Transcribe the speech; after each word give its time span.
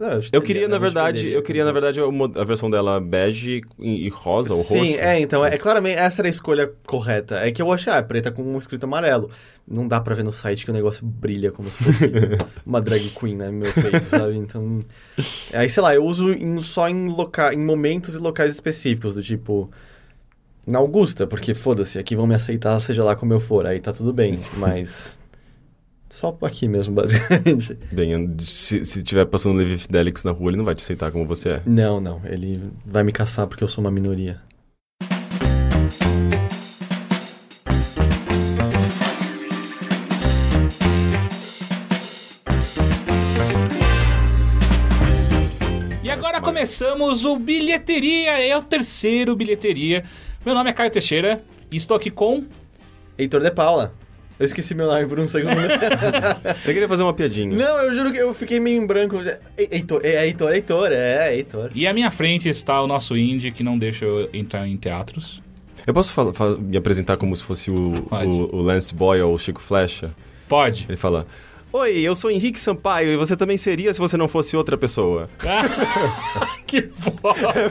Não, 0.00 0.18
eu, 0.32 0.40
queria, 0.40 0.66
na 0.66 0.78
realmente 0.78 0.94
verdade, 0.94 1.28
eu 1.28 1.42
queria, 1.42 1.62
na 1.62 1.72
verdade, 1.72 2.00
a 2.00 2.42
versão 2.44 2.70
dela 2.70 2.98
bege 2.98 3.60
e, 3.78 4.08
rosa, 4.08 4.54
ou 4.54 4.62
roxo. 4.62 4.72
Sim, 4.72 4.94
é, 4.94 5.20
então, 5.20 5.44
é 5.44 5.58
claramente, 5.58 5.98
essa 5.98 6.22
era 6.22 6.28
a 6.28 6.30
escolha 6.30 6.72
correta. 6.86 7.36
É 7.36 7.52
que 7.52 7.60
eu 7.60 7.70
achei, 7.70 7.92
ah, 7.92 7.96
é 7.96 8.02
preta 8.02 8.32
com 8.32 8.42
um 8.42 8.56
escrito 8.56 8.84
amarelo. 8.84 9.30
Não 9.68 9.86
dá 9.86 10.00
pra 10.00 10.14
ver 10.14 10.22
no 10.24 10.32
site 10.32 10.64
que 10.64 10.70
o 10.70 10.74
negócio 10.74 11.04
brilha 11.04 11.52
como 11.52 11.68
se 11.68 11.84
fosse 11.84 12.10
uma 12.64 12.80
drag 12.80 13.10
queen, 13.10 13.36
né, 13.36 13.50
meu 13.50 13.70
peito, 13.74 14.06
sabe? 14.06 14.38
Então, 14.38 14.80
aí, 15.52 15.68
sei 15.68 15.82
lá, 15.82 15.94
eu 15.94 16.02
uso 16.02 16.32
em- 16.32 16.62
só 16.62 16.88
em, 16.88 17.08
loca... 17.10 17.52
em 17.52 17.58
momentos 17.58 18.14
e 18.14 18.18
locais 18.18 18.54
específicos, 18.54 19.14
do 19.14 19.22
tipo... 19.22 19.70
Na 20.66 20.78
Augusta, 20.78 21.26
porque 21.26 21.52
foda-se, 21.52 21.98
aqui 21.98 22.16
vão 22.16 22.26
me 22.26 22.34
aceitar, 22.34 22.80
seja 22.80 23.04
lá 23.04 23.14
como 23.14 23.34
eu 23.34 23.40
for, 23.40 23.66
aí 23.66 23.80
tá 23.80 23.92
tudo 23.92 24.14
bem, 24.14 24.40
mas... 24.56 25.19
Só 26.10 26.36
aqui 26.42 26.66
mesmo, 26.66 26.92
basicamente. 26.96 27.78
Bem, 27.92 28.26
se, 28.40 28.84
se 28.84 29.02
tiver 29.02 29.24
passando 29.26 29.56
Levi 29.56 29.78
Fidelix 29.78 30.24
na 30.24 30.32
rua, 30.32 30.50
ele 30.50 30.58
não 30.58 30.64
vai 30.64 30.74
te 30.74 30.82
aceitar 30.82 31.12
como 31.12 31.24
você 31.24 31.50
é. 31.50 31.62
Não, 31.64 32.00
não, 32.00 32.20
ele 32.24 32.60
vai 32.84 33.04
me 33.04 33.12
caçar 33.12 33.46
porque 33.46 33.62
eu 33.62 33.68
sou 33.68 33.82
uma 33.82 33.90
minoria. 33.90 34.40
E 46.02 46.10
agora 46.10 46.40
começamos 46.40 47.24
o 47.24 47.38
Bilheteria, 47.38 48.44
é 48.44 48.56
o 48.56 48.62
terceiro 48.62 49.36
Bilheteria. 49.36 50.02
Meu 50.44 50.56
nome 50.56 50.70
é 50.70 50.72
Caio 50.72 50.90
Teixeira 50.90 51.40
e 51.72 51.76
estou 51.76 51.96
aqui 51.96 52.10
com... 52.10 52.44
Heitor 53.16 53.42
de 53.42 53.50
Paula. 53.50 53.99
Eu 54.40 54.46
esqueci 54.46 54.74
meu 54.74 54.86
nome 54.86 55.04
por 55.06 55.20
um 55.20 55.28
segundo. 55.28 55.54
Você 56.62 56.72
queria 56.72 56.88
fazer 56.88 57.02
uma 57.02 57.12
piadinha? 57.12 57.54
Não, 57.54 57.78
eu 57.82 57.92
juro 57.92 58.10
que 58.10 58.18
eu 58.18 58.32
fiquei 58.32 58.58
meio 58.58 58.82
em 58.82 58.86
branco. 58.86 59.16
E- 59.58 59.68
Heitor, 59.70 60.00
é 60.02 60.26
Heitor, 60.26 60.50
Heitor, 60.54 60.88
é 60.90 61.36
Heitor. 61.36 61.70
E 61.74 61.86
à 61.86 61.92
minha 61.92 62.10
frente 62.10 62.48
está 62.48 62.80
o 62.80 62.86
nosso 62.86 63.14
indie 63.18 63.52
que 63.52 63.62
não 63.62 63.78
deixa 63.78 64.06
eu 64.06 64.30
entrar 64.32 64.66
em 64.66 64.78
teatros. 64.78 65.42
Eu 65.86 65.92
posso 65.92 66.14
me 66.58 66.78
apresentar 66.78 67.18
como 67.18 67.36
se 67.36 67.42
fosse 67.42 67.70
o, 67.70 68.06
o, 68.10 68.56
o 68.56 68.62
Lance 68.62 68.94
Boyle 68.94 69.22
ou 69.24 69.34
o 69.34 69.38
Chico 69.38 69.60
Flecha? 69.60 70.10
Pode. 70.48 70.86
Ele 70.88 70.96
fala: 70.96 71.26
Oi, 71.72 72.00
eu 72.00 72.16
sou 72.16 72.32
Henrique 72.32 72.58
Sampaio 72.58 73.12
e 73.12 73.16
você 73.16 73.36
também 73.36 73.56
seria 73.56 73.92
se 73.94 74.00
você 74.00 74.16
não 74.16 74.26
fosse 74.26 74.56
outra 74.56 74.76
pessoa. 74.76 75.28
que 76.66 76.82
bosta. 77.22 77.70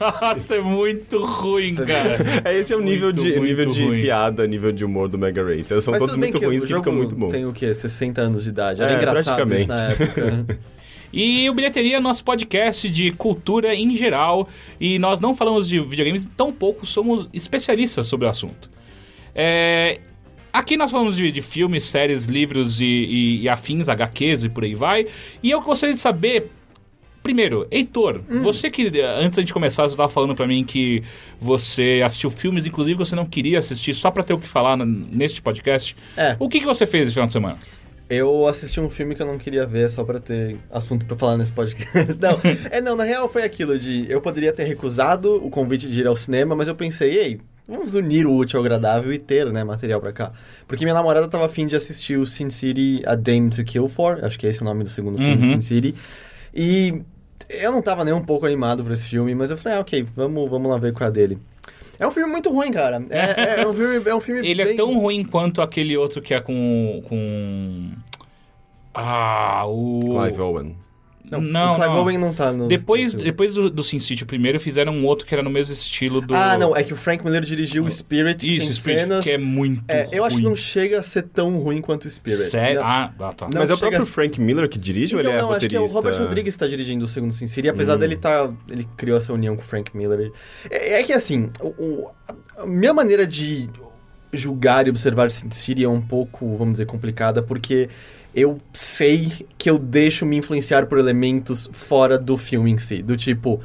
Nossa, 0.00 0.54
é 0.54 0.60
muito 0.62 1.22
ruim, 1.22 1.74
cara. 1.74 2.16
É, 2.42 2.54
esse 2.58 2.72
é 2.72 2.76
o 2.76 2.80
nível 2.80 3.08
Muito, 3.08 3.20
de, 3.22 3.28
muito 3.32 3.42
nível 3.44 3.66
de 3.66 3.84
ruim. 3.84 4.00
piada, 4.00 4.46
nível 4.46 4.72
de 4.72 4.82
humor 4.82 5.08
do 5.08 5.18
Mega 5.18 5.42
Racer. 5.44 5.78
São 5.82 5.92
Mas 5.92 6.00
todos 6.00 6.16
muito 6.16 6.38
que 6.38 6.46
ruins 6.46 6.64
que 6.64 6.74
ficam 6.74 6.90
muito 6.92 7.14
bons. 7.14 7.32
Tem 7.32 7.44
o 7.44 7.52
quê? 7.52 7.74
60 7.74 8.18
anos 8.22 8.44
de 8.44 8.48
idade. 8.50 8.82
Era 8.82 8.92
É, 8.92 8.96
engraçado 8.96 9.52
isso 9.52 9.66
praticamente. 9.66 9.68
na 9.68 9.88
época. 9.90 10.58
E 11.16 11.48
o 11.48 11.54
Bilheteria 11.54 11.98
é 11.98 12.00
nosso 12.00 12.24
podcast 12.24 12.90
de 12.90 13.12
cultura 13.12 13.72
em 13.72 13.94
geral. 13.94 14.48
E 14.80 14.98
nós 14.98 15.20
não 15.20 15.32
falamos 15.32 15.68
de 15.68 15.78
videogames, 15.78 16.28
tampouco 16.36 16.84
somos 16.84 17.28
especialistas 17.32 18.08
sobre 18.08 18.26
o 18.26 18.28
assunto. 18.30 18.68
É, 19.32 20.00
Aqui 20.54 20.76
nós 20.76 20.92
falamos 20.92 21.16
de, 21.16 21.32
de 21.32 21.42
filmes, 21.42 21.82
séries, 21.82 22.26
livros 22.26 22.80
e, 22.80 22.84
e- 22.84 23.40
e 23.42 23.48
afins, 23.48 23.88
HQs 23.88 24.44
e 24.44 24.48
por 24.48 24.62
aí 24.62 24.74
vai. 24.74 25.06
E 25.42 25.50
eu 25.50 25.60
gostaria 25.60 25.94
de 25.94 26.00
saber. 26.00 26.48
Primeiro, 27.24 27.66
Heitor, 27.70 28.20
Hum. 28.30 28.42
você 28.42 28.70
que 28.70 28.86
antes 29.00 29.36
da 29.36 29.42
gente 29.42 29.52
começar, 29.54 29.82
você 29.84 29.94
estava 29.94 30.10
falando 30.10 30.34
pra 30.34 30.46
mim 30.46 30.62
que 30.62 31.02
você 31.40 32.02
assistiu 32.04 32.30
filmes, 32.30 32.66
inclusive 32.66 32.96
você 32.98 33.16
não 33.16 33.24
queria 33.26 33.58
assistir 33.58 33.94
só 33.94 34.10
pra 34.10 34.22
ter 34.22 34.34
o 34.34 34.38
que 34.38 34.46
falar 34.46 34.76
neste 34.76 35.40
podcast. 35.42 35.96
É. 36.18 36.36
O 36.38 36.48
que, 36.50 36.60
que 36.60 36.66
você 36.66 36.84
fez 36.86 37.04
esse 37.06 37.14
final 37.14 37.26
de 37.26 37.32
semana? 37.32 37.58
Eu 38.10 38.46
assisti 38.46 38.78
um 38.78 38.90
filme 38.90 39.14
que 39.14 39.22
eu 39.22 39.26
não 39.26 39.38
queria 39.38 39.66
ver 39.66 39.88
só 39.88 40.04
pra 40.04 40.18
ter 40.20 40.58
assunto 40.70 41.06
pra 41.06 41.16
falar 41.16 41.38
nesse 41.38 41.50
podcast. 41.50 42.12
Não, 42.20 42.38
é 42.70 42.80
não, 42.82 42.94
na 42.94 43.04
real 43.04 43.26
foi 43.28 43.42
aquilo 43.42 43.78
de 43.78 44.04
eu 44.10 44.20
poderia 44.20 44.52
ter 44.52 44.64
recusado 44.64 45.34
o 45.44 45.48
convite 45.48 45.88
de 45.88 46.00
ir 46.00 46.06
ao 46.06 46.14
cinema, 46.16 46.54
mas 46.54 46.68
eu 46.68 46.74
pensei, 46.74 47.18
ei, 47.18 47.40
vamos 47.66 47.94
unir 47.94 48.26
o 48.26 48.34
útil 48.34 48.58
ao 48.58 48.64
agradável 48.64 49.12
e 49.12 49.18
ter, 49.18 49.50
né, 49.52 49.64
material 49.64 50.00
pra 50.00 50.12
cá. 50.12 50.32
Porque 50.68 50.84
minha 50.84 50.94
namorada 50.94 51.26
tava 51.28 51.46
afim 51.46 51.66
de 51.66 51.74
assistir 51.76 52.16
o 52.18 52.26
Sin 52.26 52.50
City 52.50 53.02
A 53.06 53.14
Dame 53.14 53.50
to 53.50 53.64
Kill 53.64 53.88
For, 53.88 54.24
acho 54.24 54.38
que 54.38 54.46
é 54.46 54.50
esse 54.50 54.60
o 54.62 54.64
nome 54.64 54.82
do 54.84 54.90
segundo 54.90 55.18
filme, 55.18 55.44
Uhum. 55.44 55.50
Sin 55.52 55.60
City. 55.60 55.94
E 56.54 57.02
eu 57.50 57.72
não 57.72 57.82
tava 57.82 58.04
nem 58.04 58.14
um 58.14 58.22
pouco 58.24 58.46
animado 58.46 58.82
por 58.82 58.92
esse 58.92 59.08
filme, 59.08 59.34
mas 59.34 59.50
eu 59.50 59.56
falei, 59.56 59.78
ah, 59.78 59.80
ok, 59.80 60.06
vamos, 60.14 60.48
vamos 60.50 60.70
lá 60.70 60.78
ver 60.78 60.92
qual 60.92 61.06
é 61.06 61.08
a 61.08 61.12
dele. 61.12 61.38
É 61.98 62.06
um 62.06 62.10
filme 62.10 62.30
muito 62.30 62.50
ruim, 62.50 62.72
cara. 62.72 63.00
É, 63.10 63.60
é 63.62 63.66
um 63.68 63.72
filme, 63.72 64.02
é 64.10 64.14
um 64.14 64.20
filme 64.20 64.40
Ele 64.48 64.62
é 64.62 64.64
bem- 64.66 64.76
tão 64.76 64.98
ruim 64.98 65.22
quanto 65.24 65.62
aquele 65.62 65.96
outro 65.96 66.20
que 66.20 66.34
é 66.34 66.40
com. 66.40 67.02
com. 67.08 67.90
Ah, 68.92 69.64
o. 69.66 70.00
Clive 70.00 70.40
Owen. 70.40 70.76
Não, 71.40 71.50
Não, 71.66 71.72
o 71.72 71.74
Clive 71.76 71.90
não. 71.92 72.00
Owen 72.02 72.18
não 72.18 72.34
tá 72.34 72.52
no... 72.52 72.68
Depois, 72.68 73.14
depois 73.14 73.54
do, 73.54 73.70
do 73.70 73.82
Sin 73.82 73.98
City, 73.98 74.22
o 74.22 74.26
primeiro, 74.26 74.58
fizeram 74.60 74.92
um 74.94 75.04
outro 75.06 75.26
que 75.26 75.34
era 75.34 75.42
no 75.42 75.50
mesmo 75.50 75.72
estilo 75.72 76.20
do. 76.20 76.34
Ah, 76.34 76.56
não, 76.58 76.76
é 76.76 76.82
que 76.82 76.92
o 76.92 76.96
Frank 76.96 77.24
Miller 77.24 77.42
dirigiu 77.42 77.84
o 77.84 77.90
Spirit, 77.90 78.44
Isso, 78.46 78.66
tem 78.66 78.74
Spirit, 78.74 79.00
cenas... 79.00 79.24
que 79.24 79.30
é 79.30 79.38
muito. 79.38 79.82
É, 79.88 80.08
eu 80.12 80.24
acho 80.24 80.36
que 80.36 80.42
não 80.42 80.56
chega 80.56 81.00
a 81.00 81.02
ser 81.02 81.22
tão 81.22 81.56
ruim 81.58 81.80
quanto 81.80 82.06
o 82.06 82.10
Spirit. 82.10 82.42
Sério? 82.50 82.80
Não, 82.80 82.86
Ah, 82.86 83.12
tá, 83.18 83.32
tá. 83.32 83.48
Mas 83.54 83.70
é 83.70 83.74
o 83.74 83.78
próprio 83.78 84.06
Frank 84.06 84.40
Miller 84.40 84.68
que 84.68 84.78
dirige 84.78 85.14
ou 85.14 85.20
então, 85.20 85.32
ele 85.32 85.38
é 85.38 85.42
não, 85.42 85.52
acho 85.52 85.68
que 85.68 85.76
é 85.76 85.80
o? 85.80 85.86
Robert 85.86 86.18
Rodrigues 86.18 86.54
está 86.54 86.66
dirigindo 86.66 87.04
o 87.04 87.08
segundo 87.08 87.32
Sin 87.32 87.46
City, 87.46 87.68
apesar 87.68 87.96
Hum. 87.96 87.98
dele 87.98 88.16
tá... 88.16 88.50
Ele 88.70 88.86
criou 88.96 89.16
essa 89.18 89.32
união 89.32 89.54
com 89.56 89.62
o 89.62 89.64
Frank 89.64 89.96
Miller. 89.96 90.30
É, 90.70 91.00
é 91.00 91.02
que, 91.02 91.12
assim, 91.12 91.50
o- 91.60 92.08
a 92.58 92.66
minha 92.66 92.92
maneira 92.94 93.26
de 93.26 93.68
julgar 94.32 94.86
e 94.86 94.90
observar 94.90 95.30
Sin 95.30 95.50
City 95.52 95.84
é 95.84 95.88
um 95.88 96.00
pouco, 96.00 96.56
vamos 96.56 96.72
dizer, 96.72 96.86
complicada, 96.86 97.42
porque 97.42 97.88
eu 98.34 98.60
sei 98.72 99.46
que 99.56 99.70
eu 99.70 99.78
deixo 99.78 100.26
me 100.26 100.36
influenciar 100.36 100.86
por 100.86 100.98
elementos 100.98 101.70
fora 101.72 102.18
do 102.18 102.36
filme 102.36 102.72
em 102.72 102.78
si. 102.78 103.02
Do 103.02 103.16
tipo, 103.16 103.60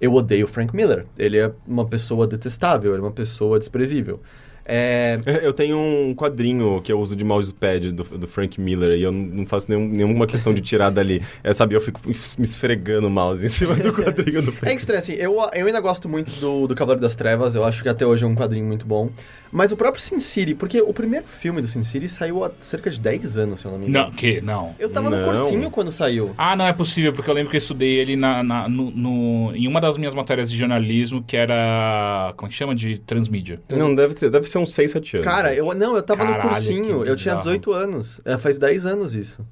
eu 0.00 0.12
odeio 0.14 0.46
Frank 0.46 0.74
Miller. 0.74 1.06
Ele 1.18 1.38
é 1.38 1.52
uma 1.66 1.86
pessoa 1.86 2.26
detestável, 2.26 2.92
ele 2.92 3.02
é 3.02 3.04
uma 3.04 3.12
pessoa 3.12 3.58
desprezível. 3.58 4.20
É, 4.66 5.18
Eu 5.42 5.52
tenho 5.52 5.76
um 5.78 6.14
quadrinho 6.14 6.80
que 6.82 6.90
eu 6.92 6.98
uso 6.98 7.14
de 7.14 7.24
mousepad 7.24 7.92
do, 7.92 8.02
do 8.04 8.26
Frank 8.26 8.60
Miller 8.60 8.98
e 8.98 9.02
eu 9.02 9.12
não 9.12 9.44
faço 9.46 9.66
nenhum- 9.68 9.88
nenhuma 9.88 10.26
questão 10.26 10.54
de 10.54 10.60
tirar 10.62 10.90
dali. 10.90 11.22
É, 11.42 11.52
sabe, 11.52 11.74
eu 11.74 11.80
fico 11.80 12.00
me 12.06 12.12
esfregando 12.44 13.06
o 13.06 13.10
mouse 13.10 13.44
em 13.44 13.48
cima 13.48 13.74
do 13.74 13.92
quadrinho 13.92 14.42
do 14.42 14.50
É 14.50 14.54
Frank 14.54 14.76
estranho, 14.76 14.98
assim, 15.00 15.12
eu, 15.14 15.36
eu 15.54 15.66
ainda 15.66 15.80
gosto 15.80 16.08
muito 16.08 16.30
do, 16.40 16.66
do 16.66 16.74
Cavaleiro 16.74 17.02
das 17.02 17.14
Trevas, 17.14 17.54
eu 17.54 17.64
acho 17.64 17.82
que 17.82 17.88
até 17.88 18.06
hoje 18.06 18.24
é 18.24 18.26
um 18.26 18.34
quadrinho 18.34 18.66
muito 18.66 18.86
bom. 18.86 19.10
Mas 19.52 19.70
o 19.70 19.76
próprio 19.76 20.02
Sin 20.02 20.18
City, 20.18 20.52
porque 20.52 20.80
o 20.82 20.92
primeiro 20.92 21.26
filme 21.28 21.60
do 21.60 21.68
Sin 21.68 21.84
City 21.84 22.08
saiu 22.08 22.42
há 22.42 22.50
cerca 22.58 22.90
de 22.90 22.98
10 22.98 23.38
anos, 23.38 23.60
se 23.60 23.66
eu 23.66 23.70
não 23.70 23.78
me 23.78 23.86
engano. 23.86 24.06
Não, 24.06 24.12
que? 24.12 24.40
Não. 24.40 24.74
Eu 24.80 24.88
tava 24.88 25.08
no 25.10 25.16
Não. 25.16 25.24
cursinho 25.24 25.70
quando 25.70 25.92
saiu. 25.92 26.34
Ah, 26.36 26.56
não 26.56 26.66
é 26.66 26.72
possível, 26.72 27.12
porque 27.12 27.30
eu 27.30 27.34
lembro 27.34 27.50
que 27.50 27.56
eu 27.56 27.58
estudei 27.58 27.94
ele 27.98 28.16
na, 28.16 28.42
na- 28.42 28.68
no, 28.68 28.90
no- 28.90 29.54
em 29.54 29.68
uma 29.68 29.80
das 29.80 29.96
minhas 29.96 30.12
matérias 30.12 30.50
de 30.50 30.56
jornalismo, 30.56 31.22
que 31.22 31.36
era. 31.36 32.32
Como 32.36 32.48
é 32.48 32.50
que 32.50 32.56
chama? 32.56 32.74
De 32.74 32.98
transmídia. 32.98 33.60
Não, 33.72 33.94
deve, 33.94 34.14
ter, 34.14 34.28
deve 34.28 34.48
ser 34.48 34.53
uns 34.60 34.72
6, 34.74 34.90
7 34.92 35.16
anos. 35.18 35.26
Cara, 35.28 35.54
eu 35.54 35.72
não, 35.74 35.96
eu 35.96 36.02
tava 36.02 36.24
Caralho, 36.24 36.42
no 36.42 36.48
cursinho, 36.48 37.04
eu 37.04 37.16
tinha 37.16 37.34
bizarro. 37.36 37.58
18 37.58 37.72
anos. 37.72 38.20
É, 38.24 38.36
faz 38.38 38.58
10 38.58 38.86
anos 38.86 39.14
isso. 39.14 39.44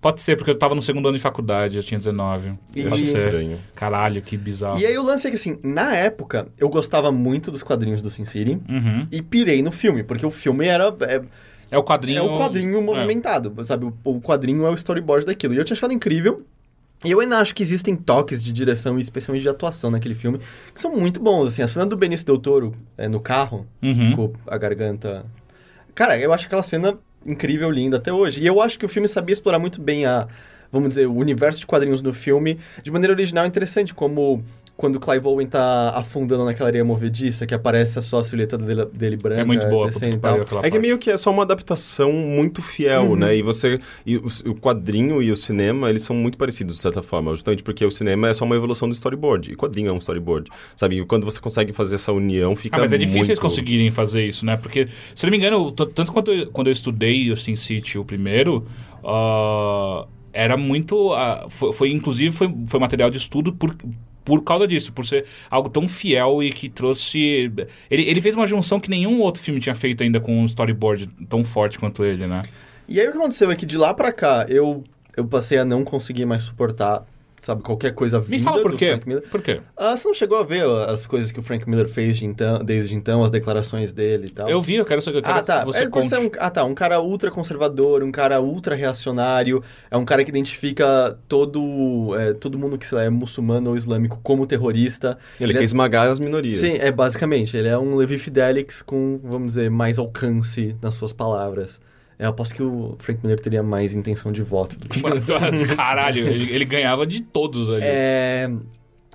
Pode 0.00 0.22
ser, 0.22 0.34
porque 0.36 0.50
eu 0.50 0.54
tava 0.54 0.74
no 0.74 0.80
segundo 0.80 1.08
ano 1.08 1.16
de 1.18 1.22
faculdade, 1.22 1.76
eu 1.76 1.82
tinha 1.82 1.98
19. 1.98 2.54
E- 2.74 2.84
Pode 2.84 3.04
ser. 3.04 3.18
estranho. 3.24 3.58
Caralho, 3.74 4.22
que 4.22 4.34
bizarro. 4.36 4.78
E 4.80 4.86
aí 4.86 4.96
o 4.96 5.02
lance 5.02 5.26
é 5.26 5.30
que, 5.30 5.36
assim, 5.36 5.58
na 5.62 5.94
época, 5.94 6.48
eu 6.58 6.70
gostava 6.70 7.12
muito 7.12 7.50
dos 7.50 7.62
quadrinhos 7.62 8.00
do 8.00 8.08
Sin 8.08 8.24
City 8.24 8.58
Uhum. 8.66 9.00
e 9.12 9.20
pirei 9.20 9.62
no 9.62 9.70
filme, 9.70 10.02
porque 10.02 10.24
o 10.24 10.30
filme 10.30 10.66
era. 10.66 10.94
É, 11.02 11.20
É 11.70 11.76
o 11.78 11.84
quadrinho. 11.84 12.18
É 12.18 12.22
o 12.22 12.38
quadrinho 12.38 12.80
movimentado, 12.80 13.54
sabe? 13.62 13.84
O, 13.84 13.94
o 14.04 14.20
quadrinho 14.22 14.64
é 14.64 14.70
o 14.70 14.74
storyboard 14.74 15.26
daquilo. 15.26 15.52
E 15.52 15.58
eu 15.58 15.64
tinha 15.64 15.74
achado 15.76 15.92
incrível. 15.92 16.44
E 17.04 17.10
eu 17.10 17.20
ainda 17.20 17.38
acho 17.38 17.54
que 17.54 17.62
existem 17.62 17.96
toques 17.96 18.42
de 18.42 18.52
direção 18.52 18.98
e 18.98 19.00
especialmente 19.00 19.42
de 19.42 19.48
atuação 19.48 19.90
naquele 19.90 20.14
filme 20.14 20.38
que 20.74 20.80
são 20.80 20.92
muito 20.92 21.18
bons. 21.20 21.48
Assim, 21.48 21.62
a 21.62 21.68
cena 21.68 21.86
do 21.86 21.96
Benício 21.96 22.26
Del 22.26 22.38
Toro 22.38 22.74
é, 22.98 23.08
no 23.08 23.18
carro, 23.20 23.66
Uhum. 23.82 24.14
com 24.16 24.32
a 24.46 24.58
garganta. 24.58 25.24
Cara, 25.94 26.18
eu 26.18 26.32
acho 26.32 26.46
aquela 26.46 26.62
cena 26.62 26.98
incrível, 27.24 27.70
linda 27.70 27.96
até 27.96 28.12
hoje. 28.12 28.42
E 28.42 28.46
eu 28.46 28.60
acho 28.60 28.78
que 28.78 28.84
o 28.84 28.88
filme 28.88 29.08
sabia 29.08 29.32
explorar 29.32 29.58
muito 29.58 29.80
bem 29.80 30.04
a, 30.04 30.28
vamos 30.70 30.90
dizer, 30.90 31.06
o 31.06 31.14
universo 31.14 31.60
de 31.60 31.66
quadrinhos 31.66 32.02
no 32.02 32.12
filme 32.12 32.58
de 32.82 32.90
maneira 32.90 33.14
original 33.14 33.44
e 33.44 33.48
interessante, 33.48 33.94
como 33.94 34.44
quando 34.80 34.96
o 34.96 35.00
Clive 35.00 35.26
Owen 35.26 35.46
tá 35.46 35.90
afundando 35.90 36.42
naquela 36.42 36.70
areia 36.70 36.82
movediça, 36.82 37.46
que 37.46 37.52
aparece 37.52 38.00
só 38.00 38.20
a 38.20 38.24
silhueta 38.24 38.56
dele, 38.56 38.86
dele 38.86 39.16
branca. 39.18 39.42
É 39.42 39.44
muito 39.44 39.66
boa, 39.66 39.88
descendo 39.88 40.12
que 40.12 40.16
e 40.16 40.20
tal. 40.20 40.38
pariu 40.42 40.60
É 40.62 40.70
que 40.70 40.78
meio 40.78 40.96
que 40.96 41.10
é 41.10 41.18
só 41.18 41.30
uma 41.30 41.42
adaptação 41.42 42.10
muito 42.10 42.62
fiel, 42.62 43.10
Uhum. 43.10 43.16
né? 43.16 43.36
E 43.36 43.42
você. 43.42 43.78
E 44.06 44.16
o, 44.16 44.26
o 44.46 44.54
quadrinho 44.54 45.22
e 45.22 45.30
o 45.30 45.36
cinema, 45.36 45.90
eles 45.90 46.00
são 46.00 46.16
muito 46.16 46.38
parecidos, 46.38 46.76
de 46.76 46.80
certa 46.80 47.02
forma. 47.02 47.32
Justamente 47.32 47.62
porque 47.62 47.84
o 47.84 47.90
cinema 47.90 48.30
é 48.30 48.32
só 48.32 48.46
uma 48.46 48.56
evolução 48.56 48.88
do 48.88 48.94
storyboard. 48.94 49.52
E 49.52 49.54
quadrinho 49.54 49.90
é 49.90 49.92
um 49.92 49.98
storyboard. 49.98 50.50
Sabe? 50.74 50.98
E 50.98 51.04
quando 51.04 51.26
você 51.26 51.38
consegue 51.38 51.74
fazer 51.74 51.96
essa 51.96 52.10
união, 52.10 52.56
fica. 52.56 52.78
Ah, 52.78 52.80
mas 52.80 52.94
é 52.94 52.96
difícil 52.96 53.18
muito... 53.18 53.30
eles 53.32 53.38
conseguirem 53.38 53.90
fazer 53.90 54.26
isso, 54.26 54.46
né? 54.46 54.56
Porque, 54.56 54.88
se 55.14 55.26
não 55.26 55.30
me 55.30 55.36
engano, 55.36 55.72
tanto 55.72 56.10
quanto 56.10 56.32
eu, 56.32 56.46
quando 56.46 56.68
eu 56.68 56.72
estudei 56.72 57.30
o 57.30 57.36
Sin 57.36 57.54
City, 57.54 57.98
o 57.98 58.04
primeiro, 58.04 58.66
ah, 59.04 60.06
era 60.32 60.56
muito. 60.56 61.12
ah, 61.12 61.48
foi, 61.50 61.70
foi, 61.70 61.92
inclusive, 61.92 62.34
foi, 62.34 62.50
foi 62.66 62.80
material 62.80 63.10
de 63.10 63.18
estudo 63.18 63.52
por, 63.52 63.76
por 64.24 64.42
causa 64.42 64.66
disso, 64.66 64.92
por 64.92 65.06
ser 65.06 65.24
algo 65.50 65.68
tão 65.68 65.88
fiel 65.88 66.42
e 66.42 66.50
que 66.50 66.68
trouxe. 66.68 67.50
Ele, 67.90 68.02
ele 68.02 68.20
fez 68.20 68.34
uma 68.34 68.46
junção 68.46 68.80
que 68.80 68.90
nenhum 68.90 69.20
outro 69.20 69.42
filme 69.42 69.60
tinha 69.60 69.74
feito 69.74 70.02
ainda 70.02 70.20
com 70.20 70.40
um 70.40 70.44
storyboard 70.46 71.08
tão 71.28 71.42
forte 71.42 71.78
quanto 71.78 72.04
ele, 72.04 72.26
né? 72.26 72.42
E 72.88 73.00
aí 73.00 73.08
o 73.08 73.12
que 73.12 73.18
aconteceu 73.18 73.50
é 73.50 73.56
que 73.56 73.64
de 73.64 73.78
lá 73.78 73.94
pra 73.94 74.12
cá 74.12 74.46
eu, 74.48 74.82
eu 75.16 75.24
passei 75.24 75.58
a 75.58 75.64
não 75.64 75.84
conseguir 75.84 76.26
mais 76.26 76.42
suportar 76.42 77.04
sabe, 77.42 77.62
qualquer 77.62 77.94
coisa 77.94 78.20
vinda 78.20 78.36
Me 78.38 78.42
fala 78.42 78.62
por 78.62 78.72
do 78.72 78.76
quê? 78.76 78.88
Frank 78.90 79.08
Miller. 79.08 79.22
Por 79.30 79.42
quê? 79.42 79.60
Ah, 79.76 79.96
você 79.96 80.06
não 80.08 80.14
chegou 80.14 80.38
a 80.38 80.42
ver 80.44 80.64
as 80.88 81.06
coisas 81.06 81.30
que 81.32 81.40
o 81.40 81.42
Frank 81.42 81.68
Miller 81.68 81.88
fez 81.88 82.18
de 82.18 82.26
então, 82.26 82.62
desde 82.64 82.94
então, 82.94 83.22
as 83.24 83.30
declarações 83.30 83.92
dele 83.92 84.26
e 84.26 84.30
tal? 84.30 84.48
Eu 84.48 84.60
vi, 84.60 84.74
eu 84.76 84.84
quero 84.84 85.00
saber. 85.02 85.18
Eu 85.18 85.22
quero 85.22 85.38
Ah, 85.38 85.42
tá. 85.42 85.60
que 85.60 85.66
você 85.66 85.78
É, 85.78 85.82
por 85.84 85.90
conte. 85.92 86.08
ser 86.08 86.18
um, 86.18 86.30
ah, 86.38 86.50
tá. 86.50 86.64
Um 86.64 86.74
cara 86.74 87.00
ultra 87.00 87.30
conservador, 87.30 88.02
um 88.02 88.12
cara 88.12 88.40
ultra 88.40 88.74
reacionário, 88.74 89.62
é 89.90 89.96
um 89.96 90.04
cara 90.04 90.22
que 90.24 90.30
identifica 90.30 91.18
todo, 91.28 92.14
é, 92.18 92.32
todo 92.34 92.58
mundo 92.58 92.76
que 92.78 92.94
lá, 92.94 93.02
é 93.04 93.10
muçulmano 93.10 93.70
ou 93.70 93.76
islâmico 93.76 94.18
como 94.22 94.46
terrorista. 94.46 95.18
Ele, 95.40 95.52
é- 95.52 95.56
quer 95.56 95.64
esmagar 95.64 96.08
as 96.08 96.18
minorias. 96.18 96.60
Sim, 96.60 96.76
é 96.78 96.90
basicamente. 96.92 97.56
Ele 97.56 97.68
é 97.68 97.78
um 97.78 97.94
Levi 97.96 98.18
Fidelix 98.18 98.82
com, 98.82 99.18
vamos 99.22 99.54
dizer, 99.54 99.70
mais 99.70 99.98
alcance 99.98 100.76
nas 100.82 100.94
suas 100.94 101.12
palavras. 101.12 101.80
É, 102.20 102.26
Eu 102.26 102.30
aposto 102.30 102.54
que 102.54 102.62
o 102.62 102.96
Frank 102.98 103.20
Miller 103.22 103.40
teria 103.40 103.62
mais 103.62 103.94
intenção 103.94 104.30
de 104.30 104.42
voto 104.42 104.78
do 104.78 104.86
que. 104.86 105.00
Caralho, 105.74 106.28
ele, 106.28 106.52
ele 106.52 106.64
ganhava 106.66 107.06
de 107.06 107.22
todos 107.22 107.70
ali. 107.70 107.80
É. 107.82 108.50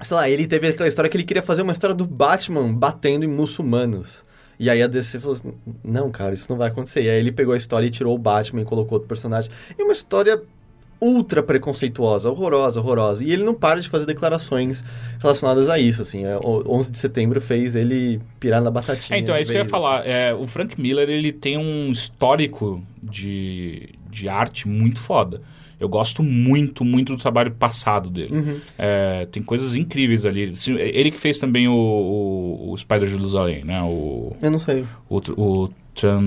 Sei 0.01 0.17
lá, 0.17 0.27
ele 0.27 0.47
teve 0.47 0.67
aquela 0.67 0.89
história 0.89 1.09
que 1.09 1.15
ele 1.15 1.23
queria 1.23 1.43
fazer 1.43 1.61
uma 1.61 1.71
história 1.71 1.95
do 1.95 2.05
Batman 2.05 2.73
batendo 2.73 3.23
em 3.23 3.27
muçulmanos. 3.27 4.25
E 4.59 4.69
aí 4.69 4.81
a 4.81 4.87
DC 4.87 5.19
falou 5.19 5.35
assim: 5.35 5.53
não, 5.83 6.11
cara, 6.11 6.33
isso 6.33 6.47
não 6.49 6.57
vai 6.57 6.69
acontecer. 6.69 7.03
E 7.03 7.09
aí 7.09 7.19
ele 7.19 7.31
pegou 7.31 7.53
a 7.53 7.57
história 7.57 7.85
e 7.85 7.91
tirou 7.91 8.15
o 8.15 8.17
Batman 8.17 8.61
e 8.61 8.65
colocou 8.65 8.95
outro 8.95 9.07
personagem. 9.07 9.51
E 9.77 9.83
uma 9.83 9.93
história 9.93 10.41
ultra 11.05 11.43
preconceituosa, 11.43 12.29
horrorosa, 12.29 12.79
horrorosa. 12.79 13.23
E 13.23 13.31
ele 13.31 13.43
não 13.43 13.53
para 13.53 13.79
de 13.79 13.87
fazer 13.87 14.05
declarações 14.05 14.83
relacionadas 15.19 15.69
a 15.69 15.79
isso, 15.79 16.01
assim. 16.01 16.25
É, 16.25 16.37
o 16.37 16.63
11 16.67 16.91
de 16.91 16.97
setembro 16.97 17.39
fez 17.39 17.75
ele 17.75 18.19
pirar 18.39 18.61
na 18.61 18.71
batatinha. 18.71 19.17
É, 19.17 19.21
então, 19.21 19.35
é 19.35 19.41
isso 19.41 19.51
que 19.51 19.57
eu 19.57 19.61
ia 19.61 19.63
vez, 19.63 19.71
falar. 19.71 20.05
É, 20.07 20.33
o 20.33 20.47
Frank 20.47 20.79
Miller, 20.81 21.09
ele 21.09 21.31
tem 21.31 21.57
um 21.57 21.91
histórico 21.91 22.81
de, 23.01 23.89
de 24.09 24.27
arte 24.27 24.67
muito 24.67 24.99
foda. 24.99 25.41
Eu 25.79 25.89
gosto 25.89 26.23
muito, 26.23 26.85
muito 26.85 27.15
do 27.15 27.21
trabalho 27.21 27.51
passado 27.51 28.09
dele. 28.09 28.33
Uhum. 28.33 28.59
É, 28.77 29.27
tem 29.29 29.43
coisas 29.43 29.75
incríveis 29.75 30.25
ali. 30.25 30.53
Ele 30.67 31.11
que 31.11 31.19
fez 31.19 31.37
também 31.37 31.67
o, 31.67 31.73
o, 31.73 32.71
o 32.71 32.77
Spider 32.77 33.07
Jerusalém, 33.07 33.63
né? 33.63 33.81
O, 33.83 34.35
Eu 34.41 34.51
não 34.51 34.59
sei. 34.59 34.85
o, 35.09 35.17
o 35.35 35.69
Tran... 35.95 36.21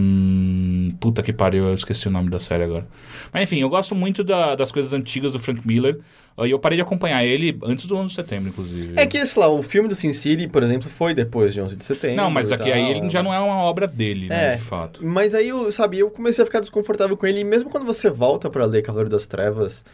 Puta 0.98 1.22
que 1.22 1.32
pariu, 1.32 1.64
eu 1.64 1.74
esqueci 1.74 2.08
o 2.08 2.10
nome 2.10 2.28
da 2.30 2.40
série 2.40 2.64
agora. 2.64 2.86
Mas 3.32 3.42
enfim, 3.44 3.60
eu 3.60 3.68
gosto 3.68 3.94
muito 3.94 4.24
da- 4.24 4.54
das 4.56 4.72
coisas 4.72 4.92
antigas 4.92 5.32
do 5.32 5.38
Frank 5.38 5.66
Miller. 5.66 6.00
ah, 6.36 6.46
E 6.46 6.50
eu 6.50 6.58
parei 6.58 6.76
de 6.76 6.82
acompanhar 6.82 7.24
ele 7.24 7.56
antes 7.62 7.86
do 7.86 7.96
11 7.96 8.08
de 8.08 8.14
setembro, 8.14 8.48
inclusive. 8.48 8.94
É 8.96 9.06
que, 9.06 9.24
sei 9.24 9.42
lá, 9.42 9.48
o 9.48 9.62
filme 9.62 9.88
do 9.88 9.94
Sin 9.94 10.12
City, 10.12 10.48
por 10.48 10.62
exemplo, 10.62 10.88
foi 10.90 11.14
depois 11.14 11.52
de 11.54 11.60
11 11.60 11.76
de 11.76 11.84
setembro. 11.84 12.16
Não, 12.16 12.30
mas 12.30 12.50
aqui 12.50 12.72
aí 12.72 12.90
ele 12.90 13.08
já 13.10 13.22
não 13.22 13.32
é 13.32 13.38
uma 13.38 13.56
obra 13.62 13.86
dele, 13.86 14.28
né? 14.28 14.54
É. 14.54 14.56
De 14.56 14.62
fato. 14.62 15.04
Mas 15.04 15.34
aí, 15.34 15.48
eu, 15.48 15.70
sabe, 15.70 15.98
eu 15.98 16.10
comecei 16.10 16.42
a 16.42 16.46
ficar 16.46 16.60
desconfortável 16.60 17.16
com 17.16 17.26
ele. 17.26 17.40
E 17.40 17.44
mesmo 17.44 17.70
quando 17.70 17.84
você 17.84 18.10
volta 18.10 18.48
pra 18.50 18.64
ler 18.66 18.82
Cavaleiro 18.82 19.10
das 19.10 19.26
Trevas, 19.26 19.84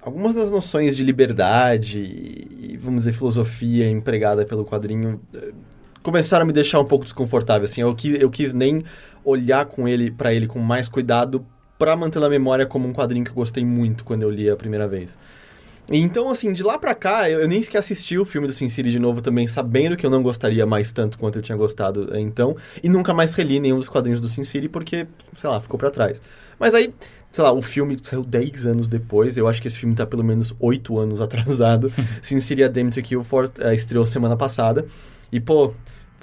algumas 0.00 0.34
das 0.34 0.50
noções 0.50 0.96
de 0.96 1.02
liberdade 1.04 1.98
e, 2.00 2.78
vamos 2.80 3.04
dizer, 3.04 3.12
filosofia 3.12 3.88
empregada 3.88 4.44
pelo 4.44 4.64
quadrinho 4.64 5.20
eh, 5.34 5.52
começaram 6.04 6.44
a 6.44 6.46
me 6.46 6.52
deixar 6.52 6.78
um 6.78 6.84
pouco 6.84 7.04
desconfortável, 7.04 7.64
assim. 7.64 7.80
Eu 7.80 7.94
quis, 7.94 8.20
eu 8.20 8.30
quis 8.30 8.52
nem 8.52 8.84
olhar 9.24 9.64
com 9.64 9.88
ele 9.88 10.10
para 10.10 10.32
ele 10.32 10.46
com 10.46 10.60
mais 10.60 10.86
cuidado 10.86 11.44
pra 11.78 11.96
manter 11.96 12.20
na 12.20 12.28
memória 12.28 12.66
como 12.66 12.86
um 12.86 12.92
quadrinho 12.92 13.24
que 13.24 13.30
eu 13.30 13.34
gostei 13.34 13.64
muito 13.64 14.04
quando 14.04 14.22
eu 14.22 14.30
li 14.30 14.48
a 14.48 14.54
primeira 14.54 14.86
vez. 14.86 15.18
Então, 15.90 16.30
assim, 16.30 16.52
de 16.52 16.62
lá 16.62 16.78
pra 16.78 16.94
cá, 16.94 17.28
eu, 17.28 17.40
eu 17.40 17.48
nem 17.48 17.60
sequer 17.60 17.78
assisti 17.78 18.18
o 18.18 18.24
filme 18.24 18.46
do 18.46 18.52
Sin 18.52 18.68
City 18.68 18.90
de 18.90 18.98
novo 18.98 19.20
também, 19.20 19.46
sabendo 19.46 19.96
que 19.96 20.04
eu 20.04 20.10
não 20.10 20.22
gostaria 20.22 20.64
mais 20.64 20.92
tanto 20.92 21.18
quanto 21.18 21.38
eu 21.38 21.42
tinha 21.42 21.56
gostado 21.56 22.14
eh, 22.14 22.20
então, 22.20 22.56
e 22.82 22.88
nunca 22.88 23.12
mais 23.12 23.34
reli 23.34 23.60
nenhum 23.60 23.78
dos 23.78 23.88
quadrinhos 23.88 24.20
do 24.20 24.28
Sin 24.28 24.44
City 24.44 24.68
porque, 24.68 25.06
sei 25.34 25.50
lá, 25.50 25.60
ficou 25.60 25.78
pra 25.78 25.90
trás. 25.90 26.22
Mas 26.58 26.74
aí, 26.74 26.94
sei 27.30 27.44
lá, 27.44 27.52
o 27.52 27.60
filme 27.60 27.98
saiu 28.02 28.22
10 28.22 28.64
anos 28.64 28.88
depois, 28.88 29.36
eu 29.36 29.46
acho 29.46 29.60
que 29.60 29.68
esse 29.68 29.78
filme 29.78 29.94
tá 29.94 30.06
pelo 30.06 30.24
menos 30.24 30.54
8 30.58 30.98
anos 30.98 31.20
atrasado. 31.22 31.92
Sin 32.22 32.40
City 32.40 32.62
A 32.62 32.68
Damned 32.68 32.94
to 32.94 33.02
Kill 33.02 33.22
For 33.22 33.50
eh, 33.60 33.74
estreou 33.74 34.06
semana 34.06 34.36
passada, 34.36 34.86
e 35.30 35.38
pô, 35.38 35.74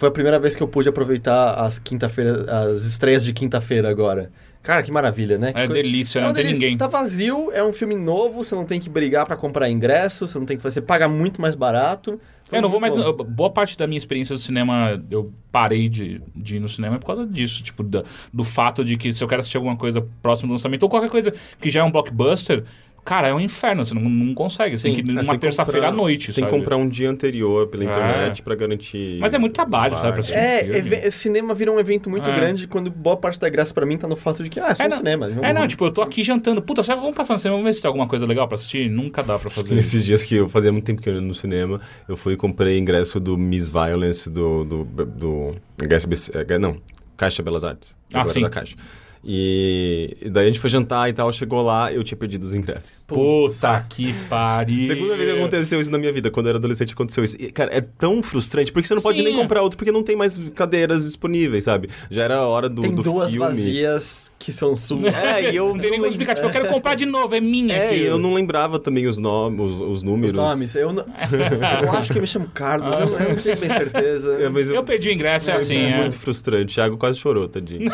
foi 0.02 0.10
a 0.10 0.12
primeira 0.12 0.40
vez 0.40 0.56
que 0.56 0.64
eu 0.64 0.68
pude 0.68 0.90
aproveitar 0.90 1.54
as 1.54 1.78
quinta-feira, 1.78 2.44
as 2.74 2.86
estreias 2.86 3.24
de 3.24 3.32
quinta-feira 3.34 3.88
agora. 3.88 4.32
Cara, 4.64 4.82
que 4.82 4.92
maravilha, 4.92 5.38
né? 5.38 5.52
É 5.54 5.68
Que 5.68 5.74
delícia, 5.74 6.18
é 6.18 6.22
não 6.24 6.30
uma 6.30 6.34
tem 6.34 6.44
delícia. 6.44 6.64
ninguém. 6.66 6.78
Tá 6.78 6.88
vazio, 6.88 7.52
é 7.54 7.64
um 7.64 7.72
filme 7.72 7.94
novo, 7.96 8.44
você 8.44 8.56
não 8.56 8.66
tem 8.66 8.80
que 8.80 8.90
brigar 8.90 9.28
pra 9.28 9.36
comprar 9.36 9.70
ingresso, 9.70 10.28
você 10.28 10.40
não 10.40 10.46
tem 10.48 10.58
que 10.58 10.64
fazer, 10.64 10.82
paga 10.82 11.08
muito 11.08 11.40
mais 11.40 11.54
barato. 11.54 12.20
Foi 12.44 12.58
Eu 12.58 12.64
não 12.64 12.70
vou 12.70 12.80
mais. 12.80 12.96
Boa 13.30 13.52
parte 13.52 13.78
da 13.78 13.86
minha 13.86 13.98
experiência 14.00 14.34
do 14.36 14.40
cinema, 14.40 15.00
eu 15.12 15.32
parei 15.52 15.88
de, 15.88 16.20
de 16.36 16.56
ir 16.56 16.60
no 16.60 16.68
cinema 16.68 16.98
por 16.98 17.06
causa 17.06 17.28
disso. 17.28 17.62
Tipo, 17.62 17.84
da- 17.84 18.04
do 18.34 18.44
fato 18.44 18.84
de 18.84 18.98
que 18.98 19.14
se 19.14 19.24
eu 19.24 19.28
quero 19.28 19.40
assistir 19.40 19.58
alguma 19.58 19.78
coisa 19.78 20.04
próximo 20.22 20.48
do 20.50 20.54
lançamento, 20.54 20.84
ou 20.84 20.90
qualquer 20.90 21.10
coisa 21.12 21.32
que 21.62 21.70
já 21.70 21.82
é 21.82 21.84
um 21.84 21.92
blockbuster, 21.92 22.64
cara, 23.04 23.28
é 23.28 23.34
um 23.34 23.40
inferno. 23.40 23.86
Você 23.86 23.94
não, 23.94 24.02
não 24.04 24.34
consegue. 24.34 24.78
Você 24.78 24.90
Sim, 24.90 24.96
tem 24.96 25.04
que 25.04 25.12
ir 25.12 25.14
numa 25.14 25.38
terça-feira 25.38 25.88
à 25.88 25.92
noite. 25.92 26.28
Você 26.28 26.34
tem 26.34 26.44
que 26.46 26.50
comprar 26.50 26.78
um 26.78 26.88
dia 26.88 27.10
anterior 27.10 27.68
pela 27.68 27.84
É. 27.84 27.88
internet 27.88 28.42
pra 28.42 28.56
garantir. 28.56 29.18
Mas 29.20 29.34
é 29.34 29.38
muito 29.38 29.54
trabalho, 29.54 29.96
sabe, 29.96 30.12
pra 30.14 30.20
assistir. 30.22 30.38
É, 30.38 30.60
filme. 30.64 30.78
eve- 30.80 31.12
cinema 31.12 31.54
vira 31.54 31.72
um 31.72 31.80
evento 31.80 32.10
muito 32.10 32.30
É. 32.30 32.36
grande 32.36 32.68
quando 32.68 32.90
boa 32.92 33.18
parte 33.18 33.40
da 33.40 33.50
graça 33.50 33.74
pra 33.74 33.86
mim 33.86 33.98
tá 33.98 34.08
no 34.08 34.16
fato 34.16 34.44
de 34.44 34.50
que, 34.50 34.60
ah, 34.60 34.68
é 34.70 34.76
só 34.76 34.84
É, 34.84 34.86
um 34.86 34.90
não. 34.90 34.98
cinema. 34.98 35.32
É, 35.42 35.54
não, 35.54 35.68
tipo, 35.68 35.86
eu 35.86 35.92
tô 35.92 36.02
aqui 36.02 36.24
jantando. 36.24 36.62
Puta, 36.62 36.84
sabe, 36.84 37.02
vamos 37.02 37.16
passar 37.16 37.34
no 37.34 37.40
cinema, 37.40 37.58
vamos 37.58 37.70
ver 37.70 37.74
se 37.74 37.82
tem 37.82 37.88
alguma 37.90 38.08
coisa 38.08 38.26
legal 38.26 38.48
pra 38.48 38.56
assistir? 38.56 38.90
Nunca 38.90 39.22
dá 39.24 39.38
pra 39.40 39.50
fazer 39.52 39.68
isso. 39.70 39.76
Nesses 39.76 40.06
dias 40.06 40.24
que 40.24 40.36
eu 40.36 40.48
fazia 40.48 40.72
muito 40.72 40.86
tempo 40.86 41.02
que 41.02 41.10
eu 41.10 41.16
ia 41.16 41.22
no 41.22 41.34
cinema, 41.34 41.82
eu 42.08 42.16
fui 42.16 42.34
e 42.34 42.38
comprei 42.38 42.78
ingresso 42.78 43.20
do 43.20 43.38
Miss 43.38 43.68
Violence 43.68 44.30
do, 44.30 44.64
do, 44.64 44.84
do 45.06 45.56
HSBC, 45.82 46.32
eh, 46.48 46.60
não, 46.60 46.78
Caixa 47.18 47.42
Belas 47.44 47.64
Artes. 47.64 47.96
Ah, 48.14 48.28
sim. 48.28 48.42
da 48.42 48.50
Caixa. 48.50 48.76
E, 49.24 50.18
e 50.22 50.30
daí 50.30 50.46
a 50.46 50.48
gente 50.48 50.60
foi 50.60 50.70
jantar 50.70 51.10
e 51.10 51.14
tal, 51.14 51.32
chegou 51.32 51.62
lá, 51.62 51.92
eu 51.94 52.04
tinha 52.04 52.18
perdido 52.18 52.44
os 52.44 52.54
ingressos. 52.54 53.04
Puta 53.08 53.86
que 53.90 54.14
pariu. 54.28 54.86
Segunda 54.86 55.16
vez 55.16 55.32
que 55.32 55.38
aconteceu 55.38 55.80
isso 55.80 55.92
na 55.92 55.98
minha 55.98 56.12
vida, 56.12 56.32
quando 56.32 56.48
eu 56.48 56.52
era 56.52 56.58
adolescente 56.58 56.94
aconteceu 56.94 57.24
isso. 57.24 57.36
E, 57.40 57.52
cara, 57.52 57.72
é 57.76 57.82
tão 57.82 58.24
frustrante, 58.24 58.72
porque 58.72 58.88
você 58.88 58.96
não 58.96 59.02
pode 59.02 59.20
Sim, 59.20 59.24
nem 59.26 59.36
comprar 59.36 59.62
outro, 59.62 59.78
porque 59.78 59.92
não 59.92 60.04
tem 60.04 60.16
mais 60.16 60.38
cadeiras 60.56 61.06
disponíveis, 61.06 61.66
sabe? 61.66 61.90
Já 62.10 62.24
era 62.24 62.38
a 62.38 62.48
hora 62.48 62.68
do, 62.68 62.82
Tem 62.82 62.94
do 62.96 63.04
duas 63.04 63.30
filme. 63.30 63.46
vazias 63.46 64.31
que 64.42 64.52
são 64.52 64.76
suas. 64.76 65.16
É, 65.16 65.52
e 65.52 65.56
eu 65.56 65.70
Não 65.74 65.78
tem 65.80 66.00
não 66.00 66.08
explicar. 66.08 66.36
Tipo, 66.36 66.48
eu 66.48 66.52
quero 66.52 66.68
comprar 66.68 66.96
de 66.96 67.06
novo, 67.06 67.34
é 67.36 67.42
minha. 67.42 67.76
É, 67.76 67.84
e 67.84 67.88
aquilo. 67.96 68.06
eu 68.08 68.18
não 68.20 68.34
lembrava 68.34 68.80
também 68.80 69.08
os 69.08 69.18
nomes, 69.18 69.60
os, 69.60 69.80
os 69.80 70.04
números. 70.04 70.32
Os 70.32 70.34
nomes. 70.34 70.76
Eu, 70.76 70.92
não, 70.94 71.06
eu 71.84 71.92
acho 71.94 72.12
que 72.12 72.18
eu 72.18 72.22
me 72.22 72.28
chamo 72.28 72.48
Carlos, 72.54 72.98
eu, 73.00 73.10
não- 73.10 73.20
eu 73.20 73.30
não 73.30 73.36
tenho 73.36 73.58
bem 73.58 73.70
certeza. 73.70 74.38
É, 74.42 74.50
mas 74.50 74.70
Eu 74.70 74.84
perdi 74.84 75.10
o 75.10 75.12
ingresso, 75.12 75.52
é 75.52 75.56
assim, 75.56 75.76
é, 75.78 75.90
é. 75.92 75.98
muito 75.98 76.18
frustrante. 76.18 76.74
Thiago 76.76 76.98
quase 76.98 77.20
chorou, 77.20 77.48
tadinho. 77.48 77.92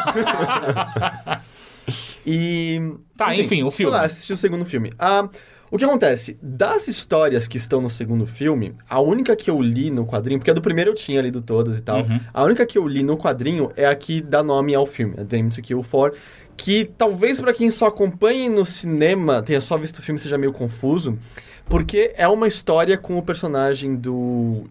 E. 2.26 2.82
Tá, 3.16 3.34
enfim, 3.36 3.64
o 3.64 3.72
filme. 3.72 3.92
Fui 3.92 4.00
lá, 4.00 4.06
assisti 4.06 4.34
o 4.34 4.38
segundo 4.38 4.66
filme. 4.66 4.92
Ah, 5.00 5.28
o 5.72 5.78
que 5.78 5.84
acontece? 5.86 6.38
Das 6.42 6.88
histórias 6.88 7.48
que 7.48 7.58
estão 7.58 7.82
no 7.82 7.90
segundo 7.90 8.26
filme, 8.26 8.74
a 8.90 9.00
única 9.02 9.36
que 9.36 9.50
eu 9.50 9.62
li 9.62 9.90
no 9.92 10.06
quadrinho, 10.06 10.40
porque 10.40 10.52
a 10.52 10.54
do 10.54 10.62
primeiro 10.62 10.92
eu 10.92 10.96
tinha 10.96 11.22
lido 11.22 11.42
todas 11.42 11.78
e 11.78 11.82
tal, 11.82 12.00
Uhum. 12.04 12.20
a 12.34 12.44
única 12.44 12.66
que 12.66 12.78
eu 12.78 12.88
li 12.88 13.04
no 13.04 13.18
quadrinho 13.18 13.72
é 13.76 13.86
a 13.86 13.96
que 13.96 14.22
dá 14.22 14.42
nome 14.44 14.74
ao 14.74 14.86
filme, 14.86 15.16
a 15.18 15.24
Damned 15.24 15.56
to 15.56 15.62
Kill 15.62 15.84
For, 15.84 16.14
que 16.56 16.86
talvez 16.98 17.40
pra 17.42 17.54
quem 17.54 17.70
só 17.70 17.88
acompanhe 17.88 18.50
no 18.50 18.66
cinema, 18.66 19.42
tenha 19.42 19.62
só 19.62 19.78
visto 19.78 19.98
o 20.00 20.02
filme, 20.02 20.18
seja 20.18 20.38
meio 20.38 20.52
confuso, 20.52 21.18
porque 21.66 22.14
é 22.16 22.28
uma 22.28 22.48
história 22.48 22.98
com 22.98 23.18
o 23.18 23.22
personagem 23.22 23.96
do. 23.96 24.64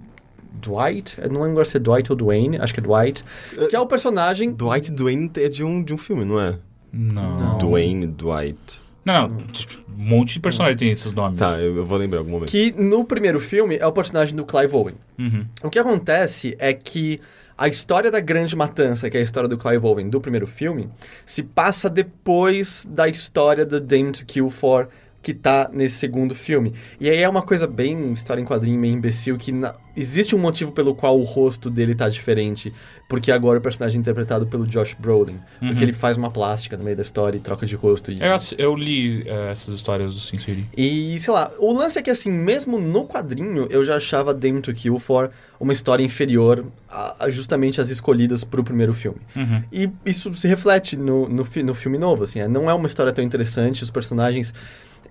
Dwight? 0.59 1.17
Eu 1.21 1.29
não 1.29 1.35
lembro 1.43 1.50
agora 1.53 1.65
se 1.67 1.76
é 1.76 1.81
Dwight 1.81 2.11
ou 2.11 2.17
Dwayne, 2.17 2.57
acho 2.59 2.73
que 2.73 2.81
é 2.81 2.83
Dwight. 2.83 3.23
Que 3.69 3.76
é 3.76 3.79
o 3.81 3.87
personagem 3.87 4.50
Dwight 4.53 4.91
Dwayne 4.91 5.31
é 5.37 5.49
de 5.50 5.62
um, 5.62 5.83
de 5.83 5.93
um 5.93 5.99
filme, 5.99 6.25
não 6.25 6.41
é? 6.41 6.59
Não. 6.91 7.59
Dwayne, 7.59 8.07
Dwight. 8.07 8.81
Não, 9.07 9.29
não. 9.29 9.37
tipo, 9.47 9.75
Um 9.97 10.05
monte 10.05 10.35
de 10.35 10.41
personagem 10.41 10.77
tem 10.77 10.91
esses 10.91 11.13
nomes. 11.13 11.39
Tá, 11.39 11.53
eu, 11.59 11.77
eu 11.77 11.87
vou 11.87 11.97
lembrar 11.97 12.19
em 12.19 12.21
algum 12.21 12.33
momento. 12.33 12.51
que 12.51 12.75
no 12.77 13.05
primeiro 13.05 13.41
filme 13.41 13.77
é 13.77 13.87
o 13.87 13.93
personagem 13.93 14.35
do 14.37 14.45
Clive 14.45 14.75
Owen. 14.77 14.97
Uhum. 15.19 15.47
O 15.63 15.71
que 15.71 15.79
acontece 15.79 16.55
é 16.59 16.75
que 16.75 17.21
a 17.57 17.69
história 17.69 18.11
da 18.11 18.21
Grande 18.21 18.55
Matança, 18.55 19.09
que 19.09 19.17
é 19.17 19.21
a 19.21 19.23
história 19.23 19.49
do 19.49 19.57
Clive 19.57 19.87
Owen 19.87 20.11
do 20.11 20.21
primeiro 20.21 20.47
filme, 20.47 20.91
se 21.25 21.43
passa 21.43 21.89
depois 21.89 22.87
da 22.91 23.09
história 23.09 23.65
do 23.65 23.81
Dame 23.81 24.13
to 24.13 24.27
Kill 24.27 24.51
For, 24.51 24.89
que 25.26 25.35
tá 25.35 25.68
nesse 25.73 25.97
segundo 25.97 26.37
filme. 26.37 26.73
E 27.00 27.11
aí 27.11 27.18
é 27.18 27.28
uma 27.28 27.42
coisa 27.42 27.66
bem 27.66 28.12
história 28.12 28.40
em 28.40 28.45
quadrinho, 28.45 28.78
meio 28.78 28.95
imbecil, 28.95 29.37
que 29.37 29.50
na- 29.50 29.75
existe 29.97 30.37
um 30.37 30.38
motivo 30.38 30.71
pelo 30.71 30.95
qual 30.95 31.18
o 31.18 31.25
rosto 31.25 31.68
dele 31.68 31.97
tá 31.97 32.09
diferente, 32.09 32.73
porque 33.09 33.33
agora 33.33 33.59
o 33.59 33.61
personagem 33.61 33.99
é 33.99 34.00
interpretado 34.00 34.47
pelo 34.47 34.64
Josh 34.68 34.95
Brolin, 34.97 35.40
porque 35.59 35.83
ele 35.83 35.92
faz 35.92 36.16
uma 36.16 36.30
plástica 36.30 36.76
no 36.76 36.85
meio 36.85 36.95
da 36.95 37.02
história 37.02 37.37
e 37.37 37.40
troca 37.40 37.66
de 37.66 37.75
rosto. 37.75 38.12
E... 38.12 38.18
Eu, 38.21 38.37
eu 38.56 38.76
li 38.76 39.25
eh, 39.26 39.50
essas 39.50 39.75
histórias 39.75 40.14
do 40.14 40.21
Sin 40.21 40.38
City. 40.38 40.64
E, 40.76 41.18
sei 41.18 41.33
lá, 41.35 41.50
o 41.59 41.73
lance 41.76 41.99
é 41.99 42.02
que, 42.02 42.11
assim, 42.11 42.30
mesmo 42.30 42.78
no 42.78 43.04
quadrinho, 43.04 43.66
eu 43.68 43.83
já 43.85 43.97
achava 43.97 44.33
Dame 44.33 44.61
to 44.61 44.73
Kill 44.73 44.97
For 45.00 45.30
uma 45.59 45.73
história 45.73 46.04
inferior 46.04 46.66
a, 46.88 47.25
a 47.25 47.30
justamente 47.30 47.80
as 47.80 47.90
escolhidas 47.90 48.45
pro 48.45 48.62
primeiro 48.62 48.95
filme. 48.95 49.18
Uhum. 49.35 49.62
E 49.73 49.90
isso 50.04 50.33
se 50.35 50.47
reflete 50.47 50.97
no, 50.97 51.28
no, 51.28 51.45
fi- 51.45 51.64
no 51.64 51.75
filme 51.75 51.99
novo, 51.99 52.23
assim, 52.23 52.38
é, 52.38 52.47
não 52.47 52.71
é 52.71 52.75
uma 52.75 52.87
história 52.87 53.11
tão 53.12 53.25
interessante, 53.25 53.83
os 53.83 53.90
personagens... 53.90 54.54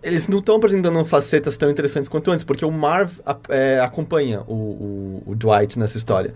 eles 0.06 0.28
não 0.28 0.40
estão 0.40 0.56
apresentando 0.56 1.04
facetas 1.04 1.58
tão 1.58 1.70
interessantes 1.70 2.08
quanto 2.08 2.32
antes, 2.32 2.44
porque 2.44 2.64
o 2.64 2.72
Marv 2.72 3.20
é, 3.50 3.80
acompanha 3.82 4.42
o, 4.48 4.54
o- 4.54 5.24
o 5.26 5.36
Dwight 5.36 5.78
nessa 5.80 5.98
história. 5.98 6.34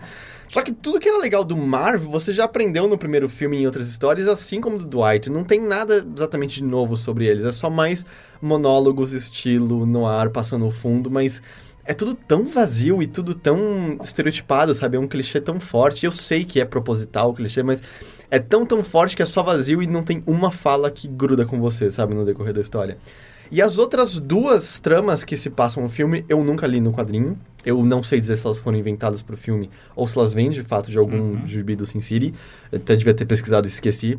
Só 0.48 0.62
que 0.62 0.72
tudo 0.72 0.98
que 0.98 1.08
era 1.08 1.16
legal 1.18 1.44
do 1.44 1.56
Marv, 1.56 2.02
você 2.04 2.32
já 2.32 2.44
aprendeu 2.44 2.88
no 2.88 2.98
primeiro 2.98 3.28
filme 3.28 3.56
e 3.56 3.62
em 3.62 3.66
outras 3.66 3.86
histórias, 3.88 4.26
assim 4.26 4.60
como 4.60 4.78
do 4.78 4.84
Dwight. 4.84 5.30
Não 5.30 5.44
tem 5.44 5.60
nada 5.60 6.04
exatamente 6.16 6.56
de 6.56 6.64
novo 6.64 6.96
sobre 6.96 7.26
eles. 7.26 7.44
É 7.44 7.52
só 7.52 7.70
mais 7.70 8.04
monólogos, 8.42 9.12
estilo 9.12 9.86
no 9.86 10.06
ar, 10.06 10.30
passando 10.30 10.64
no 10.64 10.70
fundo, 10.72 11.08
mas 11.08 11.40
é 11.84 11.94
tudo 11.94 12.14
tão 12.14 12.46
vazio 12.46 13.00
e 13.00 13.06
tudo 13.06 13.32
tão 13.34 13.96
estereotipado, 14.02 14.74
sabe? 14.74 14.96
É 14.96 15.00
um 15.00 15.06
clichê 15.06 15.40
tão 15.40 15.60
forte. 15.60 16.04
Eu 16.04 16.10
sei 16.12 16.44
que 16.44 16.60
é 16.60 16.64
proposital 16.64 17.30
o 17.30 17.34
clichê, 17.34 17.62
mas 17.62 17.80
é 18.28 18.40
tão, 18.40 18.66
tão 18.66 18.82
forte 18.82 19.14
que 19.14 19.22
é 19.22 19.26
só 19.26 19.42
vazio 19.44 19.80
e 19.82 19.86
não 19.86 20.02
tem 20.02 20.20
uma 20.26 20.50
fala 20.50 20.90
que 20.90 21.06
gruda 21.06 21.46
com 21.46 21.60
você, 21.60 21.90
sabe? 21.92 22.14
No 22.14 22.24
decorrer 22.24 22.52
da 22.52 22.60
história. 22.60 22.98
E 23.50 23.60
as 23.60 23.78
outras 23.78 24.18
duas 24.20 24.78
tramas 24.78 25.24
que 25.24 25.36
se 25.36 25.50
passam 25.50 25.82
no 25.82 25.88
filme, 25.88 26.24
eu 26.28 26.42
nunca 26.44 26.66
li 26.66 26.80
no 26.80 26.92
quadrinho. 26.92 27.36
Eu 27.64 27.84
não 27.84 28.02
sei 28.02 28.20
dizer 28.20 28.36
se 28.36 28.46
elas 28.46 28.60
foram 28.60 28.78
inventadas 28.78 29.20
pro 29.22 29.36
filme 29.36 29.68
ou 29.94 30.06
se 30.06 30.16
elas 30.16 30.32
vêm 30.32 30.50
de 30.50 30.62
fato 30.62 30.90
de 30.90 30.96
algum 30.98 31.32
Uhum. 31.32 31.46
gibi 31.46 31.74
do 31.76 31.84
Sin 31.84 32.00
City. 32.00 32.32
Eu 32.70 32.78
até 32.78 32.96
devia 32.96 33.12
ter 33.12 33.26
pesquisado 33.26 33.66
e 33.66 33.70
esqueci. 33.70 34.18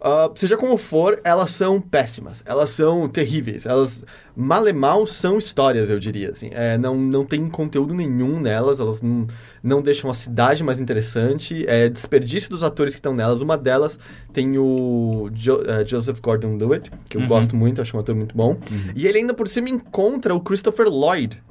Ah, 0.00 0.30
seja 0.36 0.56
como 0.56 0.76
for, 0.76 1.20
elas 1.24 1.50
são 1.50 1.80
péssimas. 1.80 2.40
Elas 2.46 2.70
são 2.70 3.08
terríveis. 3.08 3.66
Elas, 3.66 4.04
mal 4.36 4.66
e 4.68 4.72
mal, 4.72 5.04
são 5.08 5.38
histórias, 5.38 5.90
eu 5.90 5.98
diria. 5.98 6.30
Assim. 6.30 6.50
É, 6.52 6.78
não, 6.78 6.96
não 6.96 7.24
tem 7.24 7.48
conteúdo 7.48 7.92
nenhum 7.92 8.38
nelas. 8.38 8.78
Elas 8.78 9.02
não, 9.02 9.26
não 9.60 9.82
deixam 9.82 10.08
a 10.08 10.14
cidade 10.14 10.62
mais 10.62 10.78
interessante. 10.78 11.64
É 11.66 11.88
desperdício 11.88 12.48
dos 12.48 12.62
atores 12.62 12.94
que 12.94 13.00
estão 13.00 13.12
nelas. 13.12 13.40
Uma 13.40 13.58
delas 13.58 13.98
tem 14.32 14.56
o 14.56 15.28
Jo- 15.32 15.62
eh, 15.66 15.84
Joseph 15.84 16.20
Gordon-Levitt, 16.20 16.92
que 17.08 17.16
eu 17.16 17.22
Uhum. 17.22 17.26
gosto 17.26 17.56
muito, 17.56 17.82
acho 17.82 17.96
um 17.96 18.00
ator 18.00 18.14
muito 18.14 18.36
bom. 18.36 18.56
E 18.94 19.04
ele 19.04 19.18
ainda 19.18 19.34
por 19.34 19.48
cima 19.48 19.68
encontra 19.68 20.32
o 20.32 20.40
Christopher 20.40 20.86
Lloyd. 20.88 21.42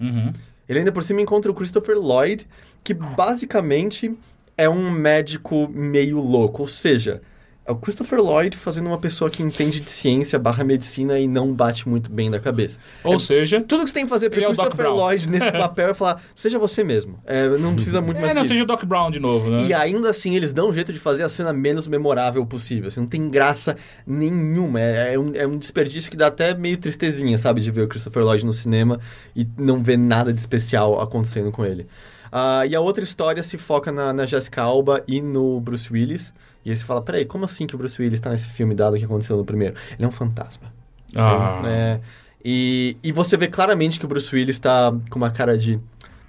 Uhum. 0.00 0.32
Ele 0.68 0.80
ainda 0.80 0.90
por 0.90 1.02
cima 1.04 1.20
encontra 1.20 1.50
o 1.50 1.54
Christopher 1.54 1.96
Lloyd, 1.96 2.46
que 2.82 2.92
basicamente 2.92 4.12
é 4.56 4.68
um 4.68 4.90
médico 4.90 5.68
meio 5.72 6.20
louco. 6.20 6.62
Ou 6.62 6.68
seja, 6.68 7.20
é 7.64 7.72
o 7.72 7.76
Christopher 7.76 8.20
Lloyd 8.20 8.56
fazendo 8.56 8.86
uma 8.86 8.96
pessoa 8.98 9.28
que 9.28 9.42
entende 9.42 9.80
de 9.80 9.90
ciência 9.90 10.38
barra 10.38 10.62
medicina 10.62 11.18
e 11.18 11.26
não 11.26 11.52
bate 11.52 11.88
muito 11.88 12.08
bem 12.12 12.30
da 12.30 12.38
cabeça. 12.38 12.78
Ou 13.02 13.14
É- 13.14 13.18
seja, 13.18 13.60
Tudo 13.60 13.82
que 13.82 13.88
você 13.90 13.94
tem 13.94 14.04
que 14.04 14.08
fazer 14.08 14.30
para 14.30 14.40
é 14.40 14.44
Christopher. 14.44 14.88
Lloyd 14.88 15.28
nesse 15.28 15.50
papel 15.50 15.88
é 15.90 15.94
falar, 15.94 16.22
seja 16.36 16.60
você 16.60 16.84
mesmo. 16.84 17.18
É, 17.26 17.48
não 17.58 17.74
precisa 17.74 18.00
muito 18.00 18.18
é, 18.18 18.20
mais 18.20 18.34
não 18.36 18.42
que 18.42 18.46
isso. 18.46 18.54
seja 18.54 18.62
o 18.62 18.66
Doc 18.66 18.84
Brown 18.84 19.10
de 19.10 19.18
novo, 19.18 19.50
né? 19.50 19.66
E 19.66 19.74
ainda 19.74 20.10
assim, 20.10 20.36
eles 20.36 20.52
dão 20.52 20.68
um 20.68 20.72
jeito 20.72 20.92
de 20.92 21.00
fazer 21.00 21.24
a 21.24 21.28
cena 21.28 21.52
menos 21.52 21.88
memorável 21.88 22.46
possível. 22.46 22.86
Assim, 22.86 23.00
não 23.00 23.08
tem 23.08 23.28
graça 23.28 23.76
nenhuma. 24.06 24.80
É, 24.80 25.14
é 25.14 25.18
um, 25.18 25.32
é 25.34 25.46
um 25.46 25.58
desperdício 25.58 26.08
que 26.08 26.16
dá 26.16 26.28
até 26.28 26.54
meio 26.54 26.76
tristezinha, 26.76 27.36
sabe? 27.36 27.60
De 27.60 27.70
ver 27.72 27.82
o 27.82 27.88
Christopher 27.88 28.24
Lloyd 28.24 28.46
no 28.46 28.52
cinema 28.52 29.00
e 29.34 29.44
não 29.58 29.82
ver 29.82 29.98
nada 29.98 30.32
de 30.32 30.38
especial 30.38 31.00
acontecendo 31.00 31.50
com 31.50 31.64
ele. 31.64 31.86
Ah, 32.30 32.66
e 32.66 32.74
a 32.74 32.80
outra 32.80 33.02
história 33.04 33.42
se 33.42 33.58
foca 33.58 33.90
na, 33.92 34.12
na 34.12 34.26
Jessica 34.26 34.62
Alba 34.62 35.02
e 35.06 35.20
no 35.20 35.60
Bruce 35.60 35.92
Willis. 35.92 36.32
E 36.64 36.70
aí 36.70 36.76
você 36.76 36.84
fala, 36.84 37.00
peraí, 37.00 37.24
como 37.24 37.44
assim 37.44 37.66
que 37.66 37.74
o 37.74 37.78
Bruce 37.78 38.00
Willis 38.00 38.20
tá 38.20 38.30
nesse 38.30 38.48
filme, 38.48 38.74
dado 38.74 38.94
o 38.94 38.98
que 38.98 39.04
aconteceu 39.04 39.36
no 39.36 39.44
primeiro? 39.44 39.76
Ele 39.92 40.04
é 40.04 40.08
um 40.08 40.12
fantasma. 40.12 40.72
Ah. 41.14 41.60
É, 41.64 42.00
e, 42.44 42.96
e 43.02 43.12
você 43.12 43.36
vê 43.36 43.46
claramente 43.46 43.98
que 43.98 44.04
o 44.04 44.08
Bruce 44.08 44.34
Willis 44.34 44.58
tá 44.58 44.92
com 45.08 45.18
uma 45.18 45.30
cara 45.30 45.56
de 45.56 45.76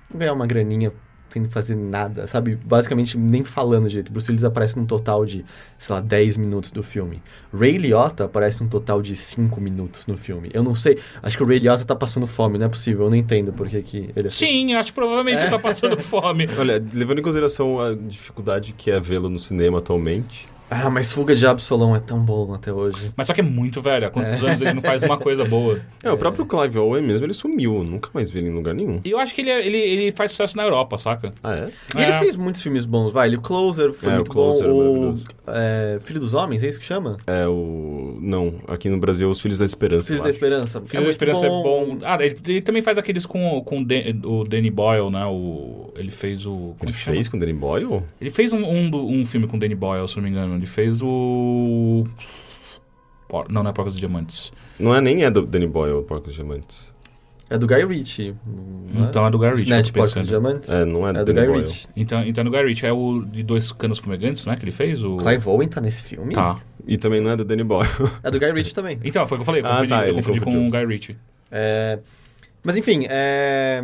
"Vou 0.10 0.20
ganhar 0.20 0.34
uma 0.34 0.46
graninha 0.48 0.92
sem 1.30 1.46
fazer 1.46 1.76
nada, 1.76 2.28
sabe? 2.28 2.58
Basicamente 2.66 3.18
nem 3.18 3.44
falando 3.44 3.88
direito. 3.90 4.12
Bruce 4.12 4.30
Willis 4.30 4.44
aparece 4.44 4.78
num 4.78 4.86
total 4.86 5.26
de, 5.26 5.46
sei 5.78 5.96
lá, 5.96 6.02
10 6.02 6.38
minutos 6.38 6.72
do 6.72 6.82
filme. 6.82 7.22
Ray 7.54 7.78
Liotta 7.78 8.26
aparece 8.26 8.62
num 8.62 8.70
total 8.70 9.02
de 9.02 9.16
5 9.16 9.60
minutos 9.60 10.08
no 10.08 10.18
filme. 10.18 10.50
Eu 10.54 10.64
não 10.64 10.76
sei, 10.76 11.00
acho 11.22 11.38
que 11.38 11.44
o 11.44 11.48
Ray 11.48 11.60
Liotta 11.60 11.86
tá 11.86 11.96
passando 11.96 12.28
fome, 12.28 12.58
não 12.58 12.66
é 12.66 12.70
possível, 12.70 13.06
eu 13.06 13.10
não 13.10 13.18
entendo 13.18 13.52
por 13.54 13.68
que 13.68 13.82
que 13.82 13.98
ele 14.16 14.28
é 14.28 14.28
assim. 14.28 14.46
Sim, 14.46 14.76
acho 14.76 14.92
que 14.92 14.96
provavelmente 14.96 15.42
ele 15.42 15.50
tá 15.50 15.60
passando 15.60 15.98
fome. 15.98 16.48
Olha, 16.58 16.84
levando 16.94 17.20
em 17.20 17.24
consideração 17.24 17.80
a 17.80 17.94
dificuldade 17.94 18.74
que 18.74 18.92
é 18.92 19.00
vê-lo 19.00 19.30
no 19.30 19.40
cinema 19.40 19.80
atualmente, 19.80 20.48
Ah, 20.70 20.90
mas 20.90 21.12
Fuga 21.12 21.36
de 21.36 21.46
Absolom 21.46 21.96
é 21.96 22.00
tão 22.00 22.20
bom 22.20 22.54
até 22.54 22.74
hoje. 22.74 23.12
Mas 23.16 23.28
só 23.28 23.34
que 23.34 23.40
é 23.42 23.44
muito 23.44 23.82
velho. 23.82 24.08
Há 24.08 24.10
quantos 24.10 24.44
anos 24.44 24.60
ele 24.62 24.74
não 24.74 24.82
faz 24.82 25.02
uma 25.04 25.18
coisa 25.18 25.46
boa? 25.46 25.80
É, 26.04 26.12
o 26.12 26.18
próprio 26.18 26.46
Clive 26.46 26.78
Owen 26.78 27.04
mesmo, 27.04 27.26
ele 27.26 27.34
sumiu. 27.34 27.84
Nunca 27.84 28.10
mais 28.14 28.30
vi 28.32 28.40
ele 28.40 28.48
em 28.50 28.54
lugar 28.54 28.74
nenhum. 28.74 29.02
E 29.04 29.12
eu 29.12 29.20
acho 29.20 29.34
que 29.36 29.42
ele, 29.42 29.50
é- 29.50 29.66
ele, 29.66 29.78
ele 29.78 30.12
faz 30.12 30.32
sucesso 30.32 30.56
na 30.56 30.64
Europa, 30.64 30.98
saca? 30.98 31.34
Ah, 31.44 31.56
é? 31.56 31.70
E 31.98 32.02
ele 32.02 32.12
É. 32.12 32.20
fez 32.20 32.36
muitos 32.38 32.62
filmes 32.62 32.86
bons, 32.86 33.12
vai. 33.12 33.28
Ele, 33.28 33.36
o 33.38 33.42
Closer 33.42 33.92
foi 33.92 34.10
É, 34.10 34.14
o 34.14 34.16
muito 34.18 34.32
Closer 34.32 34.66
é 34.68 34.70
bom. 34.70 34.76
O 34.78 34.84
maravilhoso. 34.94 35.24
é, 35.48 36.00
Filho 36.02 36.20
dos 36.20 36.34
Homens, 36.34 36.64
é 36.64 36.70
isso 36.70 36.80
que 36.80 36.86
chama? 36.86 37.18
É 37.26 37.46
o... 37.48 38.18
Não, 38.22 38.54
aqui 38.68 38.88
no 38.90 38.98
Brasil, 38.98 39.30
Os 39.30 39.42
Filhos 39.42 39.60
da 39.60 39.66
Esperança, 39.66 40.08
Filhos 40.08 40.24
da. 40.24 40.30
Esperança. 40.30 40.82
Filhos 40.86 41.04
da 41.06 41.10
Esperança 41.10 41.46
é 41.46 41.50
bom. 41.50 41.98
Ah, 42.04 42.18
ele, 42.24 42.36
ele 42.48 42.62
também 42.62 42.82
faz 42.82 42.98
aqueles 42.98 43.26
com, 43.26 43.62
com 43.66 43.82
o 43.82 43.86
Dan- 43.86 44.22
o 44.26 44.44
Danny 44.44 44.70
Boyle, 44.72 45.10
né? 45.10 45.26
O, 45.26 45.87
ele 45.98 46.12
fez 46.12 46.46
o. 46.46 46.76
Ele 46.82 46.94
chama? 46.94 47.16
fez 47.16 47.28
com 47.28 47.38
o 47.38 47.40
Danny 47.40 47.54
Boyle? 47.54 48.04
Ele 48.22 48.30
fez 48.30 48.54
um, 48.54 48.64
um, 48.64 49.20
um 49.22 49.26
filme 49.26 49.48
com 49.48 49.58
o 49.58 49.60
Danny 49.60 49.76
Boyle, 49.76 50.08
se 50.08 50.16
não 50.18 50.24
me 50.24 50.30
engano. 50.30 50.56
Ele 50.56 50.66
fez 50.66 51.02
o. 51.02 52.06
Por- 53.28 53.52
Não, 53.52 53.62
não 53.64 53.72
é 53.72 53.74
Porcos 53.74 53.96
e 53.96 54.00
Diamantes. 54.00 54.52
Não 54.80 54.96
é 54.96 55.02
nem 55.02 55.24
é 55.24 55.30
do 55.32 55.46
Danny 55.46 55.68
Boyle, 55.68 55.96
o 55.96 56.04
Porcos 56.04 56.34
Diamantes. 56.34 56.96
É 57.50 57.58
do 57.58 57.66
Guy 57.66 57.86
Ritchie. 57.86 58.30
é? 58.96 59.00
Então 59.02 59.26
é 59.26 59.30
do 59.32 59.38
Guy 59.40 59.50
Ritchie. 59.50 59.64
Snatch 59.64 59.92
Porcos 59.92 60.24
e. 60.24 60.28
Diamantes? 60.28 60.70
É, 60.70 60.84
não 60.86 61.08
é, 61.08 61.12
É 61.12 61.24
do 61.24 61.34
Guy 61.34 61.46
Boyle. 61.46 61.62
Ritchie. 61.68 61.88
Então, 61.96 62.24
então 62.26 62.42
é 62.42 62.46
do 62.46 62.52
Guy 62.52 62.64
Ritchie. 62.64 62.86
É 62.86 62.92
o 62.94 63.22
de 63.26 63.44
Dois 63.44 63.72
Canos 63.72 64.00
Fumegantes, 64.00 64.46
né? 64.46 64.56
Que 64.56 64.64
ele 64.64 64.72
fez? 64.72 65.04
O... 65.04 65.18
Clive 65.18 65.48
Owen 65.48 65.68
tá 65.68 65.80
nesse 65.82 66.04
filme? 66.04 66.34
Tá. 66.34 66.56
E 66.86 66.98
também 66.98 67.20
não 67.22 67.32
é 67.32 67.36
do 67.38 67.44
Danny 67.46 67.64
Boyle. 67.64 67.90
É 68.24 68.32
do 68.32 68.40
Guy 68.40 68.52
Ritchie 68.52 68.74
também. 68.74 69.00
Então, 69.04 69.26
foi 69.26 69.38
o 69.38 69.40
que 69.40 69.42
eu 69.42 69.46
falei. 69.46 69.62
Eu 69.62 69.66
Ah, 69.66 69.70
confundi, 69.76 69.90
tá, 69.90 70.02
eu 70.04 70.08
ele 70.08 70.16
confundi 70.16 70.40
com 70.42 70.68
o 70.68 70.72
Guy 70.72 70.86
Ritchie. 70.86 71.18
É, 71.52 72.00
Mas 72.64 72.76
enfim, 72.78 73.06
é... 73.10 73.82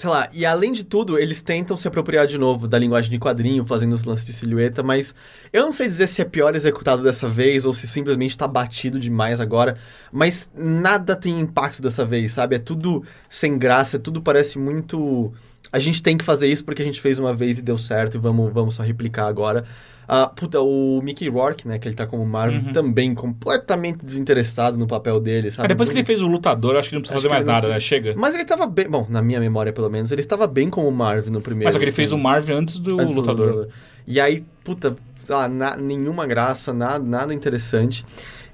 Sei 0.00 0.08
lá, 0.08 0.30
e 0.32 0.46
além 0.46 0.72
de 0.72 0.82
tudo, 0.82 1.18
eles 1.18 1.42
tentam 1.42 1.76
se 1.76 1.86
apropriar 1.86 2.26
de 2.26 2.38
novo 2.38 2.66
da 2.66 2.78
linguagem 2.78 3.10
de 3.10 3.18
quadrinho, 3.18 3.66
fazendo 3.66 3.92
os 3.92 4.02
lances 4.04 4.24
de 4.24 4.32
silhueta, 4.32 4.82
mas 4.82 5.14
eu 5.52 5.62
não 5.62 5.74
sei 5.74 5.88
dizer 5.88 6.06
se 6.06 6.22
é 6.22 6.24
pior 6.24 6.56
executado 6.56 7.02
dessa 7.02 7.28
vez 7.28 7.66
ou 7.66 7.74
se 7.74 7.86
simplesmente 7.86 8.38
tá 8.38 8.48
batido 8.48 8.98
demais 8.98 9.40
agora, 9.40 9.76
mas 10.10 10.48
nada 10.56 11.14
tem 11.14 11.38
impacto 11.38 11.82
dessa 11.82 12.02
vez, 12.02 12.32
sabe? 12.32 12.56
É 12.56 12.58
tudo 12.58 13.04
sem 13.28 13.58
graça, 13.58 13.98
tudo 13.98 14.22
parece 14.22 14.58
muito. 14.58 15.34
A 15.70 15.78
gente 15.78 16.02
tem 16.02 16.16
que 16.16 16.24
fazer 16.24 16.48
isso 16.48 16.64
porque 16.64 16.80
a 16.80 16.84
gente 16.86 16.98
fez 16.98 17.18
uma 17.18 17.34
vez 17.34 17.58
e 17.58 17.62
deu 17.62 17.76
certo 17.76 18.14
e 18.14 18.18
vamos, 18.18 18.50
vamos 18.54 18.76
só 18.76 18.82
replicar 18.82 19.26
agora. 19.26 19.66
Ah, 20.12 20.26
puta, 20.26 20.60
o 20.60 21.00
Mickey 21.04 21.28
Rourke, 21.28 21.68
né, 21.68 21.78
que 21.78 21.86
ele 21.86 21.94
tá 21.94 22.04
como 22.04 22.26
Marvel, 22.26 22.62
Uhum. 22.62 22.72
também 22.72 23.14
completamente 23.14 24.04
desinteressado 24.04 24.76
no 24.76 24.84
papel 24.88 25.20
dele, 25.20 25.52
sabe? 25.52 25.66
Ah, 25.66 25.68
depois 25.68 25.88
que 25.88 25.94
ele 25.94 26.04
fez 26.04 26.20
o 26.20 26.26
Lutador, 26.26 26.74
acho 26.74 26.88
que 26.88 26.96
ele 26.96 26.98
não 26.98 27.02
precisa 27.02 27.18
Acho 27.18 27.28
fazer 27.28 27.32
mais 27.32 27.44
nada, 27.44 27.68
né? 27.68 27.74
precisa- 27.74 27.88
Chega. 27.88 28.14
Mas 28.18 28.34
ele 28.34 28.44
tava 28.44 28.66
bem. 28.66 28.88
Bom, 28.90 29.06
na 29.08 29.22
minha 29.22 29.38
memória, 29.38 29.72
pelo 29.72 29.88
menos, 29.88 30.10
ele 30.10 30.20
estava 30.20 30.48
bem 30.48 30.68
como 30.68 30.90
Marvel 30.90 31.32
no 31.32 31.40
primeiro. 31.40 31.66
Mas 31.66 31.74
só 31.74 31.78
que 31.78 31.84
ele 31.84 31.92
fez 31.92 32.12
o. 32.12 32.18
Marvel 32.18 32.56
antes 32.58 32.78
do 32.80 33.00
Antes 33.00 33.14
do 33.14 33.20
Lutador. 33.20 33.68
E 34.04 34.18
aí, 34.18 34.44
puta, 34.64 34.96
lá, 35.28 35.46
na- 35.46 35.76
nenhuma 35.76 36.26
graça, 36.26 36.72
nada, 36.72 36.98
nada 37.04 37.32
interessante. 37.32 38.04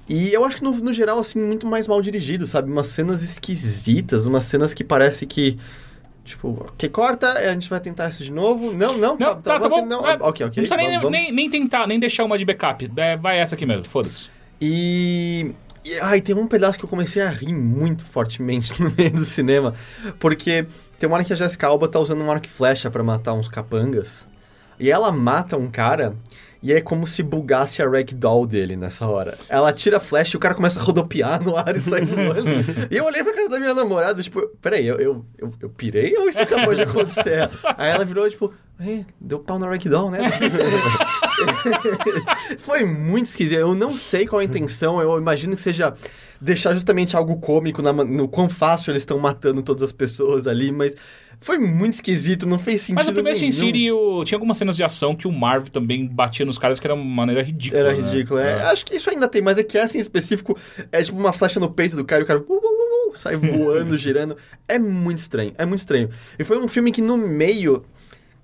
E 0.07 0.31
eu 0.31 0.45
acho 0.45 0.57
que, 0.57 0.63
no, 0.63 0.71
no 0.73 0.93
geral, 0.93 1.17
assim, 1.17 1.39
muito 1.39 1.65
mais 1.65 1.87
mal 1.87 1.99
dirigido, 2.03 2.45
sabe? 2.45 2.71
Umas 2.71 2.85
cenas 2.87 3.23
esquisitas, 3.23 4.27
umas 4.27 4.43
cenas 4.43 4.75
que 4.75 4.83
parece 4.83 5.25
que. 5.25 5.57
Tipo, 6.27 6.65
ok, 6.69 6.89
corta, 6.89 7.31
a 7.31 7.53
gente 7.53 7.69
vai 7.69 7.79
tentar 7.79 8.09
isso 8.09 8.23
de 8.23 8.31
novo. 8.31 8.73
Não, 8.73 8.97
não, 8.97 9.17
Não, 9.17 9.17
tá, 9.17 9.35
tá 9.35 9.57
você- 9.59 9.69
bom. 9.81 9.85
não, 9.85 10.05
É, 10.05 10.13
ok, 10.15 10.25
ok. 10.27 10.41
não 10.43 10.49
precisa 10.51 10.75
nem, 10.77 10.95
vamos. 10.97 11.11
nem, 11.11 11.31
nem 11.31 11.49
tentar, 11.49 11.87
nem 11.87 11.99
deixar 11.99 12.25
uma 12.25 12.37
de 12.37 12.43
backup. 12.45 12.91
É, 12.97 13.15
vai 13.15 13.39
essa 13.39 13.55
aqui 13.55 13.65
mesmo, 13.65 13.85
foda-se. 13.85 14.29
E. 14.61 15.51
e, 15.85 15.99
ai, 16.01 16.19
tem 16.21 16.35
um 16.35 16.47
pedaço 16.47 16.77
que 16.77 16.85
eu 16.85 16.89
comecei 16.89 17.21
a 17.21 17.29
rir 17.29 17.53
muito 17.53 18.03
fortemente 18.03 18.73
no 18.81 18.91
meio 18.97 19.11
do 19.11 19.23
cinema. 19.25 19.73
Porque 20.19 20.65
tem 20.99 21.07
uma 21.07 21.15
hora 21.15 21.23
que 21.23 21.31
a 21.33 21.35
Jessica 21.35 21.67
Alba 21.67 21.87
tá 21.87 21.99
usando 21.99 22.21
um 22.21 22.31
arco 22.31 22.45
e 22.45 22.49
flecha 22.49 22.91
pra 22.91 23.03
matar 23.03 23.33
uns 23.33 23.47
capangas. 23.47 24.27
E 24.79 24.91
ela 24.91 25.11
mata 25.11 25.57
um 25.57 25.69
cara. 25.71 26.13
E 26.61 26.73
é 26.73 26.81
como 26.81 27.05
se 27.05 27.21
bugasse 27.21 27.81
a 27.81 27.89
ragdoll 27.89 28.47
dele 28.47 28.75
nessa 28.75 29.07
hora. 29.07 29.37
Ela 29.47 29.71
tira 29.71 29.97
a 29.97 29.99
flecha 29.99 30.35
e 30.35 30.37
o 30.37 30.39
cara 30.39 30.55
começa 30.55 30.79
a 30.79 30.83
rodopiar 30.83 31.43
no 31.43 31.55
ar 31.55 31.75
e 31.75 31.79
sai 31.79 32.01
voando. 32.01 32.49
e 32.89 32.97
eu 32.97 33.05
olhei 33.05 33.23
pra 33.23 33.33
cara 33.33 33.49
da 33.49 33.59
minha 33.59 33.73
namorada, 33.73 34.21
tipo, 34.21 34.47
peraí, 34.61 34.87
eu, 34.87 34.99
eu, 34.99 35.25
eu, 35.37 35.53
eu 35.61 35.69
pirei 35.69 36.15
ou 36.17 36.27
isso 36.27 36.41
acabou 36.41 36.73
de 36.73 36.81
acontecer? 36.81 37.49
Aí 37.77 37.91
ela 37.91 38.03
virou, 38.03 38.27
tipo, 38.29 38.51
"É, 38.79 39.03
deu 39.21 39.39
pau 39.39 39.59
na 39.59 39.67
ragdoll, 39.67 40.09
né? 40.09 40.19
Foi 42.59 42.83
muito 42.83 43.27
esquisito. 43.27 43.59
Eu 43.59 43.75
não 43.75 43.95
sei 43.95 44.25
qual 44.25 44.39
a 44.39 44.43
intenção. 44.43 45.01
Eu 45.01 45.17
imagino 45.17 45.55
que 45.55 45.61
seja 45.61 45.93
deixar 46.39 46.73
justamente 46.73 47.15
algo 47.15 47.37
cômico 47.37 47.81
na 47.81 47.91
no 47.91 48.27
quão 48.27 48.47
fácil 48.47 48.91
eles 48.91 49.01
estão 49.01 49.17
matando 49.19 49.63
todas 49.63 49.83
as 49.83 49.91
pessoas 49.91 50.47
ali, 50.47 50.71
mas 50.71 50.95
foi 51.39 51.57
muito 51.59 51.93
esquisito, 51.93 52.45
não 52.47 52.57
fez 52.57 52.81
sentido 52.81 52.95
Mas 52.95 53.05
no 53.07 53.13
primeiro 53.13 53.37
Sin. 53.37 53.51
City 53.51 53.91
o- 53.91 54.23
tinha 54.25 54.35
algumas 54.35 54.57
cenas 54.57 54.75
de 54.75 54.83
ação 54.83 55.15
que 55.15 55.27
o 55.27 55.31
Marvel 55.31 55.69
também 55.71 56.05
batia 56.07 56.45
nos 56.45 56.57
caras 56.57 56.79
que 56.79 56.87
era 56.87 56.93
uma 56.95 57.03
maneira 57.03 57.41
ridícula. 57.43 57.79
Era 57.81 57.93
né? 57.93 58.01
ridículo, 58.01 58.39
é. 58.39 58.63
Acho 58.63 58.85
que 58.85 58.95
isso 58.95 59.09
ainda 59.09 59.27
tem, 59.27 59.41
mas 59.41 59.57
é 59.57 59.63
que 59.63 59.77
essa 59.77 59.97
em 59.97 59.99
específico 59.99 60.57
é 60.91 61.03
tipo 61.03 61.17
uma 61.17 61.31
flecha 61.33 61.59
no 61.59 61.69
peito 61.69 61.95
do 61.95 62.03
cara 62.03 62.21
e 62.21 62.23
o 62.23 62.27
cara 62.27 62.39
uh, 62.39 62.43
uh, 62.43 62.55
uh, 62.55 63.11
uh, 63.11 63.15
sai 63.15 63.35
voando, 63.37 63.95
girando. 63.97 64.35
É 64.67 64.79
muito 64.79 65.19
estranho, 65.19 65.53
é 65.57 65.65
muito 65.65 65.79
estranho. 65.79 66.09
E 66.39 66.43
foi 66.43 66.57
um 66.57 66.67
filme 66.67 66.91
que 66.91 67.01
no 67.01 67.15
meio 67.17 67.83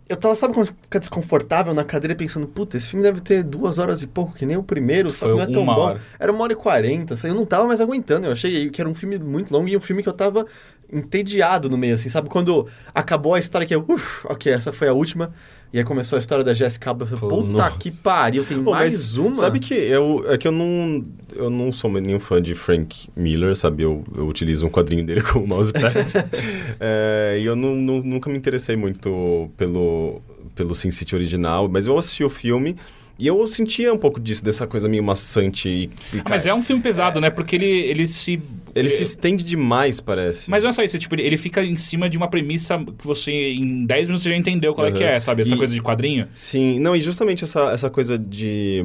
eu 0.08 0.18
tava, 0.18 0.36
sabe 0.36 0.54
quando 0.54 0.68
fica 0.68 1.00
desconfortável 1.00 1.74
na 1.74 1.84
cadeira 1.86 2.14
pensando, 2.14 2.46
puta, 2.46 2.76
esse 2.78 2.88
filme 2.90 3.02
deve 3.02 3.22
ter 3.22 3.42
duas 3.42 3.78
horas 3.80 4.02
e 4.02 4.08
pouco, 4.08 4.34
que 4.34 4.46
nem 4.46 4.58
o 4.58 4.62
primeiro, 4.62 5.10
sabe? 5.10 5.32
Foi 5.32 5.42
Não 5.42 5.50
é 5.50 5.52
tão 5.52 5.64
uma 5.64 5.74
bom. 5.76 5.82
hora. 5.82 6.02
Era 6.20 6.32
uma 6.32 6.44
hora 6.44 6.54
e 6.54 6.56
quarenta, 6.58 7.16
sabe? 7.16 7.30
eu 7.34 7.36
não 7.36 7.46
tava 7.46 7.66
mais 7.66 7.80
aguentando. 7.82 8.28
Eu 8.28 8.34
achei 8.34 8.70
que 8.70 8.80
era 8.82 8.90
um 8.90 8.94
filme 8.94 9.18
muito 9.18 9.52
longo 9.52 9.68
e 9.70 9.76
um 9.78 9.82
filme 9.82 10.04
que 10.04 10.10
eu 10.10 10.14
tava 10.14 10.46
entediado 10.94 11.70
no 11.70 11.78
meio, 11.78 11.96
assim, 11.96 12.10
sabe? 12.10 12.30
Quando 12.30 12.68
acabou 12.94 13.34
a 13.34 13.40
história 13.40 13.68
que 13.68 13.74
eu, 13.76 13.84
uff, 13.88 14.26
ok, 14.26 14.52
essa 14.52 14.72
foi 14.72 14.88
a 14.88 14.94
última. 14.94 15.34
E 15.74 15.80
aí 15.80 15.84
começou 15.84 16.18
a 16.18 16.20
história 16.20 16.44
da 16.44 16.54
Jessica 16.54 16.92
Alba. 16.92 17.08
Eu 17.10 17.18
falei, 17.18 17.36
puta 17.36 17.52
nossa. 17.52 17.78
que 17.80 17.92
pariu, 17.92 18.46
tem 18.46 18.64
Pô, 18.64 18.72
mais 18.72 19.18
uma? 19.18 19.36
Sabe 19.36 19.60
que 19.60 19.74
eu, 19.74 20.24
é 20.32 20.38
que 20.38 20.48
eu 20.48 20.52
não, 20.52 21.04
eu 21.36 21.50
não 21.50 21.72
sou 21.72 21.92
nenhum 21.92 22.20
fã 22.20 22.40
de 22.40 22.54
Frank 22.54 23.10
Miller, 23.16 23.56
sabe? 23.56 23.82
Eu, 23.82 24.04
eu 24.16 24.28
utilizo 24.28 24.68
um 24.68 24.70
quadrinho 24.70 25.04
dele 25.04 25.22
como 25.26 25.48
mousepad. 25.48 25.94
É, 26.80 27.38
e 27.40 27.46
eu 27.46 27.56
não, 27.56 27.76
não- 27.76 28.02
nunca 28.04 28.30
me 28.30 28.38
interessei 28.38 28.76
muito 28.76 29.50
pelo, 29.58 30.22
pelo 30.56 30.76
Sin 30.76 30.92
City 30.92 31.16
original, 31.16 31.68
mas 31.68 31.88
eu 31.88 31.98
assisti 31.98 32.24
o 32.24 32.30
filme 32.30 32.76
e 33.20 33.28
eu 33.28 33.48
sentia 33.48 33.94
um 33.94 33.98
pouco 33.98 34.20
disso, 34.20 34.44
dessa 34.44 34.66
coisa 34.68 34.90
meio 34.90 35.04
maçante. 35.04 35.70
E, 35.70 35.84
e 36.16 36.20
Ah, 36.20 36.24
mas 36.30 36.46
é 36.46 36.54
um 36.54 36.62
filme 36.62 36.82
pesado, 36.82 37.22
né? 37.22 37.30
Porque 37.30 37.56
ele, 37.56 37.66
ele 37.70 38.08
se. 38.08 38.42
Ele 38.76 38.90
se 38.90 39.04
estende 39.04 39.44
demais, 39.44 40.02
parece. 40.02 40.50
Mas 40.50 40.64
não 40.64 40.70
é 40.70 40.74
só 40.74 40.82
isso, 40.82 40.98
tipo, 40.98 41.14
ele- 41.14 41.22
ele 41.24 41.38
fica 41.38 41.64
em 41.64 41.78
cima 41.78 42.10
de 42.10 42.18
uma 42.18 42.28
premissa 42.28 42.76
que 42.98 43.06
você, 43.06 43.32
em 43.32 43.86
10 43.86 44.08
minutos, 44.08 44.24
já 44.24 44.36
entendeu 44.36 44.74
qual 44.74 44.88
é 44.88 44.92
que 44.92 45.04
Uhum. 45.04 45.10
é, 45.10 45.20
sabe? 45.20 45.44
Essa 45.44 45.54
E- 45.54 45.58
coisa 45.60 45.74
de 45.76 45.82
quadrinho. 45.82 46.28
Sim, 46.34 46.80
não, 46.80 46.96
e 46.96 47.00
justamente 47.02 47.44
essa, 47.44 47.72
essa 47.72 47.88
coisa 47.92 48.18
de, 48.18 48.84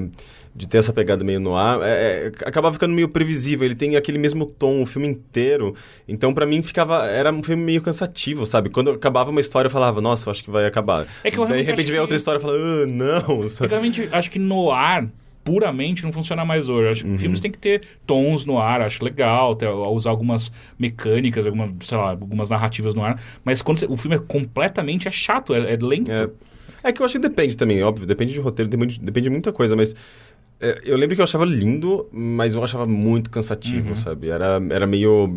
de 0.55 0.69
ter 0.69 0.77
essa 0.77 0.93
pegada 0.93 1.25
meio 1.25 1.41
no 1.41 1.57
ar, 1.57 1.81
é, 1.81 2.27
é, 2.27 2.33
acabava 2.47 2.75
ficando 2.75 2.93
meio 2.93 3.09
previsível, 3.09 3.65
ele 3.65 3.75
tem 3.75 3.97
aquele 3.97 4.19
mesmo 4.19 4.45
tom 4.45 4.83
o 4.83 4.87
filme 4.87 5.09
inteiro, 5.09 5.75
então 6.07 6.35
pra 6.35 6.45
mim 6.45 6.61
ficava, 6.61 7.07
era 7.07 7.33
um 7.33 7.43
filme 7.43 7.63
meio 7.63 7.81
cansativo, 7.81 8.45
sabe? 8.47 8.69
Quando 8.69 8.91
acabava 8.91 9.31
uma 9.31 9.41
história 9.41 9.69
eu 9.69 9.73
falava, 9.73 10.03
nossa, 10.03 10.29
eu 10.29 10.31
acho 10.33 10.45
que 10.45 10.51
vai 10.51 10.67
acabar. 10.67 11.07
É 11.25 11.31
que 11.31 11.39
eu 11.39 11.47
Daí, 11.47 11.61
de 11.63 11.65
repente 11.67 11.87
vem 11.87 11.95
que- 11.95 12.01
outra 12.01 12.17
história 12.17 12.39
e 12.39 12.43
fala, 12.43 12.55
ah, 12.57 12.87
não, 12.87 13.49
sabe? 13.49 13.71
Realmente, 13.71 14.07
acho 14.19 14.31
que 14.31 14.39
no 14.39 14.71
ar, 14.71 15.09
puramente, 15.45 16.03
não 16.05 16.13
funciona 16.13 16.45
mais 16.45 16.69
hoje. 16.69 16.89
Acho 16.91 17.05
que 17.05 17.11
Uhum. 17.11 17.19
filmes 17.19 17.41
têm 17.41 17.51
que 17.51 17.59
ter 17.59 17.83
tons 18.07 18.45
no 18.45 18.59
ar, 18.59 18.83
acho 18.83 19.03
legal, 19.05 19.55
ter, 19.55 19.67
usar 19.69 20.11
algumas 20.11 20.53
mecânicas, 20.79 21.47
algumas, 21.47 21.71
sei 21.81 21.97
lá, 21.97 22.11
algumas 22.11 22.51
narrativas 22.51 22.95
no 22.95 23.03
ar. 23.03 23.19
Mas 23.45 23.63
quando 23.63 23.79
você- 23.79 23.87
o 23.87 23.97
filme 23.97 24.17
é 24.17 24.19
completamente 24.21 25.09
é 25.09 25.11
chato, 25.11 25.55
é, 25.55 25.73
é 25.73 25.77
lento. 25.81 26.11
É, 26.11 26.29
é 26.83 26.93
que 26.93 27.01
eu 27.01 27.05
acho 27.07 27.15
que 27.15 27.19
depende 27.29 27.57
também, 27.57 27.83
óbvio, 27.83 28.07
depende 28.07 28.33
de 28.35 28.41
roteiro, 28.41 28.71
depende, 28.71 29.01
depende 29.01 29.25
de 29.25 29.31
muita 29.31 29.51
coisa, 29.53 29.75
mas 29.75 29.95
eu 30.61 30.97
lembro 30.97 31.15
que 31.15 31.21
eu 31.21 31.25
achava 31.25 31.45
lindo, 31.45 32.09
mas 32.11 32.55
eu 32.55 32.65
achava 32.65 32.85
muito 32.85 33.31
cansativo, 33.31 33.95
sabe? 33.95 34.29
Era, 34.29 34.61
era 34.71 34.87
meio. 34.88 35.33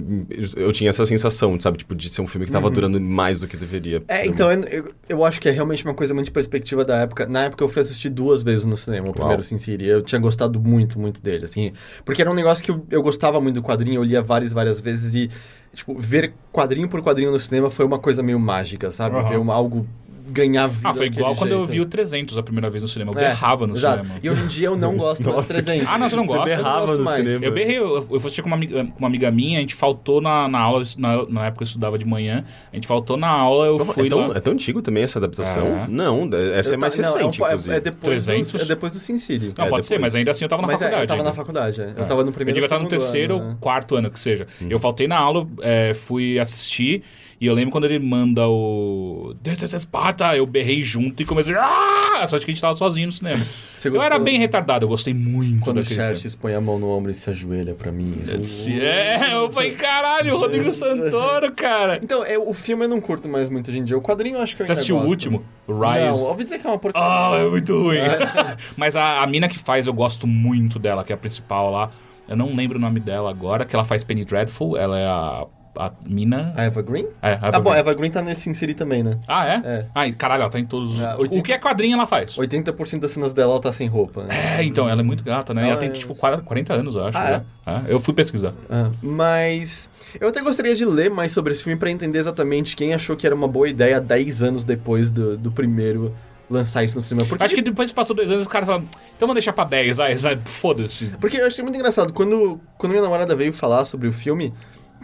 Eu 0.55 0.71
tinha 0.71 0.89
essa 0.89 1.05
sensação, 1.05 1.59
sabe? 1.59 1.77
Tipo, 1.77 1.93
de 1.93 2.09
ser 2.09 2.21
um 2.21 2.27
filme 2.27 2.47
que 2.47 2.51
tava 2.51 2.71
durando 2.71 2.99
mais 2.99 3.39
do 3.39 3.47
que 3.47 3.55
deveria. 3.55 4.01
É, 4.07 4.25
então 4.25 4.51
eu, 4.51 4.91
eu, 5.07 5.23
acho 5.23 5.39
que 5.39 5.47
é 5.47 5.51
realmente 5.51 5.85
uma 5.85 5.93
coisa 5.93 6.11
muito 6.13 6.25
de 6.25 6.31
perspectiva 6.31 6.83
da 6.83 6.97
época. 6.97 7.27
Na 7.27 7.43
época 7.43 7.63
eu 7.63 7.69
fui 7.69 7.81
assistir 7.81 8.09
duas 8.09 8.41
vezes 8.41 8.65
no 8.65 8.75
cinema, 8.75 9.09
o 9.09 9.13
primeiro 9.13 9.43
Sin 9.43 9.59
City. 9.59 9.85
Eu 9.85 10.01
tinha 10.01 10.19
gostado 10.19 10.59
muito, 10.59 10.99
muito 10.99 11.21
dele, 11.21 11.45
assim. 11.45 11.71
Porque 12.03 12.21
era 12.21 12.31
um 12.31 12.35
negócio 12.35 12.63
que 12.63 12.71
eu, 12.71 12.83
eu 12.89 13.03
gostava 13.03 13.39
muito 13.39 13.55
do 13.55 13.63
quadrinho, 13.63 13.99
eu 13.99 14.03
lia 14.03 14.23
várias, 14.23 14.51
várias 14.51 14.79
vezes 14.79 15.13
e, 15.13 15.29
tipo, 15.71 15.93
ver 15.99 16.33
quadrinho 16.51 16.89
por 16.89 16.99
quadrinho 17.03 17.31
no 17.31 17.39
cinema 17.39 17.69
foi 17.69 17.85
uma 17.85 17.99
coisa 17.99 18.23
meio 18.23 18.39
mágica, 18.39 18.89
sabe? 18.89 19.17
Aham. 19.17 19.29
Ver 19.29 19.37
uma, 19.37 19.53
algo 19.53 19.85
ganhar 20.31 20.67
vida 20.67 20.89
Ah, 20.89 20.93
foi 20.93 21.07
igual 21.07 21.35
quando 21.35 21.51
eu 21.51 21.59
jeito. 21.59 21.71
vi 21.71 21.81
o 21.81 21.85
300 21.85 22.37
a 22.37 22.43
primeira 22.43 22.69
vez 22.69 22.81
no 22.81 22.87
cinema. 22.89 23.11
Eu 23.13 23.19
É, 23.21 23.27
berrava 23.29 23.67
no 23.67 23.75
exato. 23.75 24.01
cinema. 24.03 24.19
E 24.23 24.29
hoje 24.29 24.41
em 24.43 24.47
dia 24.47 24.67
eu 24.67 24.75
não 24.77 24.95
gosto 24.97 25.23
mais 25.23 25.35
Nossa, 25.35 25.53
de 25.53 25.63
300. 25.63 25.87
Ah, 25.87 25.97
não, 25.97 26.09
você 26.09 26.15
não 26.15 26.25
Você 26.25 26.33
gosta? 26.37 26.45
berrava 26.55 26.79
Eu 26.81 26.85
gosto 26.87 26.99
no 26.99 27.05
mais. 27.05 27.17
cinema. 27.17 27.45
Eu 27.45 27.51
berrei, 27.51 27.77
eu, 27.79 27.95
eu 27.95 28.01
fui 28.03 28.17
assistir 28.17 28.41
com 28.41 28.47
uma, 28.47 28.55
amiga, 28.55 28.85
com 28.85 28.99
uma 28.99 29.07
amiga 29.07 29.29
minha, 29.31 29.57
a 29.57 29.61
gente 29.61 29.75
faltou 29.75 30.21
na, 30.21 30.47
na 30.47 30.59
aula, 30.59 30.83
na, 30.97 31.25
na 31.27 31.45
época 31.47 31.63
eu 31.63 31.65
estudava 31.65 31.97
de 31.97 32.05
manhã, 32.05 32.43
a 32.71 32.75
gente 32.75 32.87
faltou 32.87 33.17
na 33.17 33.27
aula, 33.29 33.65
eu 33.67 33.77
Como- 33.77 33.93
fui 33.93 34.07
é, 34.07 34.09
tão, 34.09 34.27
lá... 34.27 34.35
é 34.37 34.39
tão 34.39 34.53
antigo 34.53 34.81
também 34.81 35.03
essa 35.03 35.19
adaptação? 35.19 35.65
É. 35.65 35.87
Não, 35.87 36.29
essa 36.55 36.71
é 36.71 36.75
Eu 36.75 36.79
mais 36.79 36.93
ta- 36.95 37.01
não, 37.03 37.13
recente, 37.13 37.41
é, 37.41 37.43
um- 37.43 37.47
é- 37.47 37.49
inclusive. 37.51 37.75
é 37.75 37.79
depois 37.79 38.25
300? 38.25 38.51
Do, 38.51 38.61
é 38.61 38.65
depois 38.65 38.91
do 38.91 38.99
Sin 38.99 39.17
City. 39.17 39.53
Não, 39.57 39.65
É, 39.65 39.69
pode 39.69 39.85
ser, 39.87 39.95
depois. 39.95 40.13
mas 40.13 40.15
ainda 40.15 40.31
assim 40.31 40.45
eu 40.45 40.49
tava 40.49 40.61
na 40.61 40.67
Mas 40.67 40.75
é, 40.81 40.85
faculdade. 40.85 41.03
eu 41.03 41.07
tava 41.07 41.19
ainda. 41.19 41.29
na 41.29 41.35
faculdade, 41.35 41.81
é. 41.81 41.85
Eu 41.97 42.03
É. 42.03 42.05
tava 42.07 42.23
no 42.23 42.29
Eu 42.29 42.33
primeiro 42.33 42.55
devia 42.55 42.65
estar 42.65 42.79
no 42.79 42.87
terceiro 42.87 43.35
ou 43.35 43.55
quarto 43.59 43.95
ano, 43.95 44.09
que 44.09 44.19
seja. 44.19 44.47
Eu 44.69 44.79
faltei 44.79 45.07
na 45.07 45.17
aula, 45.17 45.47
é, 45.61 45.93
fui 45.93 46.39
assistir, 46.39 47.03
e 47.41 47.47
eu 47.47 47.53
lembro 47.55 47.71
quando 47.71 47.85
ele 47.85 47.97
manda 47.97 48.47
o... 48.47 49.33
This 49.41 49.63
is 49.63 49.71
Sparta! 49.81 50.35
Eu 50.37 50.45
berrei 50.45 50.83
junto 50.83 51.21
e 51.23 51.25
comecei... 51.25 51.55
Ah! 51.57 52.25
Só 52.27 52.37
que 52.37 52.43
a 52.43 52.47
gente 52.47 52.61
tava 52.61 52.75
sozinho 52.75 53.07
no 53.07 53.11
cinema. 53.11 53.43
Você 53.75 53.87
Eu 53.89 53.99
era 53.99 54.19
bem 54.19 54.37
retardado, 54.37 54.85
eu 54.85 54.89
gostei 54.89 55.11
muito 55.11 55.61
Quando 55.63 55.77
o 55.77 55.81
daquele 55.81 55.95
filme. 55.99 56.07
Xerxes 56.15 56.35
põe 56.35 56.53
a 56.53 56.61
mão 56.61 56.77
no 56.77 56.87
ombro 56.89 57.09
e 57.09 57.15
se 57.15 57.27
ajoelha 57.31 57.73
pra 57.73 57.91
mim. 57.91 58.13
Se- 58.43 58.79
É, 58.79 59.33
eu 59.33 59.49
falei, 59.51 59.71
caralho, 59.71 60.37
Rodrigo 60.37 60.71
Santoro, 60.71 61.51
cara. 61.51 61.99
Então, 62.03 62.23
é, 62.23 62.37
o 62.37 62.53
filme 62.53 62.85
eu 62.85 62.89
não 62.89 63.01
curto 63.01 63.27
mais 63.27 63.49
muito 63.49 63.71
hoje 63.71 63.79
em 63.79 63.83
dia. 63.83 63.97
O 63.97 64.01
quadrinho 64.03 64.37
eu 64.37 64.41
acho 64.43 64.55
que 64.55 64.61
eu 64.61 64.65
Você 64.67 64.73
assistiu 64.73 64.97
o 64.97 64.99
gosto. 64.99 65.09
último? 65.09 65.43
O 65.67 65.73
Não, 65.73 66.09
Rise? 66.11 66.27
ouvi 66.29 66.43
dizer 66.43 66.59
que 66.59 66.67
é 66.67 66.69
uma 66.69 66.77
porcaria. 66.77 67.07
Ah, 67.09 67.31
é 67.39 67.49
muito 67.49 67.73
ruim. 67.75 67.97
Mas 68.77 68.95
a, 68.95 69.23
a 69.23 69.25
mina 69.25 69.49
que 69.49 69.57
faz, 69.57 69.87
eu 69.87 69.93
gosto 69.93 70.27
muito 70.27 70.77
dela, 70.77 71.03
que 71.03 71.11
é 71.11 71.15
a 71.15 71.17
principal 71.17 71.71
lá. 71.71 71.89
Eu 72.29 72.35
não 72.37 72.55
lembro 72.55 72.77
o 72.77 72.81
nome 72.81 72.99
dela 72.99 73.31
agora, 73.31 73.65
que 73.65 73.75
ela 73.75 73.83
faz 73.83 74.03
Penny 74.03 74.23
Dreadful. 74.23 74.77
Ela 74.77 74.99
é 74.99 75.05
a, 75.07 75.45
a 75.75 75.91
mina. 76.05 76.53
A 76.55 76.63
Eva 76.63 76.81
Green? 76.81 77.05
É, 77.21 77.33
a 77.33 77.39
Ah, 77.43 77.47
Eva 77.47 77.59
bom, 77.59 77.69
a 77.69 77.73
Green. 77.73 77.79
Eva 77.79 77.93
Green 77.93 78.11
tá 78.11 78.21
nesse 78.21 78.53
Sin 78.53 78.73
também, 78.73 79.01
né? 79.03 79.17
Ah, 79.27 79.47
é? 79.47 79.61
É. 79.63 79.85
Ah, 79.95 80.07
e 80.07 80.13
caralho, 80.13 80.41
ela 80.41 80.49
tá 80.51 80.59
em 80.59 80.65
todos 80.65 80.93
os. 80.93 81.03
Ah, 81.03 81.15
O 81.17 81.21
80 81.21 81.41
que 81.43 81.53
é 81.53 81.57
quadrinho 81.59 81.93
ela 81.95 82.05
faz. 82.05 82.35
80% 82.37 82.99
das 82.99 83.11
cenas 83.11 83.33
dela 83.33 83.53
ela 83.53 83.61
tá 83.61 83.71
sem 83.73 83.87
roupa. 83.87 84.23
Né? 84.23 84.59
É, 84.59 84.63
então, 84.63 84.89
ela 84.89 85.01
é 85.01 85.03
muito 85.03 85.23
gata, 85.23 85.53
né? 85.53 85.61
Ela 85.63 85.71
Ela 85.71 85.79
tem, 85.79 85.89
é- 85.89 85.91
tipo, 85.93 86.13
40, 86.15 86.43
40 86.43 86.73
anos, 86.73 86.95
eu 86.95 87.05
acho. 87.05 87.17
Ah, 87.17 87.43
né? 87.65 87.83
É, 87.87 87.93
Eu 87.93 87.99
fui 87.99 88.13
pesquisar. 88.13 88.53
Ah, 88.69 88.89
mas 89.01 89.89
eu 90.19 90.27
até 90.29 90.41
gostaria 90.41 90.75
de 90.75 90.83
ler 90.85 91.09
mais 91.09 91.31
sobre 91.31 91.53
esse 91.53 91.63
filme 91.63 91.77
pra 91.79 91.89
entender 91.89 92.19
exatamente 92.19 92.75
quem 92.75 92.93
achou 92.93 93.15
que 93.15 93.25
era 93.25 93.35
uma 93.35 93.47
boa 93.47 93.69
ideia 93.69 93.99
10 94.01 94.41
anos 94.43 94.65
depois 94.65 95.11
do, 95.11 95.37
do 95.37 95.51
primeiro 95.51 96.13
lançar 96.49 96.83
isso 96.83 96.95
no 96.95 97.01
cinema. 97.01 97.25
Porque, 97.27 97.41
Acho 97.43 97.55
que 97.55 97.61
depois 97.61 97.89
que 97.89 97.95
passou 97.95 98.13
dois 98.13 98.29
anos, 98.29 98.41
os 98.41 98.47
caras 98.51 98.67
falaram, 98.67 98.83
então 99.15 99.25
vamos 99.25 99.35
deixar 99.35 99.53
pra 99.53 99.63
10, 99.63 99.95
vai, 99.97 100.15
vai 100.15 100.37
foda-se. 100.43 101.05
porque 101.21 101.37
eu 101.37 101.47
achei 101.47 101.63
muito 101.63 101.77
engraçado. 101.77 102.11
Quando, 102.11 102.59
quando 102.77 102.91
minha 102.91 103.01
namorada 103.01 103.33
veio 103.35 103.53
falar 103.53 103.85
sobre 103.85 104.09
o 104.09 104.11
filme, 104.11 104.53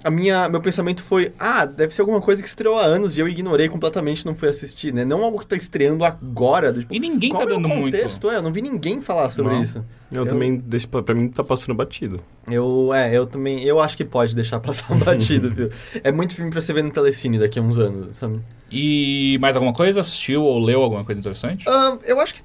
a 0.08 0.12
minha, 0.12 0.48
meu 0.50 0.62
pensamento 0.62 1.04
foi: 1.04 1.32
ah, 1.38 1.66
deve 1.66 1.94
ser 1.94 2.02
alguma 2.02 2.22
coisa 2.22 2.42
que 2.42 2.48
estreou 2.48 2.78
há 2.80 2.84
anos 2.86 3.18
e 3.18 3.22
eu 3.22 3.28
ignorei 3.28 3.68
completamente 3.68 4.26
não 4.26 4.34
fui 4.34 4.48
assistir, 4.50 4.94
né? 4.94 5.04
Não 5.04 5.24
algo 5.24 5.40
que 5.40 5.46
tá 5.48 5.56
estreando 5.56 6.04
agora. 6.06 6.72
Tipo, 6.72 6.94
E 6.94 7.00
ninguém 7.00 7.30
qual 7.30 7.46
tá 7.46 7.50
é 7.50 7.54
o 7.54 7.56
dando 7.56 7.68
muito. 7.70 7.96
contexto? 7.96 8.30
É, 8.30 8.38
eu 8.38 8.42
não 8.42 8.52
vi 8.52 8.62
ninguém 8.62 9.02
falar 9.02 9.30
sobre 9.30 9.54
Não. 9.54 9.62
isso. 9.62 9.84
Eu, 10.12 10.26
também, 10.26 10.56
deixo, 10.58 10.88
pra, 10.88 11.04
pra 11.04 11.14
mim, 11.14 11.28
tá 11.28 11.44
passando 11.44 11.76
batido. 11.76 12.22
Eu, 12.50 12.94
é, 12.94 13.14
eu 13.16 13.28
também, 13.28 13.62
eu 13.64 13.80
acho 13.82 13.98
que 13.98 14.06
pode 14.06 14.34
deixar 14.34 14.60
passar 14.62 14.94
um 14.94 15.00
batido, 15.04 15.52
viu? 15.52 15.70
É 16.04 16.12
muito 16.12 16.34
filme 16.34 16.50
pra 16.50 16.62
você 16.62 16.72
ver 16.72 16.84
no 16.84 16.90
Telecine 16.90 17.38
daqui 17.38 17.60
a 17.60 17.62
uns 17.62 17.78
anos, 17.78 18.16
sabe? 18.16 18.40
E 18.72 19.38
mais 19.42 19.56
alguma 19.56 19.74
coisa? 19.74 20.00
Assistiu 20.00 20.44
ou 20.44 20.58
leu 20.60 20.82
alguma 20.82 21.04
coisa 21.04 21.20
interessante? 21.20 21.66
Ah, 21.68 21.98
eu 22.06 22.20
acho 22.22 22.36
que 22.36 22.42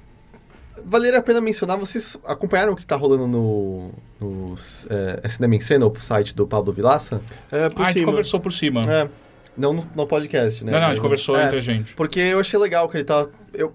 valeria 0.85 1.19
a 1.19 1.21
pena 1.21 1.41
mencionar, 1.41 1.77
vocês 1.77 2.17
acompanharam 2.25 2.73
o 2.73 2.75
que 2.75 2.85
tá 2.85 2.95
rolando 2.95 3.27
no, 3.27 3.91
no 4.19 4.55
é, 4.89 5.29
Cinema 5.29 5.55
em 5.55 5.59
Cena, 5.59 5.85
o 5.85 6.01
site 6.01 6.35
do 6.35 6.47
Pablo 6.47 6.73
Vilaça? 6.73 7.21
É, 7.51 7.69
por 7.69 7.83
ah, 7.83 7.89
a 7.89 7.91
gente 7.91 8.05
conversou 8.05 8.39
por 8.39 8.51
cima. 8.51 8.91
É, 8.91 9.09
não 9.57 9.73
no, 9.73 9.87
no 9.95 10.07
podcast, 10.07 10.63
né? 10.63 10.71
Não, 10.71 10.79
não, 10.79 10.85
a 10.85 10.89
Mas, 10.89 10.97
gente 10.97 11.03
conversou 11.03 11.37
é, 11.37 11.45
entre 11.45 11.57
a 11.57 11.61
gente. 11.61 11.93
Porque 11.93 12.19
eu 12.19 12.39
achei 12.39 12.59
legal 12.59 12.89
que 12.89 12.97
ele 12.97 13.03
tá... 13.03 13.27
Eu, 13.53 13.73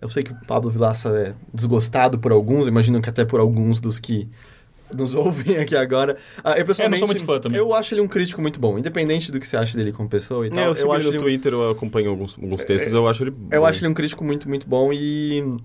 eu 0.00 0.10
sei 0.10 0.22
que 0.22 0.32
o 0.32 0.36
Pablo 0.46 0.70
Vilaça 0.70 1.08
é 1.10 1.34
desgostado 1.52 2.18
por 2.18 2.32
alguns, 2.32 2.66
imagino 2.66 3.00
que 3.00 3.08
até 3.08 3.24
por 3.24 3.38
alguns 3.40 3.80
dos 3.80 3.98
que 3.98 4.28
nos 4.94 5.14
ouvem 5.14 5.58
aqui 5.58 5.76
agora. 5.76 6.16
Ah, 6.42 6.58
eu, 6.58 6.64
pessoalmente, 6.64 6.98
sou 6.98 7.08
muito 7.08 7.24
fã 7.24 7.40
também. 7.40 7.58
Eu 7.58 7.72
acho 7.74 7.94
ele 7.94 8.00
um 8.00 8.08
crítico 8.08 8.40
muito 8.40 8.58
bom, 8.60 8.78
independente 8.78 9.30
do 9.30 9.38
que 9.38 9.46
você 9.46 9.56
acha 9.56 9.76
dele 9.76 9.92
como 9.92 10.08
pessoa 10.08 10.46
e 10.46 10.50
tal. 10.50 10.64
É, 10.64 10.66
eu, 10.66 10.74
sigo 10.74 10.92
acho 10.92 11.08
ele 11.08 11.10
no 11.10 11.16
um- 11.16 11.24
Twitter, 11.24 11.52
eu 11.52 11.70
acompanho 11.70 12.10
alguns, 12.10 12.36
alguns 12.36 12.64
textos, 12.64 12.92
eu 12.92 13.06
acho 13.06 13.22
ele 13.22 13.34
Eu 13.50 13.60
bom. 13.60 13.66
acho 13.66 13.80
ele 13.80 13.88
um 13.88 13.94
crítico 13.94 14.24
muito, 14.24 14.48
muito 14.48 14.66
bom 14.66 14.92
e... 14.92 15.56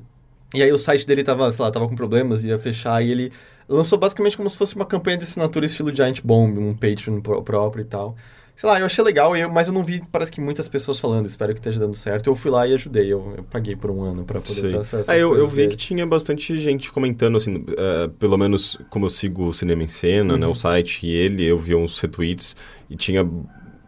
E 0.53 0.63
aí 0.63 0.71
o 0.71 0.77
site 0.77 1.05
dele 1.05 1.23
tava, 1.23 1.49
sei 1.51 1.63
lá, 1.63 1.69
tava 1.71 1.87
com 1.87 1.95
problemas, 1.95 2.43
ia 2.45 2.57
fechar, 2.57 3.03
e 3.03 3.11
ele 3.11 3.31
lançou 3.67 3.97
basicamente 3.97 4.37
como 4.37 4.49
se 4.49 4.57
fosse 4.57 4.75
uma 4.75 4.85
campanha 4.85 5.17
de 5.17 5.23
assinatura 5.25 5.65
estilo 5.65 5.93
Giant 5.93 6.21
Bomb, 6.23 6.57
um 6.57 6.73
Patreon 6.73 7.19
pró- 7.21 7.41
próprio 7.41 7.81
e 7.81 7.85
tal. 7.85 8.15
Sei 8.55 8.67
lá, 8.67 8.79
eu 8.79 8.87
achei 8.87 9.03
legal, 9.03 9.35
eu- 9.37 9.51
mas 9.51 9.67
eu 9.67 9.73
não 9.73 9.85
vi, 9.85 10.01
parece 10.11 10.31
que 10.31 10.41
muitas 10.41 10.67
pessoas 10.67 10.99
falando, 10.99 11.27
espero 11.27 11.53
que 11.53 11.59
esteja 11.59 11.79
dando 11.79 11.95
certo. 11.95 12.25
Eu 12.27 12.33
fui 12.35 12.49
lá 12.49 12.65
e 12.65 12.73
ajudei, 12.73 13.11
eu, 13.13 13.33
eu 13.37 13.43
paguei 13.43 13.75
por 13.75 13.91
um 13.91 14.01
ano 14.01 14.23
pra 14.25 14.41
poder 14.41 14.61
Sei. 14.61 14.69
ter 14.71 14.77
acesso 14.77 15.11
Ah, 15.11 15.15
eu, 15.17 15.35
eu 15.35 15.45
vi 15.45 15.57
dele. 15.57 15.67
que 15.67 15.77
tinha 15.77 16.07
bastante 16.07 16.57
gente 16.59 16.91
comentando, 16.91 17.35
assim, 17.37 17.63
eh, 17.77 18.09
pelo 18.17 18.35
menos 18.35 18.79
como 18.89 19.05
eu 19.05 19.09
sigo 19.11 19.47
o 19.49 19.53
Cinema 19.53 19.83
em 19.83 19.87
Cena, 19.87 20.33
Uhum. 20.33 20.39
né, 20.39 20.47
o 20.47 20.55
site 20.55 21.05
e 21.05 21.11
ele, 21.11 21.43
eu 21.45 21.55
vi 21.57 21.75
uns 21.75 21.99
retweets 21.99 22.55
e 22.89 22.95
tinha 22.95 23.23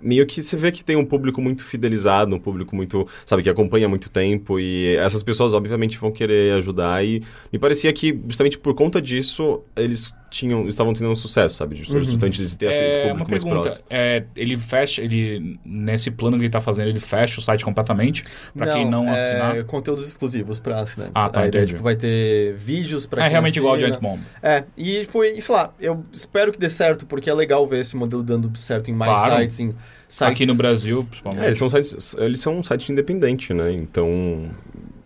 meio 0.02 0.26
que 0.26 0.42
você 0.42 0.58
vê 0.58 0.72
que 0.72 0.84
tem 0.84 0.96
um 0.96 1.06
público 1.06 1.42
muito 1.42 1.64
fidelizado, 1.64 2.36
um 2.36 2.40
público 2.40 2.76
muito, 2.76 3.08
sabe, 3.26 3.44
que 3.44 3.50
acompanha 3.50 3.86
há 3.86 3.90
muito 3.90 4.10
tempo 4.10 4.60
e 4.60 4.96
essas 4.98 5.24
pessoas 5.24 5.54
obviamente 5.54 5.98
vão 5.98 6.12
querer 6.12 6.54
ajudar 6.56 7.06
e 7.06 7.22
me 7.52 7.60
parecia 7.60 7.92
que 7.92 8.20
justamente 8.28 8.58
por 8.58 8.74
conta 8.74 9.02
disso 9.02 9.62
eles 9.76 10.14
tinham, 10.30 10.68
estavam 10.68 10.94
tendo 10.94 11.10
um 11.10 11.16
sucesso, 11.16 11.56
sabe? 11.58 11.76
De 11.76 11.92
Uhum. 11.92 12.02
estudantes 12.02 12.50
de 12.50 12.56
ter 12.56 12.68
esse- 12.70 12.84
esse 12.84 12.98
É, 12.98 13.02
uma 13.06 13.10
público 13.26 13.32
mais 13.32 13.44
pergunta. 13.44 13.64
próximo. 13.70 13.86
É, 13.90 14.24
ele 14.36 14.58
fecha, 14.58 15.02
ele 15.02 15.60
nesse 15.66 16.12
plano 16.12 16.38
que 16.38 16.44
ele 16.44 16.50
tá 16.50 16.60
fazendo, 16.62 16.90
ele 16.90 17.00
fecha 17.00 17.40
o 17.40 17.44
site 17.44 17.66
completamente 17.66 18.24
pra 18.56 18.74
quem 18.74 18.90
não 18.90 19.08
é 19.10 19.20
assinar. 19.20 19.64
conteúdos 19.66 20.08
exclusivos 20.08 20.60
pra 20.60 20.80
assinantes. 20.82 21.14
Ah, 21.16 21.30
tá, 21.30 21.42
A 21.42 21.48
ideia, 21.48 21.62
entendi. 21.64 21.74
tipo, 21.74 21.84
vai 21.84 21.96
ter 21.96 22.54
vídeos 22.56 23.06
pra 23.06 23.22
É 23.22 23.26
quem 23.26 23.32
realmente 23.32 23.58
igual 23.58 23.72
ao 23.74 23.76
assina. 23.76 23.90
Giant 23.92 24.02
Bomb. 24.02 24.22
É, 24.44 24.64
e 24.78 25.00
tipo, 25.02 25.24
sei 25.42 25.56
lá, 25.56 25.74
eu 25.80 26.04
espero 26.12 26.52
que 26.52 26.60
dê 26.60 26.70
certo, 26.70 27.06
porque 27.06 27.30
é 27.30 27.34
legal 27.34 27.66
ver 27.68 27.80
esse 27.80 27.96
modelo 27.96 28.22
dando 28.24 28.56
certo 28.58 28.90
em 28.90 28.94
mais 28.94 29.12
Claro. 29.12 29.42
sites, 29.42 29.60
em 29.60 29.74
sites... 30.08 30.22
Aqui 30.34 30.46
no 30.46 30.56
Brasil, 30.56 31.04
principalmente. 31.10 31.44
É, 31.44 31.46
eles 31.48 31.58
são, 31.58 31.70
sites, 31.70 32.16
eles 32.20 32.40
são 32.40 32.58
um 32.58 32.64
site 32.64 32.92
independente, 32.92 33.54
né? 33.54 33.72
Então, 33.72 34.50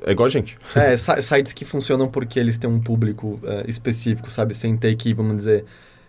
é 0.05 0.11
igual 0.11 0.25
a 0.27 0.29
gente. 0.29 0.57
É, 0.73 0.95
si- 0.97 1.21
sites 1.21 1.53
que 1.53 1.65
funcionam 1.65 2.07
porque 2.09 2.39
eles 2.39 2.57
têm 2.57 2.69
um 2.69 2.79
público 2.79 3.39
é, 3.43 3.65
específico, 3.67 4.29
sabe? 4.31 4.53
Sem 4.55 4.75
ter 4.77 4.95
que, 4.95 5.13
vamos 5.13 5.37
dizer, 5.37 5.65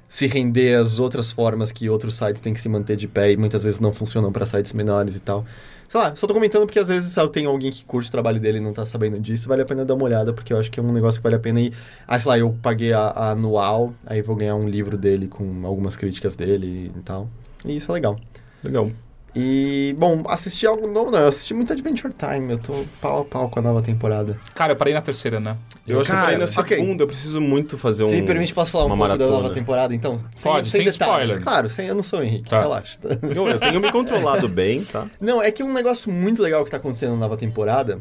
se 0.08 0.26
render 0.26 0.74
às 0.78 0.98
outras 0.98 1.30
formas 1.32 1.72
que 1.72 1.88
outros 1.88 2.16
sites 2.16 2.40
têm 2.40 2.54
que 2.54 2.60
se 2.60 2.68
manter 2.68 2.96
de 2.96 3.08
pé 3.08 3.32
e 3.32 3.36
muitas 3.36 3.62
vezes 3.62 3.80
não 3.80 3.92
funcionam 3.92 4.32
para 4.32 4.46
sites 4.46 4.72
menores 4.72 5.16
e 5.16 5.20
tal. 5.20 5.44
Sei 5.88 6.00
lá, 6.00 6.14
só 6.16 6.26
tô 6.26 6.34
comentando 6.34 6.66
porque 6.66 6.78
às 6.78 6.88
vezes 6.88 7.12
sabe, 7.12 7.30
tem 7.32 7.46
alguém 7.46 7.70
que 7.70 7.84
curte 7.84 8.08
o 8.08 8.12
trabalho 8.12 8.40
dele 8.40 8.58
e 8.58 8.60
não 8.60 8.72
tá 8.72 8.84
sabendo 8.86 9.18
disso, 9.20 9.48
vale 9.48 9.62
a 9.62 9.66
pena 9.66 9.84
dar 9.84 9.94
uma 9.94 10.04
olhada, 10.04 10.32
porque 10.32 10.52
eu 10.52 10.58
acho 10.58 10.70
que 10.70 10.80
é 10.80 10.82
um 10.82 10.92
negócio 10.92 11.20
que 11.20 11.24
vale 11.24 11.36
a 11.36 11.40
pena 11.40 11.60
ir. 11.60 11.74
Ah, 12.06 12.18
sei 12.18 12.28
lá, 12.30 12.38
eu 12.38 12.52
paguei 12.62 12.92
a, 12.92 13.00
a 13.08 13.30
anual, 13.30 13.94
aí 14.06 14.22
vou 14.22 14.34
ganhar 14.36 14.56
um 14.56 14.68
livro 14.68 14.96
dele 14.98 15.28
com 15.28 15.64
algumas 15.66 15.96
críticas 15.96 16.34
dele 16.36 16.90
e 16.96 17.00
tal. 17.02 17.28
E 17.66 17.76
isso 17.76 17.90
é 17.92 17.94
legal. 17.94 18.16
Legal. 18.62 18.90
E, 19.36 19.96
bom, 19.98 20.22
assisti 20.28 20.64
algo 20.64 20.86
novo, 20.86 21.10
não, 21.10 21.18
eu 21.18 21.26
assisti 21.28 21.52
muito 21.52 21.72
Adventure 21.72 22.14
Time, 22.14 22.52
eu 22.52 22.58
tô 22.58 22.72
pau 23.00 23.22
a 23.22 23.24
pau 23.24 23.48
com 23.48 23.58
a 23.58 23.62
nova 23.62 23.82
temporada. 23.82 24.38
Cara, 24.54 24.72
eu 24.72 24.76
parei 24.76 24.94
na 24.94 25.00
terceira, 25.00 25.40
né? 25.40 25.56
Eu 25.86 26.00
acho 26.00 26.10
que 26.10 26.16
eu 26.16 26.20
parei 26.20 26.38
na 26.38 26.46
segunda, 26.46 27.02
eu 27.02 27.06
preciso 27.08 27.40
muito 27.40 27.76
fazer 27.76 28.04
um. 28.04 28.10
Se 28.10 28.16
me 28.16 28.22
permite, 28.24 28.54
posso 28.54 28.70
falar 28.70 28.84
um 28.84 28.96
pouco 28.96 29.16
da 29.18 29.26
nova 29.26 29.50
temporada, 29.50 29.92
então? 29.92 30.18
Pode, 30.40 30.70
sem 30.70 30.84
detalhes. 30.84 31.30
spoiler. 31.30 31.42
Claro, 31.42 31.68
sem, 31.68 31.88
eu 31.88 31.96
não 31.96 32.02
sou 32.04 32.20
o 32.20 32.22
Henrique, 32.22 32.48
Tá. 32.48 32.60
relaxa. 32.60 32.98
Eu, 33.34 33.48
eu 33.48 33.58
tenho 33.58 33.80
me 33.80 33.90
controlado 33.90 34.46
bem, 34.48 34.84
tá? 34.84 35.06
Não, 35.20 35.42
é 35.42 35.50
que 35.50 35.62
um 35.62 35.72
negócio 35.72 36.10
muito 36.12 36.40
legal 36.40 36.64
que 36.64 36.70
tá 36.70 36.76
acontecendo 36.76 37.12
na 37.12 37.16
nova 37.18 37.36
temporada 37.36 38.00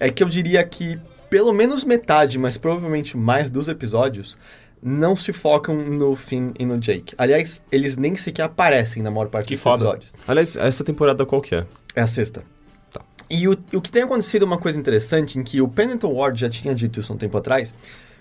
é 0.00 0.10
que 0.10 0.22
eu 0.22 0.28
diria 0.28 0.64
que 0.64 0.98
pelo 1.28 1.52
menos 1.52 1.84
metade, 1.84 2.38
mas 2.38 2.56
provavelmente 2.58 3.16
mais 3.16 3.50
dos 3.50 3.68
episódios 3.68 4.36
não 4.82 5.16
se 5.16 5.32
focam 5.32 5.76
no 5.76 6.16
Finn 6.16 6.50
e 6.58 6.66
no 6.66 6.78
Jake. 6.78 7.14
Aliás, 7.16 7.62
eles 7.70 7.96
nem 7.96 8.16
sequer 8.16 8.42
aparecem 8.42 9.02
na 9.02 9.10
maior 9.10 9.28
parte 9.28 9.48
Que 9.48 9.54
dos 9.54 9.62
foda. 9.62 9.84
episódios. 9.84 10.12
Aliás, 10.26 10.56
essa 10.56 10.82
temporada 10.82 11.24
qual 11.24 11.40
que 11.40 11.54
é? 11.54 11.64
É 11.94 12.00
a 12.02 12.06
sexta. 12.06 12.42
E 13.30 13.48
o, 13.48 13.52
o 13.72 13.80
que 13.80 13.90
tem 13.90 14.02
acontecido 14.02 14.42
é 14.42 14.46
uma 14.46 14.58
coisa 14.58 14.78
interessante, 14.78 15.38
em 15.38 15.42
que 15.42 15.60
o 15.62 15.68
Pennington 15.68 16.12
Ward 16.12 16.38
já 16.40 16.50
tinha 16.50 16.74
dito 16.74 17.00
isso 17.00 17.12
um 17.12 17.16
tempo 17.16 17.38
atrás. 17.38 17.74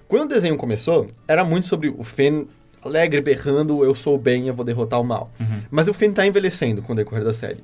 Quando 0.08 0.24
o 0.26 0.28
desenho 0.30 0.56
começou, 0.56 1.10
era 1.28 1.44
muito 1.44 1.68
sobre 1.68 1.90
o 1.90 2.04
Finn 2.04 2.46
alegre, 2.84 3.22
berrando, 3.22 3.84
eu 3.84 3.94
sou 3.94 4.16
o 4.16 4.18
bem, 4.18 4.48
eu 4.48 4.54
vou 4.54 4.64
derrotar 4.66 5.00
o 5.00 5.04
mal. 5.04 5.32
Mas 5.70 5.88
o 5.88 5.94
Finn 5.94 6.14
tá 6.14 6.26
envelhecendo 6.26 6.82
com 6.82 6.94
o 6.94 6.96
decorrer 6.96 7.24
da 7.24 7.34
série. 7.34 7.64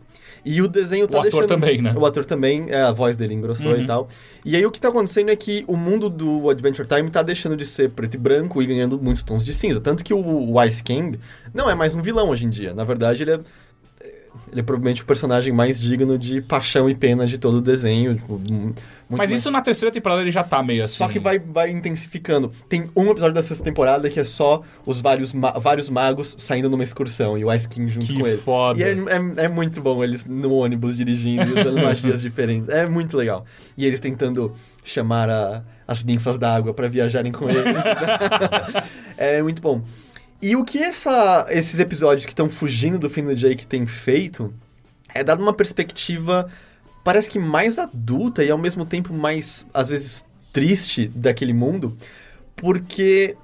E 0.49 0.61
o 0.61 0.67
desenho 0.67 1.07
tá 1.07 1.17
O 1.17 1.19
ator 1.19 1.31
deixando... 1.31 1.47
também, 1.49 1.81
né? 1.81 1.91
O 1.95 2.05
ator 2.05 2.25
também, 2.25 2.67
é, 2.69 2.81
a 2.81 2.91
voz 2.91 3.17
dele 3.17 3.33
engrossou 3.33 3.73
Uhum. 3.73 3.81
e 3.81 3.85
tal. 3.85 4.07
E 4.45 4.55
aí 4.55 4.65
o 4.65 4.71
que 4.71 4.79
tá 4.79 4.87
acontecendo 4.87 5.29
é 5.29 5.35
que 5.35 5.65
o 5.67 5.75
mundo 5.75 6.09
do 6.09 6.49
Adventure 6.49 6.87
Time 6.87 7.09
tá 7.09 7.21
deixando 7.21 7.57
de 7.57 7.65
ser 7.65 7.89
preto 7.89 8.13
e 8.13 8.17
branco 8.17 8.61
e 8.61 8.65
ganhando 8.65 8.97
muitos 8.97 9.23
tons 9.23 9.43
de 9.43 9.53
cinza. 9.53 9.81
Tanto 9.81 10.03
que 10.03 10.13
o, 10.13 10.51
o 10.53 10.63
Ice 10.63 10.81
King 10.81 11.19
não 11.53 11.69
é 11.69 11.75
mais 11.75 11.93
um 11.93 12.01
vilão 12.01 12.29
hoje 12.29 12.45
em 12.45 12.49
dia. 12.49 12.73
Na 12.73 12.83
verdade, 12.85 13.23
ele 13.23 13.31
é 13.31 13.39
ele 14.51 14.61
é 14.61 14.63
provavelmente 14.63 15.01
o 15.01 15.05
personagem 15.05 15.51
mais 15.53 15.79
digno 15.81 16.17
de 16.17 16.41
paixão 16.41 16.89
e 16.89 16.95
pena 16.95 17.25
de 17.25 17.37
todo 17.37 17.57
o 17.57 17.61
desenho. 17.61 18.15
tipo, 18.15 18.41
Mas 19.09 19.17
mais- 19.17 19.31
isso 19.31 19.49
na 19.51 19.61
terceira 19.61 19.91
temporada 19.91 20.21
ele 20.21 20.31
já 20.31 20.43
tá 20.43 20.61
meio 20.61 20.83
assim. 20.83 20.97
Só 20.97 21.07
que 21.07 21.17
vai, 21.19 21.39
vai 21.39 21.69
intensificando. 21.71 22.51
Tem 22.67 22.89
um 22.95 23.09
episódio 23.11 23.33
da 23.33 23.41
sexta 23.41 23.63
temporada 23.63 24.09
que 24.09 24.19
é 24.19 24.25
só 24.25 24.61
os 24.85 24.99
vários, 24.99 25.31
ma- 25.33 25.51
vários 25.51 25.89
magos 25.89 26.35
saindo 26.37 26.69
numa 26.69 26.83
excursão 26.83 27.37
e 27.37 27.45
o 27.45 27.53
Ice 27.53 27.67
King 27.69 27.89
junto 27.89 28.05
Que 28.05 28.19
com 28.19 28.27
ele. 28.27 28.37
foda. 28.37 28.79
E 28.79 28.83
é, 28.83 28.89
é, 28.91 29.45
é 29.45 29.47
muito 29.47 29.81
bom 29.81 30.03
eles 30.03 30.25
no 30.25 30.53
ônibus 30.53 30.97
dirigindo 30.97 31.43
e 31.43 31.59
usando 31.61 31.79
magias 31.81 32.21
diferentes. 32.21 32.67
É 32.69 32.85
muito 32.85 33.15
legal. 33.15 33.45
E 33.77 33.85
eles 33.85 33.99
tentando 33.99 34.53
chamar 34.83 35.29
a- 35.29 35.63
as 35.87 36.03
ninfas 36.03 36.37
d'água 36.37 36.73
para 36.73 36.87
viajarem 36.89 37.31
com 37.31 37.49
eles. 37.49 37.63
é 39.17 39.41
muito 39.41 39.61
bom. 39.61 39.81
E 40.41 40.55
o 40.55 40.63
que 40.63 40.77
essa- 40.79 41.47
esses 41.49 41.79
episódios 41.79 42.25
que 42.25 42.31
estão 42.31 42.49
fugindo 42.49 42.99
do 42.99 43.09
fim 43.09 43.23
do 43.23 43.35
Jake 43.35 43.65
têm 43.65 43.85
feito 43.85 44.53
é 45.13 45.23
dado 45.23 45.41
uma 45.41 45.53
perspectiva, 45.53 46.49
parece 47.03 47.29
que 47.29 47.39
mais 47.39 47.79
adulta 47.79 48.43
e 48.43 48.51
ao 48.51 48.57
mesmo 48.57 48.85
tempo 48.85 49.13
mais, 49.13 49.65
às 49.73 49.89
vezes, 49.89 50.23
triste 50.53 51.07
daquele 51.07 51.53
mundo, 51.53 51.97
porque 52.55 53.35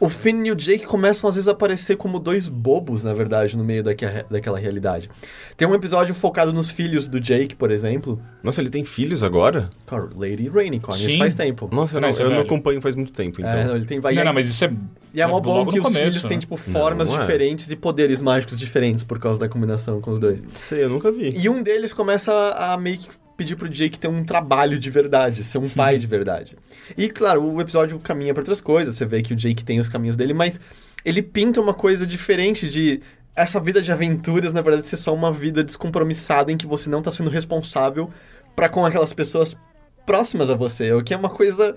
o 0.00 0.08
Finn 0.08 0.44
e 0.46 0.50
o 0.50 0.56
Jake 0.56 0.86
começam 0.86 1.28
às 1.28 1.34
vezes 1.36 1.46
a 1.46 1.52
aparecer 1.52 1.96
como 1.96 2.18
dois 2.18 2.48
bobos, 2.48 3.04
na 3.04 3.12
verdade, 3.12 3.56
no 3.56 3.62
meio 3.62 3.82
daque- 3.84 4.24
daquela 4.30 4.58
realidade. 4.58 5.10
Tem 5.56 5.68
um 5.68 5.74
episódio 5.74 6.14
focado 6.14 6.52
nos 6.52 6.70
filhos 6.70 7.06
do 7.06 7.20
Jake, 7.20 7.54
por 7.54 7.70
exemplo. 7.70 8.20
Nossa, 8.42 8.60
ele 8.62 8.70
tem 8.70 8.82
filhos 8.82 9.22
agora? 9.22 9.68
Cara, 9.86 10.08
Lady 10.16 10.48
Rainicorn, 10.48 11.06
isso 11.06 11.18
faz 11.18 11.34
tempo. 11.34 11.68
Nossa, 11.70 11.98
eu 11.98 12.00
Não, 12.00 12.06
não, 12.08 12.10
isso 12.10 12.20
é 12.22 12.24
eu 12.24 12.28
não 12.30 12.36
velho. 12.38 12.46
acompanho 12.46 12.80
faz 12.80 12.96
muito 12.96 13.12
tempo, 13.12 13.40
então. 13.40 13.50
É, 13.52 13.64
não, 13.64 13.76
ele 13.76 13.84
tem 13.84 14.00
vai 14.00 14.14
Não, 14.14 14.24
não, 14.24 14.32
mas 14.32 14.48
isso 14.48 14.64
é. 14.64 14.72
E 15.12 15.20
é 15.20 15.26
mó 15.26 15.38
é 15.38 15.40
bom 15.42 15.52
logo 15.58 15.72
que 15.72 15.78
os 15.78 15.84
começo, 15.84 16.04
filhos 16.06 16.22
têm, 16.24 16.36
né? 16.38 16.40
tipo, 16.40 16.56
formas 16.56 17.08
Não, 17.10 17.16
é. 17.16 17.20
diferentes 17.20 17.70
e 17.70 17.76
poderes 17.76 18.22
mágicos 18.22 18.58
diferentes 18.58 19.04
por 19.04 19.18
causa 19.18 19.38
da 19.38 19.48
combinação 19.48 20.00
com 20.00 20.12
os 20.12 20.18
dois. 20.18 20.44
Sei, 20.54 20.82
eu 20.84 20.88
nunca 20.88 21.10
vi. 21.12 21.30
E 21.36 21.48
um 21.48 21.62
deles 21.62 21.92
começa 21.92 22.32
a 22.56 22.76
meio 22.78 22.98
que 22.98 23.08
pedir 23.40 23.56
pro 23.56 23.68
Jake 23.70 23.98
ter 23.98 24.06
um 24.06 24.22
trabalho 24.22 24.78
de 24.78 24.90
verdade, 24.90 25.42
ser 25.42 25.56
um 25.56 25.66
pai 25.68 25.96
de 25.96 26.06
verdade. 26.06 26.56
E, 26.94 27.08
claro, 27.08 27.42
o 27.42 27.58
episódio 27.58 27.98
caminha 27.98 28.34
pra 28.34 28.42
outras 28.42 28.60
coisas, 28.60 28.94
você 28.96 29.06
vê 29.06 29.22
que 29.22 29.32
o 29.32 29.36
Jake 29.36 29.64
tem 29.64 29.80
os 29.80 29.88
caminhos 29.88 30.14
dele, 30.14 30.34
mas 30.34 30.60
ele 31.04 31.22
pinta 31.22 31.58
uma 31.58 31.72
coisa 31.72 32.06
diferente 32.06 32.68
de 32.68 33.00
essa 33.34 33.58
vida 33.58 33.80
de 33.80 33.90
aventuras, 33.90 34.52
na 34.52 34.60
verdade, 34.60 34.86
ser 34.86 34.98
só 34.98 35.14
uma 35.14 35.32
vida 35.32 35.64
descompromissada 35.64 36.52
em 36.52 36.56
que 36.58 36.66
você 36.66 36.90
não 36.90 37.00
tá 37.00 37.10
sendo 37.10 37.30
responsável 37.30 38.10
pra 38.54 38.68
com 38.68 38.84
aquelas 38.84 39.14
pessoas 39.14 39.56
próximas 40.04 40.50
a 40.50 40.54
você, 40.54 40.92
o 40.92 41.02
que 41.02 41.14
é 41.14 41.16
uma 41.16 41.30
coisa 41.30 41.74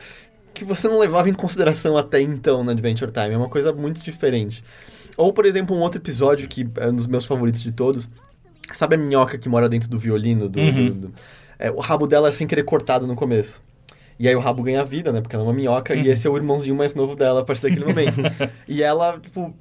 que 0.54 0.66
você 0.66 0.88
não 0.90 1.00
levava 1.00 1.30
em 1.30 1.34
consideração 1.34 1.98
até 1.98 2.22
então 2.22 2.62
no 2.62 2.72
Adventure 2.72 3.10
Time, 3.12 3.34
é 3.34 3.38
uma 3.38 3.48
coisa 3.50 3.72
muito 3.72 4.02
diferente. 4.02 4.62
Ou, 5.16 5.32
por 5.32 5.46
exemplo, 5.46 5.74
um 5.76 5.80
outro 5.80 6.02
episódio 6.02 6.48
que 6.50 6.68
é 6.78 6.88
um 6.90 6.96
dos 6.96 7.08
meus 7.08 7.24
favoritos 7.26 7.62
de 7.64 7.72
todos, 7.72 8.10
Sabe 8.72 8.96
a 8.96 8.98
minhoca 8.98 9.38
que 9.38 9.50
mora 9.50 9.68
dentro 9.68 9.90
do 9.90 10.00
violino? 10.00 10.48
Do, 10.48 10.58
Uhum. 10.58 10.86
do- 10.88 10.94
do- 11.10 11.14
é, 11.58 11.72
o 11.72 11.80
rabo 11.80 12.08
dela 12.08 12.30
é 12.30 12.32
sem 12.32 12.48
querer 12.48 12.64
cortado 12.64 13.08
no 13.08 13.16
começo. 13.16 13.62
E 14.20 14.28
aí 14.28 14.36
o 14.36 14.40
rabo 14.40 14.64
ganha 14.64 14.86
vida, 14.86 15.12
né? 15.12 15.22
Porque 15.22 15.36
ela 15.36 15.44
é 15.44 15.48
uma 15.48 15.54
minhoca 15.54 15.96
e 15.96 16.08
esse 16.08 16.28
é 16.28 16.30
o 16.30 16.38
irmãozinho 16.38 16.76
mais 16.76 16.94
novo 16.94 17.16
dela 17.16 17.42
a 17.42 17.44
partir 17.44 17.64
daquele 17.64 17.86
momento. 17.86 18.18
e 18.68 18.84
ela, 18.84 19.20
tipo, 19.20 19.54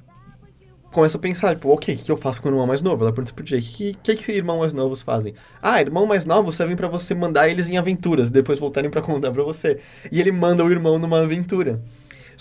começa 0.93 1.17
a 1.17 1.21
pensar, 1.21 1.55
tipo, 1.55 1.71
ok, 1.71 1.95
o 1.95 1.99
que 1.99 2.13
eu 2.13 2.17
faço 2.17 2.41
com 2.41 2.49
o 2.49 2.53
irmão 2.53 2.67
mais 2.67 2.83
novo? 2.83 3.03
Ela 3.03 3.13
pergunta 3.13 3.35
pro 3.35 3.45
Jake, 3.45 3.67
o 3.69 3.73
que, 3.73 4.15
que, 4.15 4.15
que 4.15 4.33
irmãos 4.33 4.59
mais 4.61 4.73
novos 4.73 5.03
fazem? 5.03 5.35
Ah, 5.61 5.81
irmão 5.81 6.07
mais 6.07 6.25
novos 6.27 6.55
servem 6.55 6.77
pra 6.77 6.87
você 6.87 7.15
mandar 7.15 7.49
eles 7.49 7.69
em 7.69 7.79
aventuras, 7.79 8.29
e 8.29 8.33
depois 8.33 8.59
voltarem 8.59 8.91
pra 8.91 9.01
contar 9.01 9.33
pra 9.33 9.43
você. 9.43 9.79
E 10.11 10.21
ele 10.21 10.31
manda 10.31 10.65
o 10.65 10.71
irmão 10.71 10.99
numa 10.99 11.23
aventura. 11.23 11.81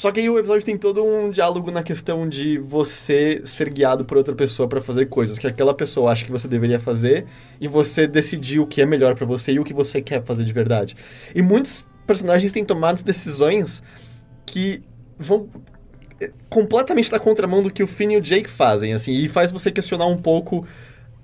Só 0.01 0.11
que 0.11 0.19
aí 0.19 0.27
o 0.27 0.39
episódio 0.39 0.65
tem 0.65 0.75
todo 0.75 1.05
um 1.05 1.29
diálogo 1.29 1.69
na 1.69 1.83
questão 1.83 2.27
de 2.27 2.57
você 2.57 3.39
ser 3.45 3.69
guiado 3.69 4.03
por 4.03 4.17
outra 4.17 4.33
pessoa 4.33 4.67
pra 4.67 4.81
fazer 4.81 5.05
coisas 5.05 5.37
que 5.37 5.45
aquela 5.45 5.75
pessoa 5.75 6.11
acha 6.11 6.25
que 6.25 6.31
você 6.31 6.47
deveria 6.47 6.79
fazer 6.79 7.27
e 7.59 7.67
você 7.67 8.07
decidir 8.07 8.59
o 8.59 8.65
que 8.65 8.81
é 8.81 8.85
melhor 8.87 9.13
pra 9.13 9.27
você 9.27 9.51
e 9.51 9.59
o 9.59 9.63
que 9.63 9.75
você 9.75 10.01
quer 10.01 10.23
fazer 10.23 10.43
de 10.43 10.51
verdade. 10.51 10.95
E 11.35 11.41
muitos 11.43 11.85
personagens 12.07 12.51
têm 12.51 12.65
tomado 12.65 13.03
decisões 13.03 13.83
que 14.43 14.81
vão 15.19 15.47
eh, 16.19 16.31
completamente 16.49 17.11
na 17.11 17.19
contramão 17.19 17.61
do 17.61 17.69
que 17.69 17.83
o 17.83 17.87
Finn 17.87 18.13
e 18.13 18.17
o 18.17 18.21
Jake 18.21 18.49
fazem, 18.49 18.93
assim, 18.93 19.13
e 19.13 19.29
faz 19.29 19.51
você 19.51 19.69
questionar 19.71 20.07
um 20.07 20.17
pouco 20.17 20.65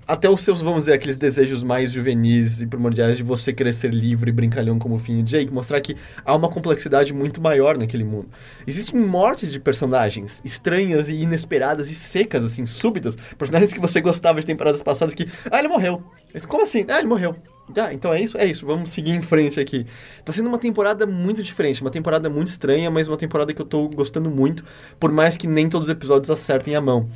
até 0.08 0.28
os 0.28 0.40
seus, 0.40 0.62
vamos 0.62 0.80
dizer, 0.80 0.94
aqueles 0.94 1.18
desejos 1.18 1.62
mais 1.62 1.92
juvenis 1.92 2.62
e 2.62 2.66
primordiais 2.66 3.18
de 3.18 3.22
você 3.22 3.52
querer 3.52 3.74
ser 3.74 3.92
livre 3.92 4.30
e 4.30 4.32
brincalhão 4.32 4.78
como 4.78 4.94
o 4.94 4.98
Finn 4.98 5.18
e 5.18 5.22
Jake, 5.22 5.52
mostrar 5.52 5.78
que 5.82 5.94
há 6.24 6.34
uma 6.34 6.48
complexidade 6.48 7.12
muito 7.12 7.42
maior 7.42 7.76
naquele 7.76 8.04
mundo. 8.04 8.28
Existem 8.66 8.98
mortes 8.98 9.52
de 9.52 9.60
personagens 9.60 10.40
estranhas 10.42 11.10
e 11.10 11.14
inesperadas 11.14 11.90
e 11.90 11.94
secas, 11.94 12.42
assim, 12.42 12.64
súbitas, 12.64 13.16
personagens 13.36 13.74
que 13.74 13.80
você 13.80 14.00
gostava 14.00 14.40
de 14.40 14.46
temporadas 14.46 14.82
passadas 14.82 15.14
que, 15.14 15.28
ah, 15.50 15.58
ele 15.58 15.68
morreu. 15.68 16.02
Como 16.48 16.62
assim? 16.62 16.86
Ah, 16.88 16.98
ele 16.98 17.08
morreu. 17.08 17.36
Ah, 17.76 17.92
então 17.92 18.12
é 18.12 18.20
isso? 18.20 18.38
É 18.38 18.46
isso, 18.46 18.64
vamos 18.64 18.88
seguir 18.88 19.12
em 19.12 19.20
frente 19.20 19.60
aqui. 19.60 19.84
Tá 20.24 20.32
sendo 20.32 20.48
uma 20.48 20.58
temporada 20.58 21.06
muito 21.06 21.42
diferente, 21.42 21.82
uma 21.82 21.90
temporada 21.90 22.30
muito 22.30 22.48
estranha, 22.48 22.90
mas 22.90 23.08
uma 23.08 23.16
temporada 23.18 23.52
que 23.52 23.60
eu 23.60 23.66
tô 23.66 23.88
gostando 23.90 24.30
muito, 24.30 24.64
por 24.98 25.12
mais 25.12 25.36
que 25.36 25.46
nem 25.46 25.68
todos 25.68 25.88
os 25.88 25.92
episódios 25.92 26.30
acertem 26.30 26.74
a 26.74 26.80
mão. 26.80 27.06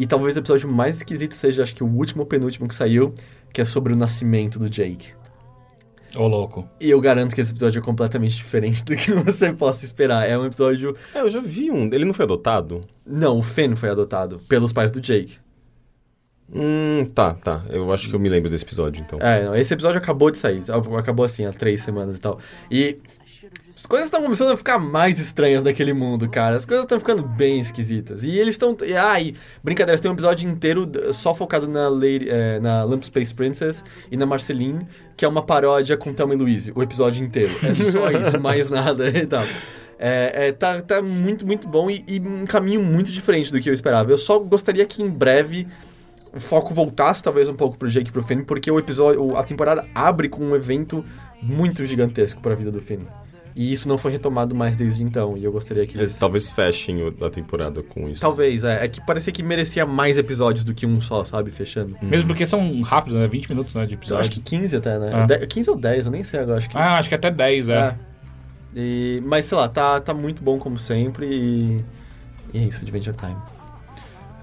E 0.00 0.06
talvez 0.06 0.34
o 0.34 0.38
episódio 0.38 0.66
mais 0.66 0.96
esquisito 0.96 1.34
seja, 1.34 1.62
acho 1.62 1.74
que 1.74 1.84
o 1.84 1.86
último 1.86 2.22
ou 2.22 2.26
penúltimo 2.26 2.66
que 2.66 2.74
saiu, 2.74 3.12
que 3.52 3.60
é 3.60 3.66
sobre 3.66 3.92
o 3.92 3.96
nascimento 3.96 4.58
do 4.58 4.70
Jake. 4.70 5.08
Ô, 6.16 6.26
louco. 6.26 6.66
E 6.80 6.88
eu 6.88 6.98
garanto 7.02 7.34
que 7.34 7.40
esse 7.42 7.50
episódio 7.52 7.80
é 7.80 7.82
completamente 7.82 8.34
diferente 8.40 8.82
do 8.82 8.96
que 8.96 9.12
você 9.12 9.52
possa 9.52 9.84
esperar. 9.84 10.26
É 10.26 10.38
um 10.38 10.46
episódio. 10.46 10.96
É, 11.14 11.20
eu 11.20 11.28
já 11.28 11.38
vi 11.38 11.70
um. 11.70 11.92
Ele 11.92 12.06
não 12.06 12.14
foi 12.14 12.24
adotado? 12.24 12.80
Não, 13.04 13.36
o 13.36 13.42
Finn 13.42 13.76
foi 13.76 13.90
adotado 13.90 14.40
pelos 14.48 14.72
pais 14.72 14.90
do 14.90 15.02
Jake. 15.02 15.36
Hum, 16.50 17.04
tá, 17.14 17.34
tá. 17.34 17.62
Eu 17.68 17.92
acho 17.92 18.08
que 18.08 18.14
eu 18.14 18.18
me 18.18 18.30
lembro 18.30 18.48
desse 18.48 18.64
episódio, 18.64 19.04
então. 19.06 19.18
É, 19.20 19.44
não, 19.44 19.54
esse 19.54 19.74
episódio 19.74 19.98
acabou 19.98 20.30
de 20.30 20.38
sair. 20.38 20.62
Acabou 20.98 21.26
assim, 21.26 21.44
há 21.44 21.52
três 21.52 21.82
semanas 21.82 22.16
e 22.16 22.20
tal. 22.22 22.38
E. 22.70 22.96
As 23.90 23.92
coisas 23.92 24.06
estão 24.06 24.22
começando 24.22 24.52
a 24.52 24.56
ficar 24.56 24.78
mais 24.78 25.18
estranhas 25.18 25.64
naquele 25.64 25.92
mundo, 25.92 26.28
cara. 26.28 26.54
As 26.54 26.64
coisas 26.64 26.84
estão 26.84 27.00
ficando 27.00 27.24
bem 27.24 27.58
esquisitas. 27.58 28.22
E 28.22 28.38
eles 28.38 28.54
estão. 28.54 28.76
Ah, 28.96 29.20
e 29.20 29.34
brincadeira, 29.64 30.00
tem 30.00 30.08
um 30.08 30.14
episódio 30.14 30.48
inteiro 30.48 30.88
só 31.12 31.34
focado 31.34 31.66
na, 31.66 31.88
Lady, 31.88 32.30
é, 32.30 32.60
na 32.60 32.84
Lamp 32.84 33.02
Space 33.02 33.34
Princess 33.34 33.82
e 34.08 34.16
na 34.16 34.24
Marceline, 34.24 34.86
que 35.16 35.24
é 35.24 35.28
uma 35.28 35.42
paródia 35.42 35.96
com 35.96 36.14
Thelma 36.14 36.34
e 36.34 36.36
Louise, 36.36 36.72
o 36.72 36.80
episódio 36.84 37.24
inteiro. 37.24 37.50
É 37.64 37.74
só 37.74 38.08
isso, 38.16 38.38
mais 38.38 38.70
nada 38.70 39.08
e 39.08 39.26
tal. 39.26 39.42
É, 39.98 40.46
é, 40.46 40.52
tá, 40.52 40.80
tá 40.82 41.02
muito, 41.02 41.44
muito 41.44 41.66
bom 41.66 41.90
e, 41.90 42.04
e 42.06 42.20
um 42.20 42.46
caminho 42.46 42.80
muito 42.80 43.10
diferente 43.10 43.50
do 43.50 43.58
que 43.58 43.68
eu 43.68 43.74
esperava. 43.74 44.12
Eu 44.12 44.18
só 44.18 44.38
gostaria 44.38 44.86
que 44.86 45.02
em 45.02 45.10
breve 45.10 45.66
o 46.32 46.38
foco 46.38 46.72
voltasse 46.72 47.24
talvez 47.24 47.48
um 47.48 47.56
pouco 47.56 47.76
pro 47.76 47.90
Jake 47.90 48.10
e 48.10 48.12
pro 48.12 48.22
Finn, 48.22 48.44
porque 48.44 48.70
o 48.70 48.78
episódio, 48.78 49.36
a 49.36 49.42
temporada 49.42 49.84
abre 49.92 50.28
com 50.28 50.44
um 50.44 50.54
evento 50.54 51.04
muito 51.42 51.84
gigantesco 51.84 52.40
para 52.40 52.52
a 52.52 52.56
vida 52.56 52.70
do 52.70 52.80
Finn. 52.80 53.00
E 53.54 53.72
isso 53.72 53.88
não 53.88 53.98
foi 53.98 54.12
retomado 54.12 54.54
mais 54.54 54.76
desde 54.76 55.02
então, 55.02 55.36
e 55.36 55.44
eu 55.44 55.50
gostaria 55.52 55.86
que 55.86 55.96
Eles 55.98 56.16
talvez 56.16 56.48
fechem 56.48 57.02
o- 57.02 57.24
a 57.24 57.30
temporada 57.30 57.82
com 57.82 58.08
isso. 58.08 58.20
Talvez, 58.20 58.62
é. 58.64 58.84
É 58.84 58.88
que 58.88 59.00
parecia 59.04 59.32
que 59.32 59.42
merecia 59.42 59.84
mais 59.84 60.16
episódios 60.18 60.64
do 60.64 60.72
que 60.72 60.86
um 60.86 61.00
só, 61.00 61.24
sabe? 61.24 61.50
Fechando. 61.50 61.96
Mesmo 62.00 62.28
porque 62.28 62.46
são 62.46 62.80
rápidos, 62.82 63.18
né? 63.18 63.26
20 63.26 63.48
minutos 63.48 63.74
né, 63.74 63.86
de 63.86 63.94
Eu 63.94 63.98
episódio. 63.98 64.20
acho 64.22 64.30
que 64.30 64.40
15 64.40 64.76
até, 64.76 64.98
né? 64.98 65.10
Ah. 65.12 65.26
De- 65.26 65.46
15 65.46 65.68
ou 65.70 65.76
10, 65.76 66.06
eu 66.06 66.12
nem 66.12 66.22
sei 66.22 66.40
agora, 66.40 66.58
acho 66.58 66.70
que... 66.70 66.76
Ah, 66.78 66.96
acho 66.98 67.08
que 67.08 67.14
até 67.14 67.30
10, 67.30 67.68
é. 67.68 67.74
É. 67.78 67.94
E, 68.74 69.20
mas 69.26 69.46
sei 69.46 69.58
lá, 69.58 69.68
tá, 69.68 70.00
tá 70.00 70.14
muito 70.14 70.42
bom 70.42 70.58
como 70.58 70.78
sempre 70.78 71.26
e... 71.26 71.84
E 72.54 72.58
é 72.58 72.62
isso, 72.64 72.80
Adventure 72.80 73.16
Time. 73.16 73.36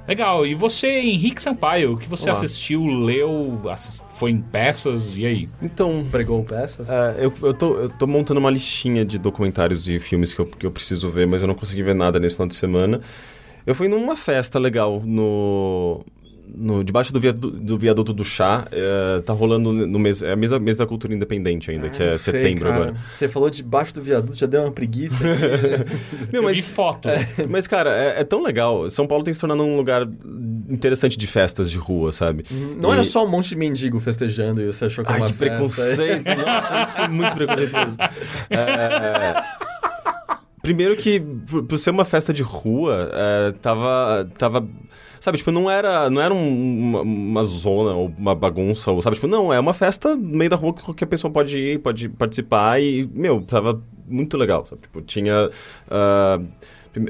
Legal. 0.07 0.45
E 0.45 0.53
você, 0.53 0.87
Henrique 0.87 1.41
Sampaio, 1.41 1.93
o 1.93 1.97
que 1.97 2.07
você 2.07 2.29
Olá. 2.29 2.31
assistiu, 2.39 2.85
leu, 2.85 3.59
assis- 3.69 4.01
foi 4.09 4.31
em 4.31 4.39
peças, 4.41 5.17
e 5.17 5.25
aí? 5.25 5.49
Então, 5.61 6.05
Pregou 6.09 6.43
peças? 6.43 6.89
É, 6.89 7.15
eu, 7.19 7.33
eu, 7.43 7.53
tô, 7.53 7.75
eu 7.77 7.89
tô 7.89 8.07
montando 8.07 8.39
uma 8.39 8.49
listinha 8.49 9.03
de 9.03 9.17
documentários 9.17 9.87
e 9.89 9.99
filmes 9.99 10.33
que 10.33 10.39
eu, 10.39 10.45
que 10.45 10.65
eu 10.65 10.71
preciso 10.71 11.09
ver, 11.09 11.27
mas 11.27 11.41
eu 11.41 11.47
não 11.47 11.55
consegui 11.55 11.83
ver 11.83 11.93
nada 11.95 12.19
nesse 12.19 12.35
final 12.35 12.47
de 12.47 12.55
semana. 12.55 13.01
Eu 13.65 13.75
fui 13.75 13.89
numa 13.89 14.15
festa 14.15 14.57
legal 14.57 15.01
no. 15.03 16.01
No 16.55 16.83
debaixo 16.83 17.11
do 17.11 17.19
viaduto, 17.19 17.57
do 17.57 17.77
viaduto 17.77 18.13
do 18.13 18.23
chá. 18.23 18.67
é, 18.71 19.19
tá 19.21 19.33
rolando 19.33 19.71
no 19.73 19.99
mês. 19.99 20.21
É 20.21 20.31
a 20.31 20.35
mês 20.35 20.49
da, 20.51 20.59
mês 20.59 20.77
da 20.77 20.85
cultura 20.85 21.13
independente 21.13 21.69
ainda, 21.71 21.89
que 21.89 22.01
é 22.01 22.11
Ah, 22.11 22.17
sei, 22.17 22.33
setembro 22.33 22.65
cara. 22.69 22.75
agora. 22.75 22.97
Você 23.11 23.27
falou 23.27 23.49
debaixo 23.49 23.93
do 23.93 24.01
viaduto, 24.01 24.37
já 24.37 24.47
deu 24.47 24.61
uma 24.63 24.71
preguiça. 24.71 25.15
Meu, 26.31 26.41
mas, 26.43 26.73
foto. 26.73 27.09
mas, 27.49 27.67
cara, 27.67 27.95
é, 27.95 28.21
é 28.21 28.23
tão 28.23 28.41
legal. 28.41 28.89
São 28.89 29.05
Paulo 29.07 29.23
tem 29.23 29.33
se 29.33 29.39
tornado 29.39 29.61
um 29.63 29.75
lugar 29.77 30.07
interessante 30.69 31.17
de 31.17 31.27
festas 31.27 31.69
de 31.69 31.77
rua, 31.77 32.11
sabe? 32.11 32.43
Não 32.79 32.91
era 32.91 33.01
E- 33.01 33.05
só 33.05 33.25
um 33.25 33.29
monte 33.29 33.49
de 33.49 33.55
mendigo 33.55 33.99
festejando 33.99 34.61
e 34.61 34.65
você 34.67 34.85
achou 34.85 35.03
que 35.03 35.11
era 35.11 35.19
Ai, 35.23 35.27
uma 35.27 35.31
que 35.31 35.37
festa. 35.37 35.55
preconceito. 35.55 36.23
Nossa, 36.45 36.83
isso 36.83 36.93
foi 36.93 37.07
muito 37.07 37.33
preconceituoso. 37.35 37.97
É, 38.49 39.67
Primeiro 40.61 40.97
que, 40.97 41.19
por, 41.19 41.63
por 41.63 41.77
ser 41.77 41.91
uma 41.91 42.03
festa 42.03 42.33
de 42.33 42.43
rua, 42.43 43.09
é, 43.13 43.51
tava, 43.61 44.29
tava... 44.37 44.67
Sabe, 45.19 45.37
tipo, 45.37 45.51
não 45.51 45.69
era, 45.69 46.09
não 46.09 46.21
era 46.21 46.33
um- 46.33 46.79
uma, 46.89 47.01
uma 47.01 47.43
zona 47.43 47.93
ou 47.95 48.11
uma 48.17 48.35
bagunça, 48.35 48.91
ou, 48.91 49.01
sabe? 49.01 49.15
Tipo, 49.15 49.27
não, 49.27 49.53
é 49.53 49.59
uma 49.59 49.73
festa 49.73 50.15
no 50.15 50.37
meio 50.37 50.49
da 50.49 50.55
rua 50.55 50.73
que 50.73 50.81
qualquer 50.83 51.05
pessoa 51.07 51.31
pode 51.31 51.57
ir, 51.57 51.79
pode 51.79 52.09
participar 52.09 52.81
e, 52.81 53.07
meu, 53.13 53.41
tava 53.41 53.81
muito 54.07 54.37
legal, 54.37 54.65
sabe? 54.65 54.81
Tipo, 54.83 55.01
tinha... 55.01 55.49
prime- 55.89 56.47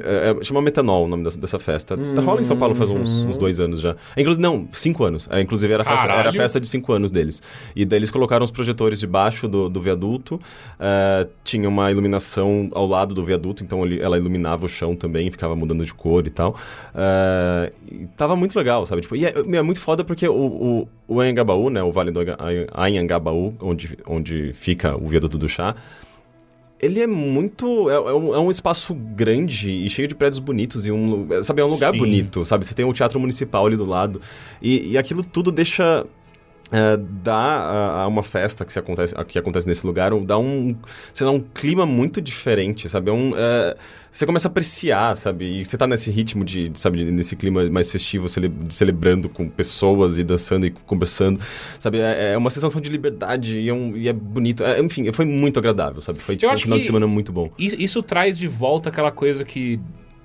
é, 0.04 0.36
é, 0.40 0.44
chama 0.44 0.62
Metanol 0.62 1.06
o 1.06 1.08
nome 1.08 1.24
dessa, 1.24 1.40
dessa 1.40 1.60
festa. 1.60 1.98
Tá 1.98 2.22
rola 2.22 2.42
em 2.42 2.44
São 2.44 2.58
Paulo 2.58 2.76
faz 2.76 2.90
uns, 2.90 3.26
uns 3.26 3.38
dois 3.38 3.60
anos 3.60 3.80
já. 3.80 3.96
Inclusive, 4.16 4.42
não, 4.42 4.68
cinco 4.72 5.04
anos. 5.04 5.28
É, 5.32 5.42
inclusive, 5.42 5.74
era 5.74 5.84
a, 5.84 5.86
festa, 5.86 6.08
era 6.08 6.34
festa 6.34 6.60
de 6.60 6.68
cinco 6.68 6.92
anos 6.94 7.12
deles. 7.12 7.42
E 7.76 7.86
daí 7.86 8.00
eles 8.00 8.12
colocaram 8.12 8.44
os 8.44 8.52
projetores 8.52 9.00
debaixo 9.00 9.48
do, 9.48 9.70
do 9.70 9.82
viaduto. 9.82 10.40
é, 10.80 11.28
tinha 11.44 11.68
uma 11.70 11.90
iluminação 11.92 12.70
ao 12.74 12.86
lado 12.88 13.14
do 13.16 13.24
viaduto, 13.24 13.64
então 13.64 13.86
ele- 13.86 14.02
ela 14.02 14.18
iluminava 14.18 14.66
o 14.66 14.70
chão 14.70 14.96
também, 14.96 15.30
ficava 15.32 15.56
mudando 15.56 15.86
de 15.86 15.94
cor 15.94 16.26
e 16.28 16.30
tal. 16.30 16.56
É, 16.94 17.72
e 17.92 18.06
tava 18.18 18.36
muito 18.36 18.58
legal, 18.58 18.86
sabe? 18.86 19.02
Tipo, 19.02 19.16
e 19.16 19.26
é, 19.26 19.34
é 19.36 19.62
muito 19.62 19.80
foda 19.80 20.04
porque 20.04 20.28
o, 20.28 20.34
o, 20.34 20.88
o 21.08 21.22
Anhangabaú, 21.22 21.70
né? 21.70 21.82
O 21.84 21.92
Vale 21.92 22.12
do 22.12 22.20
Anha- 22.20 22.38
Anhangabaú, 22.74 23.54
onde, 23.62 23.98
onde 24.06 24.52
fica 24.54 24.96
o 24.98 25.08
viaduto 25.08 25.38
do 25.38 25.48
chá, 25.48 25.76
ele 26.80 27.02
é 27.02 27.08
muito. 27.08 27.90
É, 27.90 27.94
é 27.96 28.14
um, 28.14 28.36
é 28.36 28.40
um 28.40 28.50
espaço 28.50 28.94
grande 28.94 29.70
e 29.70 29.90
cheio 29.90 30.08
de 30.08 30.16
prédios 30.16 30.40
bonitos 30.40 30.86
e 30.88 30.92
um. 30.92 31.06
lu- 31.26 31.44
Sabe, 31.44 31.62
é 31.62 31.66
um 31.66 31.70
lugar 31.70 31.92
Sim. 31.92 31.98
bonito, 32.00 32.44
sabe? 32.46 32.66
Você 32.66 32.74
tem 32.74 32.86
o 32.86 32.94
Teatro 32.94 33.20
Municipal 33.20 33.66
ali 33.66 33.76
do 33.76 33.86
lado. 33.86 34.22
E, 34.62 34.92
e 34.92 34.98
aquilo 34.98 35.24
tudo 35.24 35.52
deixa. 35.52 36.06
É, 36.70 36.98
dá 36.98 38.02
a, 38.04 38.08
uma 38.08 38.22
festa 38.22 38.66
que, 38.66 38.74
se 38.74 38.78
acontece, 38.80 39.16
que 39.30 39.40
acontece 39.40 39.66
nesse 39.66 39.88
lugar, 39.88 40.14
um- 40.14 40.26
dá 40.26 40.38
um, 40.38 40.76
sei 41.14 41.26
lá, 41.26 41.32
um 41.32 41.40
clima 41.40 41.86
muito 41.86 42.20
diferente, 42.22 42.90
sabe? 42.90 43.10
É 43.10 43.14
um, 43.14 43.32
é, 43.38 43.78
você 44.18 44.26
começa 44.26 44.48
a 44.48 44.52
apreciar, 44.52 45.16
sabe? 45.16 45.46
E 45.60 45.66
você 45.66 45.78
tá 45.78 45.86
nesse 45.86 46.10
ritmo 46.10 46.44
de, 46.44 46.72
sabe, 46.76 47.04
nesse 47.12 47.36
clima 47.36 47.70
mais 47.70 47.92
festivo, 47.92 48.28
cele, 48.28 48.52
celebrando 48.70 49.30
com 49.30 49.48
pessoas 49.48 50.18
e 50.18 50.24
dançando 50.24 50.66
e 50.66 50.72
conversando, 50.72 51.40
sabe? 51.80 52.00
É, 52.00 52.32
é 52.34 52.38
uma 52.38 52.50
sensação 52.50 52.82
de 52.82 52.90
liberdade 52.90 53.60
e 53.60 53.70
é, 53.70 53.74
um- 53.74 53.96
e 53.96 54.08
é 54.08 54.14
bonito. 54.14 54.64
É, 54.64 54.80
enfim, 54.82 55.12
foi 55.12 55.26
muito 55.26 55.60
agradável, 55.60 56.02
sabe? 56.02 56.20
Foi 56.20 56.36
tipo, 56.36 56.48
um 56.52 56.58
final 56.64 56.78
de 56.80 56.86
semana 56.88 57.06
muito 57.08 57.32
bom. 57.32 57.52
Isso, 57.60 57.76
isso 57.80 58.02
traz 58.02 58.38
de 58.38 58.48
volta 58.48 58.90
aquela 58.90 59.12
coisa 59.12 59.46
que 59.46 59.80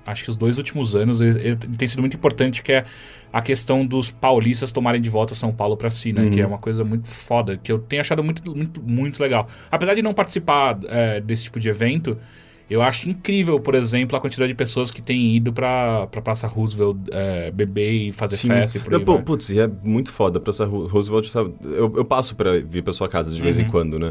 acho 0.05 0.23
que 0.23 0.29
os 0.29 0.35
dois 0.35 0.57
últimos 0.57 0.95
anos 0.95 1.21
ele, 1.21 1.39
ele 1.39 1.55
tem 1.55 1.87
sido 1.87 2.01
muito 2.01 2.15
importante, 2.17 2.61
que 2.63 2.71
é 2.73 2.85
a 3.31 3.41
questão 3.41 3.85
dos 3.85 4.11
paulistas 4.11 4.71
tomarem 4.71 5.01
de 5.01 5.09
volta 5.09 5.33
São 5.35 5.53
Paulo 5.53 5.77
pra 5.77 5.89
si, 5.91 6.11
né? 6.11 6.29
Que 6.31 6.41
é 6.41 6.47
uma 6.47 6.57
coisa 6.57 6.83
muito 6.83 7.07
foda, 7.07 7.57
que 7.57 7.71
eu 7.71 7.79
tenho 7.79 8.01
achado 8.01 8.23
muito, 8.23 8.43
muito, 8.55 8.81
muito 8.81 9.21
legal. 9.21 9.47
Apesar 9.71 9.93
de 9.93 10.01
não 10.01 10.13
participar 10.13 10.79
é, 10.87 11.21
desse 11.21 11.43
tipo 11.43 11.59
de 11.59 11.69
evento, 11.69 12.17
eu 12.73 12.81
acho 12.81 13.09
incrível, 13.09 13.59
por 13.59 13.75
exemplo, 13.75 14.17
a 14.17 14.19
quantidade 14.21 14.51
de 14.51 14.55
pessoas 14.55 14.89
que 14.91 15.01
têm 15.01 15.35
ido 15.35 15.53
pra, 15.53 16.07
pra 16.07 16.21
Praça 16.21 16.47
Roosevelt 16.47 16.97
é, 17.11 17.51
beber 17.51 17.91
e 17.91 18.11
fazer 18.11 18.37
Sim. 18.37 18.47
festa 18.47 18.77
e 18.77 18.81
por 18.81 18.93
aí 18.95 19.03
pô, 19.03 19.13
vai. 19.15 19.23
Putz, 19.23 19.49
e 19.49 19.59
é 19.59 19.69
muito 19.83 20.11
foda. 20.11 20.39
Pra 20.39 20.49
essa 20.51 20.65
Ro- 20.65 20.87
Roosevelt? 20.87 21.29
Eu, 21.63 21.93
eu 21.95 22.05
passo 22.05 22.35
pra 22.35 22.59
vir 22.59 22.81
pra 22.83 22.91
sua 22.93 23.07
casa 23.07 23.33
de 23.33 23.41
vez 23.41 23.59
em 23.59 23.65
quando, 23.65 23.99
né? 23.99 24.09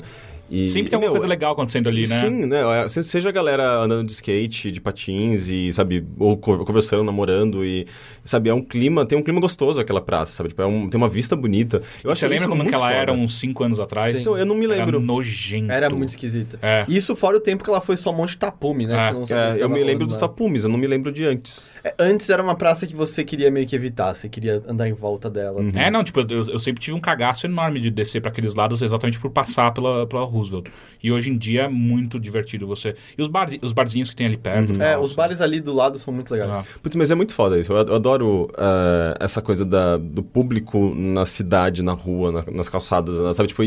E, 0.53 0.63
Uhum. 0.63 0.69
Sempre 0.69 0.91
tem 0.91 0.97
alguma 0.97 1.09
meu, 1.09 1.13
coisa 1.13 1.27
legal 1.27 1.53
acontecendo 1.53 1.89
ali, 1.89 2.07
né? 2.07 2.21
Sim, 2.21 2.47
né? 2.47 2.89
Se- 2.89 3.03
Seja 3.03 3.29
a 3.31 3.33
galera 3.33 3.79
andando 3.81 4.07
de 4.07 4.13
skate, 4.13 4.71
de 4.71 4.81
patins 4.81 5.49
e, 5.49 5.73
sabe, 5.73 6.07
ou 6.19 6.37
co- 6.37 6.65
conversando, 6.65 7.03
namorando 7.03 7.65
e, 7.65 7.87
sabe, 8.25 8.51
é 8.51 8.55
um 8.55 8.63
clima, 8.63 9.07
tem 9.07 9.19
um 9.19 9.23
clima 9.23 9.41
gostoso 9.41 9.81
aquela 9.81 10.01
praça, 10.01 10.33
sabe? 10.35 10.51
Tipo, 10.51 10.63
é 10.63 10.67
um- 10.67 10.89
tem 10.91 10.99
uma 10.99 11.09
vista 11.09 11.35
bonita. 11.35 11.79
Eu 12.05 12.15
Você 12.15 12.27
acho 12.27 12.33
lembra 12.35 12.49
como 12.49 12.69
que 12.69 12.75
ela 12.75 12.87
foda. 12.89 12.99
era 12.99 13.13
uns 13.13 13.39
5 13.39 13.65
anos 13.65 13.81
atrás? 13.81 14.19
Sim. 14.21 14.29
Eu 14.37 14.45
não 14.47 14.55
me 14.55 14.67
lembro. 14.67 14.97
Era 14.99 15.01
nojento. 15.07 15.73
Era 15.73 15.89
muito 15.91 16.11
esquisita. 16.11 16.59
É. 16.63 16.85
Isso 16.89 17.17
fora 17.17 17.37
o 17.37 17.41
tempo 17.41 17.65
que 17.65 17.71
ela 17.71 17.81
foi 17.81 17.97
só 17.97 18.11
um 18.11 18.15
monte 18.15 18.31
de 18.31 18.37
tapume, 18.39 18.87
né? 18.87 19.11
É. 19.29 19.59
É, 19.59 19.63
eu 19.63 19.69
me 19.71 19.83
lembro 19.83 20.07
dos 20.07 20.17
tapumes, 20.19 20.65
eu 20.65 20.69
não 20.71 20.79
me 20.79 20.87
lembro 20.87 21.11
de 21.11 21.25
antes. 21.25 21.71
É, 21.83 21.95
Antes 21.99 22.29
era 22.31 22.43
uma 22.43 22.55
praça 22.55 22.87
que 22.87 22.95
você 22.95 23.25
queria 23.25 23.51
meio 23.51 23.67
que 23.67 23.75
evitar, 23.75 24.15
você 24.15 24.29
queria 24.29 24.63
andar 24.69 24.89
em 24.89 24.93
volta 24.93 25.31
dela. 25.31 25.61
É, 25.75 25.91
não, 25.91 26.05
tipo, 26.05 26.21
eu, 26.21 26.43
eu 26.49 26.59
sempre 26.59 26.81
tive 26.83 26.97
um 26.97 27.01
cagaço 27.01 27.47
enorme 27.47 27.81
de 27.81 27.91
descer 27.91 28.21
pra 28.21 28.31
aqueles 28.31 28.55
lados 28.55 28.83
exatamente 28.83 29.19
por 29.19 29.31
passar 29.31 29.73
pela, 29.73 30.07
pela 30.07 30.23
Roosevelt. 30.43 30.69
E 31.03 31.11
hoje 31.11 31.31
em 31.31 31.37
dia 31.37 31.63
é 31.63 31.69
muito 31.69 32.19
divertido 32.21 32.67
você. 32.67 32.95
E 33.17 33.23
os, 33.23 33.29
bar, 33.29 33.49
os 33.63 33.73
barzinhos 33.73 34.11
que 34.11 34.17
tem 34.17 34.27
ali 34.27 34.37
perto. 34.37 34.73
É, 34.81 34.93
tal, 34.95 35.03
os 35.03 35.13
bares 35.13 35.41
ali 35.41 35.61
do 35.61 35.73
lado 35.73 35.99
são 35.99 36.13
muito 36.13 36.31
legais. 36.33 36.51
Ah. 36.51 36.65
Putz, 36.83 36.95
mas 36.97 37.11
é 37.11 37.15
muito 37.15 37.33
foda 37.35 37.59
isso. 37.59 37.73
Eu 37.73 37.79
ad- 37.79 37.91
eu 37.91 37.97
adoro 37.97 38.51
eh, 38.57 39.15
essa 39.21 39.41
coisa 39.43 39.65
da, 39.65 39.97
do 39.97 40.23
público 40.23 40.95
na 40.95 41.25
cidade, 41.27 41.83
na 41.83 41.93
rua, 41.93 42.31
na- 42.33 42.45
nas 42.53 42.69
calçadas, 42.69 43.19
né, 43.19 43.33
sabe? 43.33 43.49
Tipo, 43.49 43.63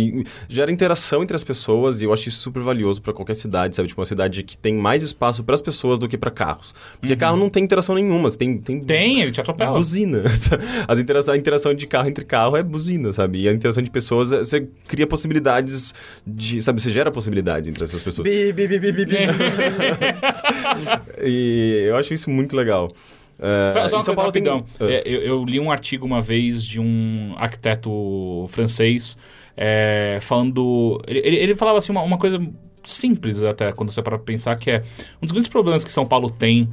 gera 0.48 0.72
interação 0.72 1.22
entre 1.24 1.36
as 1.36 1.44
pessoas 1.44 2.02
e 2.02 2.06
eu 2.06 2.14
acho 2.14 2.30
isso 2.30 2.40
super 2.40 2.62
valioso 2.62 3.02
pra 3.02 3.12
qualquer 3.14 3.36
cidade, 3.36 3.76
sabe? 3.76 3.88
Tipo, 3.90 4.02
uma 4.02 4.06
cidade 4.06 4.44
que 4.44 4.58
tem 4.58 4.74
mais 4.74 5.04
espaço 5.04 5.44
pras 5.44 5.62
pessoas 5.62 6.00
do 6.00 6.08
que 6.08 6.18
pra 6.18 6.32
carros. 6.32 6.74
Porque 7.00 7.16
carro 7.16 7.36
não 7.38 7.50
tem 7.50 7.64
interação 7.64 7.96
nenhuma, 7.96 8.30
você 8.30 8.38
tem... 8.38 8.58
Tem, 8.58 8.76
Uhum. 8.76 8.84
Tem, 8.86 9.22
ele 9.22 9.32
te 9.32 9.40
atropela. 9.42 9.74
Buzina. 9.78 10.24
As 10.88 11.00
interação, 11.00 11.34
a 11.34 11.38
interação 11.38 11.74
de 11.74 11.88
carro 11.88 12.08
entre 12.10 12.24
carro 12.26 12.56
é 12.58 12.64
buzina, 12.64 13.12
sabe? 13.14 13.42
E 13.42 13.48
a 13.50 13.54
interação 13.54 13.82
de 13.82 13.90
pessoas, 13.90 14.32
é- 14.34 14.40
você 14.40 14.68
cria 14.88 15.08
possibilidades 15.08 15.94
de... 16.26 16.62
Sabe? 16.66 16.82
Você 16.82 16.90
gera 16.90 17.12
possibilidades 17.12 17.70
entre 17.70 17.84
essas 17.84 18.02
pessoas. 18.02 18.28
Bi, 18.28 18.52
bi, 18.52 18.68
bi, 18.68 18.80
bi, 18.80 18.92
bi, 18.92 19.06
bi. 19.06 19.16
E 21.24 21.86
eu 21.88 21.96
acho 21.96 22.14
isso 22.14 22.30
muito 22.30 22.56
legal. 22.56 22.92
Eh, 23.40 23.72
Só, 23.72 23.88
só 23.88 23.96
em 23.96 24.00
uma 24.00 24.04
São 24.04 24.10
coisa 24.16 24.16
Paulo 24.16 24.32
tem- 24.32 24.44
rapidão. 24.44 24.66
Ah. 24.80 24.92
É, 24.92 25.04
eu, 25.06 25.22
eu 25.22 25.46
li 25.46 25.60
um 25.60 25.72
artigo 25.72 26.06
uma 26.06 26.22
vez 26.22 26.64
de 26.64 26.80
um 26.80 27.34
arquiteto 27.38 28.46
francês 28.50 29.18
é, 29.56 30.18
falando. 30.22 31.02
Ele, 31.08 31.20
ele- 31.38 31.56
falava 31.56 31.78
assim 31.78 31.92
uma, 31.92 32.02
uma 32.02 32.18
coisa 32.18 32.40
simples 32.84 33.42
até 33.44 33.72
quando 33.72 33.92
você 33.92 34.02
para 34.02 34.18
pensar 34.20 34.56
que 34.58 34.70
é 34.70 34.78
um 35.22 35.26
dos 35.26 35.32
grandes 35.32 35.50
problemas 35.50 35.84
que 35.84 35.92
São 35.92 36.06
Paulo 36.06 36.30
tem 36.30 36.70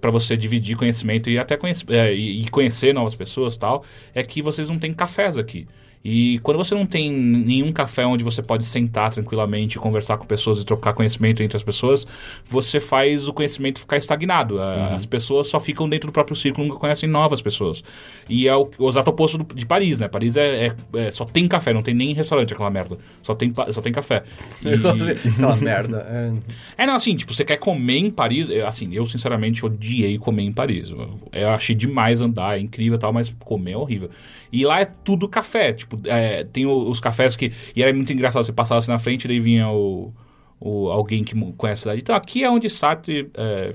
para 0.00 0.10
você 0.10 0.36
dividir 0.36 0.76
conhecimento 0.76 1.28
e 1.30 1.38
até 1.38 1.56
conhece, 1.56 1.84
é, 1.88 2.12
e, 2.14 2.42
e 2.42 2.48
conhecer 2.48 2.92
novas 2.94 3.14
pessoas 3.14 3.56
tal 3.56 3.84
é 4.14 4.22
que 4.22 4.40
vocês 4.42 4.68
não 4.70 4.78
têm 4.78 4.92
cafés 4.92 5.36
aqui. 5.38 5.66
E 6.02 6.38
quando 6.38 6.56
você 6.56 6.74
não 6.74 6.86
tem 6.86 7.10
nenhum 7.12 7.70
café 7.72 8.06
onde 8.06 8.24
você 8.24 8.40
pode 8.42 8.64
sentar 8.64 9.10
tranquilamente, 9.10 9.78
conversar 9.78 10.16
com 10.16 10.24
pessoas 10.24 10.58
e 10.58 10.64
trocar 10.64 10.94
conhecimento 10.94 11.42
entre 11.42 11.56
as 11.56 11.62
pessoas, 11.62 12.06
você 12.46 12.80
faz 12.80 13.28
o 13.28 13.34
conhecimento 13.34 13.80
ficar 13.80 13.98
estagnado. 13.98 14.58
A- 14.60 14.94
As 14.94 15.04
pessoas 15.04 15.48
só 15.48 15.60
ficam 15.60 15.86
dentro 15.86 16.08
do 16.08 16.12
próprio 16.12 16.34
círculo, 16.34 16.66
nunca 16.66 16.80
conhecem 16.80 17.06
novas 17.06 17.42
pessoas. 17.42 17.84
E 18.28 18.48
é 18.48 18.56
o, 18.56 18.70
o 18.78 18.88
exato 18.88 19.10
oposto 19.10 19.36
do- 19.38 19.54
de 19.54 19.66
Paris, 19.66 19.98
né? 19.98 20.08
Paris 20.08 20.36
é, 20.38 20.68
é- 20.68 20.74
é- 20.94 21.10
só 21.10 21.26
tem 21.26 21.46
café, 21.46 21.72
não 21.74 21.82
tem 21.82 21.92
nem 21.94 22.14
restaurante 22.14 22.54
aquela 22.54 22.70
merda. 22.70 22.96
Só 23.22 23.34
tem, 23.34 23.52
só 23.70 23.82
tem 23.82 23.92
café. 23.92 24.22
E- 24.64 25.28
Aquela 25.28 25.56
merda. 25.56 25.98
É. 26.08 26.32
é, 26.82 26.86
não, 26.86 26.94
assim, 26.96 27.14
tipo, 27.14 27.34
você 27.34 27.44
quer 27.44 27.56
comer 27.58 27.98
em 27.98 28.10
Paris. 28.10 28.48
Assim, 28.66 28.88
eu 28.94 29.06
sinceramente 29.06 29.66
odiei 29.66 30.16
comer 30.18 30.42
em 30.44 30.52
Paris. 30.52 30.90
Eu, 30.90 31.10
eu 31.32 31.50
achei 31.50 31.74
demais 31.74 32.20
andar, 32.22 32.56
é 32.56 32.60
incrível 32.60 32.96
e 32.96 32.98
tal, 32.98 33.12
mas 33.12 33.28
comer 33.40 33.72
é 33.72 33.76
horrível. 33.76 34.08
E 34.52 34.64
lá 34.64 34.80
é 34.80 34.84
tudo 34.84 35.28
café. 35.28 35.72
Tipo, 35.72 35.89
é, 36.04 36.44
tem 36.44 36.66
os 36.66 37.00
cafés 37.00 37.36
que. 37.36 37.52
E 37.74 37.82
era 37.82 37.92
muito 37.92 38.12
engraçado, 38.12 38.44
você 38.44 38.52
passava 38.52 38.78
assim 38.78 38.90
na 38.90 38.98
frente 38.98 39.24
e 39.24 39.28
daí 39.28 39.40
vinha 39.40 39.68
o, 39.68 40.12
o, 40.58 40.90
alguém 40.90 41.24
que 41.24 41.34
conhece 41.52 41.80
a 41.80 41.82
cidade. 41.82 42.00
Então, 42.00 42.14
aqui 42.14 42.44
é 42.44 42.50
onde 42.50 42.68
Sartre 42.68 43.30
é, 43.34 43.72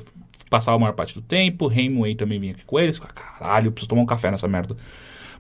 passava 0.50 0.78
a 0.78 0.80
maior 0.80 0.94
parte 0.94 1.14
do 1.14 1.22
tempo. 1.22 1.72
Hemingway 1.72 2.16
também 2.16 2.40
vinha 2.40 2.54
aqui 2.54 2.66
com 2.66 2.80
eles. 2.80 2.98
Ficava, 2.98 3.14
caralho, 3.14 3.72
preciso 3.72 3.90
tomar 3.90 4.02
um 4.02 4.06
café 4.06 4.32
nessa 4.32 4.48
merda. 4.48 4.76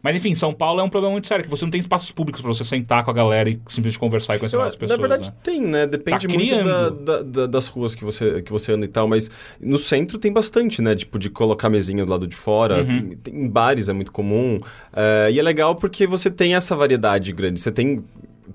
Mas 0.06 0.16
enfim, 0.18 0.36
São 0.36 0.54
Paulo 0.54 0.80
é 0.80 0.84
um 0.84 0.90
problema 0.90 1.14
muito 1.14 1.26
sério, 1.26 1.44
que 1.44 1.50
você 1.50 1.66
não 1.66 1.72
tem 1.72 1.82
espaços 1.82 2.12
públicos 2.12 2.40
pra 2.40 2.54
você 2.54 2.64
sentar 2.64 3.04
com 3.04 3.10
a 3.10 3.14
galera 3.14 3.50
e 3.50 3.54
simplesmente 3.66 3.98
conversar 3.98 4.36
e 4.36 4.38
conhecer 4.40 4.56
Eu- 4.56 4.60
novas 4.60 4.76
pessoas. 4.76 5.00
na 5.00 5.08
verdade 5.08 5.30
né? 5.32 5.36
tem, 5.42 5.62
né? 5.62 5.88
Depende 5.88 6.28
Tá 6.28 6.34
muito 6.34 6.64
da, 6.64 6.90
da- 6.90 7.22
da- 7.24 7.46
das 7.48 7.66
ruas 7.68 7.96
que 7.96 8.06
você, 8.06 8.40
que 8.44 8.52
você 8.52 8.72
anda 8.74 8.86
e 8.86 8.88
tal, 8.88 9.08
mas 9.08 9.32
no 9.60 9.80
centro 9.80 10.20
tem 10.20 10.32
bastante, 10.32 10.80
né? 10.80 10.96
Tipo, 10.96 11.18
de 11.18 11.32
colocar 11.32 11.70
mesinha 11.70 12.06
do 12.06 12.12
lado 12.12 12.28
de 12.28 12.36
fora. 12.36 12.84
Uhum. 12.84 13.16
Tem, 13.24 13.34
em 13.36 13.50
bares 13.50 13.90
é 13.90 13.94
muito 13.94 14.12
comum. 14.12 14.60
eh, 14.94 15.30
e 15.32 15.40
é 15.40 15.42
legal 15.42 15.76
porque 15.76 16.06
você 16.06 16.30
tem 16.30 16.54
essa 16.54 16.76
variedade 16.76 17.32
grande. 17.34 17.60
Você 17.60 17.72
tem, 17.72 18.04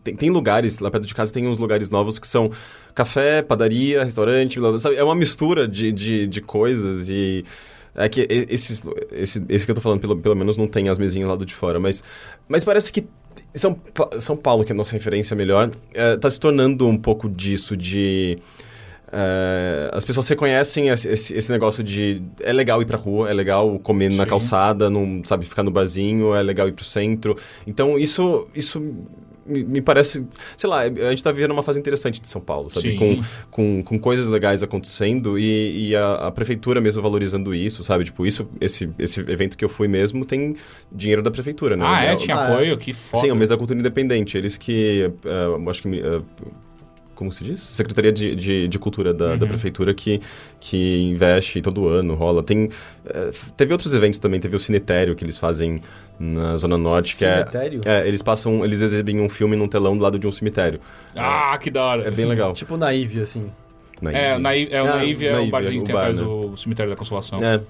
tem, 0.04 0.14
tem 0.14 0.30
lugares, 0.30 0.78
lá 0.78 0.88
perto 0.88 1.06
de 1.08 1.14
casa 1.14 1.32
tem 1.32 1.48
uns 1.48 1.58
lugares 1.58 1.90
novos 1.90 2.16
que 2.18 2.28
são 2.28 2.48
café, 2.94 3.42
padaria, 3.42 4.04
restaurante, 4.04 4.60
blá, 4.60 4.68
blá, 4.70 4.78
sabe? 4.78 4.94
É 4.94 5.02
uma 5.02 5.14
mistura 5.16 5.66
de, 5.66 5.90
de, 5.90 6.26
de 6.28 6.40
coisas 6.40 7.08
e... 7.10 7.44
É 8.04 8.08
que 8.08 8.22
e- 8.22 8.46
esses, 8.48 8.82
esse, 9.12 9.42
esse 9.48 9.64
que 9.64 9.70
eu 9.70 9.74
tô 9.74 9.80
falando, 9.80 10.00
pelo, 10.00 10.16
pelo 10.16 10.34
menos 10.36 10.56
não 10.56 10.66
tem 10.66 10.88
as 10.88 10.98
mesinhas 10.98 11.28
lá 11.28 11.36
do 11.36 11.44
de 11.46 11.54
fora, 11.54 11.78
mas, 11.80 12.02
mas 12.48 12.64
parece 12.64 12.92
que 12.92 13.06
São, 13.54 13.76
São 14.18 14.36
Paulo, 14.36 14.64
que 14.64 14.72
é 14.72 14.74
a 14.74 14.76
nossa 14.76 14.92
referência 14.92 15.36
melhor, 15.36 15.70
é, 15.94 16.16
tá 16.16 16.28
se 16.30 16.38
tornando 16.40 16.86
um 16.86 16.96
pouco 16.96 17.28
disso 17.28 17.76
de... 17.76 18.38
é, 19.12 19.90
as 19.92 20.04
pessoas 20.04 20.28
reconhecem 20.28 20.88
esse, 20.88 21.08
esse- 21.08 21.34
esse 21.34 21.50
negócio 21.50 21.82
de 21.82 22.22
é 22.40 22.52
legal 22.52 22.80
ir 22.80 22.86
pra 22.86 22.96
rua, 22.98 23.28
é 23.30 23.32
legal 23.34 23.78
comer 23.80 24.10
na 24.12 24.24
Sim. 24.24 24.30
calçada, 24.30 24.88
não 24.90 25.22
sabe 25.24 25.44
ficar 25.46 25.62
no 25.62 25.70
barzinho, 25.70 26.34
é 26.34 26.42
legal 26.42 26.68
ir 26.68 26.72
pro 26.72 26.84
centro. 26.84 27.36
Então 27.66 27.98
isso 27.98 28.46
isso 28.54 28.80
me, 29.50 29.64
me 29.64 29.80
parece, 29.82 30.26
sei 30.56 30.70
lá, 30.70 30.80
a 30.80 31.10
gente 31.10 31.22
tá 31.22 31.32
vivendo 31.32 31.50
uma 31.50 31.62
fase 31.62 31.78
interessante 31.78 32.20
de 32.20 32.28
São 32.28 32.40
Paulo, 32.40 32.70
sabe? 32.70 32.92
Sim. 32.92 32.96
Com, 32.96 33.20
com, 33.50 33.82
com 33.84 33.98
coisas 33.98 34.28
legais 34.28 34.62
acontecendo 34.62 35.38
e, 35.38 35.88
e 35.90 35.96
a, 35.96 36.14
a 36.28 36.30
prefeitura 36.30 36.80
mesmo 36.80 37.02
valorizando 37.02 37.54
isso, 37.54 37.82
sabe? 37.84 38.04
Tipo, 38.04 38.24
isso, 38.26 38.48
esse, 38.60 38.88
esse 38.98 39.20
evento 39.20 39.56
que 39.56 39.64
eu 39.64 39.68
fui 39.68 39.88
mesmo 39.88 40.24
tem 40.24 40.56
dinheiro 40.92 41.22
da 41.22 41.30
prefeitura, 41.30 41.76
né? 41.76 41.84
Ah, 41.86 42.04
é? 42.04 42.12
É- 42.12 42.16
Tinha 42.16 42.36
Ah, 42.36 42.48
é. 42.50 42.52
apoio? 42.54 42.78
Que 42.78 42.92
foda. 42.92 43.22
Sim, 43.22 43.30
é 43.30 43.32
o 43.32 43.36
mês 43.36 43.48
da 43.48 43.56
cultura 43.56 43.78
independente. 43.78 44.36
Eles 44.38 44.56
que. 44.56 45.10
eh, 45.24 45.68
acho 45.70 45.82
que. 45.82 45.98
eh, 46.00 46.20
como 47.20 47.30
se 47.32 47.44
diz? 47.44 47.60
Secretaria 47.60 48.10
de, 48.10 48.34
de, 48.34 48.66
de 48.66 48.78
Cultura 48.78 49.12
da, 49.14 49.36
da 49.36 49.42
Uhum. 49.44 49.48
Prefeitura 49.48 49.92
que, 49.92 50.20
que 50.58 51.02
investe 51.02 51.60
todo 51.60 51.86
ano, 51.86 52.14
rola. 52.14 52.42
Tem, 52.42 52.70
eh, 53.06 53.30
teve 53.56 53.72
outros 53.74 53.92
eventos 53.92 54.18
também, 54.18 54.40
teve 54.40 54.56
o 54.56 54.58
Cinetério 54.58 55.14
que 55.14 55.22
eles 55.22 55.36
fazem 55.36 55.82
na 56.18 56.56
Zona 56.56 56.78
Norte, 56.78 57.14
que 57.16 57.24
é. 57.26 57.38
Cemitério? 57.40 57.80
É, 57.84 58.08
eles 58.08 58.22
passam, 58.22 58.64
eles 58.64 58.80
exibem 58.80 59.20
um 59.20 59.28
filme 59.28 59.54
num 59.54 59.68
telão 59.68 59.96
do 59.96 60.02
lado 60.02 60.18
de 60.18 60.26
um 60.26 60.32
cemitério. 60.32 60.80
Ah, 61.14 61.56
que 61.58 61.70
da 61.70 61.84
hora. 61.84 62.08
É 62.08 62.10
bem 62.10 62.24
legal. 62.24 62.54
Tipo 62.54 62.76
naive, 62.78 63.20
assim. 63.20 63.50
Na 64.00 64.10
É, 64.12 64.34
o 64.34 64.38
Naive, 64.38 64.72
é, 64.72 64.82
o 64.82 64.86
Ah, 64.86 64.96
Naive 64.96 65.26
é 65.26 65.32
Naive, 65.32 65.48
o 65.48 65.50
barzinho 65.52 65.74
é 65.74 65.76
que 65.78 65.82
o 65.82 65.86
tem 65.86 65.94
atrás 65.96 66.18
né? 66.18 66.24
do 66.24 66.56
Cemitério 66.56 66.90
da 66.90 66.96
Consolação. 66.96 67.38
É. 67.38 67.60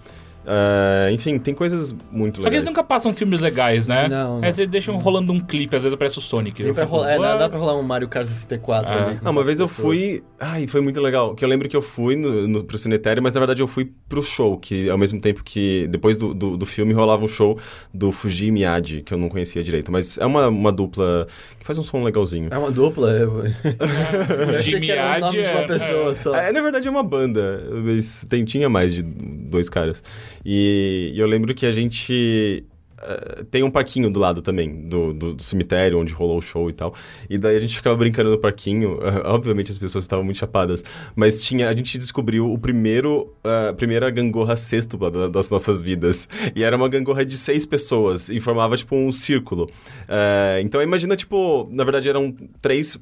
Eh, 0.47 1.11
enfim, 1.13 1.39
tem 1.39 1.53
coisas 1.55 1.93
muito 2.11 2.37
Só 2.37 2.43
que 2.43 2.49
legais. 2.49 2.55
eles 2.65 2.65
nunca 2.65 2.83
passam 2.83 3.13
filmes 3.13 3.41
legais, 3.41 3.89
né? 3.89 4.09
Não, 4.09 4.37
Aí 4.37 4.41
não. 4.41 4.45
Eles 4.49 4.57
deixam 4.69 4.97
rolando 4.97 5.33
um 5.33 5.41
clipe, 5.41 5.77
às 5.77 5.83
vezes 5.83 5.95
aparece 5.95 6.19
o 6.19 6.21
Sonic. 6.21 6.63
Pra 6.63 6.75
fico, 6.75 6.87
rolar, 6.97 7.11
é, 7.13 7.19
dá, 7.19 7.37
dá 7.37 7.49
pra 7.49 7.59
rolar 7.59 7.77
um 7.77 7.83
Mario 7.83 8.09
Kart 8.09 8.27
64 8.27 8.91
É. 8.93 8.99
ali. 9.05 9.17
com 9.19 9.29
Ah, 9.29 9.31
uma 9.31 9.45
vez 9.45 9.61
eu 9.61 9.69
pessoas. 9.69 9.87
fui. 9.87 10.23
Ai, 10.41 10.67
foi 10.67 10.81
muito 10.81 11.01
legal. 11.01 11.35
Que 11.35 11.45
eu 11.45 11.49
lembro 11.49 11.69
que 11.69 11.77
eu 11.77 11.83
fui 11.83 12.17
no, 12.17 12.49
no, 12.49 12.65
pro 12.65 12.79
Cinetério, 12.79 13.23
mas 13.23 13.33
na 13.35 13.41
verdade 13.41 13.63
eu 13.63 13.67
fui 13.69 13.93
pro 14.09 14.23
show, 14.23 14.57
que 14.59 14.89
ao 14.89 14.97
mesmo 14.99 15.21
tempo 15.21 15.43
que. 15.45 15.87
Depois 15.89 16.17
do, 16.17 16.33
do, 16.33 16.57
do 16.57 16.67
filme 16.67 16.93
rolava 16.95 17.25
um 17.25 17.29
show 17.29 17.59
do 17.93 18.11
Fuji 18.11 18.51
Miyagi, 18.51 19.03
que 19.03 19.13
eu 19.13 19.19
não 19.19 19.29
conhecia 19.29 19.63
direito. 19.63 19.93
Mas 19.93 20.17
é 20.19 20.25
uma, 20.25 20.49
uma 20.49 20.73
dupla 20.73 21.27
que 21.59 21.67
faz 21.67 21.77
um 21.79 21.83
som 21.83 22.03
legalzinho. 22.03 22.49
É 22.51 22.57
uma 22.59 22.71
dupla? 22.71 23.11
Eu, 23.11 23.45
eu 23.45 24.59
achei 24.59 24.81
que 24.81 24.91
era 24.91 25.19
o 25.19 25.21
nome 25.21 25.43
de 25.43 25.49
uma 25.51 25.61
é- 25.61 25.67
pessoa 25.67 26.17
só. 26.17 26.35
É, 26.35 26.51
na 26.51 26.61
verdade 26.63 26.89
é 26.89 26.91
uma 26.91 27.03
banda, 27.03 27.63
mas 27.85 28.25
tem, 28.29 28.45
tinha 28.45 28.69
mais 28.69 28.95
de 28.95 29.03
dois 29.03 29.69
caras. 29.69 30.03
E, 30.45 31.13
e 31.15 31.21
eu 31.21 31.27
lembro 31.27 31.55
que 31.55 31.67
a 31.67 31.73
gente. 31.73 32.65
eh, 33.03 33.45
tem 33.51 33.63
um 33.63 33.71
parquinho 33.71 34.11
do 34.11 34.21
lado 34.21 34.43
também, 34.43 34.89
do, 34.89 35.13
do, 35.13 35.35
do 35.35 35.43
cemitério, 35.43 35.99
onde 35.99 36.13
rolou 36.13 36.39
o 36.39 36.43
show 36.43 36.69
e 36.69 36.73
tal. 36.73 36.95
E 37.29 37.39
daí 37.39 37.57
a 37.57 37.61
gente 37.61 37.75
ficava 37.77 37.97
brincando 37.97 38.31
no 38.31 38.39
parquinho. 38.39 38.99
obviamente 39.25 39.71
as 39.71 39.79
pessoas 39.79 40.05
estavam 40.05 40.25
muito 40.25 40.37
chapadas. 40.39 40.85
Mas 41.17 41.43
tinha, 41.43 41.69
a 41.69 41.73
gente 41.75 41.97
descobriu 41.99 42.53
o 42.53 42.59
primeiro, 42.59 43.33
a 43.43 43.73
primeira 43.73 44.11
gangorra 44.11 44.57
sextupla 44.57 45.11
da- 45.11 45.29
das 45.29 45.49
nossas 45.51 45.83
vidas. 45.83 46.29
E 46.55 46.63
era 46.65 46.77
uma 46.77 46.89
gangorra 46.89 47.25
de 47.25 47.37
seis 47.39 47.65
pessoas. 47.67 48.29
E 48.29 48.39
formava 48.41 48.77
tipo 48.77 48.95
um 48.97 49.11
círculo. 49.13 49.69
Eh, 50.09 50.61
então 50.63 50.83
imagina, 50.83 51.17
tipo, 51.17 51.69
na 51.71 51.85
verdade 51.85 52.09
eram 52.09 52.35
três 52.61 52.99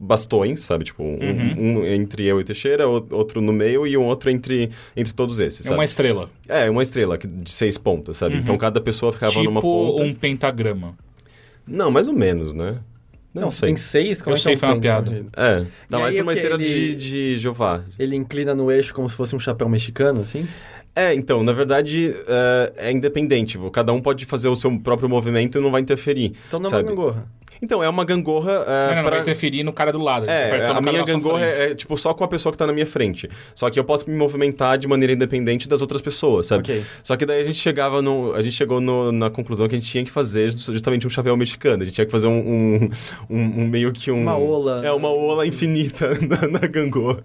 bastões, 0.00 0.60
sabe? 0.60 0.84
Tipo, 0.84 1.02
um, 1.04 1.18
Uhum. 1.20 1.54
um 1.80 1.84
entre 1.86 2.24
eu 2.24 2.40
e 2.40 2.44
Teixeira, 2.44 2.88
outro 2.88 3.40
no 3.42 3.52
meio 3.52 3.86
e 3.86 3.96
um 3.96 4.04
outro 4.06 4.30
entre, 4.30 4.70
entre 4.96 5.12
todos 5.12 5.38
esses, 5.38 5.60
É 5.60 5.64
sabe? 5.64 5.76
uma 5.78 5.84
estrela. 5.84 6.30
É, 6.48 6.70
uma 6.70 6.82
estrela 6.82 7.18
que- 7.18 7.26
de 7.28 7.50
seis 7.52 7.76
pontas, 7.76 8.16
sabe? 8.16 8.36
Uhum. 8.36 8.40
Então 8.40 8.56
cada 8.58 8.80
pessoa 8.80 9.12
ficava 9.12 9.34
numa 9.42 9.60
tipo 9.60 9.60
ponta. 9.60 10.02
um 10.02 10.14
pentagrama. 10.14 10.94
Não, 11.66 11.90
mais 11.90 12.08
ou 12.08 12.14
menos, 12.14 12.54
né? 12.54 12.76
Não, 13.32 13.42
Não, 13.42 13.50
se 13.50 13.58
sei. 13.58 13.68
tem 13.68 13.76
seis, 13.76 14.20
como 14.22 14.32
Eu 14.34 14.36
é 14.36 14.38
que 14.38 14.42
sei, 14.42 14.52
é 14.54 14.56
um 14.56 14.58
foi 14.58 14.68
uma 14.70 14.80
piada. 14.80 15.26
É, 15.36 15.64
dá 15.88 15.98
E 15.98 16.02
mais 16.02 16.14
uma 16.18 16.32
esteira 16.32 16.54
Ele- 16.56 16.64
de, 16.64 16.94
de 16.96 17.36
Jeová. 17.36 17.84
Ele 17.98 18.16
inclina 18.16 18.54
no 18.54 18.72
eixo 18.72 18.92
como 18.92 19.08
se 19.08 19.14
fosse 19.14 19.36
um 19.36 19.38
chapéu 19.38 19.68
mexicano, 19.68 20.22
assim? 20.22 20.48
É, 20.96 21.14
então, 21.14 21.44
na 21.44 21.52
verdade, 21.52 22.12
é, 22.26 22.88
é 22.88 22.90
independente. 22.92 23.56
Cada 23.72 23.92
um 23.92 24.00
pode 24.00 24.24
fazer 24.26 24.48
o 24.48 24.56
seu 24.56 24.76
próprio 24.80 25.08
movimento 25.08 25.56
e 25.58 25.60
não 25.60 25.70
vai 25.70 25.80
interferir. 25.80 26.32
Então 26.48 26.58
não 26.58 26.68
é 26.68 26.72
uma 26.74 26.82
gangorra. 26.82 27.26
Então, 27.62 27.82
é 27.82 27.88
uma 27.88 28.04
gangorra. 28.04 28.52
é, 28.66 28.88
não, 28.88 28.94
não, 28.96 29.02
pra- 29.02 29.10
vai 29.12 29.20
interferir 29.20 29.62
no 29.62 29.72
cara 29.72 29.92
do 29.92 29.98
lado. 29.98 30.28
É, 30.28 30.66
a 30.70 30.80
minha 30.80 31.02
gangorra 31.04 31.44
é, 31.44 31.70
é, 31.70 31.74
tipo 31.74 31.96
só 31.96 32.14
com 32.14 32.24
a 32.24 32.28
pessoa 32.28 32.50
que 32.52 32.58
tá 32.58 32.66
na 32.66 32.72
minha 32.72 32.86
frente. 32.86 33.28
Só 33.54 33.68
que 33.70 33.78
eu 33.78 33.84
posso 33.84 34.08
me 34.08 34.16
movimentar 34.16 34.78
de 34.78 34.88
maneira 34.88 35.12
independente 35.12 35.68
das 35.68 35.80
outras 35.80 36.00
pessoas, 36.00 36.46
sabe? 36.46 36.62
Ok. 36.62 36.82
Só 37.02 37.16
que 37.16 37.26
daí 37.26 37.42
a 37.42 37.44
gente 37.44 37.58
chegava 37.58 38.00
no. 38.00 38.32
A 38.34 38.40
gente 38.40 38.54
chegou 38.54 38.80
no- 38.80 39.12
na 39.12 39.28
conclusão 39.30 39.68
que 39.68 39.74
a 39.74 39.78
gente 39.78 39.90
tinha 39.90 40.04
que 40.04 40.10
fazer 40.10 40.50
justamente 40.52 41.06
um 41.06 41.10
chapéu 41.10 41.36
mexicano. 41.36 41.82
A 41.82 41.84
gente 41.84 41.94
tinha 41.94 42.04
que 42.06 42.10
fazer 42.12 42.28
um, 42.28 42.38
um, 42.38 42.90
um- 43.28 43.62
um 43.62 43.66
meio 43.66 43.92
que 43.92 44.10
um. 44.10 44.22
Uma 44.22 44.36
ola. 44.38 44.80
É, 44.84 44.90
uma 44.92 45.08
ola 45.10 45.46
infinita 45.46 46.10
na, 46.26 46.48
na 46.60 46.66
gangorra. 46.66 47.22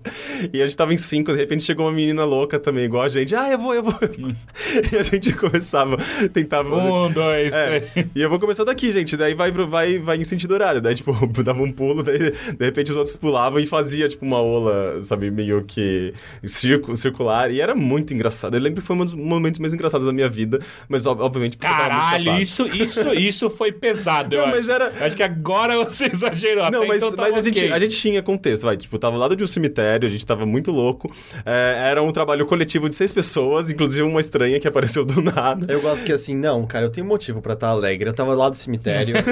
E 0.52 0.62
a 0.62 0.66
gente 0.66 0.76
tava 0.76 0.94
em 0.94 0.98
cinco, 0.98 1.32
de 1.32 1.38
repente 1.38 1.64
chegou 1.64 1.86
uma 1.86 1.92
menina 1.92 2.26
louca 2.26 2.60
também, 2.60 2.84
igual 2.86 3.04
a 3.04 3.08
gente. 3.10 3.34
Ah, 3.36 3.50
eu 3.50 3.58
vou, 3.60 3.74
eu 3.74 3.84
vou. 3.84 3.94
e 4.92 4.98
a 4.98 5.02
gente 5.04 5.34
começava, 5.34 5.98
tentava. 6.34 6.76
Um, 6.76 7.10
dois, 7.12 7.54
É, 7.54 7.80
três. 7.80 8.08
e 8.14 8.22
eu 8.22 8.30
vou 8.30 8.40
começar 8.40 8.64
daqui, 8.64 8.92
gente. 8.92 9.16
Daí 9.16 9.34
vai, 9.34 9.52
pro- 9.52 9.68
vai, 9.68 9.98
vai 10.00 10.18
em 10.18 10.25
sentido 10.26 10.54
horário. 10.54 10.82
Daí, 10.82 10.96
tipo, 10.96 11.14
dava 11.44 11.62
um 11.62 11.72
pulo, 11.72 12.04
daí 12.04 12.18
de 12.20 12.66
repente 12.66 12.92
os 12.92 12.98
outros 12.98 13.16
pulavam 13.18 13.60
e 13.60 13.66
fazia, 13.66 14.08
tipo, 14.08 14.26
uma 14.26 14.42
ola, 14.42 15.02
sabe, 15.02 15.30
meio 15.32 15.64
que 15.64 16.14
circo, 16.44 16.96
circular. 16.96 17.52
E 17.52 17.62
era 17.62 17.74
muito 17.76 18.14
engraçado. 18.14 18.56
Eu 18.56 18.62
lembro 18.62 18.82
que 18.82 18.88
foi 18.88 18.96
um 18.96 19.04
dos 19.04 19.14
momentos 19.14 19.60
mais 19.60 19.74
engraçados 19.74 20.06
da 20.06 20.14
minha 20.14 20.30
vida, 20.30 20.60
mas 20.90 21.06
ob- 21.06 21.22
obviamente 21.22 21.58
porque 21.58 21.72
Caralho, 21.72 22.40
isso, 22.42 22.66
isso, 22.68 23.02
isso 23.14 23.50
foi 23.50 23.72
pesado. 23.72 24.36
eu 24.36 24.40
Não, 24.42 24.48
acho. 24.48 24.56
mas 24.56 24.70
era- 24.70 24.94
Eu 25.00 25.06
Acho 25.06 25.16
que 25.16 25.24
agora 25.24 25.78
você 25.84 26.06
exagerou. 26.12 26.70
Não, 26.72 26.80
até 26.80 26.88
mas, 26.88 27.04
então 27.04 27.14
mas 27.18 27.36
a, 27.38 27.42
gente, 27.42 27.66
a 27.72 27.80
gente 27.80 27.98
tinha 27.98 28.22
contexto, 28.22 28.64
vai. 28.64 28.78
Tipo, 28.78 28.98
tava 28.98 29.16
ao 29.16 29.20
lado 29.22 29.36
de 29.36 29.44
um 29.44 29.48
cemitério, 29.48 30.08
a 30.08 30.12
gente 30.12 30.26
tava 30.26 30.46
muito 30.46 30.72
louco. 30.72 31.12
É, 31.46 31.90
era 31.92 32.02
um 32.02 32.12
trabalho 32.12 32.46
coletivo 32.46 32.88
de 32.90 32.96
seis 32.96 33.12
pessoas, 33.12 33.72
inclusive 33.72 34.02
uma 34.04 34.20
estranha 34.20 34.60
que 34.60 34.68
apareceu 34.68 35.06
do 35.06 35.22
nada. 35.22 35.72
Eu 35.72 35.82
gosto 35.82 36.04
que 36.04 36.12
assim, 36.12 36.36
não, 36.36 36.66
cara, 36.66 36.86
eu 36.86 36.90
tenho 36.90 37.06
motivo 37.06 37.42
pra 37.42 37.54
estar 37.54 37.70
alegre. 37.70 38.10
Eu 38.10 38.14
tava 38.14 38.34
lá 38.34 38.50
do 38.50 38.56
cemitério. 38.56 39.16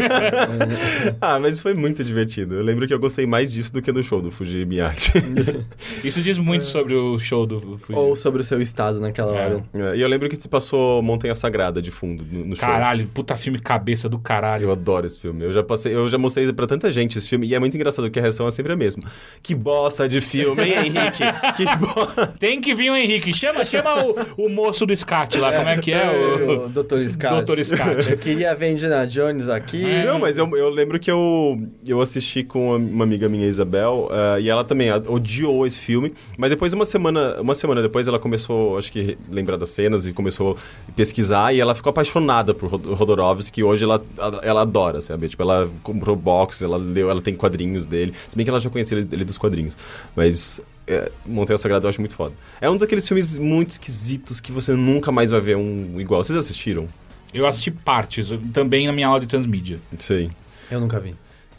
ah, 1.21 1.39
mas 1.39 1.59
foi 1.61 1.73
muito 1.73 2.03
divertido. 2.03 2.55
Eu 2.55 2.63
lembro 2.63 2.87
que 2.87 2.93
eu 2.93 2.99
gostei 2.99 3.25
mais 3.25 3.51
disso 3.51 3.71
do 3.73 3.81
que 3.81 3.91
do 3.91 4.03
show 4.03 4.21
do 4.21 4.31
Fuji 4.31 4.65
Miyagi. 4.65 5.11
Isso 6.03 6.21
diz 6.21 6.37
muito 6.37 6.65
sobre 6.65 6.93
o 6.95 7.17
show 7.19 7.45
do 7.45 7.77
Fuji. 7.77 7.97
Ou 7.97 8.15
sobre 8.15 8.41
o 8.41 8.43
seu 8.43 8.61
estado 8.61 8.99
naquela 8.99 9.35
É. 9.37 9.45
hora. 9.45 9.63
É, 9.73 9.97
e 9.97 10.01
eu 10.01 10.07
lembro 10.07 10.29
que 10.29 10.47
passou 10.47 11.01
Montanha 11.01 11.35
Sagrada 11.35 11.81
de 11.81 11.91
fundo 11.91 12.23
no, 12.29 12.45
no 12.45 12.55
show. 12.55 12.67
Caralho, 12.67 13.07
puta 13.13 13.35
filme 13.35 13.59
cabeça 13.59 14.07
do 14.09 14.19
caralho. 14.19 14.65
Eu 14.65 14.71
adoro 14.71 15.05
esse 15.05 15.19
filme. 15.19 15.43
Eu 15.43 15.51
já 15.51 15.63
passei, 15.63 15.93
eu 15.95 16.07
já 16.09 16.17
mostrei 16.17 16.51
pra 16.53 16.67
tanta 16.67 16.91
gente 16.91 17.17
esse 17.17 17.27
filme 17.29 17.47
e 17.47 17.55
é 17.55 17.59
muito 17.59 17.75
engraçado 17.75 18.09
que 18.09 18.19
a 18.19 18.21
reação 18.21 18.47
é 18.47 18.51
sempre 18.51 18.73
a 18.73 18.75
mesma. 18.75 19.03
Que 19.41 19.55
bosta 19.55 20.07
de 20.07 20.21
filme, 20.21 20.61
hein, 20.63 20.73
Henrique? 20.87 21.23
que 21.57 21.65
bosta. 21.77 22.27
Tem 22.39 22.59
que 22.61 22.73
vir 22.73 22.91
o 22.91 22.95
Henrique. 22.95 23.33
Chama, 23.33 23.63
chama 23.65 24.03
o, 24.03 24.45
o 24.45 24.49
moço 24.49 24.85
do 24.85 24.95
SCAT 24.95 25.37
lá, 25.37 25.51
como 25.53 25.69
é 25.69 25.77
que 25.77 25.91
é? 25.91 26.09
O 26.09 26.65
O... 26.65 26.69
Dr. 26.69 27.07
Scott. 27.07 27.43
Dr. 27.45 27.63
Scott. 27.63 28.09
Eu 28.11 28.17
queria 28.17 28.53
ver 28.55 28.71
Indiana 28.71 29.05
Jones 29.07 29.49
aqui. 29.49 29.83
É. 29.85 30.05
Não, 30.05 30.19
mas 30.19 30.37
eu, 30.37 30.47
eu 30.55 30.69
lembro 30.73 30.99
que 30.99 31.09
eu, 31.09 31.57
eu 31.87 32.01
assisti 32.01 32.43
com 32.43 32.75
uma 32.75 33.03
amiga 33.03 33.29
minha, 33.29 33.47
Isabel, 33.47 34.09
eh, 34.11 34.41
e 34.41 34.49
ela 34.49 34.63
também 34.63 34.91
odiou 34.91 35.65
esse 35.65 35.79
filme. 35.79 36.13
Mas 36.37 36.49
depois, 36.49 36.73
uma 36.73 36.83
semana, 36.85 37.39
uma 37.39 37.53
semana 37.55 37.81
depois, 37.81 38.07
ela 38.07 38.19
começou, 38.19 38.77
acho 38.77 38.91
que, 38.91 39.17
lembrar 39.29 39.57
das 39.57 39.69
cenas 39.69 40.05
e 40.05 40.11
começou 40.11 40.57
a 40.89 40.91
pesquisar. 40.91 41.53
E 41.53 41.59
ela 41.61 41.73
ficou 41.73 41.89
apaixonada 41.91 42.53
por 42.53 42.69
Rod- 42.71 42.85
Rodorovsky. 42.87 43.61
E 43.61 43.63
hoje 43.63 43.83
ela, 43.85 44.03
ela 44.41 44.61
adora, 44.63 44.99
sabe? 45.01 45.29
Tipo, 45.29 45.43
ela 45.43 45.69
comprou 45.81 46.15
box, 46.15 46.63
ela 46.63 46.77
leu, 46.77 47.09
ela 47.09 47.21
tem 47.21 47.35
quadrinhos 47.35 47.85
dele. 47.85 48.13
Se 48.29 48.35
bem 48.35 48.43
que 48.43 48.49
ela 48.49 48.59
já 48.59 48.69
conhecia 48.69 48.97
ele, 48.97 49.07
ele 49.11 49.23
dos 49.23 49.37
quadrinhos. 49.37 49.77
Mas 50.15 50.59
é, 50.87 51.11
Montanha 51.25 51.57
Sagrada 51.57 51.85
eu 51.85 51.89
acho 51.89 52.01
muito 52.01 52.15
foda. 52.15 52.33
É 52.59 52.69
um 52.69 52.75
daqueles 52.77 53.07
filmes 53.07 53.37
muito 53.37 53.69
esquisitos 53.71 54.41
que 54.41 54.51
você 54.51 54.73
nunca 54.73 55.11
mais 55.11 55.31
vai 55.31 55.39
ver 55.39 55.55
um 55.57 55.99
igual. 55.99 56.23
Vocês 56.23 56.37
assistiram? 56.37 56.87
Eu 57.33 57.47
assisti 57.47 57.71
partes, 57.71 58.31
também 58.53 58.85
na 58.85 58.93
minha 58.93 59.07
aula 59.07 59.19
de 59.19 59.25
transmídia. 59.27 59.79
Sei. 59.97 60.29
Eu 60.73 60.79
nunca 60.79 60.99
vi. 60.99 61.15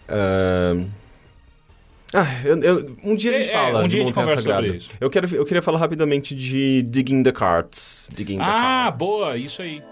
Ahn. 0.09 0.87
Ah, 2.17 2.27
eu- 2.45 2.59
eu- 2.62 2.97
um 3.03 3.17
dia 3.17 3.31
a 3.37 3.41
gente 3.41 3.51
É, 3.51 3.53
fala 3.53 3.81
um 3.81 3.83
de 3.85 3.89
dia 3.89 4.03
a 4.03 4.07
gente 4.07 4.15
conversa 4.15 4.43
Sagrada. 4.43 4.62
sobre 4.67 4.77
isso. 4.79 4.89
Eu, 5.01 5.11
quero, 5.11 5.35
eu 5.35 5.45
queria 5.45 5.61
falar 5.62 5.79
rapidamente 5.79 6.33
de 6.35 6.83
Digging 6.83 7.23
the 7.25 7.33
Carts. 7.33 8.09
Digging 8.15 8.39
the 8.39 8.45
Ah, 8.45 8.85
Carts. 8.85 8.99
boa, 8.99 9.37
isso 9.37 9.61
aí. 9.62 9.83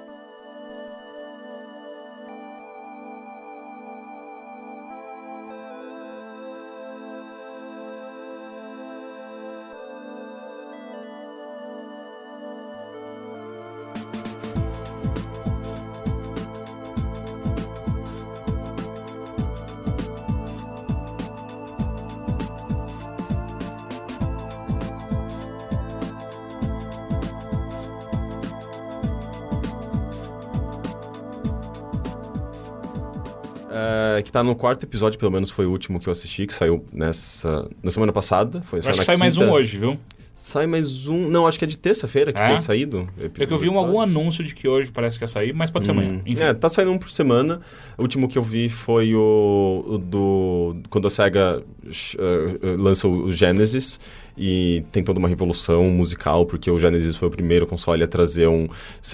Que 34.33 34.39
tá 34.39 34.43
no 34.43 34.57
quarto 34.57 34.85
episódio, 34.85 35.18
pelo 35.18 35.30
menos 35.30 35.51
foi 35.51 35.66
o 35.66 35.70
último 35.70 36.01
que 36.01 36.09
eu 36.09 36.11
assisti, 36.11 36.47
que 36.47 36.55
saiu 36.55 36.83
nessa 36.91 37.68
na 37.83 37.91
semana 37.91 38.12
passada. 38.12 38.62
Foi, 38.62 38.78
acho 38.78 38.91
que 38.91 39.05
sai 39.05 39.18
mais 39.18 39.37
um 39.37 39.51
hoje, 39.51 39.76
viu? 39.76 39.99
Sai 40.35 40.66
mais 40.66 41.07
um. 41.07 41.28
Não, 41.28 41.47
acho 41.47 41.59
que 41.59 41.66
é 41.66 41.68
de 41.68 41.76
terça-feira 41.76 42.33
que 42.33 42.41
É? 42.41 42.47
tem 42.47 42.57
saído. 42.59 43.07
É 43.39 43.45
que 43.47 43.53
eu 43.53 43.59
vi 43.59 43.68
um, 43.68 43.76
algum 43.76 44.01
anúncio 44.01 44.43
de 44.43 44.55
que 44.55 44.66
hoje 44.66 44.91
parece 44.91 45.18
que 45.18 45.24
ia 45.24 45.28
sair, 45.28 45.53
mas 45.53 45.70
pode 45.70 45.85
ser 45.85 45.91
amanhã. 45.91 46.12
Hum, 46.12 46.22
Enfim. 46.24 46.43
É, 46.45 46.55
tá 46.55 46.70
saindo 46.70 46.91
um 46.91 46.97
por 46.97 47.11
semana. 47.11 47.61
O 47.99 48.03
último 48.03 48.26
que 48.26 48.39
eu 48.39 48.43
vi 48.43 48.70
foi 48.70 49.14
o, 49.14 49.85
o 49.87 49.99
do. 49.99 50.76
Quando 50.89 51.07
a 51.07 51.11
SEGA 51.11 51.62
eh, 51.85 52.76
lança 52.78 53.07
o 53.07 53.24
o 53.24 53.33
Genesis. 53.33 54.01
E 54.35 54.83
tem 54.91 55.05
toda 55.05 55.18
uma 55.18 55.28
revolução 55.28 55.85
musical, 55.91 56.47
porque 56.47 56.70
o 56.70 56.78
Genesis 56.78 57.14
foi 57.16 57.28
o 57.28 57.30
primeiro 57.30 57.66
console 57.66 58.03
a 58.03 58.09
trazer 58.09 58.49
um, 58.49 58.66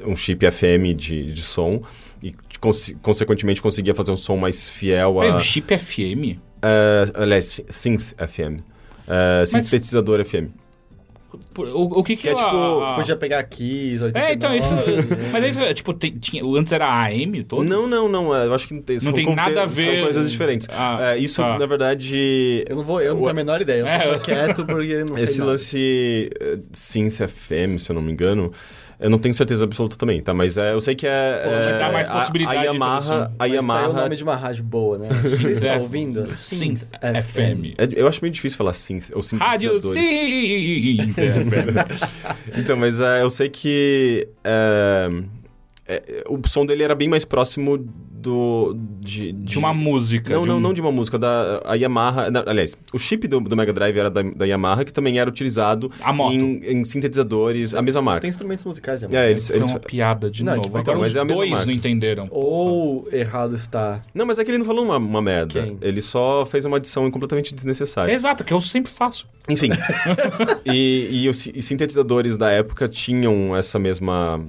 um 0.07 0.14
chip 0.14 0.49
FM 0.49 0.95
de, 0.97 1.33
de 1.33 1.43
som. 1.43 1.83
Conse- 2.61 2.95
consequentemente, 3.03 3.63
conseguia 3.63 3.95
fazer 3.95 4.11
um 4.13 4.17
som 4.17 4.37
mais 4.37 4.69
fiel 4.69 5.15
Peraí, 5.15 5.31
a. 5.31 5.37
um 5.37 5.41
chip 5.41 5.77
FM? 5.79 6.39
eh, 6.63 7.05
aliás, 7.15 7.61
Synth 7.69 8.15
FM. 8.19 8.59
eh, 9.07 9.45
sintetizador 9.47 10.25
FM. 10.25 10.49
Por- 11.53 11.69
O, 11.69 11.83
o 11.83 12.03
que 12.03 12.17
que, 12.17 12.23
Que 12.23 12.29
é 12.31 12.33
a- 12.33 12.35
tipo, 12.35 12.47
a- 12.81 12.95
Podia 12.97 13.15
pegar 13.15 13.43
Kiss, 13.45 14.03
89. 14.03 14.19
É, 14.19 14.35
então, 14.35 14.57
isso, 14.57 14.69
mas 15.31 15.45
é 15.45 15.49
isso, 15.49 15.61
é, 15.61 15.75
tipo, 15.75 15.93
tem- 15.93 16.19
tinha, 16.19 16.43
antes 16.45 16.73
era 16.73 16.87
AM 17.05 17.45
todo? 17.45 17.65
Não, 17.65 17.87
não, 17.87 18.09
não. 18.09 18.35
Eu 18.35 18.53
acho 18.55 18.67
que 18.67 18.75
não 18.75 18.81
tem, 18.83 18.99
são 18.99 19.13
tem 19.13 19.33
nada 19.35 19.63
a 19.63 19.67
ver- 19.67 19.97
São 19.97 20.05
coisas 20.05 20.31
diferentes. 20.31 20.67
Ah, 20.73 21.15
Eh, 21.15 21.19
isso, 21.19 21.41
tá. 21.43 21.59
na 21.59 21.67
verdade. 21.67 22.65
Eu 22.69 22.77
não 22.77 22.83
vou, 22.83 23.01
eu 23.01 23.11
não 23.15 23.19
tenho 23.21 23.31
a 23.31 23.35
menor 23.35 23.61
ideia. 23.61 23.81
Eu 23.83 23.87
É. 24.15 24.19
quieto 24.19 24.65
porque 24.65 25.05
não 25.05 25.15
sei 25.17 25.25
Esse 25.25 25.39
nada. 25.39 25.51
lance 25.53 26.31
eh, 26.41 26.59
Synth 26.73 27.21
FM, 27.29 27.79
se 27.79 27.91
eu 27.93 27.95
não 27.95 28.03
me 28.03 28.11
engano, 28.11 28.51
eu 29.01 29.09
não 29.11 29.19
tenho 29.19 29.35
certeza 29.35 29.65
absoluta 29.65 29.97
também, 29.97 30.21
tá? 30.21 30.35
Mas 30.35 30.57
é, 30.59 30.73
eu 30.73 30.81
sei 30.81 30.95
que 30.95 31.07
é. 31.07 31.41
Pô, 31.45 31.51
já 31.63 31.71
é, 31.71 31.79
dá 31.79 31.93
mais 31.93 32.09
a- 32.09 32.13
possibilidade 32.13 32.59
A, 32.59 32.63
Yamaha. 32.65 33.23
A 33.23 33.27
tá 33.27 33.33
aí 33.39 33.51
o 33.53 33.55
Yamaha. 33.55 33.93
nome 33.93 34.17
de 34.17 34.23
uma 34.25 34.37
rádio 34.37 34.65
boa, 34.65 34.99
né? 34.99 35.09
Você 35.09 35.53
está 35.53 35.75
É, 35.75 35.79
ouvindo? 35.79 36.29
Synth 36.31 36.83
FM. 37.23 37.75
é- 37.79 37.89
eu 37.97 38.09
acho 38.09 38.21
meio 38.23 38.33
difícil 38.33 38.57
falar 38.59 38.73
synth 38.73 39.11
ou 39.15 39.23
Rádio 39.39 39.81
sintetizadores. 39.81 40.09
Synth 40.99 41.15
FM. 41.17 42.19
Então, 42.59 42.77
mas 42.77 42.99
é, 43.01 43.23
eu 43.23 43.31
sei 43.31 43.49
que 43.49 44.27
é, 44.43 45.09
é, 45.89 46.24
o 46.28 46.39
som 46.47 46.66
dele 46.66 46.82
era 46.82 46.95
bem 46.95 47.09
mais 47.09 47.24
próximo 47.24 47.78
do 48.20 48.76
de, 49.01 49.30
De 49.32 49.59
uma 49.59 49.72
música. 49.72 50.34
Não, 50.34 50.43
de 50.43 50.49
não, 50.49 50.57
um- 50.57 50.61
não 50.61 50.74
de 50.74 50.80
uma 50.80 50.91
música 50.91 51.16
da 51.18 51.62
a 51.64 51.74
Yamaha. 51.76 52.30
na- 52.30 52.43
aliás, 52.47 52.76
o 52.93 52.99
chip 52.99 53.26
do, 53.28 53.41
do 53.41 53.57
Mega 53.57 53.72
Drive 53.72 53.97
era 53.97 54.11
da, 54.11 54.22
da 54.22 54.45
Yamaha, 54.45 54.84
que 54.84 54.93
também 54.93 55.18
era 55.20 55.30
utilizado 55.30 55.91
A 56.03 56.12
moto. 56.12 56.34
em, 56.34 56.61
em 56.64 56.84
sintetizadores, 56.84 57.74
a 57.74 57.80
mesma 57.80 58.03
marca. 58.03 58.22
Tem 58.22 58.30
instrumentos 58.30 58.64
musicais, 58.64 59.03
né? 59.03 59.09
É, 59.12 59.30
eles, 59.30 59.47
Foi 59.47 59.57
eles, 59.57 59.68
uma 59.70 59.78
piada 59.78 60.28
de 60.30 60.43
Não, 60.45 60.57
novo. 60.57 60.68
então, 60.68 60.80
Agora 60.80 60.99
mas 60.99 61.11
os 61.11 61.16
é 61.16 61.20
a 61.20 61.24
mesma 61.24 61.36
dois 61.39 61.51
marca. 61.53 61.66
não 61.66 61.72
entenderam. 61.72 62.26
Ou 62.30 63.09
errado 63.12 63.55
está. 63.55 64.03
Não, 64.12 64.26
mas 64.26 64.39
é 64.41 64.45
que 64.45 64.51
ele 64.51 64.59
não 64.59 64.66
falou 64.66 64.84
uma, 64.84 64.97
uma 64.97 65.22
merda. 65.22 65.62
Quem? 65.62 65.78
Ele 65.80 66.01
só 66.03 66.45
fez 66.45 66.64
uma 66.64 66.76
adição 66.78 67.09
completamente 67.12 67.55
desnecessária. 67.55 68.12
Exato, 68.12 68.43
que 68.43 68.53
eu 68.53 68.61
sempre 68.61 68.91
faço. 68.91 69.28
Enfim. 69.49 69.70
e, 70.66 71.22
e 71.22 71.28
os 71.28 71.47
e 71.47 71.62
sintetizadores 71.62 72.36
da 72.36 72.51
época 72.51 72.89
tinham 72.89 73.57
essa 73.57 73.78
mesma. 73.78 74.45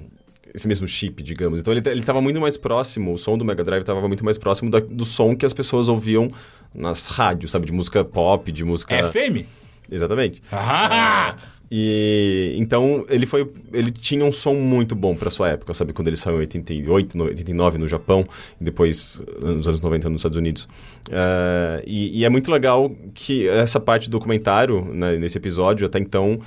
Esse 0.54 0.68
mesmo 0.68 0.88
chip, 0.88 1.22
digamos. 1.24 1.62
Então 1.62 1.74
ele, 1.74 1.82
ele 1.88 2.02
tava 2.04 2.22
muito 2.22 2.39
mais 2.41 2.58
próximo, 2.58 3.14
o 3.14 3.18
som 3.18 3.38
do 3.38 3.45
Mega 3.45 3.64
Drive 3.64 3.84
tava 3.84 4.08
muito 4.08 4.24
mais 4.26 4.38
próximo 4.38 4.70
da- 4.72 4.80
do 4.80 5.06
som 5.06 5.36
que 5.36 5.45
as 5.45 5.54
pessoas 5.54 5.88
ouviam 5.88 6.32
nas 6.74 7.06
rádios, 7.08 7.52
sabe? 7.52 7.66
De 7.66 7.72
música 7.74 8.04
pop, 8.04 8.52
de 8.52 8.64
música. 8.64 8.95
FM? 9.12 9.45
Exatamente. 9.91 10.41
Ah! 10.52 11.36
E 11.72 12.56
então 12.58 13.06
ele 13.10 13.28
foi, 13.28 13.47
ele 13.72 13.91
tinha 13.91 14.26
um 14.26 14.32
som 14.32 14.56
muito 14.56 14.95
bom 14.95 15.16
pra 15.16 15.30
sua 15.30 15.50
época, 15.50 15.72
sabe, 15.76 15.93
quando 15.93 16.08
ele 16.08 16.18
saiu 16.18 16.38
em 16.38 16.39
88, 16.39 17.16
no- 17.16 17.26
89 17.26 17.78
no 17.78 17.88
Japão 17.88 18.24
e 18.60 18.64
depois 18.64 19.22
nos 19.39 19.68
anos 19.68 19.80
90 19.80 20.10
nos 20.10 20.20
Estados 20.22 20.38
Unidos. 20.38 20.68
Eh, 21.12 21.84
e, 21.86 22.20
e 22.22 22.26
é 22.26 22.30
muito 22.30 22.52
legal 22.52 22.91
que 23.14 23.47
essa 23.47 23.80
parte 23.80 24.10
do 24.10 24.14
documentário, 24.14 24.84
né, 24.93 25.16
nesse 25.18 25.38
episódio, 25.38 25.86
até 25.86 26.00
então 26.00 26.39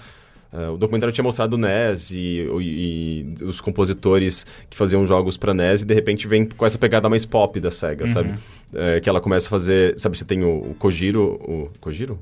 eh, 0.52 0.68
o 0.68 0.76
documentário 0.76 1.12
tinha 1.12 1.24
mostrado 1.24 1.54
o 1.54 1.58
NES 1.58 2.10
e, 2.12 2.46
e 2.60 3.34
os 3.44 3.60
compositores 3.60 4.44
que 4.68 4.76
faziam 4.76 5.06
jogos 5.06 5.36
pra 5.36 5.52
NES 5.54 5.82
e 5.82 5.86
de 5.86 5.94
repente 5.94 6.26
vem 6.28 6.44
com 6.46 6.66
essa 6.66 6.78
pegada 6.78 7.08
mais 7.08 7.24
pop 7.24 7.58
da 7.58 7.70
SEGA, 7.70 8.06
sabe? 8.06 8.34
Eh, 8.74 9.00
que 9.00 9.08
ela 9.08 9.20
começa 9.20 9.46
a 9.48 9.50
fazer, 9.50 9.98
sabe, 9.98 10.16
você 10.18 10.24
tem 10.24 10.42
o, 10.44 10.70
o 10.70 10.74
Kojiro, 10.74 11.22
o 11.42 11.70
Kojiro? 11.80 12.18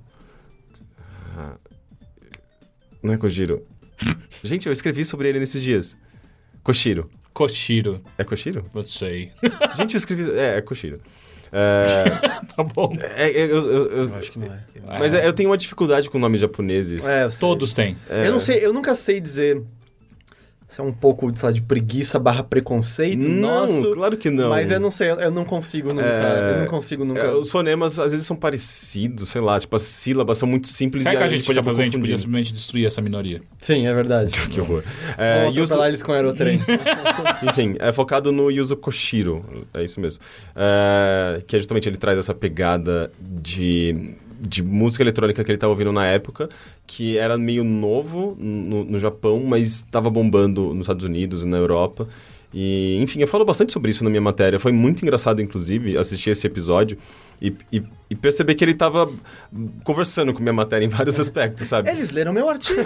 Ah, 1.37 1.55
não 3.03 3.12
é 3.14 3.16
Kojiro. 3.16 3.64
Gente, 4.43 4.66
eu 4.66 4.72
escrevi 4.72 5.05
sobre 5.05 5.28
ele 5.28 5.39
nesses 5.39 5.62
dias. 5.62 5.97
Koshiro. 6.62 7.09
Koshiro, 7.33 8.01
É 8.18 8.24
Koshiro? 8.24 8.64
não 8.74 8.83
sei. 8.83 9.31
Gente, 9.76 9.95
eu 9.95 9.99
escrevi. 9.99 10.31
É, 10.33 10.57
é 10.59 10.61
Koshiro. 10.61 11.01
É, 11.53 12.05
tá 12.57 12.62
bom. 12.62 12.94
é, 13.16 13.30
é, 13.30 13.42
eu, 13.44 13.48
eu- 13.48 13.90
eu- 13.90 14.09
Eu 14.09 14.14
acho 14.16 14.30
que 14.30 14.38
não 14.38 14.46
é. 14.46 14.61
mas 14.98 15.14
é, 15.14 15.26
eu 15.26 15.32
tenho 15.32 15.51
uma 15.51 15.59
dificuldade 15.59 16.09
com 16.09 16.18
nomes 16.18 16.40
japoneses. 16.40 17.05
É, 17.07 17.24
eu 17.24 17.30
sei. 17.30 17.40
Todos 17.40 17.74
têm. 17.74 17.96
É, 18.09 18.26
Eu 18.28 18.32
não 18.32 18.40
sei, 18.40 18.64
eu 18.64 18.72
nunca 18.72 18.94
sei 18.94 19.20
dizer 19.20 19.62
se 20.70 20.80
é 20.80 20.84
um 20.84 20.92
pouco, 20.92 21.30
sei 21.36 21.48
lá, 21.48 21.52
de 21.52 21.60
preguiça 21.60 22.16
barra 22.18 22.44
preconceito 22.44 23.26
Não, 23.28 23.66
nosso. 23.66 23.92
claro 23.92 24.16
que 24.16 24.30
não. 24.30 24.48
Mas 24.50 24.70
eu 24.70 24.78
não 24.78 24.90
sei, 24.90 25.10
eu- 25.10 25.30
não 25.30 25.44
consigo 25.44 25.88
nunca. 25.88 26.02
É, 26.06 26.52
Eu 26.54 26.60
não 26.60 26.66
consigo 26.68 27.04
nunca. 27.04 27.20
É, 27.20 27.32
os 27.32 27.50
fonemas 27.50 27.98
às 27.98 28.12
vezes 28.12 28.24
são 28.26 28.36
parecidos, 28.36 29.28
sei 29.30 29.40
lá, 29.40 29.58
tipo, 29.58 29.74
as 29.74 29.82
sílabas 29.82 30.38
são 30.38 30.48
muito 30.48 30.68
simples 30.68 31.02
Sabe 31.02 31.16
e 31.16 31.18
que 31.18 31.24
a 31.24 31.26
gente 31.26 31.44
podia 31.44 31.60
acaba 31.60 31.72
fazer? 31.72 31.82
A 31.82 31.84
gente 31.86 31.98
podia 31.98 32.16
simplesmente 32.16 32.52
destruir 32.52 32.86
essa 32.86 33.02
minoria. 33.02 33.42
Sim, 33.60 33.86
é 33.86 33.92
verdade. 33.92 34.30
Que 34.48 34.60
horror. 34.60 34.84
É, 35.18 35.46
Yuzo- 35.48 35.62
atropelar 35.64 35.88
eles 35.88 36.02
com 36.02 36.12
aerotrem. 36.12 36.60
Enfim, 37.42 37.74
é 37.80 37.92
focado 37.92 38.30
no 38.32 38.50
Yuzo 38.50 38.76
Koshiro, 38.76 39.44
é 39.74 39.82
isso 39.84 40.00
mesmo. 40.00 40.20
É, 40.54 41.42
que 41.46 41.56
é 41.56 41.58
justamente 41.58 41.88
ele 41.88 41.96
traz 41.96 42.16
essa 42.18 42.32
pegada 42.34 43.10
de, 43.20 44.14
de 44.41 44.62
música 44.62 45.03
eletrônica 45.03 45.45
que 45.45 45.51
ele 45.51 45.57
estava 45.57 45.72
ouvindo 45.72 45.93
na 45.93 46.07
época, 46.07 46.49
que 46.86 47.18
era 47.18 47.36
meio 47.36 47.62
novo 47.62 48.36
no, 48.38 48.84
no 48.84 48.99
Japão, 48.99 49.45
mas 49.45 49.66
estava 49.68 50.09
bombando 50.09 50.72
nos 50.74 50.84
Estados 50.84 51.05
Unidos 51.05 51.43
e 51.43 51.47
na 51.47 51.59
Europa. 51.59 52.09
E, 52.53 52.99
enfim, 53.01 53.20
eu 53.20 53.28
falo 53.28 53.45
bastante 53.45 53.72
sobre 53.72 53.91
isso 53.91 54.03
na 54.03 54.11
minha 54.11 54.20
matéria. 54.20 54.59
Foi 54.59 54.72
muito 54.72 55.03
engraçado, 55.03 55.41
inclusive, 55.41 55.97
assistir 55.97 56.30
esse 56.30 56.47
episódio 56.47 56.99
e, 57.41 57.55
e, 57.72 57.82
e 58.11 58.14
perceber 58.16 58.55
que 58.55 58.64
ele 58.64 58.72
estava 58.72 59.09
conversando 59.84 60.34
com 60.34 60.41
minha 60.41 60.53
matéria 60.53 60.84
em 60.84 60.88
vários 60.88 61.20
aspectos, 61.20 61.68
sabe? 61.68 61.88
Eles 61.91 62.11
leram 62.11 62.32
meu 62.32 62.49
artigo. 62.49 62.80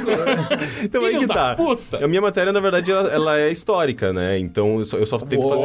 então 0.84 1.02
aí 1.02 1.14
Filho 1.14 1.20
que 1.20 1.26
da 1.26 1.34
tá. 1.34 1.54
puta. 1.54 2.04
A 2.04 2.08
minha 2.08 2.20
matéria, 2.20 2.52
na 2.52 2.60
verdade, 2.60 2.90
ela, 2.90 3.08
ela 3.08 3.38
é 3.38 3.50
histórica, 3.50 4.12
né? 4.12 4.38
Então 4.38 4.78
eu 4.78 4.84
só, 4.84 4.98
eu 4.98 5.06
só 5.06 5.18
tento 5.18 5.48
fazer. 5.48 5.64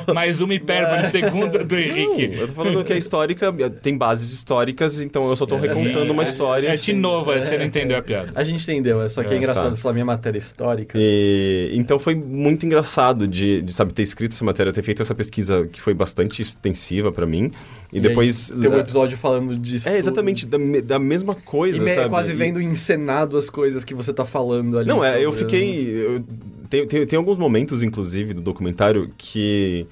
Mais 0.14 0.40
uma 0.40 0.54
hipérbole 0.54 1.06
segunda 1.06 1.64
do 1.64 1.76
Henrique. 1.76 2.36
Eu 2.36 2.46
tô 2.48 2.54
falando 2.54 2.84
que 2.84 2.92
é 2.92 2.96
histórica, 2.98 3.52
tem 3.82 3.96
bases 3.96 4.32
históricas, 4.32 5.00
então 5.00 5.28
eu 5.28 5.36
só 5.36 5.46
tô 5.46 5.56
recontando 5.56 6.12
uma 6.12 6.22
história. 6.22 6.68
É 6.68 6.76
de 6.76 6.92
novo, 6.92 7.32
você 7.32 7.56
não 7.58 7.64
entendeu 7.64 7.96
a 7.98 8.02
piada. 8.02 8.32
A 8.34 8.44
gente 8.44 8.62
entendeu, 8.62 9.00
é 9.02 9.08
só 9.08 9.22
que 9.22 9.30
é, 9.30 9.34
É, 9.34 9.38
engraçado 9.38 9.74
tá. 9.74 9.80
falar 9.80 9.92
minha 9.94 10.04
matéria 10.04 10.38
histórica. 10.38 10.96
E, 11.00 11.70
então 11.74 11.98
foi 11.98 12.14
muito 12.14 12.64
engraçado 12.66 13.26
de, 13.28 13.62
de, 13.62 13.72
sabe, 13.72 13.92
ter 13.92 14.02
escrito 14.02 14.32
essa 14.32 14.44
matéria, 14.44 14.72
ter 14.72 14.82
feito 14.82 15.02
essa 15.02 15.14
pesquisa 15.14 15.66
que 15.72 15.80
foi 15.80 15.94
bastante 15.94 16.40
extensiva 16.42 17.12
pra 17.12 17.26
mim. 17.26 17.50
E, 17.92 17.96
aí 17.96 18.02
depois. 18.02 18.48
Tem 18.60 18.70
um 18.70 18.78
episódio 18.78 19.16
falando 19.16 19.58
disso. 19.58 19.88
É, 19.88 19.96
exatamente, 19.96 20.46
da, 20.46 20.58
me- 20.58 20.80
da 20.82 20.98
mesma 20.98 21.36
E 21.38 21.42
coisa, 21.42 21.82
me- 21.84 21.94
sabe? 21.94 22.08
quase 22.10 22.32
E- 22.32 22.36
vendo 22.36 22.60
encenado 22.60 23.36
as 23.36 23.48
coisas 23.50 23.84
que 23.84 23.94
você 23.94 24.12
tá 24.12 24.24
falando 24.24 24.78
ali. 24.78 24.88
Não, 24.88 25.04
é, 25.04 25.24
eu 25.24 25.32
fiquei. 25.32 25.88
eu- 26.06 26.24
tem, 26.74 26.86
tem, 26.86 27.06
tem 27.06 27.16
alguns 27.16 27.38
momentos, 27.38 27.82
inclusive, 27.82 28.34
do 28.34 28.42
documentário 28.42 29.10
que. 29.16 29.86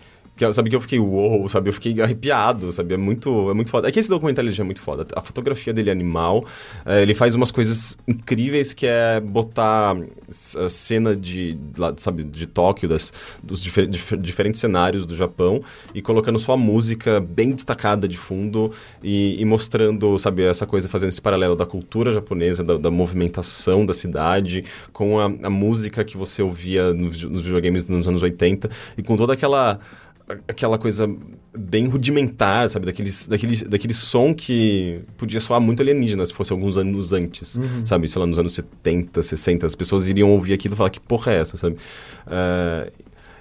Que 0.51 0.57
sabe 0.57 0.71
que 0.71 0.77
eu 0.77 0.81
fiquei 0.81 0.99
uou, 0.99 1.49
sabe? 1.49 1.69
Eu 1.71 1.73
fiquei 1.73 2.01
arrepiado, 2.01 2.71
sabe? 2.73 2.95
É 2.95 2.97
muito, 2.97 3.51
é 3.51 3.55
muito 3.55 3.71
foda. 3.71 3.89
É 3.89 3.93
que 3.93 3.99
esse 3.99 4.09
documentário 4.09 4.49
ele 4.49 4.55
já 4.55 4.63
é 4.63 4.67
muito 4.67 4.81
foda. 4.81 5.07
A 5.15 5.21
fotografia 5.21 5.73
dele 5.73 5.89
é 5.91 5.93
animal. 5.93 6.45
é, 6.85 7.03
ele 7.03 7.15
faz 7.15 7.35
umas 7.35 7.51
coisas 7.51 7.97
incríveis 8.07 8.73
que 8.75 8.87
é 8.87 9.21
botar 9.21 9.97
a 10.59 10.69
cena 10.69 11.15
de, 11.15 11.59
sabe, 11.97 12.25
de 12.25 12.47
Tóquio, 12.47 12.89
das, 12.89 13.13
dos 13.43 13.63
difer- 13.63 13.87
dif- 13.89 14.17
diferentes 14.17 14.61
cenários 14.61 15.07
do 15.07 15.15
Japão 15.17 15.61
e 15.95 16.01
colocando 16.03 16.39
sua 16.39 16.57
música 16.57 17.21
bem 17.21 17.53
destacada 17.53 18.09
de 18.09 18.17
fundo 18.17 18.73
e, 19.03 19.41
e 19.41 19.45
mostrando, 19.45 20.19
sabe, 20.19 20.43
essa 20.43 20.67
coisa, 20.67 20.89
fazendo 20.89 21.11
esse 21.11 21.21
paralelo 21.21 21.55
da 21.57 21.67
cultura 21.67 22.11
japonesa, 22.13 22.65
da, 22.65 22.77
da 22.79 22.91
movimentação 22.91 23.85
da 23.85 23.93
cidade, 23.93 24.65
com 24.93 25.19
a, 25.21 25.25
a 25.27 25.51
música 25.51 26.05
que 26.05 26.17
você 26.17 26.43
ouvia 26.43 26.93
nos, 26.93 27.23
nos 27.25 27.43
videogames 27.43 27.87
nos 27.87 28.09
anos 28.09 28.23
80 28.23 28.71
e 28.97 29.03
com 29.03 29.17
toda 29.17 29.33
aquela 29.33 29.79
aquela 30.49 30.79
coisa 30.79 31.09
bem 31.57 31.87
rudimentar, 31.87 32.69
sabe? 32.69 32.87
Daqueles, 32.87 33.29
daquele, 33.29 33.65
daquele 33.65 33.95
som 33.95 34.35
que 34.35 35.01
podia 35.17 35.41
soar 35.41 35.61
muito 35.61 35.83
alienígena 35.83 36.25
se 36.25 36.33
fosse 36.33 36.53
alguns 36.53 36.79
anos 36.79 37.13
antes, 37.13 37.59
sabe? 37.85 38.09
Sei 38.09 38.21
lá, 38.21 38.27
nos 38.27 38.39
anos 38.39 38.55
70, 38.55 39.23
60, 39.23 39.67
as 39.67 39.75
pessoas 39.75 40.09
iriam 40.09 40.31
ouvir 40.31 40.55
aquilo 40.55 40.75
e 40.75 40.77
falar 40.77 40.91
que 40.91 41.01
porra 41.01 41.33
é 41.33 41.41
essa, 41.41 41.57
sabe? 41.57 41.77
Ah, 42.27 42.91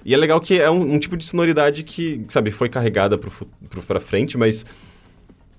e 0.04 0.12
é 0.12 0.16
legal 0.16 0.40
que 0.40 0.60
é 0.60 0.70
um, 0.70 0.94
um 0.94 0.98
tipo 0.98 1.16
de 1.16 1.24
sonoridade 1.24 1.84
que, 1.84 2.24
sabe, 2.28 2.50
foi 2.50 2.68
carregada 2.68 3.16
pro, 3.16 3.30
pro, 3.70 3.82
pra 3.82 4.00
frente, 4.00 4.36
mas... 4.36 4.66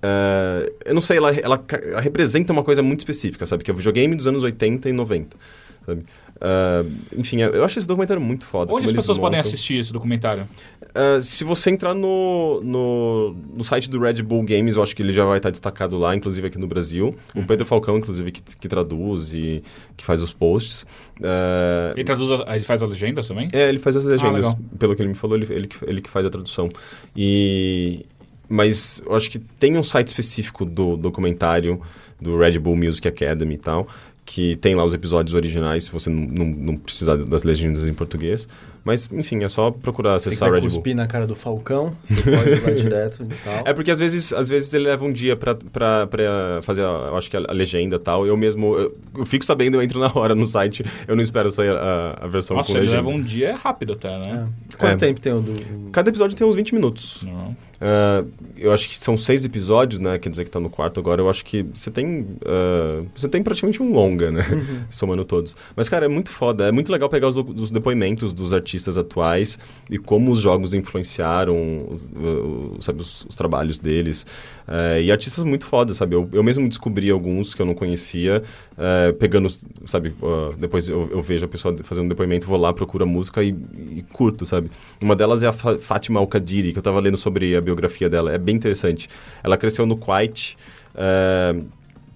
ah, 0.02 0.70
eu 0.84 0.94
não 0.94 1.00
sei, 1.00 1.16
ela, 1.16 1.32
ela, 1.34 1.64
ela 1.82 2.00
representa 2.00 2.52
uma 2.52 2.62
coisa 2.62 2.82
muito 2.82 3.00
específica, 3.00 3.46
sabe? 3.46 3.64
Que 3.64 3.70
é 3.70 3.74
o 3.74 3.76
videogame 3.76 4.14
dos 4.14 4.26
anos 4.26 4.42
80 4.42 4.88
e 4.88 4.92
90, 4.92 5.36
sabe? 5.84 6.04
Ah, 6.40 6.84
enfim, 7.16 7.40
eu 7.40 7.64
acho 7.64 7.78
esse 7.78 7.86
documentário 7.88 8.20
muito 8.20 8.44
foda. 8.46 8.72
Onde 8.72 8.86
as 8.86 8.92
pessoas 8.92 9.18
podem 9.18 9.38
montam. 9.38 9.48
assistir 9.52 9.78
esse 9.80 9.92
documentário? 9.92 10.46
Ah, 10.94 11.20
se 11.20 11.42
você 11.44 11.70
entrar 11.70 11.94
no, 11.94 12.60
no, 12.62 13.36
no 13.56 13.64
site 13.64 13.88
do 13.88 13.98
Red 14.00 14.22
Bull 14.22 14.42
Games, 14.44 14.76
eu 14.76 14.82
acho 14.82 14.94
que 14.94 15.02
ele 15.02 15.12
já 15.12 15.24
vai 15.24 15.38
estar 15.38 15.50
destacado 15.50 15.96
lá, 15.96 16.14
inclusive 16.14 16.46
aqui 16.46 16.58
no 16.58 16.66
Brasil. 16.66 17.16
O 17.34 17.44
Pedro 17.44 17.64
Falcão, 17.64 17.96
inclusive, 17.98 18.30
que, 18.32 18.42
que 18.42 18.68
traduz 18.68 19.32
e 19.32 19.62
que 19.96 20.04
faz 20.04 20.20
os 20.22 20.32
posts. 20.32 20.84
Ah, 21.22 21.92
Ele 21.94 22.04
traduz, 22.04 22.30
a- 22.40 22.54
ele 22.56 22.64
faz 22.64 22.82
a 22.82 22.86
legenda 22.86 23.22
também? 23.22 23.48
é, 23.52 23.68
ele 23.68 23.78
faz 23.78 23.96
as 23.96 24.04
legendas. 24.04 24.44
legal. 24.46 24.58
pelo 24.78 24.94
que 24.96 25.02
ele 25.02 25.08
me 25.10 25.14
falou, 25.14 25.36
ele, 25.36 25.46
ele, 25.52 25.66
que- 25.68 25.84
ele 25.84 26.00
que 26.00 26.10
faz 26.10 26.26
a 26.26 26.30
tradução. 26.30 26.68
E... 27.16 28.04
Mas 28.46 29.02
eu 29.06 29.14
acho 29.16 29.30
que 29.30 29.38
tem 29.38 29.76
um 29.78 29.82
site 29.82 30.08
específico 30.08 30.66
do 30.66 30.96
documentário 30.98 31.80
do 32.20 32.36
Red 32.38 32.58
Bull 32.58 32.76
Music 32.76 33.06
Academy 33.08 33.54
e 33.54 33.58
tal, 33.58 33.88
que 34.24 34.56
tem 34.56 34.74
lá 34.74 34.84
os 34.84 34.94
episódios 34.94 35.34
originais, 35.34 35.84
se 35.84 35.92
você 35.92 36.08
não, 36.08 36.22
não, 36.24 36.46
não 36.46 36.76
precisar 36.76 37.16
das 37.16 37.42
legendas 37.42 37.86
em 37.86 37.92
português. 37.92 38.48
Mas, 38.82 39.08
enfim, 39.12 39.42
é 39.42 39.48
só 39.48 39.70
procurar 39.70 40.18
Se 40.18 40.28
acessar 40.28 40.50
Red 40.52 40.60
Bull. 40.60 40.68
cuspir 40.70 40.94
na 40.94 41.06
cara 41.06 41.26
do 41.26 41.34
Falcão, 41.34 41.96
você 42.06 42.30
pode 42.30 42.50
ir 42.50 42.62
lá 42.62 42.70
direto 42.76 43.22
e 43.30 43.34
tal. 43.42 43.62
É 43.66 43.72
porque 43.72 43.90
às 43.90 43.98
vezes, 43.98 44.30
às 44.32 44.46
vezes 44.46 44.72
ele 44.74 44.84
leva 44.84 45.04
um 45.06 45.12
dia 45.12 45.34
pra, 45.36 45.54
pra, 45.54 46.06
pra 46.06 46.60
fazer, 46.62 46.82
a, 46.82 47.08
eu 47.08 47.16
acho 47.16 47.30
que 47.30 47.36
a, 47.36 47.40
a 47.48 47.52
legenda 47.52 47.96
e 47.96 47.98
tal. 47.98 48.26
Eu 48.26 48.36
mesmo, 48.36 48.74
eu, 48.76 48.94
eu 49.16 49.24
fico 49.24 49.42
sabendo, 49.44 49.76
eu 49.78 49.82
entro 49.82 49.98
na 50.00 50.10
hora 50.14 50.34
no 50.34 50.46
site, 50.46 50.84
eu 51.08 51.16
não 51.16 51.22
espero 51.22 51.50
sair 51.50 51.74
a, 51.74 52.18
a 52.20 52.26
versão 52.26 52.56
Nossa, 52.58 52.72
com 52.72 52.78
ele 52.78 52.86
legenda. 52.86 53.02
leva 53.08 53.16
um 53.16 53.22
dia 53.22 53.56
rápido 53.56 53.94
até, 53.94 54.18
né? 54.18 54.48
É. 54.72 54.76
Quanto 54.76 55.02
É. 55.02 55.06
tempo 55.06 55.20
tem 55.20 55.32
o 55.32 55.40
do... 55.40 55.90
Cada 55.90 56.10
episódio 56.10 56.36
tem 56.36 56.46
uns 56.46 56.56
20 56.56 56.74
minutos. 56.74 57.22
Não. 57.22 57.56
Ah, 57.86 58.24
eu 58.56 58.72
acho 58.72 58.88
que 58.88 58.98
são 58.98 59.14
seis 59.14 59.44
episódios, 59.44 60.00
né? 60.00 60.18
Quer 60.18 60.30
dizer 60.30 60.44
que 60.44 60.50
tá 60.50 60.58
no 60.58 60.70
quarto 60.70 60.98
agora. 60.98 61.20
Eu 61.20 61.28
acho 61.28 61.44
que 61.44 61.62
você 61.74 61.90
tem. 61.90 62.26
ah, 62.46 63.02
você 63.14 63.28
tem 63.28 63.42
praticamente 63.42 63.82
um 63.82 63.92
longa, 63.92 64.30
né? 64.30 64.42
Somando 64.88 65.22
todos. 65.24 65.54
Mas, 65.76 65.86
cara, 65.86 66.06
é 66.06 66.08
muito 66.08 66.30
foda. 66.30 66.66
É 66.66 66.72
muito 66.72 66.90
legal 66.90 67.10
pegar 67.10 67.28
os, 67.28 67.36
os 67.36 67.70
depoimentos 67.70 68.32
dos 68.32 68.54
artistas 68.54 68.96
atuais 68.96 69.58
e 69.90 69.98
como 69.98 70.32
os 70.32 70.40
jogos 70.40 70.72
influenciaram, 70.72 71.54
o- 71.56 72.78
sabe, 72.80 73.02
os, 73.02 73.26
os 73.28 73.36
trabalhos 73.36 73.78
deles. 73.78 74.26
Ah, 74.66 74.98
e 74.98 75.12
artistas 75.12 75.44
muito 75.44 75.66
fodas, 75.66 75.98
sabe? 75.98 76.14
Eu, 76.16 76.26
eu 76.32 76.42
mesmo 76.42 76.66
descobri 76.66 77.10
alguns 77.10 77.52
que 77.54 77.60
eu 77.60 77.66
não 77.66 77.74
conhecia, 77.74 78.42
ah, 78.78 79.12
pegando, 79.18 79.48
sabe? 79.84 80.14
ah, 80.22 80.54
depois 80.58 80.88
eu, 80.88 81.08
eu 81.10 81.20
vejo 81.20 81.44
a 81.44 81.48
pessoa 81.48 81.76
fazendo 81.82 82.06
um 82.06 82.08
depoimento, 82.08 82.46
vou 82.46 82.58
lá, 82.58 82.72
procuro 82.72 83.04
a 83.04 83.06
música 83.06 83.42
e, 83.42 83.54
e 83.90 84.02
curto, 84.12 84.46
sabe? 84.46 84.70
Uma 85.02 85.14
delas 85.14 85.42
é 85.42 85.48
a 85.48 85.52
Fátima 85.52 86.18
Al-Qadiri, 86.20 86.72
que 86.72 86.78
eu 86.78 86.82
tava 86.82 86.98
lendo 87.00 87.16
sobre 87.18 87.54
a 87.54 87.60
biografia 87.74 88.08
dela. 88.08 88.32
É 88.32 88.38
bem 88.38 88.56
interessante. 88.56 89.08
Ela 89.42 89.56
cresceu 89.56 89.86
no 89.86 89.96
Kuwait. 89.96 90.56
ah, 90.94 91.54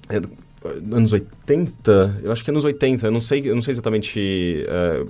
é 0.09 0.21
anos 0.93 1.13
80, 1.13 2.21
eu 2.23 2.33
acho 2.33 2.43
que 2.43 2.51
é 2.51 2.53
anos 2.53 2.65
80, 2.65 3.07
eu 3.07 3.13
não 3.13 3.21
sei, 3.21 3.49
eu 3.49 3.55
não 3.55 3.63
sei 3.63 3.73
exatamente 3.73 4.67
ah, 4.69 5.05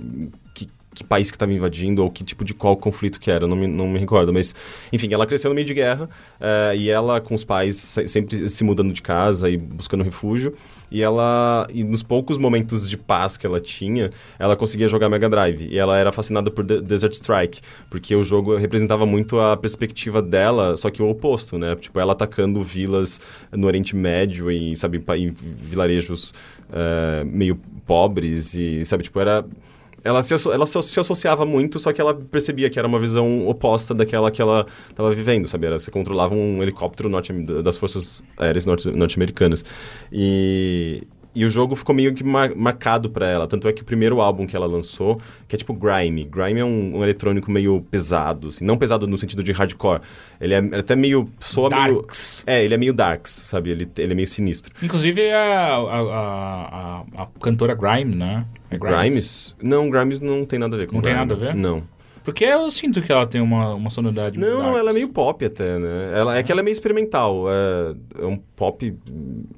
que, 0.99 1.03
país 1.03 1.31
que 1.31 1.35
estava 1.35 1.51
invadindo 1.51 2.03
ou 2.03 2.11
que 2.11 2.23
tipo 2.23 2.45
de 2.45 2.53
qual 2.53 2.77
conflito 2.77 3.19
que 3.19 3.31
era, 3.31 3.47
não 3.47 3.55
me, 3.55 3.65
não 3.67 3.87
me 3.87 3.97
recordo, 3.99 4.31
mas 4.31 4.53
enfim, 4.93 5.11
ela 5.11 5.25
cresceu 5.25 5.49
no 5.49 5.55
meio 5.55 5.65
de 5.67 5.73
guerra 5.73 6.09
ah, 6.39 6.75
e 6.75 6.89
ela 6.89 7.19
com 7.19 7.33
os 7.35 7.43
pais 7.43 7.77
se- 7.77 8.07
sempre 8.07 8.47
se 8.47 8.63
mudando 8.63 8.93
de 8.93 9.01
casa 9.01 9.49
e 9.49 9.57
buscando 9.57 10.03
refúgio 10.03 10.53
e 10.91 11.01
ela 11.03 11.67
e 11.71 11.83
nos 11.83 12.01
poucos 12.01 12.37
momentos 12.37 12.89
de 12.89 12.97
paz 12.97 13.37
que 13.37 13.45
ela 13.45 13.59
tinha, 13.59 14.09
ela 14.39 14.55
conseguia 14.55 14.87
jogar 14.87 15.07
Mega 15.09 15.29
Drive 15.29 15.67
e 15.69 15.77
ela 15.77 15.97
era 15.97 16.11
fascinada 16.11 16.49
por 16.49 16.63
De- 16.63 16.81
Desert 16.81 17.13
Strike, 17.13 17.61
porque 17.89 18.15
o 18.15 18.23
jogo 18.23 18.55
representava 18.55 19.05
muito 19.05 19.39
a 19.39 19.55
perspectiva 19.55 20.19
dela, 20.21 20.75
só 20.77 20.89
que 20.89 21.01
o 21.01 21.09
oposto, 21.09 21.57
né? 21.59 21.75
Tipo, 21.75 21.99
ela 21.99 22.13
atacando 22.13 22.61
vilas 22.63 23.21
no 23.51 23.67
Oriente 23.67 23.95
Médio 23.95 24.51
e, 24.51 24.75
sabe, 24.75 25.03
em 25.17 25.29
vilarejos 25.29 26.33
eh, 26.73 27.23
meio 27.23 27.55
pobres 27.85 28.53
e, 28.55 28.83
sabe, 28.83 29.03
tipo, 29.03 29.19
era... 29.19 29.45
Ela, 30.03 30.23
se, 30.23 30.33
ela 30.49 30.65
se, 30.65 30.99
associava 30.99 31.45
muito, 31.45 31.79
só 31.79 31.91
que 31.91 31.99
ela 31.99 32.13
percebia 32.13 32.69
que 32.69 32.79
era 32.79 32.87
uma 32.87 32.99
visão 32.99 33.47
oposta 33.47 33.93
daquela 33.93 34.31
que 34.31 34.41
ela 34.41 34.65
estava 34.89 35.11
vivendo, 35.13 35.47
sabe? 35.47 35.67
Era, 35.67 35.79
você 35.79 35.91
controlava 35.91 36.33
um 36.33 36.61
helicóptero 36.61 37.09
norte, 37.09 37.33
das 37.33 37.77
forças 37.77 38.23
aéreas 38.37 38.65
norte- 38.65 38.89
norte-americanas. 38.91 39.63
e, 40.11 41.03
e 41.35 41.45
o 41.45 41.49
jogo 41.49 41.75
ficou 41.75 41.93
meio 41.93 42.13
que 42.13 42.23
mar- 42.23 42.55
marcado 42.55 43.09
pra 43.09 43.27
ela. 43.27 43.47
Tanto 43.47 43.67
é 43.67 43.73
que 43.73 43.81
o 43.81 43.85
primeiro 43.85 44.19
álbum 44.19 44.47
que 44.47 44.55
ela 44.55 44.65
lançou, 44.65 45.21
que 45.47 45.55
é 45.55 45.59
tipo 45.59 45.73
Grime. 45.73 46.23
Grime 46.25 46.59
é 46.59 46.65
um, 46.65 46.97
um 46.97 47.03
eletrônico 47.03 47.51
meio 47.51 47.81
pesado, 47.91 48.47
assim. 48.47 48.65
Não 48.65 48.77
pesado 48.77 49.05
no 49.07 49.17
sentido 49.17 49.43
de 49.43 49.51
hardcore. 49.51 50.01
Ele 50.41 50.53
é 50.53 50.57
até 50.79 50.95
meio... 50.95 51.29
Soa 51.39 51.69
meio... 51.69 51.95
Darks. 52.01 52.43
É, 52.47 52.63
ele 52.63 52.73
é 52.73 52.77
meio 52.77 52.93
darks, 52.93 53.31
sabe? 53.31 53.69
Ele, 53.69 53.87
ele 53.97 54.11
é 54.11 54.15
meio 54.15 54.27
sinistro. 54.27 54.73
Inclusive 54.81 55.29
a, 55.31 55.39
a, 55.39 55.77
a, 55.77 57.03
a- 57.17 57.23
a 57.23 57.27
cantora 57.41 57.75
Grime, 57.75 58.15
né? 58.15 58.45
É 58.71 58.77
Grimes? 58.77 59.55
Não, 59.61 59.89
Grimes 59.89 60.21
não 60.21 60.45
tem 60.45 60.57
nada 60.59 60.75
a 60.75 60.79
ver 60.79 60.87
com 60.87 60.95
Não 60.95 61.01
tem 61.01 61.13
Grime. 61.13 61.27
nada 61.27 61.33
a 61.33 61.37
ver? 61.51 61.55
Não. 61.55 61.83
Porque 62.23 62.43
eu 62.43 62.69
sinto 62.69 63.01
que 63.01 63.11
ela 63.11 63.25
tem 63.25 63.41
uma, 63.41 63.73
uma 63.73 63.89
sonoridade 63.89 64.37
Não, 64.37 64.63
não, 64.63 64.77
ela 64.77 64.91
é 64.91 64.93
meio 64.93 65.09
pop 65.09 65.43
até, 65.43 65.77
né? 65.77 66.11
Ela, 66.13 66.37
é 66.37 66.43
que 66.43 66.51
ela 66.51 66.61
é 66.61 66.63
meio 66.63 66.73
experimental. 66.73 67.45
É, 67.49 68.23
é 68.23 68.25
um 68.25 68.37
pop, 68.37 68.95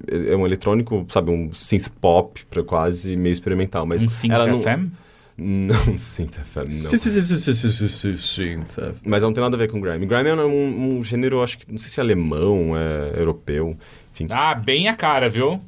é 0.08 0.36
um 0.36 0.46
eletrônico, 0.46 1.06
sabe? 1.08 1.30
Um 1.30 1.52
synth 1.52 1.88
pop, 2.00 2.44
pra 2.46 2.62
quase 2.62 3.16
meio 3.16 3.32
experimental. 3.32 3.84
Mas 3.86 4.04
Um 4.04 4.08
synth 4.08 4.32
ela 4.32 4.46
não... 4.46 4.62
FM? 4.62 5.02
Não, 5.36 5.74
synth 5.96 6.38
FM, 6.38 6.58
não. 6.58 6.90
Sim, 6.90 6.96
sim, 6.98 7.10
sim, 7.10 7.22
sim, 7.22 7.52
sim, 7.54 7.68
sim, 7.70 8.16
sim, 8.16 8.16
sim. 8.16 8.92
Mas 9.04 9.22
não 9.22 9.32
tem 9.32 9.42
nada 9.42 9.56
a 9.56 9.58
ver 9.58 9.70
com 9.70 9.80
grime. 9.80 10.06
Grime 10.06 10.28
é 10.28 10.34
um, 10.34 10.98
um 10.98 11.04
gênero, 11.04 11.42
acho 11.42 11.58
que, 11.58 11.70
não 11.70 11.78
sei 11.78 11.88
se 11.88 11.98
é 11.98 12.02
alemão, 12.02 12.76
é 12.76 13.18
europeu, 13.18 13.76
enfim. 14.12 14.26
Ah, 14.30 14.54
bem 14.54 14.88
a 14.88 14.94
cara, 14.94 15.28
viu? 15.28 15.60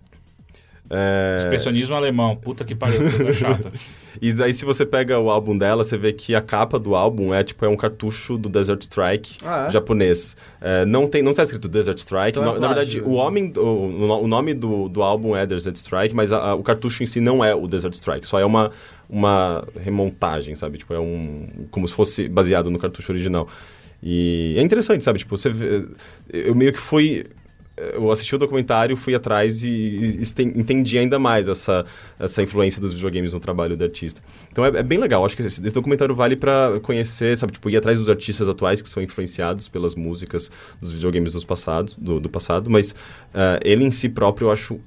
É, 0.95 1.36
Expressionismo 1.38 1.95
alemão. 1.95 2.36
Puta 2.36 2.64
que 2.64 2.74
pariu, 2.74 2.99
coisa 3.01 3.32
chata. 3.32 3.72
E 4.22 4.32
daí, 4.32 4.55
se 4.55 4.64
você 4.64 4.86
pega 4.86 5.18
o 5.18 5.28
álbum 5.28 5.59
dela, 5.59 5.82
você 5.82 5.99
vê 5.99 6.12
que 6.12 6.36
a 6.36 6.40
capa 6.40 6.78
do 6.78 6.95
álbum 6.95 7.34
é 7.34 7.42
tipo 7.42 7.64
é 7.64 7.68
um 7.68 7.76
cartucho 7.76 8.38
do 8.38 8.49
Desert 8.49 8.80
Strike 8.82 9.38
Ah, 9.45 9.66
é? 9.66 9.70
japonês. 9.72 10.36
É, 10.61 10.84
não, 10.84 11.09
tem, 11.09 11.20
não 11.20 11.34
tá 11.34 11.42
escrito 11.42 11.66
Desert 11.68 11.99
Strike. 11.99 12.38
Então 12.38 12.42
é 12.45 12.47
Na- 12.55 12.61
na 12.61 12.66
verdade, 12.68 13.01
o, 13.01 13.14
homem, 13.14 13.53
o, 13.57 14.20
o 14.22 14.28
nome 14.28 14.55
do, 14.55 14.88
do 14.88 15.03
álbum 15.03 15.34
é 15.36 15.45
Desert 15.45 15.74
Strike, 15.76 16.14
mas 16.14 16.30
a- 16.32 16.51
a- 16.51 16.55
o 16.55 16.62
cartucho 16.62 17.03
em 17.03 17.07
si 17.07 17.20
não 17.20 17.45
é 17.45 17.53
o 17.57 17.66
Desert 17.66 17.92
Strike. 17.95 18.24
Só 18.24 18.38
é 18.38 18.45
uma, 18.45 18.70
uma 19.11 19.66
remontagem, 19.80 20.55
sabe? 20.55 20.78
Tipo, 20.78 20.95
é 20.95 21.01
um. 21.01 21.49
Como 21.72 21.86
se 21.88 21.92
fosse 21.95 22.28
baseado 22.28 22.70
no 22.70 22.78
cartucho 22.78 23.11
original. 23.11 23.49
E 24.01 24.55
é 24.57 24.62
interessante, 24.62 25.03
sabe? 25.03 25.18
Tipo, 25.18 25.36
você 25.36 25.51
vê, 25.51 25.88
eu 26.32 26.55
meio 26.55 26.72
que 26.72 26.78
fui 26.78 27.26
eu 27.77 28.11
assisti 28.11 28.35
o 28.35 28.39
documentário, 28.39 28.97
fui 28.97 29.14
atrás 29.14 29.64
e, 29.64 30.20
entendi 30.55 30.99
ainda 30.99 31.18
mais 31.18 31.49
essa, 31.49 31.85
essa 32.18 32.43
influência 32.43 32.81
dos 32.81 32.93
videogames 32.93 33.33
no 33.33 33.41
trabalho 33.41 33.77
do 33.77 33.83
artista. 33.83 34.22
Então 34.51 34.64
é, 34.64 34.68
é 34.68 34.83
bem 34.83 34.99
legal, 34.99 35.25
acho 35.25 35.37
que 35.37 35.43
esse, 35.43 35.61
esse 35.61 35.75
documentário 35.75 36.14
vale 36.14 36.37
pra 36.37 36.79
conhecer, 36.83 37.37
sabe, 37.37 37.53
tipo, 37.53 37.68
ir 37.68 37.77
atrás 37.77 37.99
dos 37.99 38.09
artistas 38.09 38.49
atuais 38.49 38.81
que 38.81 38.89
são 38.89 39.03
influenciados 39.03 39.68
pelas 39.68 39.95
músicas 39.95 40.51
dos 40.81 40.93
videogames 40.93 41.33
dos 41.33 41.45
passados, 41.45 41.97
do, 41.97 42.20
do 42.20 42.29
passado, 42.29 42.70
mas 42.70 42.95
ah, 43.33 43.59
ele 43.62 43.85
em 43.85 43.91
si 43.91 44.09
próprio 44.09 44.47
eu 44.47 44.53
acho 44.53 44.81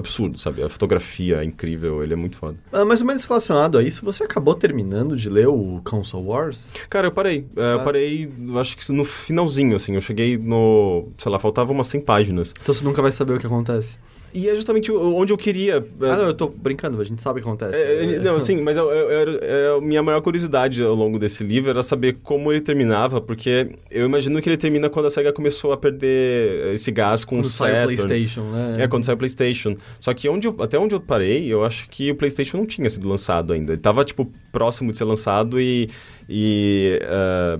absurdo, 0.00 0.38
sabe? 0.38 0.62
A 0.62 0.68
fotografia 0.68 1.36
é 1.36 1.44
incrível, 1.44 2.02
ele 2.02 2.12
é 2.12 2.16
muito 2.16 2.36
foda. 2.36 2.56
Ah, 2.72 2.84
mais 2.84 3.00
ou 3.00 3.06
menos 3.06 3.24
relacionado 3.24 3.78
a 3.78 3.82
isso, 3.82 4.04
você 4.04 4.24
acabou 4.24 4.54
terminando 4.54 5.16
de 5.16 5.28
ler 5.30 5.46
o 5.48 5.80
Console 5.84 6.26
Wars? 6.26 6.70
Cara, 6.88 7.06
eu 7.06 7.12
parei. 7.12 7.46
É, 7.56 7.74
Eu 7.74 7.80
Ah. 7.80 7.84
parei, 7.84 8.28
eu 8.48 8.58
acho 8.58 8.76
que 8.76 8.92
no 8.92 9.04
finalzinho, 9.04 9.76
assim. 9.76 9.94
Eu 9.94 10.00
cheguei 10.00 10.36
no. 10.36 11.08
Sei 11.18 11.30
lá, 11.30 11.38
faltava 11.38 11.70
umas 11.72 11.86
100 11.86 12.00
páginas. 12.00 12.52
Então 12.60 12.74
você 12.74 12.84
nunca 12.84 13.00
vai 13.00 13.12
saber 13.12 13.34
o 13.34 13.38
que 13.38 13.46
acontece. 13.46 13.98
E 14.32 14.48
é 14.48 14.54
justamente 14.54 14.92
onde 14.92 15.32
eu 15.32 15.36
queria. 15.36 15.76
é, 16.02 16.10
Ah, 16.10 16.16
não, 16.16 16.26
eu 16.26 16.34
tô 16.34 16.46
brincando, 16.48 17.00
a 17.00 17.04
gente 17.04 17.20
sabe 17.20 17.40
o 17.40 17.42
que 17.42 17.48
acontece. 17.48 17.76
É, 17.76 18.04
é, 18.14 18.18
não, 18.20 18.38
sim, 18.38 18.60
mas 18.60 18.76
eu, 18.76 18.90
eu- 18.92 19.10
eu- 19.10 19.32
eu- 19.38 19.76
a 19.78 19.80
minha 19.80 20.02
maior 20.02 20.20
curiosidade 20.22 20.82
ao 20.82 20.94
longo 20.94 21.18
desse 21.18 21.42
livro 21.42 21.70
era 21.70 21.82
saber 21.82 22.18
como 22.22 22.52
ele 22.52 22.60
terminava, 22.60 23.20
porque 23.20 23.70
eu 23.90 24.06
imagino 24.06 24.40
que 24.40 24.48
ele 24.48 24.56
termina 24.56 24.88
quando 24.88 25.06
a 25.06 25.10
SEGA 25.10 25.32
começou 25.32 25.72
a 25.72 25.76
perder 25.76 26.72
esse 26.74 26.92
gás 26.92 27.24
com 27.24 27.36
Quando 27.36 27.46
o 27.46 27.48
sai 27.48 27.70
o 27.70 27.74
Saturn. 27.74 27.96
PlayStation, 27.96 28.42
né? 28.50 28.72
É, 28.78 28.86
quando 28.88 29.04
saiu 29.04 29.16
o 29.16 29.18
PlayStation. 29.18 29.76
Só 30.00 30.14
que 30.14 30.28
onde 30.28 30.46
eu- 30.46 30.54
até 30.60 30.78
onde 30.78 30.94
eu 30.94 31.00
parei, 31.00 31.52
eu 31.52 31.64
acho 31.64 31.88
que 31.90 32.10
o 32.12 32.14
PlayStation 32.14 32.56
não 32.58 32.66
tinha 32.66 32.88
sido 32.88 33.08
lançado 33.08 33.52
ainda. 33.52 33.72
Ele 33.72 33.80
tava, 33.80 34.04
tipo, 34.04 34.30
próximo 34.52 34.92
de 34.92 34.98
ser 34.98 35.04
lançado 35.04 35.60
e. 35.60 35.88
e 36.28 37.00
ah, 37.04 37.58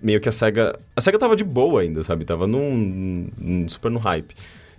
meio 0.00 0.20
que 0.20 0.28
a 0.28 0.32
SEGA. 0.32 0.78
A 0.94 1.00
SEGA 1.00 1.18
tava 1.18 1.34
de 1.34 1.42
boa 1.42 1.80
ainda, 1.80 2.04
sabe? 2.04 2.24
Tava 2.24 2.46
num, 2.46 3.28
num- 3.38 3.68
super 3.68 3.90
no 3.90 3.98
hype. 3.98 4.34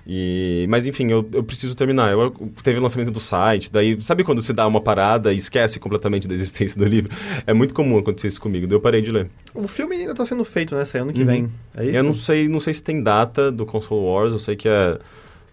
E, 0.10 0.66
mas 0.70 0.88
enfim, 0.88 1.12
eu, 1.12 1.28
eu 1.34 1.44
preciso 1.44 1.76
terminar. 1.76 2.12
Eu, 2.14 2.32
teve 2.64 2.80
o 2.80 2.82
lançamento 2.82 3.12
do 3.12 3.20
site, 3.20 3.70
daí, 3.70 4.02
sabe 4.02 4.24
quando 4.24 4.42
você 4.42 4.54
dá 4.54 4.66
uma 4.66 4.80
parada 4.80 5.34
e 5.34 5.38
esquece 5.38 5.80
completamente 5.80 6.28
da 6.30 6.34
existência 6.34 6.80
do 6.80 6.86
livro? 6.86 7.12
É 7.46 7.54
muito 7.54 7.74
comum 7.74 7.98
acontecer 7.98 8.30
isso 8.30 8.40
comigo, 8.40 8.66
daí 8.68 8.76
eu 8.78 8.80
parei 8.82 9.02
de 9.02 9.12
ler. 9.12 9.28
O 9.54 9.68
filme 9.68 9.98
ainda 9.98 10.14
tá 10.14 10.26
sendo 10.26 10.46
feito, 10.46 10.74
né? 10.76 10.86
Sai 10.86 11.02
ano 11.02 11.12
que 11.12 11.20
Uhum. 11.22 11.26
vem. 11.28 11.48
É 11.76 11.86
isso? 11.86 11.98
Eu 11.98 12.04
não 12.04 12.14
sei, 12.14 12.48
não 12.48 12.60
sei 12.62 12.74
se 12.74 12.82
tem 12.82 13.04
data 13.04 13.52
do 13.52 13.66
Console 13.66 14.02
Wars, 14.02 14.32
eu 14.32 14.40
sei 14.40 14.56
que 14.56 14.70
é 14.70 14.98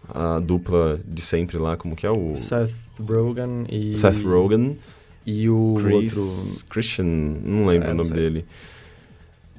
a 0.08 0.38
dupla 0.38 1.00
de 1.04 1.20
sempre 1.20 1.58
lá, 1.58 1.76
como 1.76 1.96
que 1.96 2.06
é 2.06 2.10
o 2.10 2.34
Seth 2.36 2.70
Rogen 3.00 3.64
e... 3.68 3.96
Seth 3.96 4.22
Rogen, 4.22 4.78
E 5.26 5.48
o 5.48 5.76
Chris 5.82 6.16
outro... 6.16 6.66
Christian, 6.68 7.04
não 7.04 7.66
lembro 7.66 7.88
É, 7.88 7.90
o 7.90 7.94
não 7.94 8.04
nome 8.04 8.08
sei. 8.10 8.16
dele. 8.16 8.44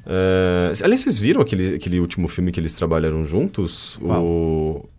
É, 0.06 0.74
aliás, 0.84 1.01
vocês 1.01 1.18
viram 1.20 1.41
aquele, 1.41 1.76
aquele 1.76 1.99
último 1.99 2.28
filme 2.28 2.51
que 2.51 2.60
eles 2.60 2.76
trabalharam 2.76 3.26
juntos? 3.26 3.97
Qual? 4.01 4.24
O 4.24 4.89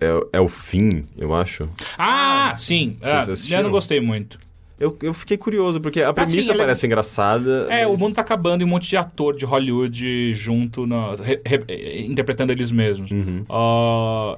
é, 0.00 0.38
é 0.38 0.40
o 0.40 0.48
fim, 0.48 1.04
eu 1.16 1.34
acho. 1.34 1.68
Ah, 1.96 2.52
sim. 2.54 2.96
Ah, 3.02 3.24
eu 3.50 3.62
não 3.62 3.70
gostei 3.70 4.00
muito. 4.00 4.38
Eu, 4.78 4.96
eu 5.02 5.14
fiquei 5.14 5.36
curioso, 5.36 5.80
porque 5.80 6.02
a 6.02 6.12
premissa 6.12 6.38
Assim, 6.40 6.48
ele 6.50 6.58
é- 6.58 6.62
parece 6.62 6.84
engraçada. 6.86 7.68
É, 7.70 7.86
mas- 7.86 7.98
o 7.98 8.02
mundo 8.02 8.14
tá 8.16 8.20
acabando 8.22 8.62
e 8.62 8.64
um 8.64 8.68
monte 8.68 8.88
de 8.88 8.96
ator 8.96 9.34
de 9.36 9.44
Hollywood 9.44 10.34
junto, 10.34 10.84
na- 10.86 11.14
re- 11.14 11.40
re- 11.46 12.04
interpretando 12.06 12.50
eles 12.50 12.70
mesmos. 12.72 13.10
Uhum. 13.10 13.44
Ah, 13.48 14.36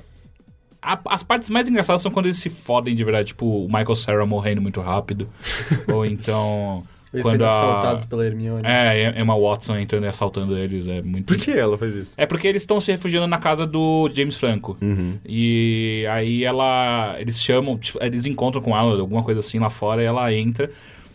a- 0.82 1.00
as 1.06 1.22
partes 1.22 1.48
mais 1.48 1.68
engraçadas 1.68 2.02
são 2.02 2.10
quando 2.12 2.26
eles 2.26 2.38
se 2.38 2.50
fodem 2.50 2.94
de 2.94 3.02
verdade, 3.02 3.28
tipo 3.28 3.46
o 3.46 3.66
Michael 3.66 3.96
Cera 3.96 4.26
morrendo 4.26 4.60
muito 4.60 4.80
rápido. 4.80 5.26
ou 5.92 6.04
então. 6.04 6.84
Eles 7.16 7.22
quando 7.22 7.32
sendo 7.32 7.44
a- 7.44 7.48
assaltados 7.48 8.04
pela 8.04 8.24
Hermione. 8.26 8.62
É, 8.64 9.20
Emma 9.20 9.38
Watson 9.38 9.76
entrando 9.76 10.04
e 10.04 10.08
assaltando 10.08 10.56
eles. 10.56 10.86
É 10.86 11.02
muito. 11.02 11.26
Por 11.26 11.36
que 11.36 11.50
ela 11.50 11.76
faz 11.76 11.94
isso? 11.94 12.14
É 12.16 12.26
porque 12.26 12.46
eles 12.46 12.62
estão 12.62 12.80
se 12.80 12.90
refugiando 12.92 13.26
na 13.26 13.38
casa 13.38 13.66
do 13.66 14.08
James 14.14 14.36
Franco. 14.36 14.76
Uhum. 14.80 15.14
E 15.24 16.06
aí 16.10 16.44
ela. 16.44 17.16
Eles 17.18 17.40
chamam, 17.42 17.76
tipo, 17.78 17.98
eles 18.02 18.26
encontram 18.26 18.62
com 18.62 18.76
ela, 18.76 18.98
alguma 19.00 19.22
coisa 19.22 19.40
assim 19.40 19.58
lá 19.58 19.70
fora, 19.70 20.02
e 20.02 20.06
ela 20.06 20.32
entra. 20.32 20.70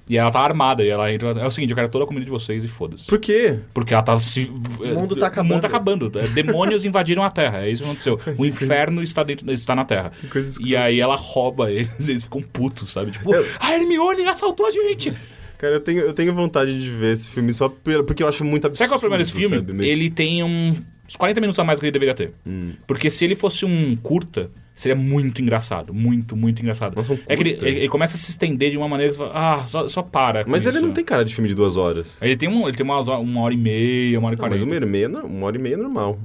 E 0.10 0.18
ela 0.18 0.30
tá 0.30 0.42
armada, 0.42 0.84
e 0.84 0.90
ela 0.90 1.14
entra. 1.14 1.30
É 1.40 1.46
o 1.46 1.52
seguinte, 1.52 1.70
eu 1.70 1.76
quero 1.76 1.88
toda 1.88 2.04
a 2.04 2.08
comida 2.08 2.26
de 2.26 2.32
vocês 2.32 2.62
e 2.66 2.68
foda-se. 2.68 3.06
Por 3.08 3.18
quê? 3.18 3.60
Porque 3.74 3.94
ela 3.94 4.04
tá 4.04 4.18
se. 4.20 4.52
O 4.80 4.88
mundo 5.00 5.16
tá 5.16 5.32
O 5.40 5.44
mundo 5.46 5.62
tá 5.62 5.68
acabando. 5.68 6.08
acabando. 6.08 6.10
Demônios 6.34 6.84
invadiram 6.84 7.24
a 7.24 7.30
Terra. 7.30 7.60
É 7.66 7.70
isso 7.70 7.82
que 7.84 7.88
aconteceu. 7.88 8.20
O 8.38 8.46
inferno 8.46 9.02
está, 9.02 9.24
dentro, 9.24 9.50
está 9.54 9.74
na 9.74 9.86
Terra. 9.86 10.12
E 10.60 10.76
aí 10.76 11.00
ela 11.00 11.16
rouba 11.16 11.72
eles, 11.72 11.98
eles 12.10 12.26
ficam 12.26 12.42
putos, 12.42 12.92
sabe? 12.92 13.12
Tipo, 13.12 13.34
Eu- 13.34 13.46
a 13.60 13.74
Hermione 13.74 14.26
assaltou 14.28 14.66
a 14.66 14.72
gente! 14.72 15.14
Cara, 15.62 15.76
eu 15.76 15.80
tenho, 15.80 16.00
eu 16.00 16.12
tenho 16.14 16.34
vontade 16.34 16.82
de 16.82 16.90
ver 16.90 17.14
esse 17.14 17.30
filme 17.30 17.54
só 17.54 17.70
porque 17.70 18.24
eu 18.24 18.28
acho 18.28 18.44
muito 18.44 18.66
absurdo. 18.66 18.78
Sabe 18.80 18.90
qual 18.90 18.96
é 18.96 18.98
o 18.98 19.00
problema 19.00 19.20
desse 19.20 19.32
filme? 19.32 19.58
sabe? 19.58 19.88
Ele 19.88 20.10
tem 20.10 20.44
uns 20.44 20.82
40 21.16 21.40
minutos 21.40 21.60
a 21.60 21.64
mais 21.64 21.78
do 21.78 21.82
que 21.82 21.86
ele 21.86 21.92
deveria 21.92 22.16
ter. 22.16 22.34
Hum. 22.48 22.72
Porque 22.88 23.12
se 23.12 23.24
ele 23.26 23.36
fosse 23.36 23.64
um 23.64 23.96
curta, 23.96 24.50
seria 24.74 24.96
muito 24.96 25.40
engraçado. 25.40 25.94
Muito, 25.94 26.36
muito 26.36 26.64
engraçado. 26.64 26.96
Nossa, 26.96 27.14
um 27.14 27.20
é 27.28 27.36
que 27.36 27.44
ele, 27.44 27.58
ele- 27.62 27.80
ele 27.82 27.90
começa 27.90 28.16
a 28.16 28.18
se 28.18 28.32
estender 28.32 28.72
de 28.72 28.78
uma 28.78 28.88
maneira 28.88 29.12
que 29.12 29.20
você 29.20 29.24
fala, 29.28 29.62
ah, 29.62 29.68
só, 29.68 29.88
só 29.88 30.02
para. 30.02 30.44
Mas 30.48 30.66
ele 30.66 30.78
isso. 30.78 30.86
não 30.88 30.94
tem 30.94 31.04
cara 31.06 31.24
de 31.24 31.36
filme 31.36 31.48
de 31.48 31.54
duas 31.54 31.78
horas. 31.78 32.18
Ele 32.24 32.36
tem, 32.36 32.50
um, 32.50 32.68
ele 32.68 32.76
tem 32.76 32.90
hora- 32.90 33.20
uma 33.20 33.42
hora 33.42 33.54
e 33.54 33.58
meia, 33.58 34.18
uma 34.18 34.30
hora 34.30 34.36
e 34.36 34.40
Ah, 34.40 34.42
mas 34.42 34.60
quarenta. 34.60 34.66
uma 34.66 34.76
hora, 34.76 34.86
e 34.86 34.90
meia, 34.90 35.10
uma 35.10 35.46
hora 35.46 35.58
e 35.58 35.60
meia 35.62 35.74
é 35.76 35.78
normal. 35.78 36.20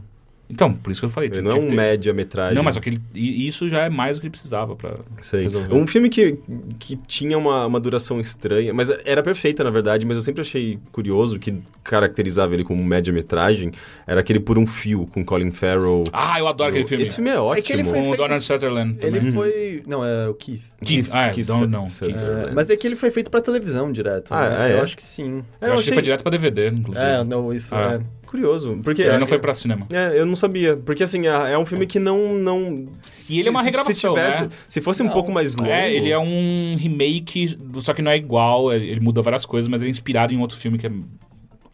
Então, 0.48 0.72
por 0.72 0.92
isso 0.92 1.00
que 1.00 1.04
eu 1.04 1.08
falei. 1.08 1.28
Ele 1.28 1.42
não 1.42 1.50
é 1.50 1.54
um 1.56 1.66
ter- 1.68 1.74
média-metragem. 1.74 2.54
Não, 2.54 2.62
mas 2.62 2.74
só 2.76 2.80
que 2.80 2.90
ele- 2.90 3.02
e 3.14 3.46
isso 3.46 3.68
já 3.68 3.82
é 3.82 3.88
mais 3.88 4.16
do 4.16 4.20
que 4.20 4.26
ele 4.26 4.30
precisava 4.30 4.76
pra 4.76 4.96
Sei. 5.20 5.42
resolver. 5.44 5.74
Um 5.74 5.86
filme 5.86 6.08
que, 6.08 6.38
que 6.78 6.96
tinha 7.06 7.36
uma, 7.36 7.66
uma 7.66 7.80
duração 7.80 8.20
estranha, 8.20 8.72
mas 8.72 8.88
era 9.04 9.22
perfeita, 9.22 9.64
na 9.64 9.70
verdade, 9.70 10.06
mas 10.06 10.16
eu 10.16 10.22
sempre 10.22 10.42
achei 10.42 10.78
curioso 10.92 11.38
que 11.38 11.54
caracterizava 11.82 12.54
ele 12.54 12.62
como 12.64 12.84
média-metragem, 12.84 13.72
era 14.06 14.20
aquele 14.20 14.38
Por 14.38 14.56
um 14.58 14.66
Fio, 14.66 15.06
com 15.06 15.24
Colin 15.24 15.50
Farrell. 15.50 16.04
Ah, 16.12 16.38
eu 16.38 16.46
adoro 16.46 16.70
aquele 16.70 16.84
filme. 16.86 17.02
Esse 17.02 17.14
filme 17.16 17.30
é 17.30 17.38
ótimo. 17.40 17.58
É 17.58 17.62
que 17.62 17.72
ele 17.72 17.82
foi 17.84 17.92
Com 17.94 18.00
o 18.00 18.04
feito- 18.04 18.16
Donald 18.18 18.44
Sutherland 18.44 18.98
Ele 19.00 19.18
também. 19.18 19.32
foi... 19.32 19.82
Não, 19.86 20.04
é 20.04 20.28
o 20.28 20.34
Keith. 20.34 20.62
Keith, 20.84 21.08
ah, 21.12 21.26
é, 21.26 21.30
Donald 21.42 21.66
não, 21.72 21.88
Sutherland. 21.88 22.50
É, 22.50 22.54
mas 22.54 22.70
é 22.70 22.76
que 22.76 22.86
ele 22.86 22.96
foi 22.96 23.10
feito 23.10 23.30
pra 23.30 23.40
televisão 23.40 23.90
direto. 23.90 24.32
Ah, 24.32 24.48
né? 24.48 24.70
é, 24.70 24.72
Eu 24.74 24.78
é? 24.78 24.80
acho 24.82 24.96
que 24.96 25.02
sim. 25.02 25.42
Eu, 25.60 25.68
eu 25.68 25.74
acho 25.74 25.84
que 25.84 25.92
foi 25.92 26.02
direto 26.02 26.22
pra 26.22 26.30
DVD, 26.30 26.68
inclusive. 26.68 27.04
É, 27.04 27.24
não, 27.24 27.52
isso 27.52 27.74
Ah. 27.74 28.00
é 28.00 28.25
curioso. 28.36 28.80
Porque 28.82 29.02
ele 29.02 29.10
é, 29.10 29.18
não 29.18 29.26
foi 29.26 29.38
pra 29.38 29.54
cinema. 29.54 29.86
É, 29.92 30.18
eu 30.18 30.26
não 30.26 30.36
sabia. 30.36 30.76
Porque, 30.76 31.02
assim, 31.02 31.26
é, 31.26 31.52
é 31.52 31.58
um 31.58 31.64
filme 31.64 31.86
que 31.86 31.98
não... 31.98 32.34
não 32.34 32.86
e 33.30 33.40
ele 33.40 33.48
é 33.48 33.50
uma 33.50 33.62
regravação, 33.62 33.94
se 33.94 34.00
tivesse, 34.00 34.42
né? 34.44 34.48
Se 34.68 34.80
fosse 34.80 35.02
um 35.02 35.08
pouco 35.08 35.32
mais 35.32 35.56
longo... 35.56 35.70
É, 35.70 35.92
ele 35.92 36.10
é 36.10 36.18
um 36.18 36.76
remake, 36.78 37.58
só 37.80 37.92
que 37.94 38.02
não 38.02 38.10
é 38.10 38.16
igual, 38.16 38.72
é, 38.72 38.76
ele 38.76 39.00
muda 39.00 39.22
várias 39.22 39.44
coisas, 39.44 39.68
mas 39.68 39.82
é 39.82 39.88
inspirado 39.88 40.32
em 40.32 40.38
outro 40.38 40.56
filme 40.56 40.78
que 40.78 40.86
é 40.86 40.90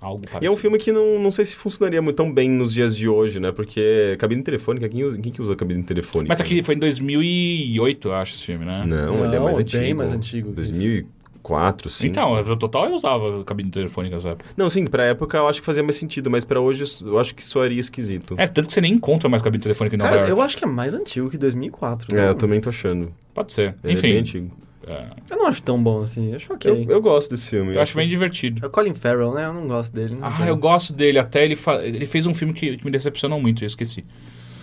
algo. 0.01 0.23
e 0.41 0.47
é 0.47 0.51
um 0.51 0.57
filme 0.57 0.79
que 0.79 0.91
não, 0.91 1.19
não 1.19 1.31
sei 1.31 1.45
se 1.45 1.55
funcionaria 1.55 2.01
muito 2.03 2.17
tão 2.17 2.33
bem 2.33 2.49
nos 2.49 2.73
dias 2.73 2.97
de 2.97 3.09
hoje, 3.09 3.39
né? 3.39 3.53
Porque 3.53 4.17
cabine 4.19 4.43
telefônica, 4.43 4.89
quem, 4.89 5.05
usa, 5.05 5.19
quem 5.19 5.33
que 5.33 5.43
usa 5.43 5.55
cabine 5.55 5.83
telefônica? 5.83 6.29
Mas 6.29 6.41
aqui 6.41 6.57
né? 6.57 6.63
foi 6.63 6.75
em 6.75 6.79
2008, 6.79 8.09
eu 8.09 8.15
acho, 8.15 8.35
esse 8.35 8.45
filme, 8.45 8.65
né? 8.65 8.85
Não, 8.87 9.19
não 9.19 9.25
ele 9.27 9.37
é 9.37 9.41
mais 9.41 9.59
antigo. 9.59 9.99
mais 9.99 10.13
antigo. 10.13 10.53
2000 10.53 11.07
4, 11.43 11.91
5. 11.91 12.09
Então, 12.09 12.39
é, 12.39 12.43
no 12.43 12.57
total 12.57 12.87
eu 12.87 12.95
usava 12.95 13.45
cabine 13.45 13.71
telefônica 13.71 14.15
nessa 14.15 14.31
época. 14.31 14.51
Não, 14.57 14.71
sim, 14.71 14.87
pra 14.87 15.05
época 15.05 15.37
eu 15.37 15.49
acho 15.49 15.61
que 15.61 15.67
fazia 15.67 15.83
mais 15.83 15.97
sentido, 15.97 16.31
mas 16.31 16.45
pra 16.45 16.61
hoje 16.61 16.85
eu 17.05 17.19
acho 17.19 17.35
que 17.35 17.45
soaria 17.45 17.81
esquisito. 17.81 18.35
É, 18.39 18.47
tanto 18.47 18.69
que 18.69 18.75
você 18.75 18.81
nem 18.81 18.95
encontra 18.95 19.29
mais 19.29 19.43
cabine 19.43 19.63
telefônica 19.63 19.97
em 19.97 19.99
Nova 19.99 20.11
Cara, 20.11 20.21
York. 20.23 20.31
eu 20.31 20.41
acho 20.41 20.57
que 20.57 20.65
é 20.65 20.69
mais 20.69 20.95
antigo 20.95 21.29
que 21.29 21.37
2004. 21.37 22.17
É, 22.17 22.29
eu 22.29 22.35
também 22.35 22.61
tô 22.61 22.69
achando. 22.69 23.13
Pode 23.35 23.53
ser. 23.53 23.75
Ele 23.83 23.93
é 23.93 23.97
Enfim. 23.97 24.07
É 24.07 24.11
bem 24.11 24.21
antigo. 24.21 24.63
É. 24.87 25.07
Eu 25.31 25.37
não 25.37 25.47
acho 25.47 25.63
tão 25.63 25.81
bom 25.81 26.03
assim, 26.03 26.35
acho 26.35 26.53
ok. 26.53 26.71
Eu, 26.71 26.91
eu 26.91 27.01
gosto 27.01 27.31
desse 27.31 27.49
filme. 27.49 27.71
Eu, 27.71 27.77
eu 27.77 27.83
acho, 27.83 27.97
bem 27.97 28.09
divertido. 28.09 28.65
É 28.65 28.69
o 28.69 28.71
Colin 28.71 28.95
Farrell, 28.95 29.33
né? 29.33 29.47
Eu 29.47 29.55
não 29.55 29.69
gosto 29.69 29.93
dele. 29.93 30.17
Não 30.17 30.27
ah, 30.27 30.47
eu 30.47 30.57
gosto 30.57 30.93
dele. 30.93 31.19
Até 31.19 31.45
ele, 31.45 31.55
fa... 31.55 31.85
ele 31.85 32.05
fez 32.07 32.27
um 32.27 32.35
filme 32.35 32.53
que, 32.53 32.77
que 32.77 32.85
me 32.85 32.91
decepcionou 32.91 33.41
muito, 33.41 33.63
eu 33.63 33.67
esqueci. 33.67 34.05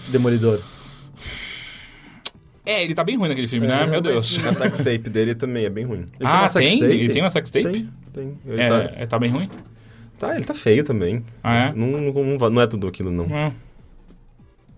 Demolidor. 0.10 0.60
É, 2.66 2.84
ele 2.84 2.94
tá 2.94 3.04
bem 3.04 3.18
ruim 3.18 3.30
naquele 3.30 3.48
filme, 3.48 3.66
É, 3.66 3.70
né? 3.70 3.86
Meu 3.86 4.02
Deus. 4.02 4.38
A 4.46 4.54
sextape 4.54 5.10
dele 5.10 5.36
também 5.36 5.66
é 5.66 5.70
bem 5.70 5.86
ruim. 5.86 6.06
Ele 6.20 6.30
ah, 6.30 6.48
tem? 6.48 6.68
sextape? 6.68 6.94
Ele 6.94 7.10
tem 7.10 7.22
uma 7.22 7.30
sextape? 7.30 7.72
Tem, 7.72 7.90
tem. 8.14 8.38
Ele 8.46 8.62
É, 8.62 8.68
tá, 8.68 8.92
é, 8.96 9.06
tá 9.06 9.20
bem 9.20 9.32
ruim? 9.32 9.50
tá, 10.18 10.36
ele 10.36 10.46
tá 10.46 10.54
feio 10.54 10.84
também. 10.84 11.24
Ah, 11.44 11.56
é? 11.56 11.74
Não, 11.74 11.88
não, 11.88 12.50
não, 12.50 12.62
é 12.62 12.68
tudo 12.68 12.88
aquilo, 12.88 13.12
não. 13.12 13.28
Ah. 13.34 13.52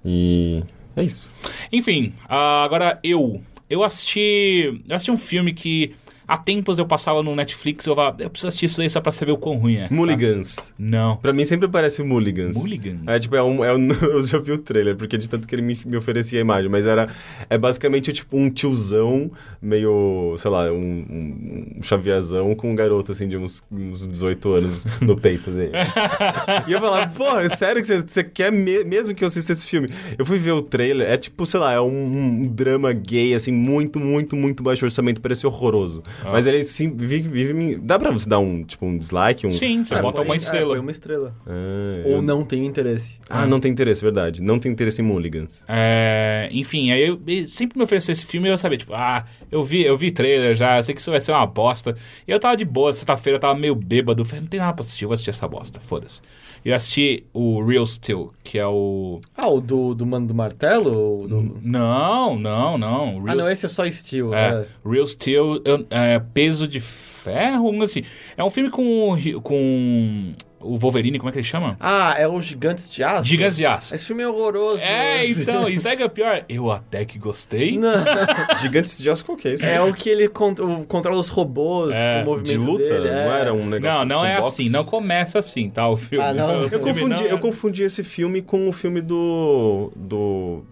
E... 0.06 0.64
É 0.96 1.04
isso. 1.04 1.32
Enfim, 1.72 2.14
ah, 2.28 2.64
agora 2.64 3.00
eu. 3.04 3.42
Eu 3.70 3.84
assisti. 3.84 4.82
Eu 4.88 4.96
assisti 4.96 5.12
um 5.12 5.18
filme 5.18 5.54
que. 5.54 5.96
Há 6.32 6.38
tempos 6.38 6.78
eu 6.80 6.86
passava 6.86 7.22
no 7.22 7.36
Netflix 7.36 7.86
eu 7.86 7.96
falava, 7.96 8.18
eu 8.24 8.30
preciso 8.30 8.48
assistir 8.48 8.66
isso 8.68 8.82
aí 8.82 8.90
só 8.90 9.02
pra 9.02 9.12
saber 9.12 9.32
o 9.34 9.38
quão 9.38 9.58
ruim 9.58 9.76
é. 9.78 9.88
Mulligans. 9.92 10.74
Não. 10.80 11.18
Pra 11.18 11.34
mim 11.34 11.44
sempre 11.44 11.68
parece 11.68 12.02
Mulligans. 12.04 12.56
Mulligans? 12.56 13.00
É 13.08 13.20
tipo, 13.20 13.36
é 13.36 13.44
um, 13.44 13.64
é 13.64 13.76
um- 13.76 13.88
eu 14.02 14.22
já 14.22 14.38
vi 14.40 14.52
o 14.54 14.58
trailer, 14.58 14.96
porque 14.96 15.18
de 15.18 15.30
tanto 15.30 15.48
que 15.48 15.54
ele 15.56 15.62
me, 15.62 15.78
me 15.86 15.98
oferecia 15.98 16.40
a 16.40 16.42
imagem, 16.42 16.70
mas 16.70 16.88
era. 16.88 17.10
É 17.50 17.58
basicamente 17.58 18.14
tipo 18.14 18.38
um 18.38 18.50
tiozão, 18.50 19.32
meio, 19.62 20.36
sei 20.38 20.50
lá, 20.52 20.72
um, 20.72 20.78
um, 20.80 21.84
xavierzão 21.84 22.56
com 22.56 22.72
um 22.72 22.76
garoto 22.76 23.12
assim 23.12 23.28
de 23.28 23.38
uns, 23.38 23.64
uns 23.72 24.08
18 24.08 24.54
anos 24.54 24.86
no 25.02 25.18
peito 25.18 25.52
dele. 25.52 25.72
e 26.68 26.72
eu 26.72 26.80
falava, 26.80 27.08
porra, 27.08 27.48
sério 27.50 27.82
que 27.82 27.88
você, 27.88 28.02
você 28.02 28.24
quer 28.24 28.52
me- 28.52 28.84
mesmo 28.84 29.14
que 29.14 29.24
eu 29.24 29.28
assista 29.28 29.52
esse 29.52 29.66
filme? 29.66 29.90
Eu 30.18 30.26
fui 30.26 30.38
ver 30.38 30.52
o 30.52 30.62
trailer, 30.62 31.10
é 31.10 31.18
tipo, 31.18 31.46
sei 31.46 31.60
lá, 31.60 31.74
é 31.74 31.82
um, 31.82 31.88
um 31.88 32.48
drama 32.48 32.94
gay, 32.94 33.34
assim, 33.34 33.52
muito, 33.52 34.00
muito, 34.00 34.36
muito 34.36 34.64
baixo 34.64 34.86
orçamento, 34.86 35.22
parece 35.22 35.46
horroroso. 35.46 36.04
Ah. 36.24 36.32
Mas 36.32 36.46
ele 36.48 36.64
sim, 36.64 36.96
vive, 36.96 37.28
vive. 37.30 37.54
me- 37.54 37.76
Dá 37.78 37.98
pra 38.00 38.12
você 38.12 38.28
dar 38.30 38.40
um, 38.40 38.64
tipo, 38.64 38.86
um 38.86 38.98
dislike? 38.98 39.46
Um... 39.48 39.50
Sim, 39.50 39.84
você 39.84 39.94
Ah, 39.96 40.02
bota 40.02 40.18
põe- 40.18 40.26
uma 40.26 40.36
É, 40.36 40.38
estrela. 40.38 40.70
põe 40.70 40.80
uma 40.80 40.92
estrela. 40.92 41.36
Ah, 41.48 42.02
Ou 42.06 42.12
eu- 42.18 42.22
não 42.22 42.44
tem 42.46 42.66
interesse. 42.66 43.20
Ah, 43.30 43.46
não 43.48 43.60
tem 43.60 43.72
interesse, 43.72 44.02
verdade. 44.02 44.42
Não 44.42 44.60
tem 44.60 44.72
interesse 44.72 45.02
em 45.02 45.06
Mulligans. 45.06 45.64
É, 45.68 46.50
enfim, 46.52 46.92
aí 46.92 47.08
eu, 47.08 47.20
sempre 47.48 47.78
me 47.78 47.84
oferecer 47.84 48.12
esse 48.12 48.26
filme 48.26 48.48
e 48.48 48.52
eu 48.52 48.58
sabia, 48.58 48.78
tipo, 48.78 48.94
ah, 48.94 49.26
eu 49.52 49.64
vi, 49.64 49.84
eu 49.84 49.98
vi 49.98 50.12
trailer 50.12 50.56
já, 50.56 50.82
sei 50.84 50.94
que 50.96 51.02
isso 51.02 51.12
vai 51.12 51.22
ser 51.22 51.32
uma 51.32 51.46
bosta. 51.46 51.96
E 52.28 52.32
eu 52.32 52.40
tava 52.40 52.56
de 52.56 52.66
boa, 52.66 52.94
sexta-feira 52.94 53.38
eu 53.38 53.40
tava 53.42 53.58
meio 53.58 53.76
bêbado, 53.76 54.24
falei, 54.26 54.42
não 54.42 54.48
tem 54.50 54.60
nada 54.60 54.74
pra 54.74 54.82
assistir, 54.84 55.06
eu 55.06 55.10
vou 55.10 55.14
assistir 55.14 55.30
essa 55.32 55.48
bosta, 55.48 55.80
foda-se. 55.80 56.22
E 56.64 56.70
eu 56.70 56.76
assisti 56.76 57.26
o 57.34 57.64
Real 57.64 57.86
Steel, 57.86 58.32
que 58.44 58.60
é 58.60 58.68
o. 58.68 59.20
Ah, 59.36 59.50
o 59.50 59.60
do, 59.60 59.96
do 59.96 60.06
Mano 60.06 60.28
do 60.28 60.34
Martelo? 60.34 61.28
Do... 61.28 61.60
Não, 61.62 62.38
não, 62.38 62.78
não. 62.78 63.18
Ah, 63.26 63.34
Real 63.34 63.38
não, 63.38 63.52
esse 63.52 63.66
é 63.66 63.70
só 63.70 63.90
Steel. 63.90 64.34
É, 64.34 64.62
É. 64.62 64.68
Real 64.88 65.08
Steel, 65.08 65.62
é, 65.90 66.20
Peso 66.20 66.68
de 66.68 66.80
Ferro, 66.80 67.68
algo 67.68 67.84
assim. 67.84 68.04
É 68.38 68.44
um 68.44 68.50
filme 68.52 68.70
com, 68.70 69.18
com 69.42 70.34
o 70.62 70.78
Wolverine, 70.78 71.18
como 71.20 71.30
é 71.30 71.32
que 71.32 71.40
ele 71.40 71.44
chama? 71.48 71.76
Ah, 71.80 72.16
é 72.18 72.28
o 72.28 72.40
Gigantes 72.42 72.90
de 72.90 73.04
Aço? 73.04 73.28
Gigantes 73.28 73.58
de 73.58 73.66
Aço. 73.66 73.96
Esse 73.96 74.06
filme 74.06 74.24
é 74.24 74.28
horroroso. 74.28 74.82
É, 74.84 75.26
então, 75.28 75.68
e 75.70 75.78
sabe 75.80 75.96
o 75.96 75.98
que 75.98 76.04
é 76.04 76.08
pior? 76.10 76.46
Eu 76.48 76.72
até 76.72 77.04
que 77.06 77.18
gostei. 77.20 77.78
Não, 77.78 77.92
Gigantes 78.62 78.98
de 78.98 79.10
Aço, 79.10 79.26
qual 79.26 79.38
que 79.38 79.48
é 79.48 79.54
esse? 79.54 79.66
é 79.66 79.82
o 79.82 79.94
que 79.94 80.10
ele 80.10 80.28
cont- 80.28 80.60
o- 80.60 80.86
controla 80.88 81.20
os 81.20 81.30
robôs, 81.30 81.94
É, 81.94 82.22
o 82.22 82.26
movimento 82.26 82.48
de 82.62 82.66
luta? 82.66 82.84
dele. 82.84 83.08
é. 83.10 83.26
Não 83.26 83.34
era 83.34 83.54
um 83.54 83.66
negócio 83.66 84.00
Não, 84.00 84.06
não 84.06 84.26
é 84.26 84.40
boxe? 84.40 84.62
assim, 84.62 84.72
não 84.72 84.84
começa 84.84 85.40
assim, 85.40 85.70
tá? 85.70 85.88
O 85.90 85.98
filme. 85.98 86.24
Ah, 86.26 86.34
não? 86.34 86.48
O 86.48 86.52
Eu 86.54 86.62
Eu 86.64 86.70
filme 86.70 86.84
confundi, 86.94 87.24
não 87.24 87.30
é- 87.30 87.34
eu 87.34 87.40
confundi 87.40 87.84
esse 87.84 88.04
filme 88.04 88.42
com 88.42 88.68
o 88.68 88.72
filme 88.72 89.02
do. 89.02 89.92
do. 89.96 90.64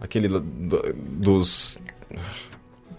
aquele. 0.00 0.28
lá- 0.28 0.40
do- 0.42 0.94
dos. 0.94 1.78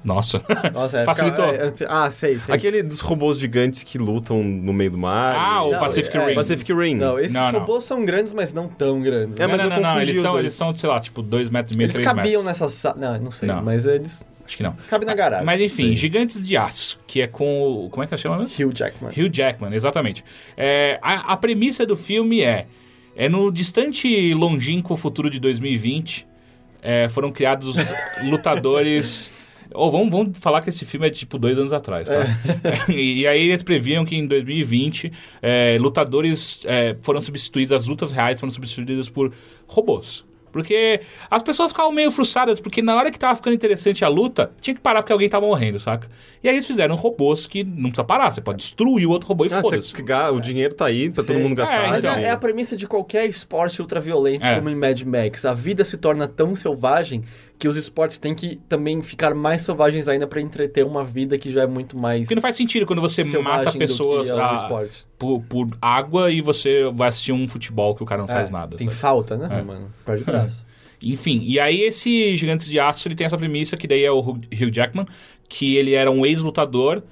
Nossa. 0.04 0.42
Nossa, 0.74 1.00
é, 1.00 1.06
Facilitou. 1.06 1.46
é, 1.46 1.68
é, 1.68 1.74
ah, 1.90 2.10
sei, 2.12 2.40
sei. 2.40 2.54
Aquele 2.56 2.82
dos 2.84 3.00
robôs 3.02 3.38
gigantes 3.38 3.84
que 3.84 3.98
lutam 3.98 4.42
no 4.44 4.72
meio 4.72 4.92
do 4.92 4.98
mar. 4.98 5.36
Ah, 5.38 5.64
o 5.64 5.72
Não, 5.72 5.80
Pacific 5.80 6.16
é- 6.18 6.28
Rim. 6.28 6.36
Pacific 6.36 6.74
Rim. 6.74 6.96
Não, 6.96 7.20
esses 7.20 7.34
Não, 7.34 7.52
não. 7.52 7.60
robôs 7.60 7.84
são 7.84 8.06
grandes, 8.06 8.32
mas 8.32 8.54
não 8.54 8.68
tão 8.68 9.02
grandes. 9.02 9.38
É, 9.38 9.42
né? 9.46 9.48
mas 9.48 9.58
não, 9.58 9.66
eu 9.66 9.70
não, 9.82 9.94
não, 9.96 10.02
eles 10.02 10.16
os 10.16 10.22
são, 10.22 10.32
dois. 10.32 10.42
eles 10.44 10.54
são, 10.54 10.76
sei 10.76 10.90
lá, 10.90 11.00
tipo, 11.00 11.22
2 11.22 11.50
metros 11.50 11.74
e 11.74 11.78
meio, 11.78 11.86
Eles 11.88 11.96
3 11.96 12.08
cabiam 12.08 12.44
metros. 12.44 12.62
nessa 12.62 12.70
sala. 12.70 12.96
Não, 12.98 13.20
não 13.20 13.32
sei, 13.32 13.48
Não. 13.48 13.62
mas 13.62 13.86
eles 13.86 14.26
Acho 14.46 14.56
que 14.56 14.64
não. 14.64 14.74
cabem 14.90 15.06
na 15.06 15.14
garagem. 15.14 15.46
Mas 15.46 15.60
enfim, 15.60 15.94
Gigantes 15.96 16.46
de 16.46 16.56
Aço, 16.56 16.98
que 17.06 17.20
é 17.22 17.28
com 17.28 17.86
o... 17.86 17.90
Como 17.90 18.02
é 18.04 18.08
que 18.08 18.14
ela 18.14 18.22
chama 18.22 18.38
mesmo? 18.38 18.66
Hugh 18.68 18.74
Jackman. 18.74 19.12
Hugh 19.12 19.30
Jackman, 19.34 19.74
exatamente. 19.76 20.24
É, 20.56 21.00
a, 21.02 21.34
a 21.34 21.38
premissa 21.38 21.86
do 21.86 21.98
filme 21.98 22.42
é... 22.42 22.66
É 23.14 23.28
no 23.28 23.52
distante 23.52 24.08
e 24.08 24.34
longínquo 24.34 24.96
futuro 24.96 25.28
de 25.30 25.40
2020, 25.40 26.28
é, 26.82 27.10
foram 27.10 27.30
criados 27.32 27.76
lutadores... 28.24 29.36
Ou 29.74 29.92
vamos, 29.92 30.10
vamos 30.10 30.38
falar 30.40 30.62
que 30.62 30.70
esse 30.70 30.86
filme 30.86 31.08
é 31.08 31.10
tipo 31.10 31.38
dois 31.38 31.58
anos 31.58 31.74
atrás, 31.74 32.10
tá? 32.10 32.24
e, 32.92 33.22
e 33.22 33.28
aí 33.28 33.48
eles 33.48 33.64
previam 33.64 34.06
que 34.06 34.16
em 34.16 34.26
2020 34.28 35.12
é, 35.42 35.78
lutadores 35.80 36.62
é, 36.66 36.96
foram 37.02 37.22
substituídos, 37.22 37.72
as 37.72 37.88
lutas 37.88 38.12
reais 38.12 38.40
foram 38.40 38.52
substituídas 38.52 39.10
por 39.10 39.32
robôs. 39.68 40.26
Porque 40.52 41.02
as 41.30 41.44
pessoas 41.44 41.72
ficavam 41.72 41.92
meio 41.92 42.10
frustradas, 42.10 42.60
porque 42.60 42.82
na 42.82 42.96
hora 42.96 43.12
que 43.12 43.20
tava 43.20 43.36
ficando 43.36 43.54
interessante 43.54 44.04
a 44.04 44.08
luta, 44.08 44.52
tinha 44.60 44.74
que 44.74 44.82
parar 44.82 45.04
porque 45.04 45.14
alguém 45.14 45.30
tava 45.30 45.46
morrendo, 45.46 45.80
saca? 45.80 46.08
E 46.42 46.48
aí 46.48 46.56
eles 46.56 46.66
fizeram 46.66 46.96
robôs 46.96 47.46
que 47.46 47.64
não 47.64 47.90
precisa 47.90 48.04
parar, 48.04 48.32
você 48.32 48.42
pode 48.42 48.58
destruir 48.60 49.06
o 49.06 49.12
outro 49.12 49.28
robô 49.28 49.46
e 49.46 49.54
Ah, 49.54 49.62
foda-se. 49.62 49.94
o 50.34 50.40
dinheiro 50.40 50.74
tá 50.74 50.86
aí 50.86 51.12
pra 51.12 51.24
todo 51.24 51.36
Sim. 51.36 51.44
mundo 51.44 51.56
gastar. 51.56 51.84
É, 51.84 51.88
Mas 51.90 52.04
então. 52.04 52.16
é, 52.16 52.24
é 52.24 52.30
a 52.32 52.38
premissa 52.38 52.76
de 52.76 52.88
qualquer 52.88 53.28
esporte 53.30 53.82
ultraviolento, 53.82 54.48
É. 54.48 54.56
como 54.56 54.70
em 54.70 54.76
Mad 54.76 55.00
Max. 55.04 55.46
A 55.46 55.54
vida 55.54 55.84
se 55.84 55.98
torna 55.98 56.28
tão 56.28 56.56
selvagem 56.56 57.24
que 57.60 57.68
os 57.68 57.76
esportes 57.76 58.18
têm 58.18 58.36
que 58.36 58.58
também 58.70 59.02
ficar 59.02 59.34
mais 59.34 59.64
selvagens 59.64 60.08
ainda 60.08 60.28
pra 60.28 60.40
entreter 60.40 60.86
uma 60.86 61.04
vida 61.04 61.38
que 61.38 61.52
já 61.52 61.64
é 61.64 61.68
muito 61.68 61.98
mais 62.00 62.22
Porque 62.22 62.36
não 62.36 62.42
faz 62.42 62.56
sentido 62.56 62.86
quando 62.86 63.02
você 63.02 63.24
mata 63.40 63.72
pessoas 63.72 64.30
é 64.30 64.36
o 64.36 64.40
ah, 64.40 64.86
por, 65.18 65.42
por 65.42 65.70
água 65.82 66.32
e 66.32 66.40
você 66.40 66.90
vai 66.94 67.10
assistir 67.10 67.32
um 67.32 67.48
futebol 67.48 67.96
que 67.96 68.04
o 68.04 68.06
cara 68.06 68.22
não 68.22 68.28
faz 68.28 68.50
É, 68.50 68.54
nada. 68.54 68.78
Tem 68.78 68.88
sabe? 68.88 69.00
falta, 69.00 69.38
né, 69.38 69.60
É. 69.60 69.62
mano? 69.64 69.92
Perde 70.06 70.24
o 70.24 70.26
braço. 70.26 70.66
Enfim, 71.02 71.42
e 71.44 71.60
aí 71.60 71.82
esse 71.82 72.36
Gigantes 72.36 72.68
de 72.68 72.80
Aço, 72.80 73.08
ele 73.08 73.14
tem 73.16 73.26
essa 73.26 73.38
premissa, 73.38 73.78
que 73.78 73.88
daí 73.88 74.04
é 74.04 74.12
o 74.12 74.20
Hugh 74.20 74.72
Jackman, 74.72 75.06
que 75.48 75.76
ele 75.78 75.94
era 75.94 76.10
um 76.10 76.26
ex-lutador, 76.26 77.04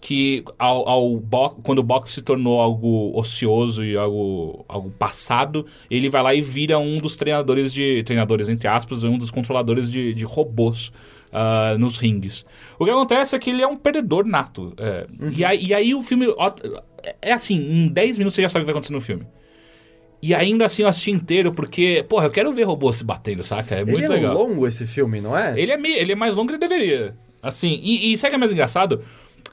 que 0.00 0.44
ao, 0.58 0.88
ao 0.88 1.22
quando 1.62 1.78
o 1.78 1.82
boxe 1.82 2.14
se 2.14 2.22
tornou 2.22 2.60
algo 2.60 3.18
ocioso 3.18 3.84
e 3.84 3.96
algo, 3.96 4.64
algo 4.68 4.90
passado, 4.90 5.66
ele 5.90 6.08
vai 6.08 6.22
lá 6.22 6.34
e 6.34 6.40
vira 6.40 6.78
um 6.78 6.98
dos 6.98 7.16
treinadores 7.16 7.72
de... 7.72 8.02
Treinadores, 8.04 8.48
entre 8.48 8.68
aspas, 8.68 9.02
um 9.02 9.18
dos 9.18 9.30
controladores 9.30 9.90
de, 9.90 10.14
de 10.14 10.24
robôs 10.24 10.92
ah, 11.32 11.76
nos 11.78 11.96
ringues. 11.96 12.46
O 12.78 12.84
que 12.84 12.90
acontece 12.90 13.34
é 13.34 13.38
que 13.38 13.50
ele 13.50 13.62
é 13.62 13.66
um 13.66 13.76
perdedor 13.76 14.26
nato. 14.26 14.74
é. 14.78 15.06
e, 15.34 15.44
aí, 15.44 15.66
e 15.66 15.74
aí 15.74 15.94
o 15.94 16.02
filme... 16.02 16.26
ó, 16.36 16.52
É 17.22 17.32
assim, 17.32 17.56
em 17.56 17.88
10 17.88 18.18
minutos 18.18 18.34
você 18.34 18.42
já 18.42 18.48
sabe 18.48 18.62
o 18.62 18.64
que 18.64 18.72
vai 18.72 18.74
acontecer 18.74 18.92
no 18.92 19.00
filme. 19.00 19.26
E 20.22 20.34
ainda 20.34 20.64
assim 20.64 20.82
eu 20.82 20.88
assisti 20.88 21.10
inteiro 21.10 21.52
porque, 21.52 22.04
porra, 22.08 22.26
eu 22.26 22.30
quero 22.30 22.52
ver 22.52 22.64
robôs 22.64 22.96
se 22.96 23.04
batendo, 23.04 23.44
saca? 23.44 23.74
É 23.74 23.84
muito 23.84 23.98
Ele 23.98 24.06
é 24.06 24.08
legal. 24.08 24.34
longo 24.34 24.66
esse 24.66 24.86
filme, 24.86 25.20
não 25.20 25.36
é? 25.36 25.58
Ele 25.60 25.72
é, 25.72 26.00
ele 26.00 26.12
é 26.12 26.16
mais 26.16 26.36
longo 26.36 26.48
que 26.48 26.54
ele 26.54 26.68
deveria. 26.68 27.14
Assim, 27.42 27.78
e, 27.82 28.12
e 28.12 28.18
sabe 28.18 28.28
o 28.28 28.30
que 28.30 28.36
é 28.36 28.38
mais 28.38 28.52
engraçado? 28.52 29.02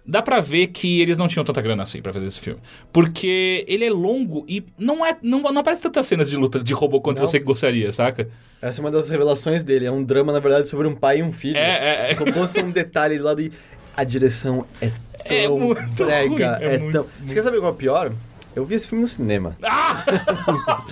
Dá 0.05 0.21
pra 0.21 0.41
ver 0.41 0.67
que 0.67 1.01
eles 1.01 1.17
não 1.17 1.27
tinham 1.29 1.45
tanta 1.45 1.61
grana 1.61 1.83
assim 1.83 2.01
pra 2.01 2.11
fazer 2.11 2.25
esse 2.25 2.39
filme. 2.39 2.59
Porque 2.91 3.63
ele 3.67 3.85
é 3.85 3.89
longo 3.89 4.45
e 4.49 4.63
não 4.77 5.05
é 5.05 5.15
não, 5.21 5.41
não 5.43 5.59
aparece 5.61 5.81
tantas 5.81 6.05
cenas 6.05 6.29
de 6.29 6.35
luta 6.35 6.59
de 6.61 6.73
robô 6.73 6.99
quanto 6.99 7.19
Não. 7.19 7.27
você 7.27 7.39
gostaria, 7.39 7.91
saca? 7.93 8.27
Essa 8.61 8.79
é 8.79 8.83
uma 8.83 8.91
das 8.91 9.07
revelações 9.09 9.63
dele. 9.63 9.85
É 9.85 9.91
um 9.91 10.03
drama, 10.03 10.33
na 10.33 10.39
verdade, 10.39 10.67
sobre 10.67 10.87
um 10.87 10.93
pai 10.95 11.19
e 11.19 11.23
um 11.23 11.31
filho. 11.31 11.57
É, 11.57 12.07
é, 12.07 12.11
é. 12.11 12.13
Os 12.13 12.17
robôs 12.19 12.49
são 12.49 12.63
um 12.63 12.71
detalhe 12.71 13.17
do 13.17 13.23
lado 13.23 13.41
e 13.41 13.51
a 13.95 14.03
direção 14.03 14.65
é 14.81 14.87
tão 14.89 14.97
É 15.37 15.47
muito 15.47 16.05
brega. 16.05 16.57
é 16.61 16.75
é 16.75 16.77
muito, 16.79 16.91
tão... 16.91 17.03
muito. 17.03 17.27
Você 17.29 17.33
quer 17.35 17.41
saber 17.43 17.57
qual 17.59 17.69
é 17.71 17.73
o 17.73 17.77
pior? 17.77 18.11
Eu 18.55 18.65
vi 18.65 18.75
esse 18.75 18.87
filme 18.87 19.01
no 19.03 19.07
cinema. 19.07 19.57
Ah! 19.63 20.83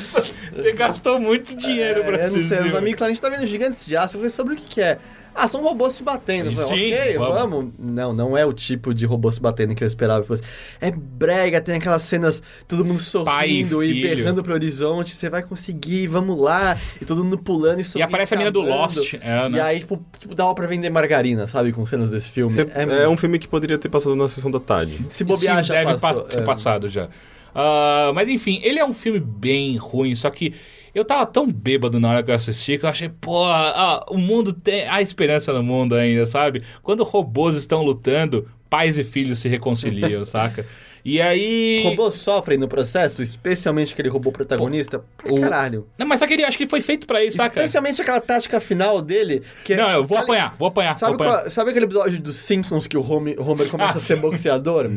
você 0.54 0.72
gastou 0.74 1.20
muito 1.20 1.56
dinheiro 1.56 2.04
pra 2.04 2.14
É, 2.14 2.16
eu 2.16 2.20
não 2.20 2.26
assistir. 2.28 2.48
sei, 2.56 2.62
os 2.68 2.76
amigos 2.76 3.00
lá, 3.00 3.08
a 3.08 3.10
gente 3.10 3.22
tá 3.22 3.30
vendo 3.30 3.46
Gigantes 3.46 3.86
de 3.86 3.96
Aço. 3.96 4.16
Eu 4.16 4.20
falei, 4.22 4.30
sobre 4.30 4.54
o 4.54 4.58
que 4.58 4.64
que 4.64 4.82
é? 4.82 4.98
Ah, 5.34 5.48
são 5.48 5.62
robôs 5.64 5.94
se 5.94 6.04
batendo. 6.04 6.52
Falei, 6.52 6.68
Sim, 6.92 6.94
ok, 6.94 7.18
vamos. 7.18 7.34
vamos. 7.36 7.74
Não, 7.80 8.14
não 8.14 8.38
é 8.38 8.46
o 8.46 8.52
tipo 8.54 8.94
de 8.94 9.06
robô 9.06 9.32
se 9.32 9.40
batendo 9.42 9.74
que 9.74 9.84
eu 9.84 9.88
esperava 9.88 10.22
que 10.22 10.28
fosse. 10.28 10.44
É 10.80 10.92
brega, 10.92 11.62
tem 11.62 11.76
aquelas 11.76 12.04
cenas, 12.04 12.44
todo 12.68 12.84
mundo 12.84 13.00
e 13.00 13.04
sorrindo 13.04 13.84
e, 13.84 13.88
filho. 13.94 14.16
berrando 14.16 14.44
pro 14.44 14.54
horizonte. 14.54 15.16
Você 15.16 15.30
vai 15.30 15.42
conseguir, 15.42 16.08
vamos 16.08 16.38
lá. 16.40 16.78
E 17.02 17.06
todo 17.06 17.24
mundo 17.24 17.38
pulando 17.38 17.80
e 17.80 17.82
E 17.82 17.86
sorrindo. 17.86 18.08
aparece 18.08 18.34
a 18.34 18.38
menina 18.38 18.52
do 18.52 18.62
Lost. 18.62 19.14
É, 19.16 19.46
E 19.48 19.50
né? 19.50 19.62
aí, 19.62 19.80
tipo, 19.80 20.04
tipo, 20.20 20.36
dava 20.36 20.54
pra 20.54 20.68
vender 20.68 20.90
margarina, 20.90 21.48
sabe? 21.48 21.72
Com 21.72 21.86
cenas 21.86 22.10
desse 22.10 22.30
filme. 22.30 22.52
Você- 22.54 22.68
é, 22.74 23.08
um 23.08 23.16
filme 23.18 23.40
que 23.40 23.48
poderia 23.48 23.78
ter 23.78 23.90
passado 23.90 24.16
na 24.16 24.28
sessão 24.28 24.52
da 24.52 24.60
tarde. 24.60 25.06
Se 25.10 25.24
bobear, 25.24 25.64
já 25.64 25.76
deve 25.76 25.98
passou. 25.98 26.24
pa- 26.24 26.30
ter 26.30 26.40
é. 26.40 26.44
passado 26.44 26.90
já. 26.90 27.08
Ah, 27.54 28.12
mas 28.14 28.30
enfim, 28.30 28.60
ele 28.64 28.80
é 28.80 28.86
um 28.86 28.94
filme 28.94 29.20
bem 29.20 29.76
ruim, 29.78 30.16
só 30.16 30.30
que 30.30 30.54
eu 30.94 31.06
tava 31.06 31.26
tão 31.26 31.48
bêbado 31.48 32.00
na 32.00 32.10
hora 32.10 32.24
que 32.24 32.32
eu 32.32 32.36
assisti 32.36 32.78
que 32.78 32.86
eu 32.86 32.90
achei, 32.90 33.10
pô, 33.10 33.46
ah, 33.46 34.06
o 34.10 34.18
mundo 34.18 34.52
tem. 34.54 34.88
Há 34.88 35.02
esperança 35.02 35.54
no 35.54 35.64
mundo 35.64 35.96
ainda, 35.96 36.26
sabe? 36.26 36.64
Quando 36.84 37.04
robôs 37.04 37.56
estão 37.56 37.82
lutando, 37.82 38.48
pais 38.70 38.98
e 38.98 39.04
filhos 39.04 39.40
se 39.40 39.48
reconciliam, 39.48 40.24
saca? 40.26 40.66
E 41.04 41.22
aí. 41.22 41.82
Robôs 41.84 42.16
sofrem 42.16 42.58
no 42.58 42.68
processo, 42.68 43.22
especialmente 43.22 43.94
aquele 43.94 44.10
robô 44.10 44.32
protagonista. 44.32 45.04
Pra 45.18 45.34
o- 45.34 45.40
caralho. 45.42 45.88
Não, 45.98 46.06
mas 46.08 46.22
aquele 46.22 46.44
acho 46.44 46.58
que 46.58 46.68
foi 46.68 46.82
feito 46.82 47.08
pra 47.08 47.24
isso, 47.24 47.38
saca? 47.38 47.60
Especialmente 47.60 48.02
aquela 48.02 48.22
tática 48.22 48.60
final 48.60 49.02
dele. 49.02 49.42
Que 49.64 49.74
é- 49.74 49.78
Não, 49.78 49.90
eu 49.92 50.04
vou 50.04 50.18
Sabe- 50.18 50.32
apanhar, 50.32 50.56
vou 50.58 50.68
apanhar, 50.68 50.96
Sabe, 50.96 51.18
vou 51.18 51.26
apanhar. 51.26 51.42
qual- 51.44 51.52
sabe 51.52 51.70
aquele 51.72 51.86
episódio 51.86 52.20
dos 52.22 52.36
Simpsons 52.38 52.88
que 52.88 52.98
o 52.98 53.02
Homer, 53.12 53.36
Homer 53.40 53.68
começa 53.72 53.98
a 53.98 54.02
ser 54.02 54.16
boxeador? 54.18 54.90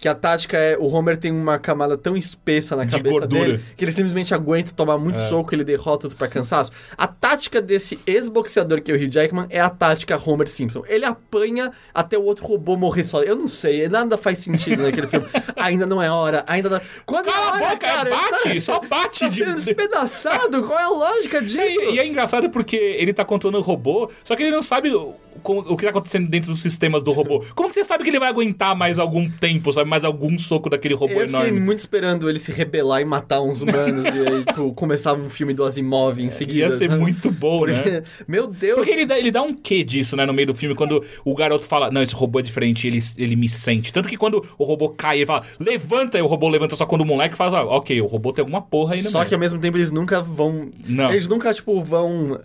que 0.00 0.06
a 0.06 0.14
tática 0.14 0.56
é 0.56 0.76
o 0.78 0.86
Homer 0.86 1.16
tem 1.16 1.32
uma 1.32 1.58
camada 1.58 1.98
tão 1.98 2.16
espessa 2.16 2.76
na 2.76 2.84
De 2.84 2.92
cabeça 2.92 3.18
gordura. 3.18 3.44
dele 3.44 3.64
que 3.76 3.84
ele 3.84 3.90
simplesmente 3.90 4.32
aguenta 4.32 4.70
tomar 4.72 4.96
muito 4.96 5.18
soco 5.18 5.52
e 5.52 5.56
ele 5.56 5.64
derrota 5.64 6.06
outro 6.06 6.16
pra 6.16 6.28
cansaço. 6.28 6.70
A 6.96 7.08
tática 7.08 7.60
desse 7.60 7.98
ex-boxeador 8.06 8.80
que 8.80 8.92
é 8.92 8.94
o 8.94 8.96
Hugh 8.96 9.10
Jackman 9.10 9.46
é 9.50 9.58
a 9.60 9.68
tática 9.68 10.16
Homer 10.24 10.46
Simpson. 10.46 10.84
Ele 10.86 11.04
apanha 11.04 11.72
até 11.92 12.16
o 12.16 12.22
outro 12.22 12.46
robô 12.46 12.76
morrer 12.76 13.02
só. 13.02 13.22
Eu 13.24 13.34
não 13.34 13.48
sei, 13.48 13.88
nada 13.88 14.16
faz 14.16 14.38
sentido 14.38 14.84
naquele 14.84 15.08
filme. 15.08 15.26
Ainda 15.56 15.86
não 15.86 16.02
é 16.02 16.10
hora, 16.10 16.44
ainda 16.46 16.68
não... 16.68 16.80
Quando 17.06 17.26
Cala 17.26 17.38
é 17.38 17.48
a 17.48 17.52
hora, 17.52 17.64
boca, 17.64 17.76
cara, 17.78 18.10
bate, 18.10 18.48
ele 18.48 18.60
só 18.60 18.80
bate 18.80 19.20
tá 19.20 19.28
de- 19.28 19.44
sendo 19.44 19.54
despedaçado, 19.54 20.62
qual 20.62 20.78
é 20.78 20.82
a 20.84 20.88
lógica 20.88 21.42
disso? 21.42 21.58
E, 21.58 21.94
e 21.94 21.98
é 21.98 22.06
engraçado 22.06 22.50
porque 22.50 22.76
ele 22.76 23.12
tá 23.12 23.24
controlando 23.24 23.58
o 23.62 23.66
robô, 23.66 24.10
só 24.24 24.34
que 24.36 24.42
ele 24.42 24.52
não 24.52 24.62
sabe 24.62 24.90
o, 24.94 25.76
que 25.76 25.84
tá 25.84 25.90
acontecendo 25.90 26.28
dentro 26.28 26.50
dos 26.50 26.60
sistemas 26.60 27.02
do 27.02 27.10
robô. 27.12 27.44
Como 27.54 27.68
que 27.68 27.74
você 27.74 27.84
sabe 27.84 28.02
que 28.04 28.10
ele 28.10 28.18
vai 28.18 28.28
aguentar 28.28 28.74
mais 28.76 28.98
algum 28.98 29.28
tempo, 29.30 29.72
sabe? 29.72 29.88
Mais 29.88 30.04
algum 30.04 30.36
soco 30.38 30.68
daquele 30.68 30.94
robô 30.94 31.14
Eu 31.14 31.28
fiquei 31.28 31.40
enorme? 31.40 31.60
muito 31.60 31.78
esperando 31.78 32.28
ele 32.28 32.38
se 32.38 32.50
rebelar 32.50 33.00
e 33.00 33.04
matar 33.04 33.40
uns 33.40 33.62
humanos 33.62 34.04
e 34.14 34.28
aí, 34.28 34.44
tipo, 34.44 34.72
começava 34.74 35.20
um 35.20 35.30
filme 35.30 35.54
do 35.54 35.64
Asimov 35.64 36.18
em 36.20 36.30
seguida. 36.30 36.58
Ia 36.66 36.70
ser 36.70 36.88
sabe? 36.88 37.00
muito 37.00 37.30
bom, 37.30 37.66
né? 37.66 37.74
Porque, 37.74 38.02
meu 38.26 38.46
Deus. 38.48 38.76
Porque 38.78 38.90
ele 38.90 39.06
dá, 39.06 39.18
ele 39.18 39.30
dá 39.30 39.42
um 39.42 39.54
quê 39.54 39.84
disso, 39.84 40.16
né, 40.16 40.26
no 40.26 40.32
meio 40.32 40.48
do 40.48 40.54
filme, 40.54 40.74
quando 40.74 41.04
o 41.24 41.34
garoto 41.34 41.66
fala, 41.66 41.90
não, 41.90 42.02
esse 42.02 42.14
robô 42.14 42.40
é 42.40 42.42
diferente, 42.42 42.86
ele, 42.86 42.98
ele 43.16 43.36
me 43.36 43.48
sente. 43.48 43.92
Tanto 43.92 44.08
que 44.08 44.16
quando 44.16 44.44
o 44.58 44.64
robô 44.64 44.88
cai, 44.90 45.18
ele 45.18 45.26
fala, 45.26 45.37
levanta, 45.58 46.18
e 46.18 46.22
o 46.22 46.26
robô 46.26 46.48
levanta 46.48 46.76
só 46.76 46.86
quando 46.86 47.02
o 47.02 47.04
moleque 47.06 47.36
faz, 47.36 47.52
ah, 47.54 47.64
ok, 47.64 48.00
o 48.00 48.06
robô 48.06 48.32
tem 48.32 48.42
alguma 48.42 48.62
porra 48.62 48.94
aí 48.94 49.02
no 49.02 49.08
Só 49.10 49.18
meio. 49.20 49.28
que 49.28 49.34
ao 49.34 49.40
mesmo 49.40 49.58
tempo 49.58 49.76
eles 49.76 49.90
nunca 49.92 50.20
vão. 50.22 50.70
Não. 50.86 51.10
Eles 51.12 51.28
nunca, 51.28 51.52
tipo, 51.52 51.82
vão. 51.82 52.40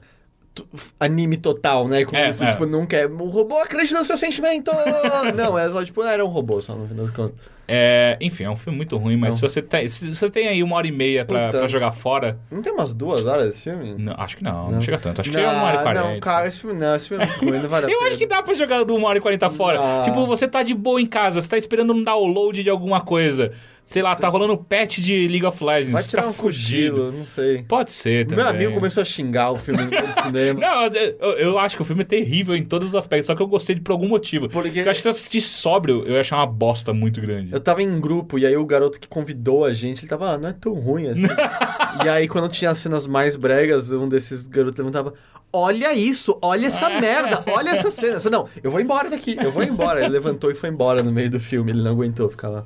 Anime 1.00 1.38
total, 1.38 1.88
né? 1.88 2.06
Como 2.06 2.16
É, 2.18 2.30
isso, 2.30 2.44
é. 2.44 2.52
tipo, 2.52 2.66
nunca 2.68 2.96
é. 2.96 3.08
O 3.08 3.26
robô 3.30 3.58
acredita 3.58 3.98
no 3.98 4.06
seu 4.06 4.18
sentimento! 4.18 4.72
não, 5.36 5.58
é 5.58 5.68
só, 5.70 5.84
tipo, 5.84 6.04
era 6.04 6.24
um 6.24 6.28
robô, 6.30 6.62
só 6.62 6.76
no 6.76 6.88
fim 6.88 6.94
das 6.96 7.10
contas. 7.10 7.40
É, 7.68 8.18
enfim, 8.20 8.44
é 8.44 8.50
um 8.50 8.56
filme 8.58 8.76
muito 8.76 8.98
ruim, 8.98 9.16
mas 9.16 9.30
Não. 9.30 9.36
se 9.38 9.42
você 9.56 9.62
tem, 9.62 9.88
se 9.88 10.14
você 10.14 10.30
tem 10.30 10.48
aí 10.50 10.62
uma 10.62 10.76
hora 10.76 10.86
e 10.86 10.92
meia 10.92 11.24
pra, 11.24 11.46
Puta. 11.46 11.60
pra 11.60 11.68
jogar 11.68 11.92
fora, 11.92 12.38
Não 12.52 12.62
tem 12.62 12.74
umas 12.74 12.94
duas 12.94 13.26
horas 13.26 13.56
esse 13.56 13.64
filme? 13.64 13.96
não, 13.98 14.14
acho 14.18 14.36
que 14.36 14.44
não, 14.44 14.66
não, 14.66 14.72
Não. 14.74 14.82
chega 14.82 14.98
tanto. 15.00 15.22
Acho 15.22 15.32
que 15.32 15.38
é 15.38 15.48
uma 15.48 15.64
hora 15.64 15.76
e 15.80 15.82
quarenta. 15.84 16.08
Não, 16.10 16.20
cara, 16.20 16.48
esse 16.48 16.60
filme 16.60 16.76
não, 16.78 16.94
esse 16.96 17.08
filme 17.08 17.24
é 17.24 17.28
muito 17.28 17.40
ruim, 17.46 17.60
não 17.62 17.70
vale 17.70 17.86
a 17.86 17.90
Eu 17.94 17.98
pena. 18.00 18.10
acho 18.10 18.18
que 18.18 18.28
dá 18.28 18.44
pra 18.44 18.54
jogar 18.54 18.84
do 18.84 18.96
1 18.96 19.04
hora 19.06 19.18
e 19.18 19.22
40 19.22 19.50
fora. 19.50 19.80
Ah. 19.82 20.02
Tipo, 20.04 20.26
você 20.28 20.46
tá 20.48 20.62
de 20.62 20.74
boa 20.74 21.00
em 21.02 21.06
casa, 21.06 21.40
você 21.40 21.48
tá 21.50 21.58
esperando 21.58 21.94
um 21.94 22.04
download 22.04 22.62
de 22.62 22.70
alguma 22.70 23.00
coisa. 23.00 23.52
Sei 23.86 24.02
lá, 24.02 24.16
tá 24.16 24.30
rolando 24.30 24.58
patch 24.58 25.00
de 25.00 25.28
League 25.28 25.46
of 25.46 25.62
Legends. 25.62 25.92
Vai 25.92 26.04
tirar 26.04 26.22
tá 26.24 26.30
um 26.30 26.34
cochilo, 26.34 27.12
não 27.12 27.26
sei. 27.26 27.64
Pode 27.64 27.92
ser 27.92 28.26
também. 28.26 28.46
Meu 28.46 28.54
amigo 28.54 28.74
começou 28.74 29.02
a 29.02 29.06
xingar 29.06 29.52
o 29.52 29.58
filme 29.58 29.84
no 29.84 29.90
cinema. 30.24 30.58
Não, 30.62 30.84
eu, 30.86 31.32
eu 31.38 31.60
acho 31.60 31.76
que 31.76 31.82
o 31.82 31.86
filme 31.86 32.02
é 32.02 32.06
terrível 32.06 32.56
em 32.56 32.64
todos 32.64 32.90
os 32.90 32.96
aspectos, 32.96 33.28
só 33.28 33.36
que 33.36 33.42
eu 33.42 33.48
gostei 33.48 33.76
de 33.76 33.82
por 33.82 33.92
algum 33.92 34.08
motivo. 34.08 34.48
Porque- 34.48 34.80
Eu 34.80 34.84
acho 34.90 35.00
que 35.00 35.02
se 35.02 35.08
eu 35.08 35.12
assistisse 35.12 35.48
sóbrio, 35.50 36.04
eu 36.08 36.14
ia 36.14 36.22
achar 36.22 36.38
uma 36.38 36.46
bosta 36.48 36.94
muito 36.94 37.20
grande. 37.20 37.53
Eu 37.54 37.60
tava 37.60 37.84
em 37.84 37.88
um 37.88 38.02
grupo 38.02 38.40
e 38.40 38.48
aí 38.48 38.58
o 38.58 38.66
garoto 38.66 39.00
que 39.00 39.08
convidou 39.08 39.64
a 39.64 39.72
gente, 39.72 40.00
ele 40.00 40.08
tava, 40.08 40.32
ah, 40.32 40.38
não 40.40 40.50
é 40.50 40.54
tão 40.54 40.74
ruim 40.74 41.08
assim. 41.08 41.28
e 42.04 42.10
aí 42.10 42.28
quando 42.28 42.50
tinha 42.50 42.72
as 42.72 42.80
cenas 42.80 43.06
mais 43.06 43.36
bregas, 43.36 43.92
um 43.92 44.10
desses 44.10 44.48
garotos 44.48 44.80
levantava, 44.80 45.14
olha 45.54 45.94
isso, 45.94 46.36
olha 46.42 46.66
essa 46.66 46.90
merda, 47.00 47.44
olha 47.54 47.70
essa 47.70 47.92
cena. 47.92 48.18
Eu 48.26 48.32
não, 48.32 48.50
eu 48.64 48.72
vou 48.72 48.82
embora 48.82 49.08
daqui, 49.08 49.38
eu 49.40 49.52
vou 49.52 49.62
embora. 49.62 50.00
Ele 50.00 50.10
levantou 50.10 50.50
e 50.50 50.56
foi 50.56 50.70
embora 50.70 51.04
no 51.04 51.12
meio 51.12 51.30
do 51.30 51.40
filme, 51.40 51.72
ele 51.72 51.84
não 51.84 51.92
aguentou 51.92 52.28
ficar 52.28 52.50
lá. 52.50 52.66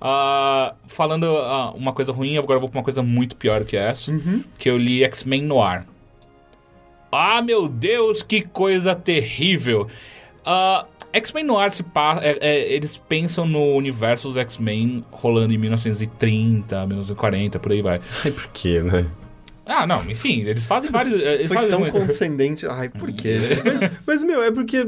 Ah, 0.00 0.74
falando 0.88 1.24
ah, 1.24 1.70
uma 1.70 1.92
coisa 1.92 2.10
ruim, 2.10 2.36
agora 2.36 2.56
eu 2.56 2.60
vou 2.60 2.68
pra 2.68 2.80
uma 2.80 2.84
coisa 2.84 3.04
muito 3.04 3.36
pior 3.36 3.64
que 3.64 3.76
essa. 3.76 4.10
Uhum. 4.10 4.42
Que 4.58 4.68
eu 4.68 4.76
li 4.76 5.04
X-Men 5.04 5.42
Noir. 5.42 5.84
Ah, 7.12 7.40
meu 7.40 7.68
Deus, 7.68 8.24
que 8.24 8.42
coisa 8.42 8.92
terrível! 8.92 9.86
Ah, 10.44 10.84
X-Men 11.16 11.44
Noir 11.44 11.70
se 11.70 11.82
pa- 11.82 12.18
é- 12.22 12.38
é- 12.40 12.72
eles 12.72 12.96
pensam 12.96 13.46
no 13.46 13.74
universo 13.74 14.28
dos 14.28 14.36
X-Men 14.36 15.04
rolando 15.10 15.52
em 15.52 15.58
1930, 15.58 16.86
1940, 16.86 17.58
por 17.58 17.72
aí 17.72 17.82
vai. 17.82 18.00
Ai, 18.24 18.30
por 18.32 18.48
quê, 18.52 18.82
né? 18.82 19.06
Ah, 19.68 19.84
não, 19.84 20.08
enfim, 20.08 20.42
eles 20.42 20.64
fazem 20.64 20.90
vários. 20.92 21.20
Eles 21.20 21.48
Foi 21.48 21.56
fazem 21.56 21.70
tão 21.70 21.80
muito- 21.80 21.92
condescendente. 21.98 22.66
Ai, 22.68 22.88
por 22.88 23.10
quê? 23.12 23.38
Mas, 23.64 23.80
mas, 24.06 24.22
meu, 24.22 24.40
é 24.42 24.52
porque 24.52 24.86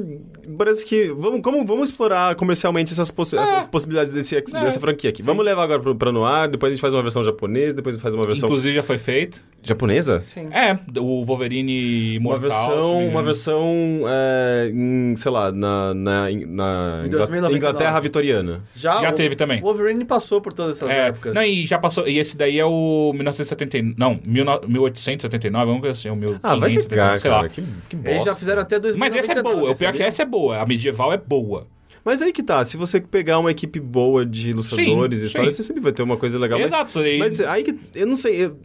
parece 0.57 0.85
que. 0.85 1.09
Vamos, 1.19 1.41
como, 1.43 1.65
vamos 1.65 1.91
explorar 1.91 2.35
comercialmente 2.37 2.93
essas, 2.93 3.11
possi- 3.11 3.37
essas 3.37 3.67
possibilidades 3.67 4.13
desse, 4.13 4.37
É, 4.37 4.41
dessa 4.41 4.81
franquia 4.81 5.11
aqui. 5.11 5.23
Vamos 5.23 5.45
levar 5.45 5.65
agora 5.65 5.81
pro, 5.81 5.95
pra 5.95 6.13
Noir, 6.13 6.49
depois 6.51 6.71
a 6.73 6.75
gente 6.75 6.81
faz 6.81 6.95
uma 6.95 7.03
versão 7.03 7.23
japonesa, 7.25 7.75
depois 7.77 7.97
faz 7.97 8.15
uma 8.15 8.25
versão. 8.25 8.49
Inclusive 8.49 8.75
já 8.75 8.83
foi 8.83 8.99
feito. 8.99 9.43
Japonesa? 9.61 10.23
Sim. 10.25 10.49
É, 10.53 10.79
o 11.01 11.25
Wolverine 11.25 12.17
Uma 12.19 12.37
Imortal. 12.37 12.69
não 12.69 13.01
me 13.01 13.01
versão, 13.01 13.09
uma 13.09 13.23
versão 13.25 13.65
é, 14.09 14.71
em, 14.73 15.17
sei 15.17 15.33
lá, 15.33 15.51
na, 15.51 15.93
na, 15.93 16.21
na 16.23 16.31
Em 16.31 16.37
Ingla- 16.37 17.19
2099. 17.19 17.57
Inglaterra 17.57 18.01
vitoriana. 18.01 18.63
Já, 18.77 19.01
Já 19.03 19.11
o- 19.11 19.15
teve 19.15 19.35
também. 19.35 19.59
O 19.61 19.65
Wolverine 19.65 20.05
passou 20.05 20.41
por 20.41 20.53
todas 20.53 20.77
essas 20.77 20.89
É, 20.89 21.09
épocas. 21.09 21.35
não, 21.35 21.43
e 21.43 21.67
já 21.67 21.77
passou. 21.79 22.07
E 22.07 22.19
esse 22.21 22.37
daí 22.37 22.59
é 22.59 22.65
o 22.65 23.11
1979. 23.15 23.95
Não, 23.99 24.17
19- 24.17 24.69
1879, 24.69 25.67
vamos 25.67 25.83
ver 25.83 25.91
assim, 25.91 26.09
o 26.09 26.15
1579, 26.17 26.41
Ah, 26.43 26.57
vai 26.57 26.77
cagar, 26.77 27.19
sei 27.19 27.31
cara. 27.31 27.43
lá. 27.43 27.49
Que, 27.49 27.63
que 27.89 27.97
bosta. 27.97 28.11
Eles 28.11 28.25
já 28.25 28.35
fizeram 28.37 28.63
até 28.63 28.79
2099. 28.79 28.99
Mas 28.99 29.15
essa 29.29 29.33
é 29.33 29.43
boa, 29.43 29.73
o 29.73 29.77
pior 29.77 29.89
é 29.89 29.93
que 29.93 30.03
essa 30.03 30.23
é 30.23 30.27
boa. 30.27 30.38
A 30.53 30.67
medieval 30.67 31.13
é 31.13 31.17
boa. 31.19 31.67
Mas 32.05 32.23
aí 32.23 32.33
que 32.33 32.43
tá, 32.43 32.65
se 32.65 32.77
você 32.79 33.01
pegar 33.01 33.39
uma 33.39 33.51
equipe 33.51 33.79
boa 33.79 34.25
de 34.25 34.51
ilustradores 34.51 35.19
Sim, 35.19 35.25
e 35.25 35.27
histórias, 35.27 35.53
sim. 35.55 35.63
você 35.63 35.67
sempre 35.67 35.83
vai 35.83 35.93
ter 35.93 36.03
uma 36.03 36.17
coisa 36.17 36.39
legal. 36.39 36.59
mas- 36.59 36.73
Exato. 36.73 37.01
e- 37.05 37.19
Mas 37.19 37.41
aí 37.43 37.63
que. 37.65 37.77
Eu 37.95 38.07
não 38.07 38.17
sei. 38.17 38.45
Eu, 38.47 38.57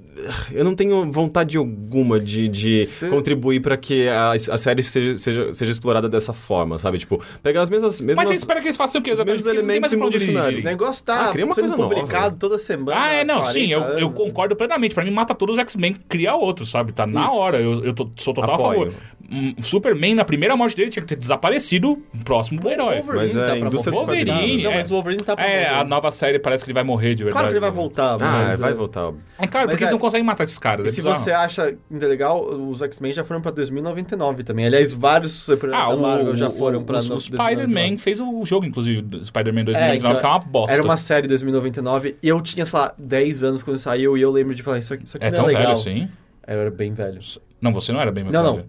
eu 0.53 0.63
não 0.63 0.74
tenho 0.76 1.11
vontade 1.11 1.57
alguma 1.57 2.19
de, 2.21 2.47
de 2.47 2.86
Cê- 2.86 3.09
contribuir 3.09 3.59
pra 3.59 3.76
que 3.76 4.07
a, 4.07 4.32
a 4.32 4.57
série 4.57 4.82
seja, 4.84 5.17
seja, 5.17 5.53
seja 5.53 5.71
explorada 5.71 6.07
dessa 6.07 6.32
forma, 6.32 6.78
sabe? 6.80 6.99
Tipo, 6.99 7.21
pegar 7.41 7.63
as 7.63 7.69
mesmas. 7.69 7.99
mesmas 7.99 8.17
Mas 8.17 8.28
você 8.30 8.36
espera 8.41 8.61
que 8.61 8.67
eles 8.67 8.78
façam 8.78 9.01
o 9.01 9.03
quê? 9.03 9.11
os 9.11 9.19
mesmos 9.21 9.45
elementos 9.45 9.91
e 9.91 9.97
muda 9.97 10.17
o 10.17 10.61
negócio 10.63 11.03
tá 11.03 11.30
Ah, 11.30 11.32
cria 11.34 11.43
uma 11.43 11.55
sendo 11.55 11.69
coisa 11.69 11.78
nova. 11.84 11.95
publicado 11.95 12.38
toda 12.38 12.57
semana. 12.59 12.97
Ah, 12.97 13.11
é, 13.11 13.26
não, 13.26 13.39
40 13.41 13.51
sim, 13.59 13.71
eu, 13.71 13.82
eu 13.99 14.11
concordo 14.11 14.55
plenamente. 14.55 14.93
Pra 14.95 15.03
mim, 15.03 15.11
mata 15.11 15.34
todos 15.36 15.55
os 15.55 15.59
X-Men, 15.59 15.97
cria 16.07 16.34
outro, 16.36 16.65
sabe? 16.65 16.93
Tá 16.93 17.05
na 17.07 17.24
Isso. 17.24 17.36
hora. 17.36 17.59
Eu, 17.59 17.84
eu 17.84 17.93
tô- 17.93 18.09
sou 18.15 18.34
total 18.34 18.55
Apoio. 18.55 18.82
a 18.84 18.91
favor. 18.91 18.93
Hum, 19.32 19.53
Superman, 19.61 20.15
na 20.15 20.26
primeira 20.26 20.55
morte 20.55 20.76
dele, 20.76 20.89
tinha 20.91 21.01
que 21.01 21.07
ter 21.09 21.17
desaparecido 21.19 21.97
próximo 22.26 22.59
do 22.59 22.69
herói. 22.69 22.97
Wolverine 23.01 23.15
Mas 23.21 23.38
é 23.38 23.45
tá 23.47 23.55
pra 23.55 23.67
indústria. 23.67 23.91
Wolverine, 23.95 24.63
Não, 24.63 24.71
mas 24.74 24.91
o 24.91 24.93
Wolverine 24.93 25.24
tá 25.24 25.36
pra 25.36 25.45
É, 25.45 25.63
voltar. 25.65 25.80
a 25.80 25.84
nova 25.86 26.11
série 26.11 26.39
parece 26.39 26.63
que 26.63 26.69
ele 26.69 26.74
vai 26.76 26.84
morrer 26.84 27.15
de 27.15 27.24
verdade. 27.24 27.32
Claro 27.34 27.47
que 27.47 27.53
ele 27.53 27.59
vai 27.59 27.71
voltar. 27.71 28.13
Ah, 28.15 28.45
mas, 28.49 28.59
vai 28.59 28.71
é, 28.71 28.76
voltar. 28.76 29.13
É 29.39 29.47
claro, 29.47 29.67
porque 29.69 29.84
é- 29.84 29.86
eles 29.86 29.91
não 29.91 29.99
conseguem 29.99 30.26
matar 30.26 30.43
esses 30.43 30.59
caras. 30.59 30.86
E 30.86 30.89
é 30.89 30.91
se 30.91 30.97
bizarro. 30.97 31.15
você 31.15 31.32
acha 31.32 31.76
ainda 31.91 32.07
legal, 32.07 32.43
os 32.45 32.82
X-Men 32.82 33.13
já 33.13 33.24
foram 33.24 33.41
pra 33.41 33.51
2099 33.51 34.43
também. 34.43 34.65
Aliás, 34.65 34.91
vários 34.93 35.32
super-heróis 35.32 35.84
Ah, 35.84 35.89
da 35.89 35.95
o, 35.95 36.01
Marvel 36.01 36.36
já 36.36 36.49
o- 36.49 36.51
foram 36.51 36.84
pra 36.84 36.97
o, 36.99 36.99
o 36.99 37.07
2099. 37.07 37.63
Spider-Man 37.69 37.97
fez 37.97 38.19
o 38.19 38.45
jogo, 38.45 38.65
inclusive, 38.65 39.01
do 39.01 39.24
Spider-Man 39.26 39.63
2099, 39.65 39.93
É, 39.93 39.95
então, 39.97 40.19
que 40.19 40.26
é 40.26 40.30
uma 40.30 40.39
bosta. 40.39 40.74
Era 40.74 40.84
uma 40.84 40.97
série 40.97 41.28
2099 41.28 42.17
e 42.21 42.28
eu 42.28 42.41
tinha, 42.41 42.65
sei 42.65 42.78
lá, 42.80 42.93
10 42.97 43.43
anos 43.43 43.63
quando 43.63 43.78
saiu 43.78 44.17
e 44.17 44.21
eu 44.21 44.32
lembro 44.32 44.53
de 44.53 44.61
falar, 44.61 44.80
isso 44.80 44.93
aqui, 44.93 45.05
isso 45.05 45.17
aqui 45.17 45.26
É 45.26 45.30
não 45.30 45.36
tão 45.38 45.45
é 45.45 45.47
legal. 45.47 45.61
velho 45.63 45.74
assim? 45.74 46.09
Eu 46.45 46.59
era 46.59 46.69
bem 46.71 46.93
velho. 46.93 47.19
Não, 47.61 47.71
você 47.71 47.93
não 47.93 48.01
era 48.01 48.11
bem 48.11 48.26
mais 48.26 48.34
Não, 48.34 48.43
não. 48.57 48.65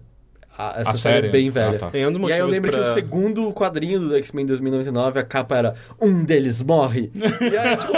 A- 0.57 0.75
essa 0.81 0.91
A 0.91 0.95
série 0.95 1.15
série? 1.15 1.27
é 1.27 1.31
bem 1.31 1.49
velha. 1.49 1.75
Ah, 1.75 1.79
tá. 1.79 1.89
Tem 1.89 2.05
um 2.07 2.11
dos 2.11 2.29
E 2.29 2.33
aí 2.33 2.39
eu 2.39 2.47
lembro 2.47 2.71
pra... 2.71 2.81
que 2.81 2.89
o 2.89 2.93
segundo 2.93 3.51
quadrinho 3.53 3.99
do 3.99 4.15
X-Men 4.15 4.45
2099, 4.45 5.19
a 5.19 5.23
capa 5.23 5.57
era 5.57 5.75
Um 6.01 6.23
deles 6.23 6.61
morre. 6.61 7.11
e 7.15 7.57
aí, 7.57 7.77
tipo, 7.77 7.93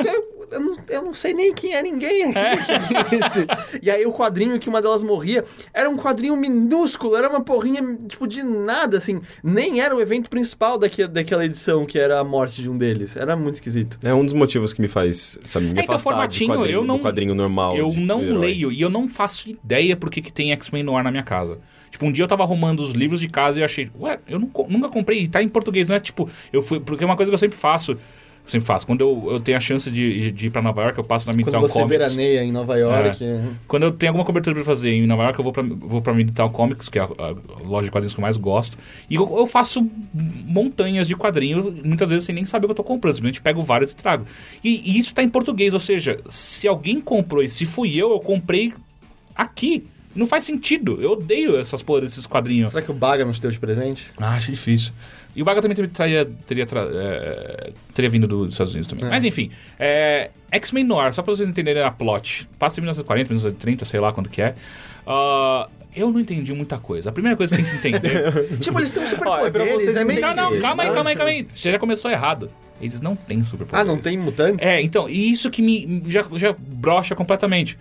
eu, 0.52 0.60
não, 0.60 0.76
eu 0.90 1.02
não 1.04 1.14
sei 1.14 1.34
nem 1.34 1.54
quem 1.54 1.74
é 1.74 1.82
ninguém 1.82 2.24
aqui. 2.26 3.80
e 3.82 3.90
aí 3.92 4.06
o 4.06 4.12
quadrinho 4.12 4.60
que 4.60 4.70
uma 4.70 4.82
delas 4.82 5.04
morria 5.04 5.44
era 5.74 5.90
um 5.90 5.98
quadrinho 5.98 6.36
minúsculo, 6.36 7.16
era 7.16 7.30
uma 7.30 7.42
porrinha, 7.42 7.82
tipo, 8.08 8.28
de 8.28 8.44
nada, 8.44 8.98
assim. 8.98 9.22
Nem 9.44 9.82
era 9.82 9.96
o 9.96 10.02
evento 10.02 10.30
principal 10.30 10.78
daque, 10.78 11.08
daquela 11.08 11.46
edição, 11.46 11.86
que 11.86 12.00
era 12.00 12.20
a 12.20 12.24
morte 12.24 12.62
de 12.62 12.70
um 12.70 12.78
deles. 12.78 13.16
Era 13.16 13.36
muito 13.36 13.56
esquisito. 13.56 13.98
É 14.04 14.14
um 14.14 14.24
dos 14.24 14.34
motivos 14.34 14.74
que 14.74 14.82
me 14.82 14.88
faz, 14.88 15.38
sabe, 15.46 15.66
me 15.68 15.80
É, 15.80 15.84
então, 15.84 15.96
afastar 15.96 16.12
formatinho, 16.12 16.54
do 16.54 16.60
quadrinho, 16.60 16.76
eu 16.78 16.84
não- 16.84 16.98
do 16.98 17.04
quadrinho 17.04 17.36
normal. 17.36 17.76
Eu 17.78 17.94
não 17.94 18.22
herói. 18.22 18.38
leio 18.38 18.72
e 18.72 18.82
eu 18.82 18.90
não 18.90 19.08
faço 19.08 19.50
ideia 19.50 19.96
por 19.96 20.10
que, 20.10 20.22
que 20.22 20.32
tem 20.32 20.52
X-Men 20.54 20.84
no 20.84 20.96
ar 20.96 21.04
na 21.04 21.12
minha 21.12 21.24
casa. 21.24 21.58
Tipo, 21.90 22.06
um 22.06 22.12
dia 22.12 22.24
eu 22.24 22.28
tava 22.28 22.44
arrumando 22.44 22.82
os 22.82 22.92
livros 22.92 23.20
de 23.20 23.28
casa 23.30 23.60
e 23.60 23.62
eu 23.62 23.66
achei, 23.66 23.90
ué, 24.00 24.20
eu 24.28 24.38
não 24.38 24.52
nunca 24.70 24.90
comprei, 24.90 25.22
e 25.22 25.28
tá 25.28 25.42
em 25.42 25.48
português, 25.50 25.88
não 25.88 25.96
é 25.96 26.00
tipo, 26.00 26.30
eu 26.52 26.62
fui, 26.62 26.80
porque 26.80 27.04
é 27.04 27.08
uma 27.08 27.16
coisa 27.16 27.32
que 27.32 27.34
eu 27.34 27.40
sempre 27.40 27.58
faço. 27.58 27.98
Sempre 28.48 28.66
faço. 28.66 28.88
Quando 28.88 29.02
eu, 29.02 29.28
eu 29.34 29.40
tenho 29.42 29.58
a 29.58 29.60
chance 29.60 29.92
de, 29.92 30.32
de 30.32 30.48
ir 30.48 30.50
pra 30.50 30.62
Nova 30.62 30.82
York, 30.82 30.98
eu 30.98 31.04
passo 31.04 31.28
na 31.28 31.34
Quando 31.34 31.46
Midtown 31.46 31.62
você 31.62 31.74
Comics. 31.74 31.90
veraneia 31.90 32.44
em 32.44 32.52
Nova 32.52 32.78
York. 32.78 33.20
Quando 33.68 33.84
eu 33.84 33.92
tenho 33.92 34.12
alguma 34.12 34.26
cobertura 34.26 34.56
pra 34.56 34.64
fazer 34.64 34.92
em 34.92 35.06
Nova 35.06 35.24
York, 35.24 35.38
eu 35.38 35.44
vou 35.44 35.52
pra, 35.52 35.64
vou 35.64 36.02
pra 36.02 36.14
Midtown 36.14 36.50
Comics, 36.50 36.88
que 36.88 36.98
é 36.98 37.02
a, 37.02 37.06
a 37.06 37.36
loja 37.68 37.86
de 37.88 37.92
quadrinhos 37.92 38.14
que 38.14 38.20
eu 38.20 38.22
mais 38.22 38.38
gosto. 38.38 38.78
E 39.10 39.16
eu, 39.16 39.38
eu 39.38 39.46
faço 39.46 39.86
montanhas 40.14 41.08
de 41.08 41.16
quadrinhos, 41.16 41.66
muitas 41.84 42.10
vezes 42.10 42.26
sem 42.26 42.34
nem 42.34 42.46
saber 42.46 42.66
o 42.66 42.70
que 42.70 42.72
eu 42.72 42.76
tô 42.76 42.84
comprando. 42.84 43.16
Simplesmente 43.16 43.42
pego 43.42 43.62
vários 43.62 43.92
e 43.92 43.96
trago. 43.98 44.26
E, 44.64 44.92
e 44.92 44.98
isso 44.98 45.14
tá 45.14 45.22
em 45.22 45.30
português, 45.30 45.74
ou 45.74 45.80
seja, 45.80 46.18
se 46.30 46.68
alguém 46.68 47.02
comprou 47.02 47.44
e 47.44 47.50
se 47.50 47.66
fui 47.66 47.96
eu, 47.96 48.12
eu 48.12 48.20
comprei 48.22 48.74
aqui. 49.36 49.86
Não 50.18 50.28
faz 50.28 50.44
sentido. 50.44 50.98
Eu 51.02 51.12
odeio 51.12 51.60
essas 51.60 51.82
porra 51.84 52.02
desses 52.02 52.26
quadrinhos. 52.28 52.72
Será 52.72 52.82
que 52.84 52.92
o 52.92 52.94
Baga 52.94 53.24
não 53.24 53.32
te 53.32 53.40
deu 53.42 53.52
de 53.52 53.60
presente? 53.60 54.08
Ah, 54.18 54.36
acho 54.36 54.52
difícil. 54.52 54.92
E 55.36 55.42
o 55.42 55.46
Baga 55.46 55.62
também 55.62 55.76
teria, 55.76 55.90
teria, 55.90 56.66
teria, 56.66 56.68
é, 56.94 57.72
teria 57.94 58.10
vindo 58.10 58.28
do- 58.28 58.46
dos 58.46 58.54
Estados 58.56 58.74
Unidos 58.74 58.88
também. 58.90 59.06
É. 59.06 59.10
Mas 59.10 59.24
enfim, 59.24 59.52
é, 59.78 60.32
X-Men 60.52 60.84
Noir, 60.84 61.14
só 61.14 61.22
pra 61.22 61.34
vocês 61.34 61.48
entenderem 61.48 61.84
a 61.84 61.92
plot. 61.92 62.50
Passa 62.58 62.80
em 62.80 62.82
1940, 62.82 63.30
1930, 63.30 63.86
sei 63.86 64.00
lá 64.00 64.12
quando 64.12 64.30
que 64.30 64.42
é. 64.42 64.56
Ah, 65.06 65.70
eu 65.96 66.12
não 66.12 66.20
entendi 66.20 66.54
muita 66.54 66.78
coisa. 66.80 67.10
A 67.10 67.14
primeira 67.14 67.38
coisa 67.38 67.56
que 67.56 67.64
você 67.64 67.78
tem 67.78 67.92
que 67.92 67.98
entender... 67.98 68.58
tipo, 68.60 68.80
eles 68.80 68.92
têm 68.92 69.04
um 69.04 69.06
é 69.06 69.16
pra 69.16 69.40
poderes, 69.50 69.74
vocês 69.74 69.96
é 69.96 70.04
meio 70.04 70.20
não, 70.22 70.36
não, 70.36 70.60
calma 70.60 70.84
aí, 70.84 70.92
calma 70.92 71.10
aí, 71.12 71.16
calma 71.16 71.32
aí. 71.32 71.48
Você 71.54 71.72
já 71.72 71.80
começou 71.80 72.10
errado. 72.12 72.50
Eles 72.82 73.02
não 73.02 73.16
têm 73.16 73.44
superpoderes. 73.44 73.90
Ah, 73.90 73.92
não 73.96 74.00
tem 74.00 74.18
mutantes? 74.18 74.66
É, 74.66 74.80
então, 74.82 75.10
e 75.10 75.32
isso 75.32 75.50
que 75.50 75.62
me 75.62 76.04
já, 76.08 76.24
já 76.36 76.56
brocha 76.60 77.16
completamente. 77.16 77.78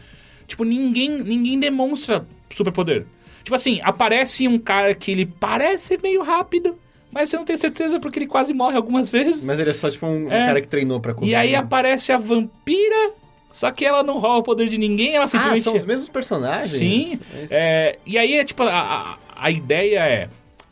Tipo, 0.46 0.64
ninguém, 0.64 1.08
ninguém 1.10 1.58
demonstra 1.58 2.26
superpoder. 2.50 3.06
Tipo 3.42 3.54
assim, 3.54 3.80
aparece 3.82 4.48
um 4.48 4.58
cara 4.58 4.94
que 4.94 5.10
ele 5.10 5.26
parece 5.26 5.98
meio 6.02 6.22
rápido, 6.22 6.76
mas 7.12 7.30
você 7.30 7.36
não 7.36 7.44
tem 7.44 7.56
certeza 7.56 8.00
porque 8.00 8.18
ele 8.18 8.26
quase 8.26 8.52
morre 8.52 8.76
algumas 8.76 9.10
vezes. 9.10 9.46
Mas 9.46 9.58
ele 9.60 9.70
é 9.70 9.72
só 9.72 9.90
tipo 9.90 10.06
um, 10.06 10.26
um 10.26 10.32
É. 10.32 10.46
cara 10.46 10.60
que 10.60 10.68
treinou 10.68 11.00
pra 11.00 11.14
correr. 11.14 11.30
E 11.30 11.34
aí 11.34 11.52
né? 11.52 11.58
aparece 11.58 12.12
a 12.12 12.16
vampira, 12.16 13.12
só 13.52 13.70
que 13.70 13.84
ela 13.84 14.02
não 14.02 14.18
rouba 14.18 14.38
o 14.38 14.42
poder 14.42 14.68
de 14.68 14.76
ninguém, 14.78 15.14
ela 15.14 15.24
Ah, 15.24 15.28
simplesmente... 15.28 15.62
são 15.62 15.74
os 15.76 15.84
mesmos 15.84 16.08
personagens? 16.08 16.70
Sim. 16.72 17.20
Isso. 17.42 17.52
É, 17.54 17.98
e 18.04 18.18
aí 18.18 18.34
é 18.34 18.44
tipo, 18.44 18.62
a, 18.64 19.18
a, 19.34 19.50
ideia 19.50 20.00
é: 20.00 20.28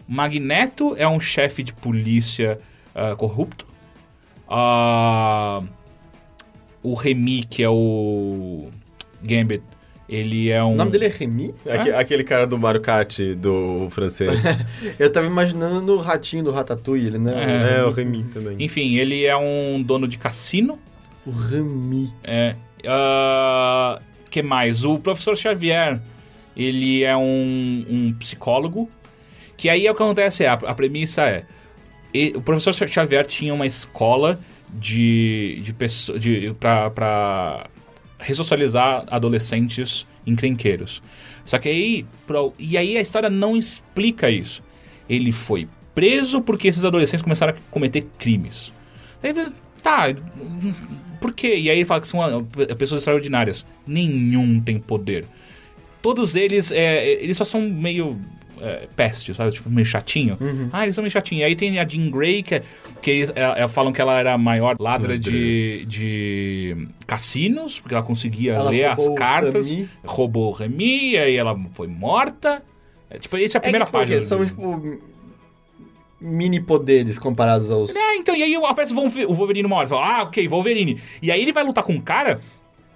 Magneto 0.07 0.95
é 0.97 1.09
um 1.09 1.21
chefe 1.21 1.63
de 1.63 1.73
polícia 1.73 2.59
ah, 2.95 3.15
corrupto. 3.17 3.67
Ah, 4.49 5.63
o 6.83 6.95
Remy, 6.95 7.45
que 7.45 7.63
é 7.63 7.69
o 7.71 8.69
Gambit, 9.25 9.63
ele 10.09 10.51
é 10.51 10.63
um. 10.63 10.73
O 10.73 10.77
nome 10.77 10.91
dele 10.91 11.07
é 11.07 11.09
Remy? 11.09 11.55
Aque- 11.69 11.91
Aquele 11.91 12.23
cara 12.25 12.47
do 12.47 12.59
Mario 12.59 12.81
Kart, 12.81 13.19
do 13.37 13.89
francês. 13.91 14.45
Eu 14.99 15.11
tava 15.11 15.27
imaginando 15.27 15.95
o 15.95 15.99
ratinho 16.01 16.45
do 16.45 16.51
Ratatouille, 16.51 17.07
ele 17.07 17.19
não 17.19 17.33
É. 17.33 17.79
é, 17.79 17.85
o 17.85 17.91
Remy 17.91 18.25
também. 18.25 18.57
Enfim, 18.59 18.97
ele 18.97 19.25
é 19.25 19.37
um 19.37 19.83
dono 19.83 20.07
de 20.07 20.19
cassino. 20.19 20.79
O 21.27 21.31
Remy. 21.31 22.13
É. 22.23 22.55
ah, 22.87 24.01
que 24.31 24.43
mais? 24.43 24.85
O 24.85 24.99
professor 24.99 25.37
Xavier, 25.37 26.01
ele 26.57 27.03
é 27.03 27.17
um, 27.17 27.85
um 27.89 28.13
psicólogo. 28.19 28.91
Que 29.57 29.69
aí 29.71 29.87
é 29.87 29.91
o 29.91 29.95
que 29.95 30.03
acontece, 30.03 30.45
é, 30.45 30.49
a, 30.49 30.55
a 30.55 30.75
premissa 30.75 31.23
é... 31.23 31.45
e- 32.13 32.33
o 32.37 32.43
professor 32.43 32.75
Xavier 32.75 33.25
tinha 33.25 33.55
uma 33.55 33.67
escola 33.67 34.39
de, 34.69 35.61
de 35.63 35.73
pessoas... 35.73 36.21
De, 36.21 36.53
pra, 36.59 36.91
pra 36.91 37.67
ressocializar 38.25 39.05
adolescentes 39.09 40.07
encrenqueiros. 40.27 41.03
Só 41.45 41.59
que 41.59 41.69
aí... 41.69 42.07
e 42.59 42.77
aí 42.77 42.97
a 42.97 43.01
história 43.01 43.29
não 43.29 43.57
explica 43.57 44.31
isso. 44.31 44.63
Ele 45.09 45.31
foi 45.31 45.69
preso 45.95 46.41
porque 46.41 46.69
esses 46.69 46.85
adolescentes 46.85 47.23
começaram 47.23 47.53
a 47.53 47.57
cometer 47.71 48.07
crimes. 48.19 48.73
Aí, 49.23 49.33
tá, 49.83 50.07
por 51.21 51.33
quê? 51.33 51.57
E 51.57 51.71
aí 51.71 51.79
ele 51.79 51.85
fala 51.85 52.01
que 52.01 52.09
são 52.09 52.23
ah, 52.23 52.43
pessoas 52.77 53.01
extraordinárias. 53.01 53.67
Nenhum 53.87 54.59
tem 54.59 54.79
poder. 54.79 55.27
Todos 56.03 56.35
eles, 56.35 56.73
é, 56.73 57.23
eles 57.23 57.37
só 57.37 57.45
são 57.45 57.61
meio 57.61 58.19
é, 58.61 58.89
peste, 58.97 59.33
sabe? 59.35 59.51
Tipo, 59.53 59.71
meio 59.71 59.85
chatinho. 59.87 60.39
Ah, 60.73 60.85
eles 60.85 60.95
são 60.95 61.03
meio 61.03 61.11
chatinhos. 61.11 61.45
Aí 61.45 61.55
tem 61.57 61.79
a 61.79 61.87
Jean 61.87 62.11
Grey, 62.11 62.43
que, 62.43 62.57
é- 62.57 62.63
que 63.03 63.11
eles 63.11 63.33
é, 63.35 63.63
é, 63.63 63.69
falam 63.69 63.93
que 63.93 64.01
ela 64.01 64.19
era 64.19 64.33
a 64.35 64.39
maior 64.39 64.77
ladra 64.79 65.19
de, 65.19 65.85
de 65.87 66.89
cassinos, 67.07 67.81
porque 67.81 67.95
ela 67.95 68.03
conseguia 68.05 68.53
Ela 68.55 68.71
ler 68.71 68.85
as 68.87 69.09
cartas. 69.11 69.71
Remy. 69.71 69.89
Roubou 70.05 70.51
o 70.51 70.53
Remy, 70.53 71.17
aí 71.17 71.37
ela 71.37 71.59
foi 71.73 71.87
morta. 71.87 72.63
É, 73.11 73.19
tipo, 73.19 73.37
essa 73.37 73.57
é 73.57 73.59
a 73.59 73.61
primeira 73.63 73.85
é 73.85 73.87
que, 73.87 73.93
tipo, 73.93 73.99
página. 74.05 74.23
São, 74.23 74.45
tipo, 74.45 74.99
mini 76.21 76.59
poderes 76.61 77.19
comparados 77.19 77.71
aos... 77.71 77.95
É, 77.95 78.17
então, 78.17 78.35
e 78.35 78.43
aí 78.43 78.55
aparece 78.55 78.93
o 78.93 78.97
Wolver- 78.97 79.31
o 79.31 79.35
Wolverine 79.35 79.67
uma 79.67 79.77
hora. 79.77 79.87
Fala, 79.87 80.19
ah, 80.19 80.23
ok, 80.23 80.49
Wolverine. 80.49 80.99
E 81.21 81.31
aí 81.31 81.43
ele 81.43 81.53
vai 81.53 81.63
lutar 81.65 81.85
com 81.85 81.93
um 81.93 82.01
cara 82.01 82.41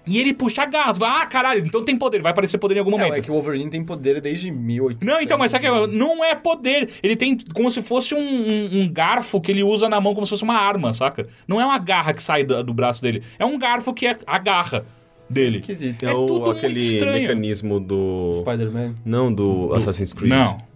e 0.09 0.19
ele 0.19 0.33
puxa 0.35 0.65
gás. 0.65 0.97
Vai, 0.99 1.11
ah, 1.23 1.27
caralho, 1.27 1.65
então 1.65 1.85
tem 1.85 1.97
poder, 1.97 2.21
vai 2.23 2.33
aparecer 2.33 2.59
poder 2.59 2.77
em 2.77 2.79
algum 2.79 2.91
Não, 2.93 2.99
momento. 2.99 3.19
é 3.19 3.21
que 3.21 3.31
o 3.31 3.35
Wolverine 3.35 3.71
tem 3.71 3.85
poder 3.85 4.21
desde 4.21 4.51
1800. 4.51 5.07
Não, 5.07 5.21
então, 5.21 5.37
mas 5.39 5.51
sabe 5.51 5.67
que 5.69 5.87
não 5.97 6.25
é 6.25 6.35
poder. 6.35 6.89
Ele 7.03 7.15
tem 7.17 7.37
como 7.55 7.71
se 7.71 7.83
fosse 7.83 8.15
um, 8.15 8.19
um- 8.19 8.81
um 8.83 8.89
garfo 8.93 9.41
que 9.41 9.51
ele 9.53 9.63
usa 9.63 9.89
na 9.89 10.01
mão 10.01 10.15
como 10.15 10.27
se 10.27 10.31
fosse 10.31 10.43
uma 10.45 10.57
arma, 10.59 10.93
saca? 10.93 11.27
Não 11.47 11.61
é 11.61 11.65
uma 11.67 11.79
garra 11.79 12.13
que 12.13 12.23
sai 12.23 12.45
do, 12.45 12.63
do 12.65 12.73
braço 12.75 13.03
dele. 13.03 13.23
É 13.39 13.45
um 13.45 13.59
garfo 13.59 13.93
que 13.93 14.07
é 14.07 14.19
a 14.27 14.39
garra 14.39 14.85
dele. 15.29 15.59
Esquisito. 15.59 16.05
É, 16.07 16.11
É 16.11 16.15
o, 16.15 16.27
tudo 16.27 16.47
muito 16.47 16.57
aquele 16.59 16.81
estranho. 16.81 17.21
mecanismo 17.23 17.79
do. 17.79 18.31
Spider-Man. 18.35 18.95
Não, 19.05 19.33
do 19.33 19.73
Assassin's 19.75 20.13
Creed. 20.15 20.31
Não. 20.31 20.67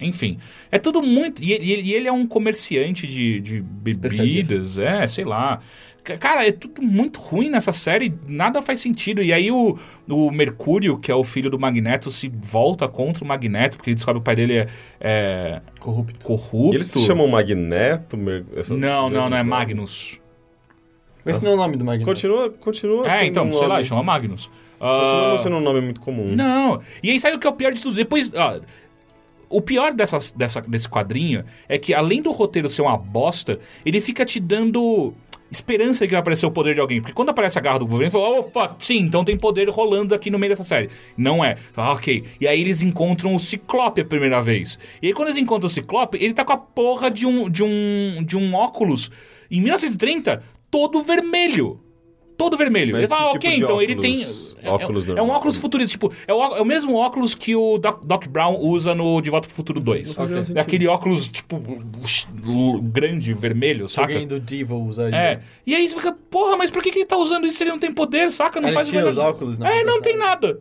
Enfim, 0.00 0.38
é 0.70 0.78
tudo 0.78 1.00
muito. 1.00 1.42
E 1.44 1.52
ele, 1.52 1.64
e 1.82 1.94
ele 1.94 2.08
é 2.08 2.12
um 2.12 2.26
comerciante 2.26 3.06
de, 3.06 3.40
de 3.40 3.60
bebidas, 3.60 4.78
é, 4.78 5.06
sei 5.06 5.24
lá. 5.24 5.60
Cara, 6.18 6.46
é 6.46 6.50
tudo 6.50 6.82
muito 6.82 7.20
ruim 7.20 7.48
nessa 7.48 7.70
série, 7.72 8.12
nada 8.26 8.60
faz 8.60 8.80
sentido. 8.80 9.22
E 9.22 9.32
aí 9.32 9.52
o, 9.52 9.78
o 10.08 10.30
Mercúrio, 10.32 10.98
que 10.98 11.12
é 11.12 11.14
o 11.14 11.22
filho 11.22 11.48
do 11.48 11.58
Magneto, 11.60 12.10
se 12.10 12.28
volta 12.28 12.88
contra 12.88 13.22
o 13.22 13.26
Magneto, 13.26 13.76
porque 13.76 13.90
ele 13.90 13.94
descobre 13.94 14.18
que 14.18 14.22
o 14.22 14.24
pai 14.24 14.34
dele 14.34 14.54
é, 14.58 14.66
é 15.00 15.60
Corrupto. 15.78 16.24
corrupto. 16.26 16.72
E 16.72 16.76
eles 16.76 16.88
se 16.88 16.98
chamam 17.06 17.28
Magneto? 17.28 18.16
Mer- 18.16 18.44
essa- 18.56 18.74
Não, 18.76 19.08
não, 19.08 19.30
não 19.30 19.36
é? 19.36 19.42
Magnus. 19.44 20.18
Esse 21.24 21.44
não 21.44 21.52
é 21.52 21.54
o 21.54 21.56
nome 21.56 21.76
do 21.76 21.84
Magneto. 21.84 22.04
Continua, 22.10 22.50
continua 22.50 23.06
É, 23.08 23.24
então, 23.24 23.44
um 23.48 23.52
sei 23.52 23.68
lá, 23.68 23.84
chama 23.84 24.02
Magnus. 24.02 24.50
Continua 24.80 25.26
Ah, 25.28 25.30
não 25.30 25.38
sendo 25.38 25.56
um 25.56 25.60
nome 25.60 25.80
muito 25.80 26.00
comum. 26.00 26.26
Não. 26.34 26.80
E 27.00 27.10
aí 27.10 27.20
sabe 27.20 27.36
o 27.36 27.38
que 27.38 27.46
é 27.46 27.50
o 27.50 27.52
pior 27.52 27.72
de 27.72 27.80
tudo? 27.80 27.94
Depois. 27.94 28.32
ó, 28.34 28.58
o 29.48 29.60
pior 29.60 29.92
dessas, 29.94 30.32
dessa, 30.32 30.60
desse 30.62 30.88
quadrinho 30.88 31.44
é 31.68 31.78
que, 31.78 31.94
além 31.94 32.20
do 32.22 32.32
roteiro 32.32 32.68
ser 32.68 32.82
uma 32.82 32.96
bosta, 32.98 33.60
ele 33.86 34.00
fica 34.00 34.24
te 34.24 34.40
dando 34.40 35.14
esperança 35.52 36.04
de 36.04 36.08
que 36.08 36.12
vai 36.12 36.20
aparecer 36.20 36.46
o 36.46 36.50
poder 36.50 36.74
de 36.74 36.80
alguém. 36.80 37.00
Porque 37.00 37.12
quando 37.12 37.28
aparece 37.28 37.58
a 37.58 37.62
garra 37.62 37.78
do 37.78 37.86
você 37.86 38.10
fala, 38.10 38.40
oh, 38.40 38.42
fuck, 38.44 38.74
sim, 38.78 38.98
então 38.98 39.24
tem 39.24 39.36
poder 39.36 39.68
rolando 39.68 40.14
aqui 40.14 40.30
no 40.30 40.38
meio 40.38 40.50
dessa 40.50 40.64
série. 40.64 40.88
Não 41.16 41.44
é. 41.44 41.56
Ok. 41.76 42.24
E 42.40 42.48
aí 42.48 42.60
eles 42.60 42.82
encontram 42.82 43.34
o 43.34 43.40
Ciclope 43.40 44.00
a 44.00 44.04
primeira 44.04 44.40
vez. 44.40 44.78
E 45.00 45.08
aí 45.08 45.12
quando 45.12 45.28
eles 45.28 45.36
encontram 45.36 45.66
o 45.66 45.70
Ciclope, 45.70 46.18
ele 46.18 46.32
tá 46.32 46.44
com 46.44 46.52
a 46.52 46.56
porra 46.56 47.10
de 47.10 47.26
um, 47.26 47.48
de 47.50 47.62
um, 47.62 48.24
de 48.24 48.36
um 48.36 48.54
óculos, 48.54 49.10
em 49.50 49.60
1930, 49.60 50.42
todo 50.70 51.02
vermelho. 51.02 51.78
Todo 52.42 52.56
vermelho. 52.56 52.92
Mas 52.92 53.02
Ele 53.02 53.08
fala, 53.08 53.30
que 53.30 53.36
ok, 53.36 53.50
tipo 53.52 53.64
então 53.64 53.80
ele 53.82 53.92
óculos? 53.92 54.54
tem. 54.54 54.62
é- 54.64 54.70
Óculos 54.70 55.06
é, 55.06 55.10
é 55.10 55.12
um 55.14 55.16
normal. 55.18 55.36
óculos 55.36 55.56
futurista. 55.56 55.92
Tipo, 55.92 56.12
é 56.26 56.32
o, 56.34 56.42
é 56.56 56.60
o 56.60 56.64
mesmo 56.64 56.96
óculos 56.96 57.34
que 57.34 57.54
o 57.54 57.78
Doc, 57.78 58.04
Doc 58.04 58.26
Brown 58.26 58.56
usa 58.58 58.94
no 58.94 59.20
De 59.20 59.30
Volta 59.30 59.46
pro 59.46 59.54
Futuro 59.56 59.78
2. 59.80 60.14
fazia 60.14 60.36
É 60.38 60.44
sentido. 60.44 60.58
aquele 60.58 60.86
óculos, 60.88 61.28
tipo, 61.28 61.60
grande, 62.82 63.32
vermelho, 63.34 63.88
saca? 63.88 64.12
Alguém 64.12 64.26
do 64.26 64.40
Devil 64.40 64.76
usaria. 64.82 65.16
É. 65.16 65.40
E 65.66 65.74
aí 65.74 65.88
você 65.88 65.94
fica, 65.94 66.12
porra, 66.30 66.56
mas 66.56 66.70
por 66.70 66.82
que, 66.82 66.90
que 66.90 66.98
ele 67.00 67.06
tá 67.06 67.16
usando 67.16 67.46
isso 67.46 67.56
se 67.58 67.64
ele 67.64 67.70
não 67.70 67.78
tem 67.78 67.92
poder, 67.92 68.30
saca? 68.30 68.60
Não 68.60 68.68
Ele 68.68 68.74
faz 68.74 68.88
o 68.88 68.92
tira 68.92 69.08
os 69.08 69.18
óculos, 69.18 69.58
não, 69.58 69.66
É, 69.66 69.82
não 69.84 70.00
tem 70.00 70.16
nada. 70.16 70.60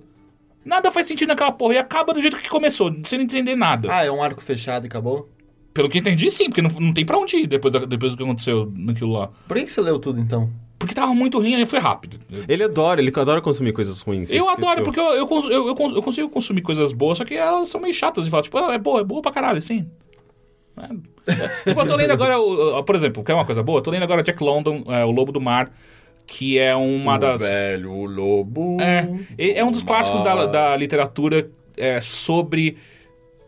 Nada 0.64 0.92
faz 0.92 1.08
sentido 1.08 1.30
naquela 1.30 1.52
porra. 1.52 1.74
E 1.76 1.78
acaba 1.78 2.14
do 2.14 2.22
jeito 2.22 2.38
que 2.38 2.50
começou, 2.50 2.94
sem 3.04 3.18
não 3.18 3.26
entender 3.26 3.56
nada. 3.56 3.88
Ah, 3.92 4.06
é 4.06 4.12
um 4.12 4.22
arco 4.22 4.42
fechado 4.42 4.86
e 4.86 4.88
acabou? 4.88 5.28
Pelo 5.74 5.90
que 5.90 5.98
eu 5.98 6.02
entendi, 6.02 6.30
sim, 6.30 6.46
porque 6.50 6.62
não, 6.62 6.70
não 6.80 6.94
tem 6.94 7.06
pra 7.06 7.18
onde 7.18 7.38
ir 7.38 7.48
depois, 7.48 7.74
da- 7.74 7.86
depois 7.86 8.12
do 8.12 8.18
que 8.18 8.24
aconteceu 8.24 8.72
naquilo 8.76 9.14
lá. 9.14 9.30
Por 9.48 9.56
que, 9.58 9.64
que 9.64 9.72
você 9.72 9.80
leu 9.82 9.98
tudo, 10.00 10.20
então? 10.20 10.50
Porque 10.82 10.96
tava 10.96 11.14
muito 11.14 11.38
ruim, 11.38 11.54
aí 11.54 11.66
foi 11.66 11.78
rápido. 11.78 12.18
Ele 12.48 12.64
adora, 12.64 13.00
ele 13.00 13.12
adora 13.16 13.40
consumir 13.40 13.72
coisas 13.72 14.02
ruins. 14.02 14.32
Eu 14.34 14.50
adoro, 14.50 14.82
porque 14.84 15.00
eu, 15.00 15.04
eu, 15.14 15.28
eu, 15.50 15.68
eu 15.68 15.76
cons- 15.76 15.94
eu 15.94 16.02
consigo 16.02 16.28
consumir 16.30 16.62
coisas 16.64 16.92
boas, 16.92 17.20
só 17.20 17.24
que 17.26 17.36
elas 17.36 17.68
são 17.68 17.80
meio 17.80 17.94
chatas. 17.94 18.26
E 18.26 18.30
falar, 18.32 18.42
tipo, 18.42 18.58
ah, 18.58 18.74
é 18.74 18.80
boa, 18.80 19.02
é 19.02 19.04
boa 19.04 19.22
pra 19.22 19.32
caralho, 19.32 19.62
sim. 19.62 19.88
É. 20.78 20.88
Tipo, 21.70 21.82
eu 21.82 21.86
tô 21.88 21.96
lendo 21.96 22.12
agora, 22.12 22.40
o- 22.40 22.80
o- 22.80 22.84
por 22.84 22.96
exemplo, 22.96 23.24
quer 23.24 23.36
uma 23.36 23.46
coisa 23.46 23.62
boa? 23.62 23.78
Eu 23.78 23.84
tô 23.84 23.92
lendo 23.92 24.02
agora 24.04 24.24
Jack 24.24 24.42
London, 24.44 24.84
é, 24.88 25.06
O 25.06 25.12
Lobo 25.12 25.32
do 25.32 25.40
Mar, 25.40 25.72
que 26.26 26.58
é 26.58 26.76
uma 26.76 27.16
O 27.16 27.20
das... 27.20 27.42
velho 27.42 28.06
lobo. 28.06 28.78
É, 28.82 29.08
é 29.60 29.64
um 29.64 29.70
dos 29.72 29.84
clássicos 29.84 30.24
da, 30.24 30.46
da 30.48 30.76
literatura 30.76 31.48
é, 31.78 32.02
sobre 32.02 32.78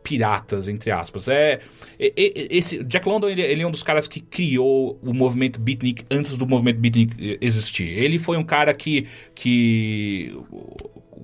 piratas, 0.04 0.68
entre 0.68 0.92
aspas. 0.92 1.28
É, 1.28 1.60
é- 2.00 2.14
é- 2.16 2.48
esse 2.52 2.84
Jack 2.84 3.08
London 3.08 3.30
ele, 3.30 3.42
ele 3.42 3.62
é 3.64 3.68
um 3.68 3.72
dos 3.72 3.82
caras 3.84 4.06
que 4.08 4.20
criou 4.20 5.00
o 5.02 5.14
movimento 5.14 5.60
beatnik 5.60 6.06
antes 6.12 6.38
do 6.38 6.46
movimento 6.46 6.78
beatnik 6.80 7.38
existir. 7.42 7.88
Ele 7.88 8.20
foi 8.20 8.38
um 8.38 8.44
cara 8.44 8.74
que 8.74 9.08
que 9.34 10.38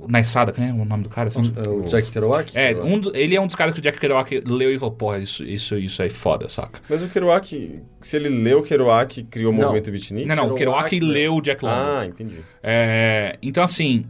na 0.08 0.20
estrada, 0.22 0.52
quem 0.54 0.70
é 0.70 0.72
o 0.72 0.86
nome 0.86 1.04
do 1.04 1.10
cara? 1.10 1.30
É 1.30 1.70
o 1.70 1.82
Jack 1.82 2.10
Kerouac? 2.10 2.58
É, 2.58 2.74
um 2.82 3.02
ele 3.14 3.36
é 3.36 3.42
um 3.42 3.46
dos 3.48 3.56
caras 3.56 3.74
que 3.74 3.80
o 3.80 3.84
Jack 3.84 4.00
Kerouac 4.00 4.42
leu 4.46 4.74
e 4.74 4.80
falou, 4.80 4.96
porra, 4.96 5.20
isso, 5.20 5.44
isso, 5.44 5.78
isso 5.78 6.02
é 6.02 6.08
foda, 6.10 6.48
saca? 6.48 6.80
Mas 6.90 7.04
o 7.04 7.10
Kerouac, 7.10 7.82
se 8.00 8.16
ele 8.16 8.30
leu 8.30 8.60
o 8.60 8.64
Kerouac, 8.64 9.24
criou 9.24 9.52
o 9.52 9.56
Não. 9.56 9.64
movimento 9.64 9.92
beatnik? 9.92 10.26
Não, 10.28 10.36
não, 10.36 10.52
o 10.52 10.56
Kerouac 10.56 10.90
Kerouac, 10.90 11.14
leu 11.14 11.36
o 11.36 11.42
Jack 11.42 11.64
London. 11.64 11.76
Ah, 11.78 12.06
entendi. 12.06 12.38
É, 12.64 13.38
então, 13.42 13.62
assim, 13.64 14.06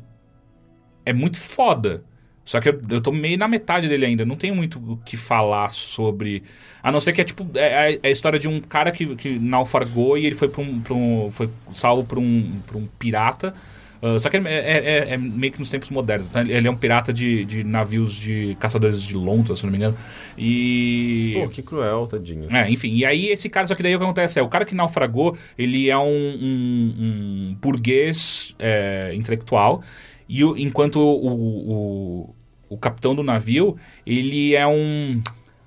é 1.06 1.12
muito 1.12 1.38
foda. 1.40 2.04
Só 2.50 2.60
que 2.60 2.68
eu, 2.70 2.82
eu 2.90 3.00
tô 3.00 3.12
meio 3.12 3.38
na 3.38 3.48
metade 3.48 3.88
dele 3.88 4.08
ainda. 4.08 4.26
Não 4.26 4.36
tenho 4.36 4.56
muito 4.56 4.80
o 4.80 4.98
que 5.06 5.16
falar 5.16 5.70
sobre. 5.70 6.42
A 6.82 6.92
não 6.92 7.00
ser 7.00 7.14
que 7.14 7.22
é 7.22 7.24
tipo. 7.24 7.46
É, 7.54 8.00
é 8.02 8.08
a 8.08 8.10
história 8.10 8.40
de 8.40 8.48
um 8.48 8.60
cara 8.60 8.92
que, 8.92 9.16
que 9.16 9.38
naufragou 9.38 10.18
e 10.18 10.26
ele 10.26 10.34
foi 10.34 10.48
pra 10.50 10.62
um. 10.64 10.80
pra 10.80 10.96
um- 10.96 11.30
foi 11.30 11.48
salvo 11.72 12.04
por 12.04 12.18
um, 12.18 12.60
por 12.66 12.76
um 12.76 12.88
pirata. 12.98 13.54
Ah, 14.02 14.18
só 14.20 14.30
que 14.32 14.38
é, 14.38 14.42
é- 14.48 14.78
é- 15.10 15.14
é 15.14 15.18
meio 15.18 15.54
que 15.54 15.60
nos 15.60 15.70
tempos 15.70 15.92
modernos. 15.92 16.28
Então 16.28 16.42
ele 16.42 16.68
é 16.68 16.72
um 16.72 16.76
pirata 16.76 17.14
de, 17.14 17.46
de 17.46 17.64
navios 17.64 18.14
de 18.14 18.58
caçadores 18.60 19.04
de 19.04 19.14
lontra, 19.16 19.56
se 19.56 19.64
não 19.64 19.70
me 19.72 19.78
engano. 19.78 19.96
E. 20.36 21.34
Pô, 21.44 21.50
que 21.50 21.62
cruel, 21.62 22.08
tadinho. 22.08 22.48
É, 22.50 22.68
enfim, 22.72 22.96
e 22.96 23.06
aí 23.06 23.28
esse 23.28 23.48
cara, 23.48 23.68
só 23.68 23.76
que 23.76 23.84
daí 23.84 23.94
o 23.96 24.00
que 24.00 24.04
acontece 24.06 24.40
é, 24.40 24.42
o 24.42 24.48
cara 24.50 24.66
que 24.66 24.74
naufragou, 24.74 25.38
ele 25.58 25.88
é 25.90 25.98
um, 25.98 26.04
um- 26.04 26.94
um 26.98 27.58
burguês 27.62 28.56
é, 28.58 29.12
intelectual, 29.16 29.84
e 30.28 30.44
o- 30.44 30.58
enquanto 30.58 30.98
o, 31.00 31.28
o, 31.28 32.36
o 32.70 32.78
capitão 32.78 33.16
do 33.16 33.24
navio, 33.24 33.78
ele 34.06 34.56
é 34.56 34.66
um... 34.68 35.22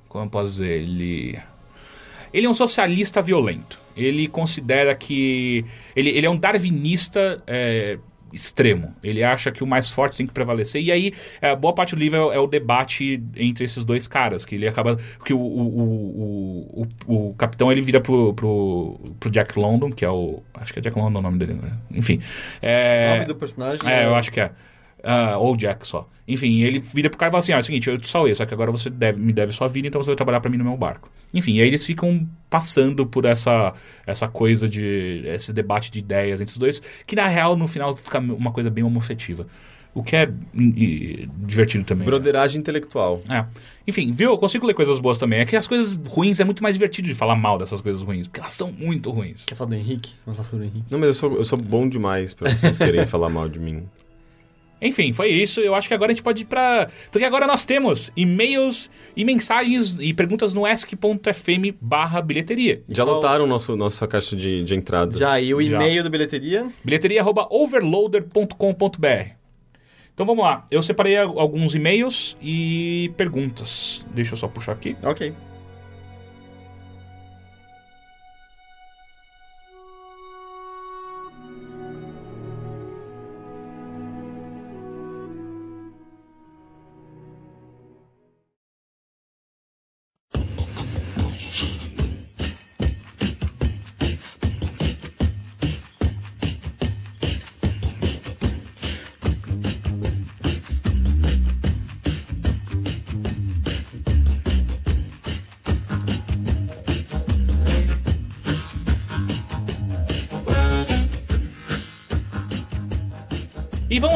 Como 0.08 0.24
eu 0.24 0.30
posso 0.30 0.52
dizer? 0.52 0.82
Ele... 0.82 1.38
Ele 2.32 2.46
é 2.46 2.48
um 2.48 2.54
socialista 2.54 3.20
violento. 3.20 3.78
Ele 3.94 4.26
considera 4.26 4.94
que... 4.94 5.64
Ele, 5.94 6.10
ele 6.10 6.26
é 6.26 6.30
um 6.30 6.36
darwinista 6.36 7.42
é, 7.46 7.98
extremo. 8.32 8.94
Ele 9.02 9.22
acha 9.22 9.52
que 9.52 9.62
o 9.62 9.66
mais 9.66 9.90
forte 9.90 10.16
tem 10.16 10.26
que 10.26 10.32
prevalecer. 10.32 10.82
E 10.82 10.90
aí, 10.90 11.12
é, 11.42 11.54
boa 11.54 11.74
parte 11.74 11.94
do 11.94 11.98
livro 11.98 12.32
é, 12.32 12.36
é 12.36 12.38
o 12.38 12.46
debate 12.46 13.22
entre 13.36 13.64
esses 13.64 13.84
dois 13.84 14.08
caras. 14.08 14.46
Que 14.46 14.54
ele 14.54 14.66
acaba. 14.66 14.96
Que 15.24 15.34
o, 15.34 15.38
o, 15.38 16.80
o, 16.80 16.88
o, 17.06 17.28
o 17.30 17.34
capitão 17.34 17.70
ele 17.70 17.82
vira 17.82 18.00
pro, 18.00 18.32
pro, 18.32 18.98
pro 19.20 19.30
Jack 19.30 19.58
London, 19.58 19.90
que 19.90 20.04
é 20.04 20.10
o. 20.10 20.42
Acho 20.54 20.72
que 20.72 20.78
é 20.78 20.82
Jack 20.82 20.98
London 20.98 21.18
o 21.18 21.22
nome 21.22 21.38
dele, 21.38 21.54
né? 21.54 21.72
Enfim. 21.90 22.16
O 22.16 22.20
É, 22.62 23.14
nome 23.16 23.26
do 23.26 23.36
personagem 23.36 23.80
é, 23.86 24.06
eu 24.06 24.14
acho 24.14 24.32
que 24.32 24.40
é. 24.40 24.50
Ah, 25.02 25.36
ou 25.38 25.56
Jack 25.56 25.86
só. 25.86 26.08
Enfim, 26.26 26.62
ele 26.62 26.78
vira 26.78 27.10
pro 27.10 27.18
cara 27.18 27.30
e 27.30 27.32
fala 27.32 27.40
assim: 27.40 27.52
ah, 27.52 27.56
é 27.56 27.58
o 27.58 27.62
seguinte, 27.62 27.90
eu 27.90 27.98
te 27.98 28.08
salvei, 28.08 28.34
só 28.34 28.46
que 28.46 28.54
agora 28.54 28.70
você 28.70 28.88
deve, 28.88 29.18
me 29.18 29.32
deve 29.32 29.52
sua 29.52 29.68
vida, 29.68 29.88
então 29.88 30.00
você 30.00 30.06
vai 30.06 30.16
trabalhar 30.16 30.40
pra 30.40 30.50
mim 30.50 30.56
no 30.56 30.64
meu 30.64 30.76
barco. 30.76 31.10
Enfim, 31.34 31.54
e 31.54 31.60
aí 31.60 31.66
eles 31.66 31.84
ficam 31.84 32.28
passando 32.48 33.04
por 33.06 33.24
essa, 33.24 33.74
essa 34.06 34.28
coisa 34.28 34.68
de. 34.68 35.22
esse 35.26 35.52
debate 35.52 35.90
de 35.90 35.98
ideias 35.98 36.40
entre 36.40 36.52
os 36.52 36.58
dois, 36.58 36.80
que 37.06 37.16
na 37.16 37.26
real, 37.26 37.56
no 37.56 37.66
final, 37.66 37.96
fica 37.96 38.18
uma 38.18 38.52
coisa 38.52 38.70
bem 38.70 38.84
homoafetiva. 38.84 39.46
O 39.94 40.02
que 40.02 40.16
é 40.16 40.32
e, 40.54 41.28
divertido 41.36 41.84
também. 41.84 42.06
Broderagem 42.06 42.58
intelectual. 42.58 43.20
É. 43.28 43.44
Enfim, 43.86 44.10
viu? 44.10 44.30
Eu 44.30 44.38
consigo 44.38 44.66
ler 44.66 44.72
coisas 44.72 44.98
boas 44.98 45.18
também. 45.18 45.40
É 45.40 45.44
que 45.44 45.54
as 45.54 45.66
coisas 45.66 46.00
ruins 46.08 46.40
é 46.40 46.44
muito 46.44 46.62
mais 46.62 46.76
divertido 46.76 47.08
de 47.08 47.14
falar 47.14 47.36
mal 47.36 47.58
dessas 47.58 47.80
coisas 47.80 48.00
ruins, 48.00 48.26
porque 48.26 48.40
elas 48.40 48.54
são 48.54 48.72
muito 48.72 49.10
ruins. 49.10 49.44
Quer 49.44 49.54
falar 49.54 49.70
do 49.70 49.76
Henrique? 49.76 50.14
Vamos 50.24 50.38
falar 50.38 50.48
sobre 50.48 50.64
o 50.64 50.68
Henrique. 50.68 50.86
Não, 50.90 50.98
mas 50.98 51.08
eu 51.08 51.14
sou, 51.14 51.36
eu 51.36 51.44
sou 51.44 51.58
bom 51.58 51.86
demais 51.86 52.32
pra 52.32 52.56
vocês 52.56 52.78
querem 52.78 53.04
falar 53.06 53.28
mal 53.28 53.50
de 53.50 53.58
mim. 53.58 53.86
Enfim, 54.82 55.12
foi 55.12 55.28
isso. 55.28 55.60
Eu 55.60 55.74
acho 55.76 55.86
que 55.86 55.94
agora 55.94 56.10
a 56.10 56.14
gente 56.14 56.24
pode 56.24 56.42
ir 56.42 56.46
pra. 56.46 56.88
Porque 57.10 57.24
agora 57.24 57.46
nós 57.46 57.64
temos 57.64 58.10
e-mails 58.16 58.90
e 59.16 59.24
mensagens 59.24 59.96
e 60.00 60.12
perguntas 60.12 60.52
no 60.52 60.66
ask.fm 60.66 61.76
barra 61.80 62.20
bilheteria. 62.20 62.82
Já 62.88 63.04
lotaram 63.04 63.46
nosso, 63.46 63.76
nossa 63.76 64.08
caixa 64.08 64.34
de, 64.34 64.64
de 64.64 64.74
entrada. 64.74 65.16
Já, 65.16 65.40
e 65.40 65.54
o 65.54 65.62
Já. 65.62 65.76
e-mail 65.76 66.02
do 66.02 66.10
bilheteria? 66.10 66.66
Bilheteria 66.84 67.20
arroba 67.20 67.46
overloader.com.br. 67.48 69.36
Então 70.12 70.26
vamos 70.26 70.44
lá. 70.44 70.66
Eu 70.70 70.82
separei 70.82 71.16
alguns 71.16 71.74
e-mails 71.74 72.36
e 72.42 73.10
perguntas. 73.16 74.04
Deixa 74.12 74.34
eu 74.34 74.36
só 74.36 74.48
puxar 74.48 74.72
aqui. 74.72 74.96
Ok. 75.04 75.32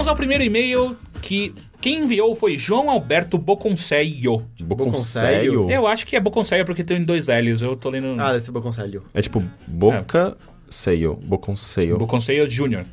Vamos 0.06 0.08
ao 0.08 0.16
primeiro 0.16 0.44
e-mail 0.44 0.96
que 1.20 1.52
quem 1.80 2.04
enviou 2.04 2.36
foi 2.36 2.56
João 2.56 2.88
Alberto 2.88 3.36
Boconcello. 3.36 4.46
Boconcelho? 4.60 5.68
Eu 5.68 5.84
acho 5.84 6.06
que 6.06 6.14
é 6.14 6.20
Boconcello 6.20 6.64
porque 6.64 6.84
tem 6.84 7.02
dois 7.02 7.26
L's. 7.26 7.60
Eu 7.60 7.74
tô 7.74 7.90
lendo. 7.90 8.20
Ah, 8.20 8.32
deve 8.32 8.44
ser 8.44 8.52
bom 8.52 8.60
conselho. 8.60 9.02
É 9.12 9.20
tipo 9.20 9.42
boca 9.66 10.36
seio. 10.70 11.14
Boconcelho. 11.24 11.98
Boconcello 11.98 12.46
Jr. 12.46 12.84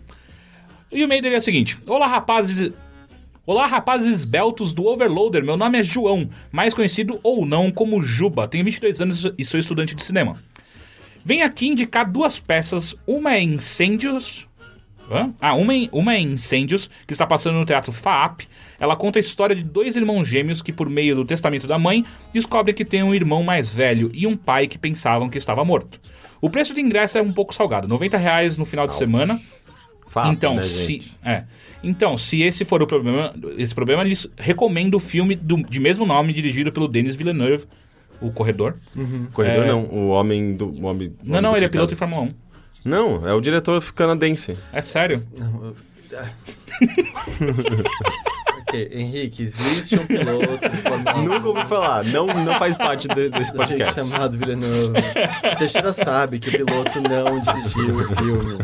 E 0.91 1.01
o 1.01 1.03
e-mail 1.03 1.22
dele 1.22 1.36
é 1.36 1.38
o 1.38 1.41
seguinte: 1.41 1.78
Olá, 1.86 2.07
rapazes. 2.07 2.74
Olá, 3.45 3.68
rapazes 3.68 4.22
esbeltos 4.22 4.74
do 4.74 4.88
Overloader. 4.88 5.45
Meu 5.45 5.55
nome 5.55 5.78
é 5.78 5.84
João, 5.84 6.28
mais 6.51 6.74
conhecido 6.74 7.20
ou 7.22 7.45
não 7.45 7.70
como 7.70 8.01
Juba. 8.01 8.47
Tenho 8.47 8.66
22 8.66 9.01
anos 9.01 9.32
e 9.38 9.45
sou 9.45 9.59
estudante 9.59 9.93
de 9.93 10.03
cinema. 10.03 10.38
Venho 11.24 11.45
aqui 11.45 11.68
indicar 11.68 12.09
duas 12.09 12.39
peças. 12.39 12.95
Uma 13.05 13.36
é 13.36 13.41
Incêndios. 13.41 14.47
Hã? 15.12 15.34
Ah, 15.41 15.54
uma 15.54 15.76
é, 15.76 15.89
uma 15.91 16.14
é 16.16 16.20
Incêndios, 16.20 16.89
que 17.06 17.14
está 17.14 17.26
passando 17.28 17.56
no 17.60 17.66
Teatro 17.66 17.91
FAAP. 17.91 18.41
Ela 18.80 18.95
conta 18.95 19.20
a 19.20 19.22
história 19.22 19.56
de 19.56 19.64
dois 19.64 19.95
irmãos 19.95 20.28
gêmeos 20.28 20.62
que, 20.62 20.72
por 20.72 20.89
meio 20.89 21.16
do 21.16 21.26
testamento 21.26 21.68
da 21.68 21.78
mãe, 21.78 22.06
descobrem 22.34 22.74
que 22.74 22.84
tem 22.86 23.04
um 23.04 23.14
irmão 23.14 23.43
mais 23.43 23.72
velho 23.72 24.10
e 24.14 24.26
um 24.26 24.36
pai 24.36 24.68
que 24.68 24.78
pensavam 24.78 25.30
que 25.30 25.38
estava 25.38 25.64
morto. 25.64 25.99
O 26.41 26.49
preço 26.49 26.74
do 26.74 26.80
ingresso 26.80 27.18
é 27.18 27.22
um 27.22 27.32
pouco 27.32 27.54
salgado, 27.54 27.88
90 27.88 28.18
reais 28.18 28.58
no 28.58 28.66
final 28.66 28.88
de 28.88 28.93
semana. 28.95 29.39
Fato, 30.08 30.30
então, 30.32 30.56
né, 30.56 30.62
se, 30.64 31.01
é. 31.24 31.43
então, 31.84 32.18
se 32.18 32.41
esse 32.43 32.64
for 32.64 32.84
o 32.84 32.88
problema, 32.88 33.34
esse 33.58 33.74
problema, 33.74 34.04
eles 34.04 34.28
recomendo 34.38 34.95
o 34.95 34.99
filme 34.99 35.34
do- 35.36 35.64
de 35.64 35.80
mesmo 35.80 36.06
nome, 36.06 36.32
dirigido 36.34 36.72
pelo 36.72 36.88
Denis 36.88 37.16
Villeneuve, 37.16 37.66
o 38.22 38.30
Corredor. 38.32 38.76
Corredor 39.34 39.66
é- 39.66 39.68
não, 39.70 39.86
o 39.86 40.10
homem 40.10 40.54
do... 40.56 40.68
O 40.68 40.84
homem, 40.86 41.14
Não, 41.24 41.41
não, 41.41 41.56
ele 41.56 41.66
é 41.66 41.70
piloto 41.70 41.93
de 41.93 41.97
Fórmula 41.97 42.22
1. 42.24 42.34
Não, 42.86 43.27
é 43.27 43.34
o 43.34 43.41
diretor 43.41 43.81
canadense. 43.93 44.57
É 44.71 44.81
sério. 44.81 45.21
Não, 45.38 45.65
eu- 45.67 45.75
ok, 48.59 48.89
Henrique, 48.91 49.43
existe 49.43 49.95
um 49.97 50.05
piloto 50.05 50.69
de 50.69 50.77
Fórmula 50.77 51.15
1 51.17 51.23
Nunca 51.23 51.47
ouvi 51.49 51.65
falar, 51.65 52.03
não, 52.03 52.27
não 52.27 52.53
faz 52.55 52.77
parte 52.77 53.07
de- 53.07 53.29
desse 53.29 53.51
podcast. 53.55 53.95
chamado 53.95 54.38
Villeneuve. 54.38 54.93
Teixeira 55.57 55.93
sabe 55.93 56.39
que 56.39 56.49
o 56.49 56.65
piloto 56.65 57.01
não 57.01 57.39
dirigiu 57.39 57.95
o 57.97 58.15
filme. 58.15 58.57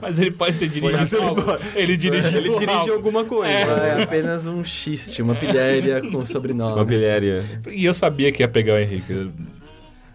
Mas 0.00 0.18
ele 0.18 0.30
pode 0.30 0.56
ter 0.56 0.68
dirigido 0.68 1.22
algo. 1.22 1.42
Ele 1.74 1.96
dirigiu 1.96 2.38
Ele 2.38 2.54
dirige 2.58 2.90
alguma 2.90 3.24
coisa. 3.24 3.52
É 3.52 4.02
apenas 4.02 4.46
um 4.46 4.62
xiste, 4.64 5.20
uma 5.22 5.34
pilhéria 5.34 6.00
com 6.10 6.24
sobrenome. 6.24 6.74
Uma 6.74 6.86
pilhéria. 6.86 7.44
E 7.70 7.84
eu 7.84 7.92
sabia 7.94 8.32
que 8.32 8.42
ia 8.42 8.48
pegar 8.48 8.74
o 8.74 8.78
Henrique. 8.78 9.30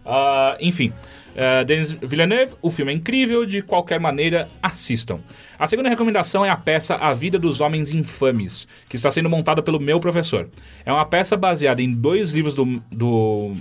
Ah, 0.05 0.57
enfim. 0.59 0.91
Uh, 1.32 1.63
Denis 1.65 1.91
Villeneuve, 1.93 2.55
o 2.61 2.69
filme 2.69 2.91
é 2.91 2.95
incrível, 2.95 3.45
de 3.45 3.61
qualquer 3.61 3.99
maneira, 3.99 4.49
assistam. 4.61 5.19
A 5.57 5.65
segunda 5.65 5.89
recomendação 5.89 6.45
é 6.45 6.49
a 6.49 6.57
peça 6.57 6.95
A 6.95 7.13
Vida 7.13 7.39
dos 7.39 7.61
Homens 7.61 7.89
Infames, 7.89 8.67
que 8.89 8.95
está 8.95 9.09
sendo 9.09 9.29
montada 9.29 9.61
pelo 9.61 9.79
meu 9.79 9.99
professor. 9.99 10.49
É 10.86 10.91
uma 10.91 11.05
peça 11.05 11.38
baseada 11.38 11.82
em 11.82 11.93
dois 11.93 12.32
livros 12.32 12.55
do. 12.55 12.82
do 12.91 13.53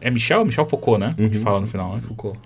é 0.00 0.10
Michel? 0.10 0.44
Michel 0.44 0.64
Foucault, 0.64 0.98
né? 0.98 1.14
Que 1.16 1.36
fala 1.36 1.60
no 1.60 1.66
final, 1.66 1.94
né? 1.94 2.02
Foucault. 2.06 2.38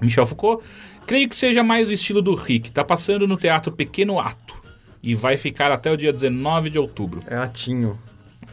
Michel 0.00 0.26
Foucault. 0.26 0.64
Creio 1.06 1.28
que 1.28 1.36
seja 1.36 1.62
mais 1.62 1.88
o 1.88 1.92
estilo 1.92 2.20
do 2.20 2.34
Rick. 2.34 2.70
Tá 2.72 2.84
passando 2.84 3.26
no 3.26 3.36
Teatro 3.36 3.72
Pequeno 3.72 4.18
Ato. 4.18 4.60
E 5.00 5.14
vai 5.14 5.36
ficar 5.36 5.70
até 5.70 5.90
o 5.92 5.96
dia 5.96 6.12
19 6.12 6.70
de 6.70 6.78
outubro. 6.78 7.22
É 7.26 7.36
atinho. 7.36 7.98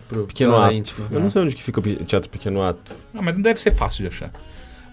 Pro 0.07 0.27
Pequeno 0.27 0.55
Ato. 0.55 0.73
íntimo. 0.73 1.07
Eu 1.09 1.19
não 1.19 1.29
sei 1.29 1.41
onde 1.41 1.55
que 1.55 1.63
fica 1.63 1.79
o 1.79 2.05
Teatro 2.05 2.29
Pequeno 2.29 2.61
Ato. 2.61 2.95
Ah, 3.13 3.21
mas 3.21 3.33
não 3.33 3.41
deve 3.41 3.59
ser 3.59 3.71
fácil 3.71 4.03
de 4.03 4.15
achar. 4.15 4.31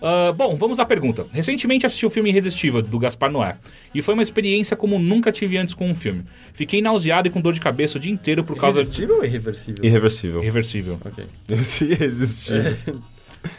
Ah, 0.03 0.33
bom, 0.33 0.57
vamos 0.57 0.81
à 0.81 0.85
pergunta. 0.85 1.27
Recentemente 1.33 1.87
assisti 1.87 2.05
o 2.05 2.11
filme 2.11 2.31
Irresistível, 2.31 2.83
do 2.83 2.99
Gaspar 2.99 3.31
Noé. 3.31 3.57
E 3.95 4.03
foi 4.03 4.15
uma 4.15 4.23
experiência 4.23 4.77
como 4.77 4.99
nunca 4.99 5.31
tive 5.31 5.57
antes 5.57 5.75
com 5.75 5.89
um 5.89 5.95
filme. 5.95 6.25
Fiquei 6.53 6.83
nauseado 6.83 7.29
e 7.29 7.31
com 7.31 7.41
dor 7.41 7.53
de 7.53 7.61
cabeça 7.61 7.99
o 7.99 8.01
dia 8.01 8.13
inteiro 8.13 8.43
por 8.43 8.57
causa 8.57 8.81
Irresistível 8.81 9.19
ou 9.19 9.25
irreversível? 9.25 9.85
Irreversível. 9.85 10.41
de... 10.41 10.47
Irreversível. 10.47 10.99
Ok. 11.05 11.25
Se 11.63 11.97
existir. 12.03 12.79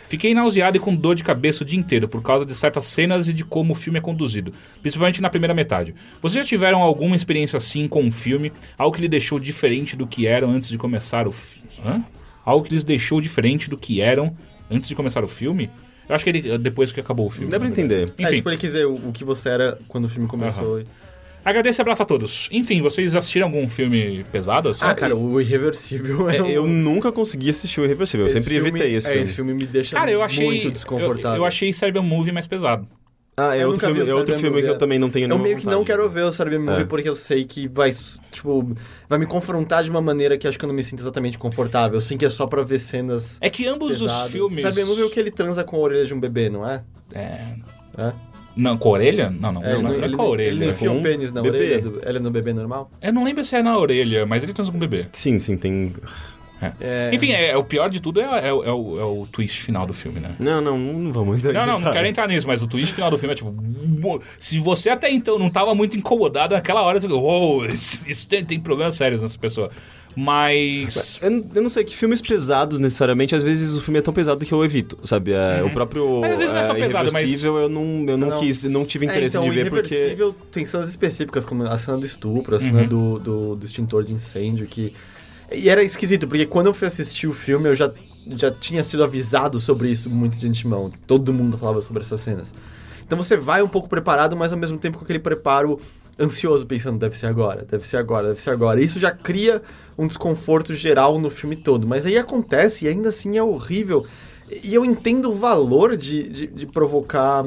Fiquei 0.07 0.33
nauseado 0.33 0.77
e 0.77 0.79
com 0.79 0.95
dor 0.95 1.15
de 1.15 1.23
cabeça 1.23 1.63
o 1.63 1.65
dia 1.65 1.77
inteiro 1.77 2.07
por 2.07 2.21
causa 2.21 2.45
de 2.45 2.55
certas 2.55 2.87
cenas 2.87 3.27
e 3.27 3.33
de 3.33 3.43
como 3.43 3.73
o 3.73 3.75
filme 3.75 3.99
é 3.99 4.01
conduzido, 4.01 4.53
principalmente 4.81 5.21
na 5.21 5.29
primeira 5.29 5.53
metade. 5.53 5.93
Vocês 6.21 6.45
já 6.45 6.47
tiveram 6.47 6.81
alguma 6.81 7.15
experiência 7.15 7.57
assim 7.57 7.87
com 7.87 8.01
um 8.01 8.11
filme? 8.11 8.51
Algo 8.77 8.95
que 8.95 9.01
lhe 9.01 9.09
deixou 9.09 9.39
diferente 9.39 9.97
do 9.97 10.07
que 10.07 10.25
eram 10.25 10.51
antes 10.51 10.69
de 10.69 10.77
começar 10.77 11.27
o 11.27 11.31
filme? 11.31 12.03
Algo 12.45 12.65
que 12.65 12.73
lhes 12.73 12.83
deixou 12.83 13.19
diferente 13.19 13.69
do 13.69 13.77
que 13.77 13.99
eram 13.99 14.35
antes 14.71 14.87
de 14.87 14.95
começar 14.95 15.23
o 15.23 15.27
filme? 15.27 15.69
Eu 16.07 16.15
acho 16.15 16.23
que 16.23 16.29
ele 16.29 16.57
depois 16.57 16.91
que 16.91 16.99
acabou 16.99 17.27
o 17.27 17.29
filme. 17.29 17.49
Dá 17.49 17.59
pra 17.59 17.67
entender. 17.67 18.11
É, 18.17 18.23
Enfim, 18.23 18.35
tipo, 18.37 18.49
ele 18.49 18.57
quis 18.57 18.71
dizer 18.71 18.85
o, 18.85 18.95
o 18.95 19.11
que 19.13 19.23
você 19.23 19.49
era 19.49 19.77
quando 19.87 20.05
o 20.05 20.09
filme 20.09 20.27
começou. 20.27 20.81
agradeço 21.45 21.79
e 21.79 21.81
abraço 21.81 22.03
a 22.03 22.05
todos. 22.05 22.49
Enfim, 22.51 22.81
vocês 22.81 23.15
assistiram 23.15 23.47
algum 23.47 23.67
filme 23.69 24.25
pesado? 24.31 24.69
assim? 24.69 24.83
Ah, 24.83 24.93
cara, 24.93 25.15
o 25.15 25.39
Irreversível 25.39 26.29
é, 26.29 26.37
É, 26.37 26.43
um... 26.43 26.47
eu 26.47 26.67
nunca 26.67 27.11
consegui 27.11 27.49
assistir 27.49 27.79
o 27.81 27.85
Irreversível. 27.85 28.25
Eu 28.25 28.27
esse 28.27 28.37
sempre 28.39 28.55
filme- 28.55 28.69
evitei 28.69 28.95
esse 28.95 29.07
é, 29.07 29.11
filme. 29.11 29.23
esse 29.25 29.35
filme 29.35 29.53
me 29.53 29.65
deixa 29.65 29.95
Cara, 29.95 30.11
eu 30.11 30.21
achei. 30.21 30.45
muito 30.45 30.67
eu, 30.67 30.71
desconfortável. 30.71 31.37
eu 31.37 31.45
achei 31.45 31.71
Serbian 31.73 32.01
Movie 32.03 32.31
mais 32.31 32.47
pesado. 32.47 32.87
Ah, 33.35 33.57
é 33.57 33.63
Eu 33.63 33.69
outro 33.69 33.87
filme, 33.87 34.09
é 34.09 34.13
outro 34.13 34.37
filme 34.37 34.61
que 34.61 34.67
eu 34.67 34.77
também 34.77 34.99
não 34.99 35.09
tenho 35.09 35.23
Eu 35.23 35.29
nenhuma 35.29 35.43
meio 35.43 35.57
que 35.57 35.65
não 35.65 35.79
vontade. 35.79 35.85
quero 35.87 36.07
ver 36.09 36.23
o 36.25 36.31
Cyber 36.31 36.59
Movie 36.59 36.81
É. 36.83 36.85
porque 36.85 37.09
eu 37.09 37.15
sei 37.15 37.43
que 37.45 37.67
vai, 37.67 37.89
tipo, 38.31 38.75
vai 39.09 39.17
me 39.17 39.25
confrontar 39.25 39.83
de 39.83 39.89
uma 39.89 40.01
maneira 40.01 40.37
que 40.37 40.47
acho 40.47 40.57
que 40.59 40.63
eu 40.65 40.67
não 40.67 40.75
me 40.75 40.83
sinto 40.83 40.99
exatamente 40.99 41.37
confortável. 41.39 41.99
Sim, 41.99 42.15
que 42.15 42.25
é 42.25 42.29
só 42.29 42.45
pra 42.45 42.61
ver 42.61 42.77
cenas 42.79 43.39
É 43.41 43.49
que 43.49 43.65
ambos 43.67 43.99
pesadas. 43.99 44.25
os 44.27 44.31
filmes. 44.31 44.61
Cyber 44.61 44.85
Movie 44.85 45.01
é 45.01 45.05
o 45.05 45.09
que 45.09 45.19
ele 45.19 45.31
transa 45.31 45.63
com 45.63 45.77
a 45.77 45.79
orelha 45.79 46.05
de 46.05 46.13
um 46.13 46.19
bebê, 46.19 46.47
não 46.49 46.67
é? 46.69 46.83
É. 47.11 47.55
É? 47.97 48.13
Não, 48.55 48.77
com 48.77 48.89
a 48.89 48.91
orelha? 48.91 49.31
Não, 49.31 49.51
não. 49.51 49.63
É, 49.63 49.73
não, 49.73 49.81
não, 49.81 49.89
não- 49.93 49.99
é 49.99 50.05
ele, 50.05 50.15
com 50.15 50.21
a 50.21 50.25
orelha. 50.29 50.49
ele 50.49 50.65
não 50.65 50.71
enfia 50.71 50.89
com 50.89 50.95
um 50.95 50.99
um 50.99 51.01
pênis 51.03 51.31
na 51.31 51.41
bebê. 51.41 51.57
orelha? 51.57 51.81
Do, 51.81 52.01
ele 52.07 52.17
é 52.19 52.21
no 52.21 52.29
bebê 52.29 52.53
normal? 52.53 52.91
Eu 53.01 53.11
não 53.11 53.23
lembro 53.23 53.43
se 53.43 53.55
é 53.55 53.63
na 53.63 53.75
orelha, 53.79 54.27
mas 54.27 54.43
ele 54.43 54.53
transa 54.53 54.69
com 54.69 54.77
o 54.77 54.79
bebê. 54.79 55.07
Sim, 55.11 55.39
sim, 55.39 55.57
tem... 55.57 55.91
É. 56.79 57.09
Enfim, 57.13 57.31
é, 57.31 57.49
é 57.51 57.57
o 57.57 57.63
pior 57.63 57.89
de 57.89 57.99
tudo 57.99 58.19
é, 58.21 58.23
é, 58.23 58.47
é 58.47 58.53
o, 58.53 58.99
é 58.99 59.03
o 59.03 59.27
twist 59.31 59.61
final 59.61 59.85
do 59.85 59.93
filme, 59.93 60.19
né? 60.19 60.35
Não, 60.39 60.61
não, 60.61 60.77
não 60.77 61.11
vamos 61.11 61.39
entrar 61.39 61.53
Não, 61.53 61.65
não, 61.73 61.79
não 61.79 61.91
quero 61.91 62.07
entrar 62.07 62.27
nisso, 62.27 62.47
mas 62.47 62.61
o 62.63 62.67
twist 62.67 62.93
final 62.93 63.09
do 63.11 63.17
filme 63.17 63.33
é 63.33 63.35
tipo. 63.35 63.53
Se 64.39 64.59
você 64.59 64.89
até 64.89 65.09
então 65.11 65.37
não 65.39 65.49
tava 65.49 65.73
muito 65.75 65.95
incomodado 65.97 66.53
naquela 66.55 66.81
hora, 66.81 66.99
você 66.99 67.07
fica, 67.07 67.19
uou, 67.19 67.65
isso, 67.65 68.09
isso 68.09 68.27
tem, 68.27 68.43
tem 68.43 68.59
problemas 68.59 68.95
sérios 68.95 69.21
nessa 69.21 69.37
pessoa. 69.37 69.69
Mas. 70.15 71.19
Eu, 71.21 71.29
não- 71.31 71.45
eu 71.55 71.61
não 71.63 71.69
sei, 71.69 71.83
que 71.83 71.95
filmes 71.95 72.21
pesados 72.21 72.79
necessariamente, 72.79 73.35
às 73.35 73.43
vezes 73.43 73.75
o 73.75 73.81
filme 73.81 73.99
é 73.99 74.01
tão 74.01 74.13
pesado 74.13 74.45
que 74.45 74.51
eu 74.53 74.63
evito, 74.63 74.97
sabe? 75.03 75.31
É, 75.33 75.63
O 75.63 75.69
próprio 75.71 76.03
Uhum. 76.05 76.21
Mas 76.21 76.33
às 76.33 76.39
vezes 76.39 76.53
não 76.53 76.61
é 76.61 76.63
só 76.63 76.75
é, 76.75 76.79
pesado, 76.79 77.11
mas- 77.11 77.43
eu 77.43 77.69
não, 77.69 78.05
eu 78.07 78.17
não, 78.17 78.29
Não. 78.29 78.37
quis, 78.37 78.63
não 78.65 78.85
tive 78.85 79.05
interesse 79.05 79.37
é, 79.37 79.39
então, 79.39 79.49
de 79.51 79.55
ver 79.63 79.69
porque... 79.69 80.17
Tem 80.51 80.65
cenas 80.65 80.89
específicas, 80.89 81.45
como 81.45 81.63
a 81.63 81.77
cena 81.77 81.97
do 81.97 82.05
estupro, 82.05 82.55
a 82.55 82.59
Uhum. 82.59 82.65
cena 82.65 82.83
do, 82.83 83.19
do, 83.19 83.55
do 83.55 83.65
extintor 83.65 84.03
de 84.03 84.13
incêndio, 84.13 84.67
que... 84.67 84.93
E 85.53 85.69
era 85.69 85.83
esquisito, 85.83 86.27
porque 86.27 86.45
quando 86.45 86.67
eu 86.67 86.73
fui 86.73 86.87
assistir 86.87 87.27
o 87.27 87.33
filme, 87.33 87.69
eu 87.69 87.75
já, 87.75 87.91
já 88.27 88.51
tinha 88.51 88.83
sido 88.83 89.03
avisado 89.03 89.59
sobre 89.59 89.89
isso 89.89 90.09
muito 90.09 90.37
de 90.37 90.47
antemão. 90.47 90.91
Todo 91.05 91.31
mundo 91.31 91.57
falava 91.57 91.81
sobre 91.81 92.01
essas 92.01 92.21
cenas. 92.21 92.53
Então 93.05 93.21
você 93.21 93.37
vai 93.37 93.61
um 93.61 93.67
pouco 93.67 93.87
preparado, 93.87 94.35
mas 94.35 94.51
ao 94.51 94.57
mesmo 94.57 94.77
tempo 94.79 94.97
com 94.97 95.03
aquele 95.03 95.19
preparo 95.19 95.79
ansioso, 96.19 96.65
pensando, 96.65 96.97
deve 96.99 97.17
ser 97.17 97.27
agora, 97.27 97.65
deve 97.69 97.85
ser 97.85 97.97
agora, 97.97 98.29
deve 98.29 98.41
ser 98.41 98.51
agora. 98.51 98.81
Isso 98.81 98.99
já 98.99 99.11
cria 99.11 99.61
um 99.97 100.07
desconforto 100.07 100.73
geral 100.73 101.19
no 101.19 101.29
filme 101.29 101.55
todo. 101.55 101.87
Mas 101.87 102.05
aí 102.05 102.17
acontece 102.17 102.85
e 102.85 102.87
ainda 102.87 103.09
assim 103.09 103.37
é 103.37 103.43
horrível. 103.43 104.05
E 104.63 104.73
eu 104.73 104.83
entendo 104.83 105.31
o 105.31 105.35
valor 105.35 105.95
de, 105.95 106.29
de, 106.29 106.47
de 106.47 106.65
provocar 106.65 107.43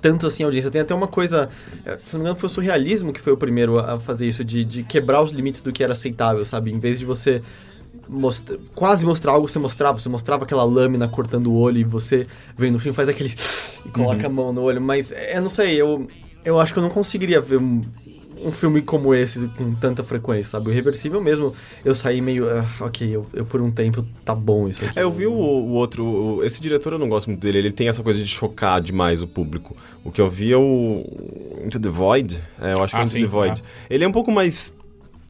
tanto 0.00 0.26
assim 0.26 0.42
a 0.42 0.46
audiência. 0.46 0.70
Tem 0.70 0.80
até 0.80 0.94
uma 0.94 1.06
coisa, 1.08 1.48
eh, 1.84 1.98
se 2.02 2.14
não 2.14 2.20
me 2.20 2.24
engano, 2.26 2.38
foi 2.38 2.48
o 2.48 2.50
surrealismo 2.52 3.12
que 3.12 3.20
foi 3.20 3.32
o 3.32 3.36
primeiro 3.36 3.78
a 3.78 3.98
fazer 3.98 4.26
isso, 4.26 4.44
de, 4.44 4.64
de 4.64 4.82
quebrar 4.82 5.22
os 5.22 5.30
limites 5.30 5.62
do 5.62 5.72
que 5.72 5.82
era 5.82 5.92
aceitável, 5.92 6.44
sabe? 6.44 6.70
Em 6.72 6.78
vez 6.78 6.98
de 6.98 7.04
você 7.04 7.42
mostra- 8.08 8.58
quase 8.74 9.04
mostrar 9.04 9.32
algo, 9.32 9.48
você 9.48 9.58
mostrava, 9.58 9.98
você 9.98 10.08
mostrava 10.08 10.44
aquela 10.44 10.64
lâmina 10.64 11.08
cortando 11.08 11.48
o 11.48 11.54
olho 11.54 11.78
e 11.78 11.84
você 11.84 12.26
vendo 12.56 12.76
o 12.76 12.78
filme 12.78 12.94
faz 12.94 13.08
aquele 13.08 13.34
e 13.84 13.88
coloca 13.90 14.26
a 14.26 14.30
mão 14.30 14.52
no 14.52 14.62
olho, 14.62 14.80
mas 14.80 15.12
eh, 15.12 15.36
eu 15.36 15.42
não 15.42 15.50
sei, 15.50 15.74
eu, 15.80 16.08
eu 16.44 16.58
acho 16.58 16.72
que 16.72 16.78
eu 16.78 16.82
não 16.82 16.90
conseguiria 16.90 17.40
ver 17.40 17.58
um, 17.58 17.82
um 18.44 18.52
filme 18.52 18.82
como 18.82 19.14
esse 19.14 19.46
com 19.48 19.74
tanta 19.74 20.02
frequência, 20.04 20.50
sabe? 20.50 20.68
O 20.68 20.72
Irreversível 20.72 21.20
mesmo, 21.20 21.54
eu 21.84 21.94
saí 21.94 22.20
meio, 22.20 22.48
ah, 22.48 22.64
ok, 22.80 23.08
eu, 23.08 23.26
eu 23.32 23.44
por 23.44 23.60
um 23.60 23.70
tempo, 23.70 24.04
tá 24.24 24.34
bom 24.34 24.68
isso 24.68 24.84
aqui. 24.84 24.98
É, 24.98 25.02
eu 25.02 25.10
vi 25.10 25.26
o, 25.26 25.32
o 25.32 25.72
outro. 25.72 26.04
o- 26.04 26.44
esse 26.44 26.60
diretor 26.60 26.92
eu 26.92 26.98
não 26.98 27.08
gosto 27.08 27.26
muito 27.28 27.40
dele. 27.40 27.58
Ele 27.58 27.72
tem 27.72 27.88
essa 27.88 28.02
coisa 28.02 28.18
de 28.22 28.26
chocar 28.28 28.80
demais 28.80 29.22
o 29.22 29.26
público. 29.26 29.76
O 30.04 30.10
que 30.10 30.20
eu 30.20 30.28
vi 30.28 30.52
é 30.52 30.56
o. 30.56 31.04
Into 31.64 31.78
the 31.80 31.88
Void. 31.88 32.40
É, 32.60 32.72
eu 32.74 32.82
acho 32.82 32.92
que 32.94 32.96
é 32.96 33.00
Ah, 33.00 33.02
Into 33.04 33.12
sim, 33.12 33.20
the 33.22 33.26
Void. 33.26 33.62
Ele 33.90 34.04
é 34.04 34.08
um 34.08 34.12
pouco 34.12 34.30
mais 34.30 34.74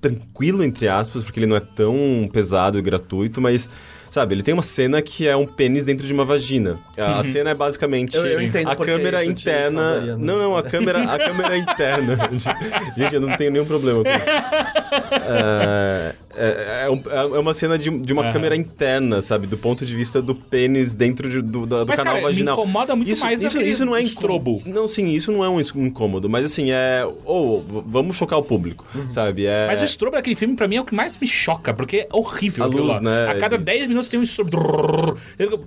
tranquilo, 0.01 0.63
entre 0.63 0.89
aspas, 0.89 1.25
porque 1.25 1.41
ele 1.41 1.47
não 1.47 1.57
é 1.57 1.61
tão 1.61 2.29
pesado 2.33 2.79
e 2.79 2.83
gratuito, 2.83 3.41
mas. 3.41 3.69
Sabe, 4.11 4.35
ele 4.35 4.43
tem 4.43 4.55
uma 4.55 4.63
cena 4.63 5.03
que 5.03 5.27
é 5.29 5.37
um 5.37 5.47
pênis 5.47 5.85
dentro 5.85 6.07
de 6.07 6.13
uma 6.13 6.25
vagina. 6.25 6.79
A, 6.99 7.21
a 7.21 7.23
cena 7.23 7.51
é 7.51 7.55
basicamente 7.55 8.17
Eu- 8.17 8.25
eu 8.27 8.41
entendo 8.43 8.69
a 8.69 8.77
câmera 8.77 9.23
isso 9.23 9.35
te 9.35 9.43
interna. 9.43 10.01
né? 10.01 10.17
Não, 10.19 10.39
não, 10.39 10.57
a 10.57 10.63
câmera, 10.63 11.03
a 11.03 11.19
câmera 11.19 11.57
interna. 11.57 12.17
Gente, 12.97 13.15
eu 13.15 13.21
não 13.21 13.37
tenho 13.37 13.51
nenhum 13.53 13.67
problema 13.67 14.03
com 14.03 14.11
isso. 14.11 15.19
É, 15.29 16.15
é, 16.37 16.47
é 16.47 16.87
é 16.89 17.39
uma 17.39 17.53
cena 17.55 17.79
de, 17.79 17.91
de 17.91 18.13
uma 18.13 18.23
Aham. 18.25 18.33
câmera 18.33 18.57
interna, 18.57 19.21
sabe? 19.23 19.47
Do 19.47 19.57
ponto 19.59 19.85
de 19.85 19.95
vista 19.95 20.21
do 20.23 20.35
pênis 20.35 20.95
dentro 20.95 21.29
de- 21.29 21.43
do, 21.43 21.67
do 21.67 21.87
Mas, 21.87 21.99
canal 21.99 22.15
cara, 22.15 22.27
me 22.27 22.33
vaginal. 22.33 22.55
incomoda 22.55 22.97
muito 22.97 23.11
isso, 23.11 23.25
mais 23.25 23.43
isso, 23.43 23.61
isso 23.61 23.85
não 23.85 23.95
é 23.97 24.01
estrobo. 24.01 24.63
Não, 24.65 24.87
sim, 24.89 25.07
isso 25.09 25.31
não 25.33 25.45
é 25.45 25.49
um 25.49 25.61
incômodo, 25.61 26.29
mas 26.29 26.45
assim, 26.45 26.71
é. 26.71 27.07
Ou, 27.25 27.63
v- 27.63 27.83
vamos 27.87 28.17
chocar 28.17 28.39
o 28.39 28.43
público, 28.43 28.85
sabe? 29.11 29.47
É, 29.47 29.67
Mas 29.67 29.81
o 29.83 29.85
estrobo 29.85 30.17
daquele 30.17 30.37
filme, 30.37 30.55
pra 30.57 30.67
mim, 30.69 30.77
é 30.77 30.81
o 30.81 30.85
que 30.85 30.95
mais 30.95 31.19
me 31.19 31.27
choca, 31.27 31.75
porque 31.75 31.99
é 31.99 32.09
horrível 32.13 32.65
A 32.65 32.67
luz, 32.67 32.87
lá. 32.87 33.01
né? 33.01 33.29
A 33.31 33.35
cada 33.39 33.59
10 33.59 33.89
minutos 33.89 33.98
tem 34.07 34.21
um 34.21 34.25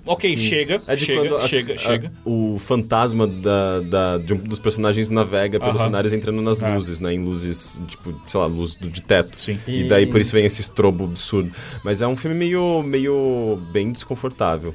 Ok, 0.05 0.37
chega, 0.37 0.81
É 0.87 0.95
de 0.95 1.05
chega, 1.05 1.21
quando 1.21 1.35
a- 1.37 1.47
chega, 1.47 1.73
a- 1.73 1.77
chega. 1.77 2.11
o 2.25 2.57
fantasma 2.59 3.27
da, 3.27 3.79
da- 3.81 4.17
de 4.17 4.33
um 4.33 4.37
dos 4.37 4.59
personagens 4.59 5.09
navega 5.09 5.59
pelos 5.59 5.75
Aham. 5.75 5.85
cenários 5.85 6.13
entrando 6.13 6.41
nas 6.41 6.61
É. 6.61 6.73
luzes, 6.73 6.99
né? 6.99 7.13
Em 7.13 7.23
luzes, 7.23 7.81
tipo, 7.87 8.13
sei 8.27 8.39
lá, 8.39 8.45
luz 8.45 8.75
do, 8.75 8.89
de 8.89 9.01
teto. 9.01 9.39
Sim. 9.39 9.59
E 9.67 9.81
E- 9.81 9.87
daí 9.87 10.05
por 10.05 10.21
isso 10.21 10.31
vem 10.31 10.45
esse 10.45 10.61
estrobo 10.61 11.05
absurdo. 11.05 11.51
Mas 11.83 12.01
é 12.01 12.07
um 12.07 12.15
filme 12.15 12.35
meio, 12.37 12.83
meio 12.83 13.59
bem 13.71 13.91
desconfortável. 13.91 14.73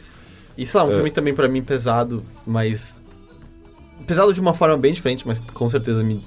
E 0.58 0.66
sei 0.66 0.80
lá, 0.80 0.86
um 0.86 0.90
É. 0.90 0.94
filme 0.94 1.10
também 1.10 1.34
pra 1.34 1.48
mim 1.48 1.62
pesado, 1.62 2.22
mas. 2.46 2.96
Pesado 4.06 4.32
de 4.32 4.40
uma 4.40 4.54
forma 4.54 4.76
bem 4.76 4.92
diferente, 4.92 5.26
mas 5.26 5.40
com 5.40 5.68
certeza 5.68 6.02
me... 6.04 6.22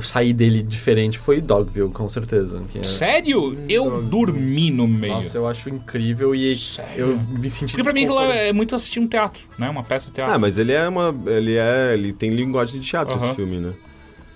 eu 0.00 0.02
saí 0.02 0.32
dele 0.32 0.62
diferente. 0.62 1.18
Foi 1.18 1.40
Dogville, 1.40 1.90
com 1.90 2.08
certeza. 2.08 2.60
que 2.70 2.80
é- 2.80 2.84
Sério? 2.84 3.56
Eu 3.68 3.84
Dog- 3.84 4.06
dormi 4.06 4.70
no 4.70 4.88
meio. 4.88 5.14
Nossa, 5.14 5.36
eu 5.38 5.46
acho 5.46 5.68
incrível 5.68 6.34
e 6.34 6.56
Sério? 6.56 7.10
eu 7.10 7.18
me 7.18 7.48
senti 7.50 7.72
Porque 7.72 7.84
pra 7.84 7.92
mim 7.92 8.04
aquilo 8.04 8.20
é 8.20 8.52
muito 8.52 8.74
assistir 8.74 8.98
um 9.00 9.06
teatro, 9.06 9.42
né? 9.58 9.68
Uma 9.68 9.82
peça 9.82 10.06
de 10.06 10.12
teatro. 10.12 10.34
Ah, 10.34 10.38
mas 10.38 10.58
ele 10.58 10.72
é 10.72 10.88
uma. 10.88 11.14
Ele 11.26 11.56
é. 11.56 11.92
Ele 11.94 12.12
tem 12.12 12.30
linguagem 12.30 12.80
de 12.80 12.86
teatro, 12.86 13.14
esse 13.16 13.34
filme, 13.34 13.60
né? 13.60 13.74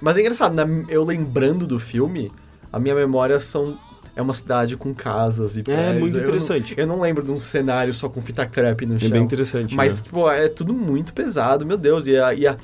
Mas 0.00 0.16
é 0.16 0.20
engraçado, 0.20 0.54
na- 0.54 0.84
eu 0.88 1.02
lembrando 1.02 1.66
do 1.66 1.78
filme, 1.78 2.30
a 2.72 2.78
minha 2.78 2.94
memória 2.94 3.40
são. 3.40 3.78
É 4.16 4.22
uma 4.22 4.34
cidade 4.34 4.76
com 4.76 4.94
casas 4.94 5.56
e 5.56 5.62
prédios. 5.64 5.98
muito 6.00 6.14
Eu 6.14 6.20
não- 6.20 6.28
interessante. 6.28 6.74
Eu 6.76 6.86
não, 6.86 7.00
lembro 7.00 7.24
de 7.24 7.32
um 7.32 7.40
cenário 7.40 7.92
só 7.92 8.08
com 8.08 8.22
fita 8.22 8.46
crepe 8.46 8.86
no 8.86 8.94
É 8.94 8.98
chão. 9.00 9.10
bem 9.10 9.22
interessante. 9.22 9.74
Mas, 9.74 9.96
né? 9.96 10.02
tipo, 10.04 10.30
é 10.30 10.46
tudo 10.48 10.72
muito 10.72 11.12
pesado, 11.12 11.66
meu 11.66 11.76
Deus. 11.76 12.06
E, 12.06 12.16
a, 12.16 12.32
e 12.32 12.46
a- 12.46 12.56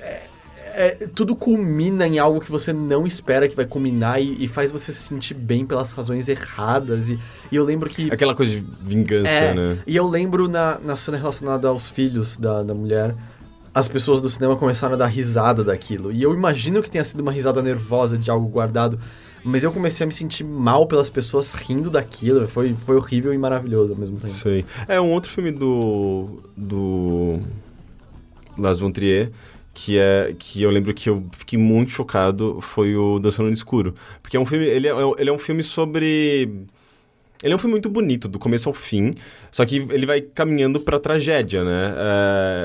é- 0.00 0.24
é- 0.78 1.08
tudo 1.14 1.34
culmina 1.34 2.06
em 2.06 2.18
algo 2.18 2.40
que 2.40 2.50
você 2.50 2.72
não 2.72 3.06
espera 3.06 3.48
que 3.48 3.56
vai 3.56 3.66
culminar 3.66 4.20
e, 4.22 4.44
e 4.44 4.48
faz 4.48 4.70
você 4.70 4.92
se 4.92 5.02
sentir 5.02 5.34
bem 5.34 5.66
pelas 5.66 5.92
razões 5.92 6.28
erradas. 6.28 7.08
E, 7.08 7.18
e 7.50 7.56
eu 7.56 7.64
lembro 7.64 7.90
que. 7.90 8.10
Aquela 8.12 8.34
coisa 8.34 8.52
de 8.54 8.64
vingança, 8.82 9.28
É, 9.28 9.54
né? 9.54 9.78
E 9.86 9.96
eu 9.96 10.08
lembro 10.08 10.48
na, 10.48 10.78
na 10.78 10.96
cena 10.96 11.16
relacionada 11.16 11.68
aos 11.68 11.90
filhos 11.90 12.36
da, 12.36 12.62
da 12.62 12.74
mulher, 12.74 13.14
as 13.74 13.88
pessoas 13.88 14.20
do 14.20 14.28
cinema 14.28 14.56
começaram 14.56 14.94
a 14.94 14.96
dar 14.96 15.06
risada 15.06 15.62
daquilo. 15.62 16.10
E 16.12 16.22
eu 16.22 16.32
imagino 16.34 16.82
que 16.82 16.90
tenha 16.90 17.04
sido 17.04 17.20
uma 17.20 17.32
risada 17.32 17.60
nervosa 17.62 18.16
de 18.16 18.30
algo 18.30 18.48
guardado, 18.48 18.98
mas 19.44 19.62
eu 19.62 19.72
comecei 19.72 20.04
a 20.04 20.06
me 20.06 20.12
sentir 20.12 20.44
mal 20.44 20.86
pelas 20.86 21.10
pessoas 21.10 21.52
rindo 21.52 21.90
daquilo. 21.90 22.46
Foi, 22.48 22.74
foi 22.84 22.96
horrível 22.96 23.32
e 23.32 23.38
maravilhoso 23.38 23.92
ao 23.92 23.98
mesmo 23.98 24.18
tempo. 24.18 24.32
Sei. 24.32 24.64
É 24.86 25.00
um 25.00 25.12
outro 25.12 25.30
filme 25.30 25.50
do. 25.50 26.40
do. 26.56 27.40
Las 28.56 28.78
Von 28.80 28.90
Trier. 28.90 29.30
Que, 29.80 29.96
é, 29.96 30.34
que 30.36 30.60
eu 30.60 30.72
lembro 30.72 30.92
que 30.92 31.08
eu 31.08 31.24
fiquei 31.30 31.56
muito 31.56 31.92
chocado 31.92 32.60
foi 32.60 32.96
o 32.96 33.20
Dançando 33.20 33.46
no 33.46 33.52
Escuro. 33.52 33.94
Porque 34.20 34.36
é 34.36 34.40
um 34.40 34.44
filme. 34.44 34.64
Ele 34.66 34.88
é, 34.88 34.92
ele 35.18 35.30
é 35.30 35.32
um 35.32 35.38
filme 35.38 35.62
sobre. 35.62 36.50
Ele 37.42 37.52
é 37.52 37.56
um 37.56 37.58
filme 37.58 37.72
muito 37.72 37.88
bonito, 37.88 38.26
do 38.26 38.36
começo 38.38 38.68
ao 38.68 38.72
fim, 38.72 39.14
só 39.52 39.64
que 39.64 39.76
ele 39.90 40.04
vai 40.04 40.20
caminhando 40.20 40.80
pra 40.80 40.98
tragédia, 40.98 41.62
né? 41.64 41.94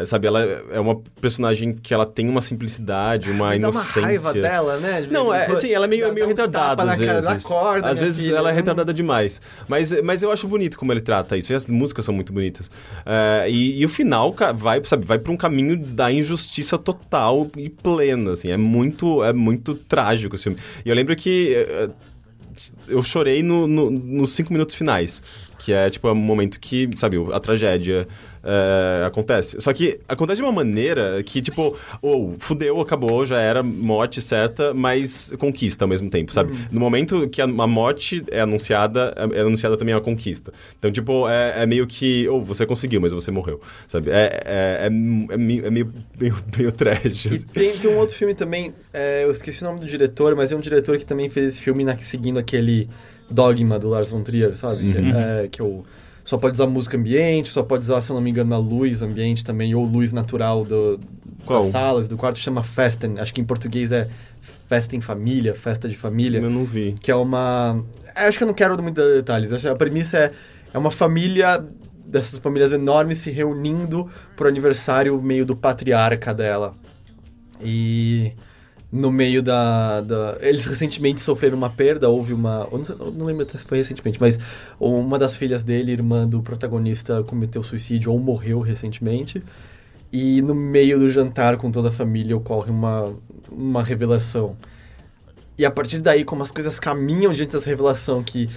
É, 0.02 0.06
sabe, 0.06 0.26
ela 0.26 0.42
é 0.42 0.80
uma 0.80 1.00
personagem 1.22 1.74
que 1.74 1.94
ela 1.94 2.08
tem 2.08 2.28
uma 2.28 2.42
simplicidade, 2.42 3.30
uma 3.30 3.52
Me 3.52 3.60
dá 3.60 3.68
uma 3.70 3.74
inocência. 3.76 4.02
raiva 4.02 4.34
dela, 4.34 4.78
né? 4.78 5.02
De 5.04 5.12
Não, 5.12 5.32
é, 5.32 5.46
assim, 5.46 5.72
ela 5.72 5.86
é 5.86 5.88
meio, 5.88 6.12
meio 6.12 6.28
retardada 6.28 6.82
às 6.82 7.00
cara, 7.00 7.14
vezes. 7.22 7.44
dá 7.44 7.50
corda, 7.50 7.88
às 7.88 8.00
vezes 8.00 8.26
filha, 8.26 8.38
ela 8.38 8.50
é 8.50 8.54
retardada 8.54 8.92
demais. 8.92 9.40
Mas, 9.68 10.02
mas 10.02 10.24
eu 10.24 10.32
acho 10.32 10.48
bonito 10.48 10.78
como 10.78 10.92
ele 10.92 11.02
trata 11.02 11.38
isso. 11.38 11.54
E 11.54 11.56
as 11.56 11.68
músicas 11.68 12.06
são 12.06 12.14
muito 12.14 12.34
bonitas. 12.34 12.72
É, 13.06 13.46
e, 13.48 13.80
e 13.80 13.86
o 13.86 13.90
final 13.90 14.36
vai, 14.56 14.84
sabe, 14.86 15.06
vai 15.06 15.20
pra 15.20 15.32
um 15.32 15.38
caminho 15.38 15.78
da 15.78 16.12
injustiça 16.12 16.80
total 16.80 17.48
e 17.56 17.70
plena, 17.70 18.32
assim. 18.32 18.50
É 18.50 18.58
muito, 18.58 19.24
é 19.24 19.32
muito 19.32 19.76
trágico 19.76 20.36
esse 20.36 20.46
filme. 20.46 20.58
E 20.84 20.90
eu 20.90 20.96
lembro 20.96 21.16
que... 21.16 21.68
eu 22.88 23.04
chorei 23.04 23.42
no, 23.44 23.68
no- 23.68 23.90
nos 23.90 24.32
cinco 24.32 24.52
minutos 24.54 24.76
finais. 24.76 25.22
Que 25.60 25.72
é, 25.74 25.90
tipo, 25.90 26.08
é 26.08 26.12
um 26.12 26.16
momento 26.16 26.60
que, 26.60 26.90
sabe, 26.96 27.18
a 27.32 27.40
tragédia 27.40 28.08
é, 28.44 29.06
acontece. 29.06 29.60
Só 29.62 29.72
que 29.74 30.00
acontece 30.08 30.38
de 30.38 30.44
uma 30.44 30.52
maneira 30.52 31.22
que, 31.24 31.42
tipo, 31.42 31.76
ou 32.02 32.36
fudeu, 32.38 32.80
acabou, 32.82 33.26
já 33.26 33.40
era 33.40 33.64
morte 33.64 34.22
certa, 34.22 34.74
mas 34.74 35.32
conquista 35.40 35.86
ao 35.86 35.90
mesmo 35.90 36.10
tempo, 36.10 36.34
sabe? 36.34 36.54
No 36.72 36.80
momento 36.80 37.28
que 37.30 37.42
a, 37.42 37.46
a 37.46 37.68
morte 37.68 38.24
é 38.30 38.42
anunciada, 38.42 39.14
é, 39.16 39.38
é 39.40 39.42
anunciada 39.42 39.78
também 39.78 39.96
a 39.96 40.02
conquista. 40.02 40.52
Então, 40.78 40.92
tipo, 40.92 41.28
é, 41.28 41.64
é 41.64 41.66
meio 41.66 41.88
que, 41.88 42.28
ou 42.28 42.44
você 42.44 42.66
conseguiu, 42.66 43.00
mas 43.02 43.14
você 43.14 43.32
morreu, 43.32 43.62
sabe? 43.88 44.10
É, 44.12 44.14
é, 44.46 44.78
é, 44.84 44.86
é 44.88 44.90
meio, 45.38 45.66
é 45.66 45.70
meio, 45.72 45.94
meio, 46.20 46.36
meio 46.58 46.72
trash. 46.72 47.26
E 47.26 47.28
assim. 47.36 47.48
tem, 47.48 47.78
tem 47.78 47.90
um 47.90 47.98
outro 47.98 48.16
filme 48.16 48.34
também, 48.34 48.74
eu 49.24 49.32
esqueci 49.32 49.62
o 49.64 49.66
nome 49.68 49.80
do 49.80 49.86
diretor, 49.88 50.36
mas 50.36 50.52
é 50.52 50.56
um 50.56 50.60
diretor 50.60 50.98
que 50.98 51.06
também 51.06 51.30
fez 51.30 51.46
esse 51.54 51.62
filme 51.62 51.84
na- 51.84 51.98
seguindo 51.98 52.38
aquele 52.40 52.90
dogma 53.30 53.80
do 53.80 53.90
Lars 53.90 54.12
von 54.12 54.22
Trier, 54.22 54.56
sabe? 54.56 54.92
Que, 54.92 54.98
Uhum. 54.98 55.12
é, 55.16 55.48
que 55.48 55.62
o, 55.64 55.84
só 56.24 56.38
pode 56.38 56.54
usar 56.54 56.68
música 56.68 56.98
ambiente, 56.98 57.50
só 57.50 57.64
pode 57.64 57.84
usar, 57.84 58.02
se 58.02 58.10
eu 58.10 58.16
não 58.16 58.22
me 58.22 58.30
engano, 58.30 58.54
a 58.54 58.58
luz 58.58 59.02
ambiente 59.02 59.44
também, 59.44 59.76
ou 59.76 59.84
luz 59.84 60.14
natural 60.14 60.64
do, 60.64 61.00
Qual? 61.46 61.62
das 61.62 61.72
salas, 61.72 62.08
do 62.08 62.16
quarto, 62.16 62.40
chama 62.40 62.64
Festen. 62.64 63.20
Acho 63.20 63.34
que 63.34 63.42
em 63.42 63.44
português 63.46 63.92
é 63.92 64.10
Festa 64.40 64.96
em 64.96 65.02
Família, 65.02 65.54
Festa 65.54 65.88
de 65.90 65.96
Família. 65.96 66.40
Eu 66.40 66.50
não 66.50 66.66
vi. 66.66 66.96
que 67.02 67.12
é 67.12 67.16
uma. 67.16 67.84
é, 68.16 68.28
Acho 68.28 68.38
que 68.38 68.44
eu 68.44 68.48
não 68.48 68.54
quero 68.54 68.82
muitos 68.82 69.04
detalhes. 69.16 69.66
A 69.66 69.76
premissa 69.76 70.18
é, 70.18 70.32
é 70.74 70.78
uma 70.78 70.92
família, 70.92 71.64
dessas 72.06 72.40
famílias 72.40 72.72
enormes 72.74 73.18
se 73.18 73.30
reunindo 73.30 74.10
pro 74.36 74.48
aniversário 74.48 75.22
meio 75.22 75.46
do 75.46 75.56
patriarca 75.56 76.34
dela. 76.34 76.74
E 77.62 78.34
no 78.94 79.12
meio 79.12 79.42
da, 79.42 80.02
da- 80.02 80.38
Eles 80.40 80.66
recentemente 80.66 81.20
sofreram 81.20 81.58
uma 81.58 81.70
perda, 81.70 82.10
houve 82.10 82.32
uma. 82.34 82.68
Eu 82.72 82.78
não, 82.78 82.86
sei- 82.86 82.96
eu 83.00 83.12
não 83.12 83.26
lembro 83.26 83.44
até 83.44 83.58
se 83.58 83.66
foi 83.66 83.80
recentemente, 83.80 84.20
mas 84.22 84.40
uma 84.80 85.18
das 85.18 85.36
filhas 85.36 85.64
dele, 85.64 85.92
irmã 85.92 86.28
do 86.28 86.44
protagonista, 86.44 87.24
cometeu 87.24 87.64
suicídio 87.64 88.12
ou 88.12 88.20
morreu 88.20 88.60
recentemente. 88.62 89.44
E 90.12 90.42
no 90.44 90.54
meio 90.54 91.00
do 91.00 91.10
jantar 91.10 91.58
com 91.58 91.72
toda 91.72 91.90
a 91.90 91.92
família 91.92 92.38
ocorre 92.38 92.70
uma, 92.70 93.14
uma 93.52 93.82
revelação. 93.84 94.56
E 95.58 95.66
a 95.66 95.72
partir 95.72 96.00
daí, 96.00 96.24
como 96.24 96.44
as 96.44 96.52
coisas 96.52 96.80
caminham 96.80 97.34
diante 97.34 97.52
dessa 97.54 97.70
revelação 97.70 98.24
que 98.24 98.50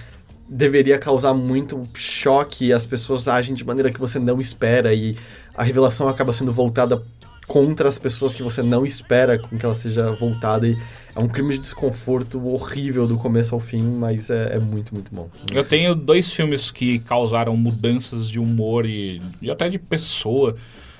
deveria 0.49 0.97
causar 0.97 1.33
muito 1.33 1.87
choque 1.93 2.71
as 2.71 2.85
pessoas 2.85 3.27
agem 3.27 3.53
de 3.53 3.65
maneira 3.65 3.91
que 3.91 3.99
você 3.99 4.17
não 4.17 4.39
espera 4.39 4.93
e 4.93 5.17
a 5.55 5.61
revelação 5.63 6.07
acaba 6.07 6.31
sendo 6.31 6.53
voltada 6.53 7.03
contra 7.47 7.87
as 7.87 7.97
pessoas 7.97 8.35
que 8.35 8.43
você 8.43 8.61
não 8.61 8.85
espera 8.85 9.39
com 9.39 9.57
que 9.57 9.65
ela 9.65 9.73
seja 9.75 10.11
voltada 10.11 10.67
e 10.67 10.77
é 11.15 11.19
um 11.19 11.27
clima 11.29 11.51
de 11.53 11.59
desconforto 11.59 12.45
horrível 12.45 13.07
do 13.07 13.17
começo 13.17 13.55
ao 13.55 13.59
fim, 13.61 13.81
mas 13.81 14.29
é, 14.29 14.55
é 14.55 14.59
muito, 14.59 14.93
muito 14.93 15.13
bom. 15.15 15.29
Eu 15.53 15.63
tenho 15.63 15.95
dois 15.95 16.31
filmes 16.31 16.69
que 16.69 16.99
causaram 16.99 17.55
mudanças 17.55 18.29
de 18.29 18.37
humor 18.39 18.85
e, 18.85 19.21
e 19.41 19.49
até 19.49 19.69
de 19.69 19.79
pessoa. 19.79 20.55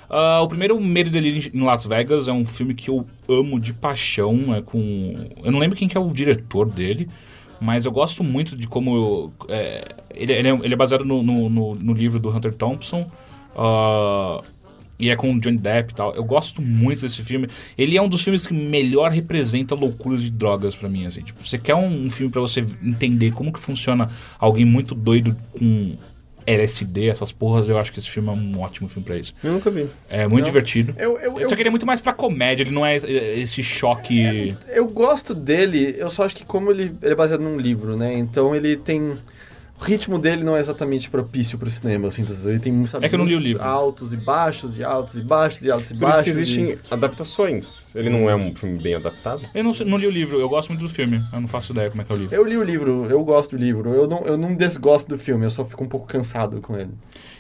Ah, 0.09 0.39
o 0.41 0.47
primeiro, 0.47 0.79
Medo 0.79 1.15
e 1.17 1.51
em 1.53 1.61
Las 1.61 1.85
Vegas, 1.85 2.29
é 2.29 2.31
um 2.31 2.45
filme 2.45 2.73
que 2.73 2.89
eu 2.89 3.05
amo 3.29 3.59
de 3.59 3.73
paixão. 3.73 4.55
É 4.55 4.61
com... 4.61 5.15
Eu 5.43 5.51
não 5.51 5.59
lembro 5.59 5.75
quem 5.77 5.87
que 5.89 5.97
é 5.97 5.99
o 5.99 6.09
diretor 6.13 6.65
dele, 6.69 7.09
mas 7.59 7.85
eu 7.85 7.91
gosto 7.91 8.23
muito 8.23 8.55
de 8.55 8.67
como... 8.67 9.33
é, 9.49 9.85
ele, 10.15 10.31
ele 10.31 10.47
é, 10.47 10.51
ele 10.63 10.73
é 10.73 10.77
baseado 10.77 11.03
no, 11.03 11.21
no, 11.21 11.49
no- 11.49 11.75
no 11.75 11.93
livro 11.93 12.19
do 12.19 12.29
Hunter 12.29 12.53
Thompson. 12.55 13.05
ah, 13.55 14.41
e 14.99 15.09
é 15.09 15.15
com 15.15 15.33
o 15.33 15.39
Johnny 15.39 15.57
Depp 15.57 15.93
e 15.93 15.95
tal. 15.95 16.15
Eu 16.15 16.23
gosto 16.23 16.61
muito 16.61 17.01
desse 17.01 17.21
filme. 17.21 17.47
Ele 17.77 17.97
é 17.97 18.01
um 18.01 18.09
dos 18.09 18.23
filmes 18.23 18.47
que 18.47 18.53
melhor 18.53 19.11
representa 19.11 19.75
loucuras 19.75 20.21
de 20.21 20.31
drogas 20.31 20.75
pra 20.75 20.89
mim, 20.89 21.05
assim. 21.05 21.21
Tipo, 21.21 21.45
você 21.45 21.57
quer 21.57 21.75
um, 21.75 22.05
um 22.05 22.09
filme 22.09 22.31
pra 22.31 22.41
você 22.41 22.65
entender 22.83 23.31
como 23.31 23.51
que 23.53 23.59
funciona 23.59 24.09
alguém 24.39 24.65
muito 24.65 24.95
doido 24.95 25.35
com 25.57 25.95
LSD, 26.47 27.09
essas 27.09 27.33
porras, 27.33 27.67
eu 27.67 27.77
acho 27.77 27.91
que 27.91 27.99
esse 27.99 28.09
filme 28.09 28.29
é 28.29 28.31
um 28.31 28.61
ótimo 28.61 28.87
filme 28.87 29.05
pra 29.05 29.17
isso. 29.17 29.33
Eu 29.43 29.51
nunca 29.51 29.69
vi. 29.69 29.89
É 30.09 30.25
muito 30.25 30.45
Não. 30.45 30.45
divertido. 30.45 30.95
Eu, 30.97 31.19
eu, 31.19 31.39
eu, 31.41 31.49
Só 31.49 31.55
que 31.55 31.61
ele 31.61 31.67
é 31.67 31.71
muito 31.71 31.85
mais 31.85 31.99
pra 31.99 32.13
comédia, 32.13 32.63
ele 32.63 32.71
não 32.71 32.85
é 32.85 32.95
é, 32.95 33.39
esse 33.39 33.61
choque... 33.61 34.55
eu 34.69 34.87
gosto 34.87 35.35
dele, 35.35 35.93
eu 35.97 36.09
só 36.09 36.23
acho 36.23 36.35
que 36.35 36.45
como 36.45 36.71
ele, 36.71 36.95
ele 37.01 37.11
é 37.11 37.15
baseado 37.15 37.41
num 37.41 37.57
livro, 37.57 37.97
né? 37.97 38.17
Então 38.17 38.55
ele 38.55 38.77
tem. 38.77 39.17
O 39.79 39.83
ritmo 39.83 40.17
dele 40.17 40.43
não 40.43 40.57
é 40.57 40.59
exatamente 40.59 41.07
propício 41.07 41.55
pro 41.57 41.69
cinema, 41.69 42.07
assim, 42.07 42.25
ele 42.45 42.57
tem 42.59 42.83
sabe, 42.87 43.05
É 43.05 43.09
que 43.09 43.13
eu 43.13 43.19
não 43.19 43.25
li 43.25 43.33
o 43.33 43.35
muitos 43.35 43.51
livro. 43.53 43.63
altos 43.63 44.11
e 44.11 44.17
baixos, 44.17 44.75
e 44.75 44.83
altos 44.83 45.15
e 45.15 45.21
baixos, 45.21 45.61
e 45.63 45.69
altos 45.69 45.91
e 45.91 45.93
Por 45.93 45.99
baixos. 45.99 46.17
isso 46.17 46.23
que 46.23 46.29
existem 46.31 46.69
e- 46.71 46.79
adaptações. 46.89 47.93
Ele 47.95 48.09
não 48.09 48.27
é 48.27 48.35
um 48.35 48.55
filme 48.55 48.79
bem 48.81 48.95
adaptado? 48.95 49.47
Eu 49.53 49.63
não, 49.63 49.71
não 49.85 49.97
li 49.97 50.07
o 50.07 50.09
livro, 50.09 50.39
eu 50.39 50.49
gosto 50.49 50.69
muito 50.69 50.81
do 50.81 50.89
filme. 50.89 51.23
Eu 51.31 51.41
não 51.41 51.47
faço 51.47 51.73
ideia 51.73 51.89
como 51.91 52.01
é 52.01 52.05
que 52.05 52.11
é 52.11 52.15
o 52.15 52.17
livro. 52.17 52.35
Eu 52.35 52.43
li 52.43 52.57
o 52.57 52.63
livro, 52.63 53.05
eu 53.07 53.23
gosto 53.23 53.55
do 53.55 53.61
livro. 53.63 53.93
Eu 53.93 54.07
não, 54.07 54.19
eu 54.25 54.35
não 54.35 54.55
desgosto 54.55 55.07
do 55.09 55.17
filme, 55.17 55.45
eu 55.45 55.49
só 55.51 55.63
fico 55.63 55.83
um 55.83 55.87
pouco 55.87 56.07
cansado 56.07 56.59
com 56.59 56.75
ele. 56.75 56.91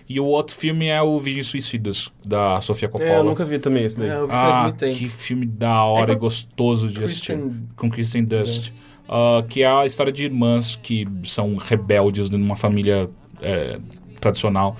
E 0.07 0.19
o 0.19 0.25
outro 0.25 0.55
filme 0.55 0.85
é 0.87 1.01
o 1.01 1.19
Virgem 1.19 1.41
Suicidas, 1.43 2.11
da 2.23 2.61
Sofia 2.61 2.87
Coppola. 2.87 3.09
É, 3.11 3.17
eu 3.19 3.23
nunca 3.23 3.43
vi 3.45 3.57
também 3.59 3.83
esse 3.83 3.97
daí. 3.97 4.09
É, 4.09 4.15
eu 4.15 4.27
vi 4.27 4.31
faz 4.33 4.55
Ah, 4.55 4.61
muito 4.63 4.75
tempo. 4.77 4.97
que 4.97 5.09
filme 5.09 5.45
da 5.45 5.83
hora 5.83 6.11
É 6.11 6.15
e 6.15 6.17
gostoso 6.19 6.87
de 6.87 6.93
Kristen 6.99 7.35
assistir. 7.37 7.59
Com 7.75 7.89
Kristen 7.89 8.23
Dust. 8.23 8.71
Ah, 9.09 9.43
que 9.47 9.61
é 9.63 9.67
a 9.67 9.85
história 9.85 10.11
de 10.11 10.23
irmãs 10.25 10.75
que 10.75 11.05
são 11.23 11.55
rebeldes 11.55 12.29
numa 12.29 12.55
família 12.55 13.09
é, 13.41 13.77
tradicional. 14.19 14.77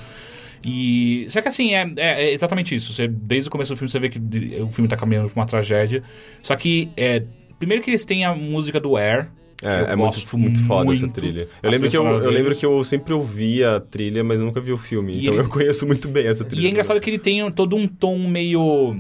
E. 0.66 1.26
Só 1.30 1.42
que 1.42 1.48
assim, 1.48 1.74
é, 1.74 1.90
é- 1.98 2.24
é 2.26 2.34
exatamente 2.34 2.76
isso. 2.76 2.92
Você, 2.92 3.08
desde 3.08 3.48
o 3.48 3.52
começo 3.52 3.74
do 3.74 3.78
filme 3.78 3.90
você 3.90 4.00
vê 4.00 4.10
que 4.10 4.20
o 4.62 4.70
filme 4.70 4.88
tá 4.90 4.98
caminhando 4.98 5.30
pra 5.30 5.42
uma 5.42 5.48
tragédia. 5.48 6.04
Só 6.42 6.56
que, 6.56 6.90
é, 6.98 7.24
primeiro 7.60 7.84
que 7.84 7.90
eles 7.90 8.04
têm 8.04 8.26
a 8.26 8.36
música 8.36 8.80
do 8.80 8.98
Air. 8.98 9.30
É, 9.64 9.94
é 9.94 9.96
muito, 9.96 10.38
muito 10.38 10.64
foda 10.66 10.92
essa 10.94 11.02
muito. 11.06 11.20
trilha. 11.20 11.48
A 11.64 11.66
Eu 11.68 11.72
lembro, 11.72 11.90
trilha 11.90 12.04
que 12.04 12.08
eu, 12.08 12.24
eu 12.24 12.30
lembro 12.30 12.56
que 12.56 12.64
eu 12.66 12.84
sempre 12.84 13.12
ouvia 13.14 13.78
a 13.78 13.80
trilha, 13.80 14.24
mas 14.24 14.40
nunca 14.40 14.62
vi 14.62 14.72
o 14.72 14.78
filme. 14.78 15.14
E 15.14 15.22
então 15.22 15.34
ele- 15.34 15.42
eu 15.44 15.50
conheço 15.50 15.88
muito 15.88 16.08
bem 16.08 16.28
essa 16.28 16.44
trilha. 16.46 16.62
E 16.62 16.68
é 16.68 16.70
engraçado 16.70 17.00
que 17.00 17.10
ele 17.10 17.18
tem 17.18 17.50
todo 17.52 17.76
um 17.76 17.88
tom 17.88 18.20
meio. 18.28 18.96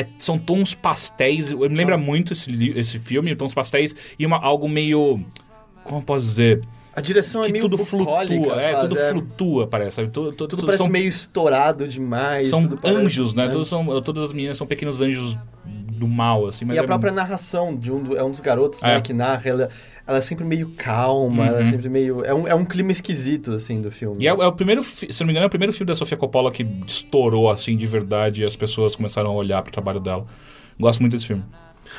É- 0.00 0.06
são 0.18 0.38
tons 0.38 0.74
pastéis. 0.74 1.52
Me 1.52 1.68
lembra 1.68 1.96
muito 1.98 2.32
esse, 2.32 2.50
esse 2.78 2.98
filme, 2.98 3.34
tons 3.36 3.54
pastéis, 3.54 3.94
e 4.18 4.26
uma, 4.26 4.38
algo 4.38 4.68
meio. 4.68 5.24
Como 5.84 6.00
eu 6.00 6.04
posso 6.04 6.26
dizer? 6.26 6.60
A 6.94 7.00
direção 7.00 7.42
é 7.42 7.46
que 7.46 7.52
meio 7.52 7.62
tudo 7.62 7.78
flutua. 7.78 8.24
É, 8.60 8.74
tudo 8.80 8.98
é. 8.98 9.10
flutua, 9.10 9.66
parece. 9.66 9.96
Sabe? 9.96 10.10
Tudo, 10.10 10.32
tudo, 10.32 10.50
Tudo 10.50 10.66
parece 10.66 10.82
são, 10.82 10.90
meio 10.90 11.06
estourado 11.06 11.86
demais. 11.86 12.48
são 12.48 12.62
tudo 12.62 12.76
parece- 12.78 13.00
anjos, 13.00 13.34
né? 13.34 13.48
Todos 13.48 13.68
são, 13.68 14.00
todas 14.02 14.24
as 14.24 14.32
meninas 14.32 14.58
são 14.58 14.66
pequenos 14.66 15.00
anjos 15.00 15.38
do 15.64 16.08
mal, 16.08 16.46
assim. 16.48 16.66
E 16.66 16.78
a 16.78 16.82
é- 16.82 16.86
própria 16.86 17.12
narração 17.12 17.76
de 17.76 17.92
um, 17.92 18.02
do- 18.02 18.16
é 18.16 18.24
um 18.24 18.30
dos 18.30 18.40
garotos 18.40 18.82
É. 18.82 18.94
né, 18.96 19.00
que 19.00 19.12
narra, 19.12 19.42
ela, 19.48 19.68
ela 20.10 20.18
é 20.18 20.22
sempre 20.22 20.44
meio 20.44 20.70
calma, 20.76 21.46
ela 21.46 21.60
é 21.60 21.64
Uhum. 21.64 21.70
sempre 21.70 21.88
meio. 21.88 22.24
É 22.24 22.34
um, 22.34 22.48
é 22.48 22.54
um 22.54 22.64
clima 22.64 22.92
esquisito, 22.92 23.52
assim, 23.52 23.80
do 23.80 23.90
filme. 23.90 24.22
E 24.22 24.26
é, 24.26 24.30
é 24.30 24.34
o 24.46 24.52
primeiro, 24.52 24.82
se 24.82 25.06
não 25.20 25.26
me 25.26 25.32
engano, 25.32 25.44
é 25.44 25.46
o 25.46 25.50
primeiro 25.50 25.72
filme 25.72 25.86
da 25.88 25.94
Sofia 25.94 26.16
Coppola 26.16 26.50
que 26.50 26.66
estourou 26.86 27.50
assim 27.50 27.76
de 27.76 27.86
verdade 27.86 28.42
e 28.42 28.44
as 28.44 28.56
pessoas 28.56 28.94
começaram 28.96 29.30
a 29.30 29.34
olhar 29.34 29.62
pro 29.62 29.72
trabalho 29.72 30.00
dela. 30.00 30.26
Gosto 30.78 31.00
muito 31.00 31.12
desse 31.12 31.26
filme. 31.26 31.44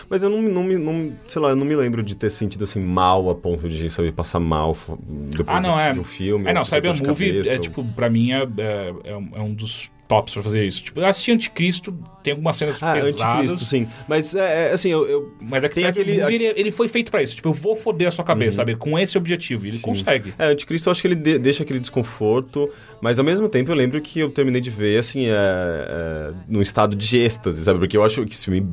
Mas 0.10 0.24
eu 0.24 0.30
não, 0.30 0.42
me- 0.42 0.50
não, 0.52 0.64
me- 0.64 0.78
não, 0.78 1.12
sei 1.28 1.42
lá, 1.42 1.50
eu 1.50 1.56
não 1.56 1.66
me 1.66 1.76
lembro 1.76 2.02
de 2.02 2.16
ter 2.16 2.30
sentido 2.30 2.64
assim 2.64 2.80
mal 2.80 3.30
a 3.30 3.36
ponto 3.36 3.68
de, 3.68 3.90
sabe, 3.90 4.12
passar 4.12 4.40
mal 4.40 4.76
depois 5.00 5.58
Ah, 5.58 5.62
não, 5.62 5.74
do, 5.74 5.80
é. 5.80 5.92
de 5.92 6.00
um 6.00 6.04
filme. 6.04 6.50
É, 6.50 6.54
não, 6.54 6.62
ou 6.62 6.66
Cyber 6.66 6.92
dor 6.92 6.96
de 7.02 7.04
Movie 7.08 7.28
cabeça, 7.28 7.52
é, 7.52 7.56
ou- 7.56 7.60
tipo, 7.62 7.84
pra 7.94 8.10
mim 8.10 8.32
é, 8.32 8.42
é, 8.58 8.94
é 9.06 9.18
um, 9.18 9.30
é 9.36 9.42
um 9.42 9.54
dos 9.54 9.92
tops 10.12 10.34
pra 10.34 10.44
fazer 10.44 10.66
isso. 10.66 10.84
Tipo, 10.84 11.00
eu 11.00 11.06
assisti 11.06 11.32
Anticristo, 11.32 11.94
tem 12.22 12.32
algumas 12.32 12.56
cenas 12.58 12.84
Ah, 12.84 12.94
pesadas. 12.94 13.22
Anticristo, 13.22 13.66
sim. 13.66 13.88
Mas, 14.08 14.36
é, 14.36 14.70
é, 14.70 14.74
assim, 14.74 14.90
eu... 14.90 15.08
eu 15.08 15.32
Mas 15.42 15.64
é 15.64 15.70
que 15.70 15.76
Tem 15.76 15.86
aquele- 15.86 16.20
ele, 16.22 16.46
ele 16.56 16.72
foi 16.72 16.88
feito 16.88 17.10
pra 17.12 17.24
isso. 17.24 17.36
Tipo, 17.36 17.50
eu 17.50 17.54
vou 17.54 17.76
foder 17.76 18.08
a 18.08 18.12
sua 18.12 18.26
cabeça, 18.26 18.58
sabe? 18.58 18.76
Com 18.76 18.98
esse 19.00 19.18
objetivo. 19.18 19.66
E 19.66 19.70
ele 19.70 19.78
Sim. 19.78 19.82
consegue. 19.84 20.34
É, 20.38 20.48
Anticristo 20.48 20.90
eu 20.90 20.92
acho 20.92 21.02
que 21.02 21.08
ele 21.08 21.16
de- 21.16 21.40
deixa 21.40 21.64
aquele 21.64 21.80
desconforto, 21.80 22.70
mas 23.02 23.18
ao 23.20 23.26
mesmo 23.26 23.48
tempo 23.50 23.72
eu 23.72 23.76
lembro 23.76 24.00
que 24.02 24.20
eu 24.20 24.30
terminei 24.30 24.60
de 24.62 24.70
ver, 24.70 24.98
assim, 25.00 25.28
é, 25.28 25.32
é, 25.34 26.32
num 26.48 26.62
estado 26.62 26.96
de 26.96 27.18
êxtase, 27.18 27.64
sabe? 27.64 27.80
Porque 27.80 27.96
eu 27.98 28.04
acho 28.04 28.26
que 28.26 28.34
esse 28.34 28.46
filme 28.46 28.60
é 28.60 28.64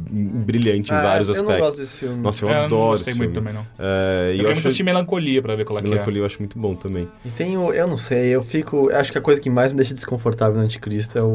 brilhante 0.44 0.90
em 0.90 0.94
Ah, 0.94 1.02
vários 1.02 1.28
eu 1.28 1.32
aspectos. 1.32 1.58
não 1.58 1.64
gosto 1.66 1.78
desse 1.78 1.96
filme. 1.96 2.18
Nossa, 2.22 2.44
eu 2.44 2.48
É, 2.48 2.52
eu 2.52 2.64
adoro 2.64 2.86
não 2.88 2.94
esse 2.94 3.04
filme. 3.04 3.18
muito 3.20 3.34
também, 3.34 3.52
não. 3.54 3.66
É, 3.78 4.30
Eu 4.32 4.34
eu 4.36 4.40
acho 4.42 4.48
muito 4.54 4.66
assistir 4.66 4.82
Melancolia 4.82 5.40
pra 5.42 5.54
ver 5.54 5.64
qual 5.64 5.78
é 5.78 5.82
que 5.82 5.88
é. 5.88 5.90
Melancolia 5.90 6.20
eu 6.22 6.26
acho 6.26 6.38
muito 6.38 6.58
bom 6.58 6.74
também. 6.74 7.08
E 7.24 7.28
tem 7.30 7.56
o. 7.56 7.72
Eu 7.72 7.86
não 7.86 7.96
sei, 7.96 8.28
eu 8.34 8.42
fico. 8.42 8.90
Acho 8.92 9.12
que 9.12 9.18
a 9.18 9.20
coisa 9.20 9.40
que 9.40 9.48
mais 9.50 9.72
me 9.72 9.76
deixa 9.78 9.94
desconfortável 9.94 10.56
no 10.56 10.62
Anticristo 10.64 11.16
é 11.18 11.22
o. 11.22 11.27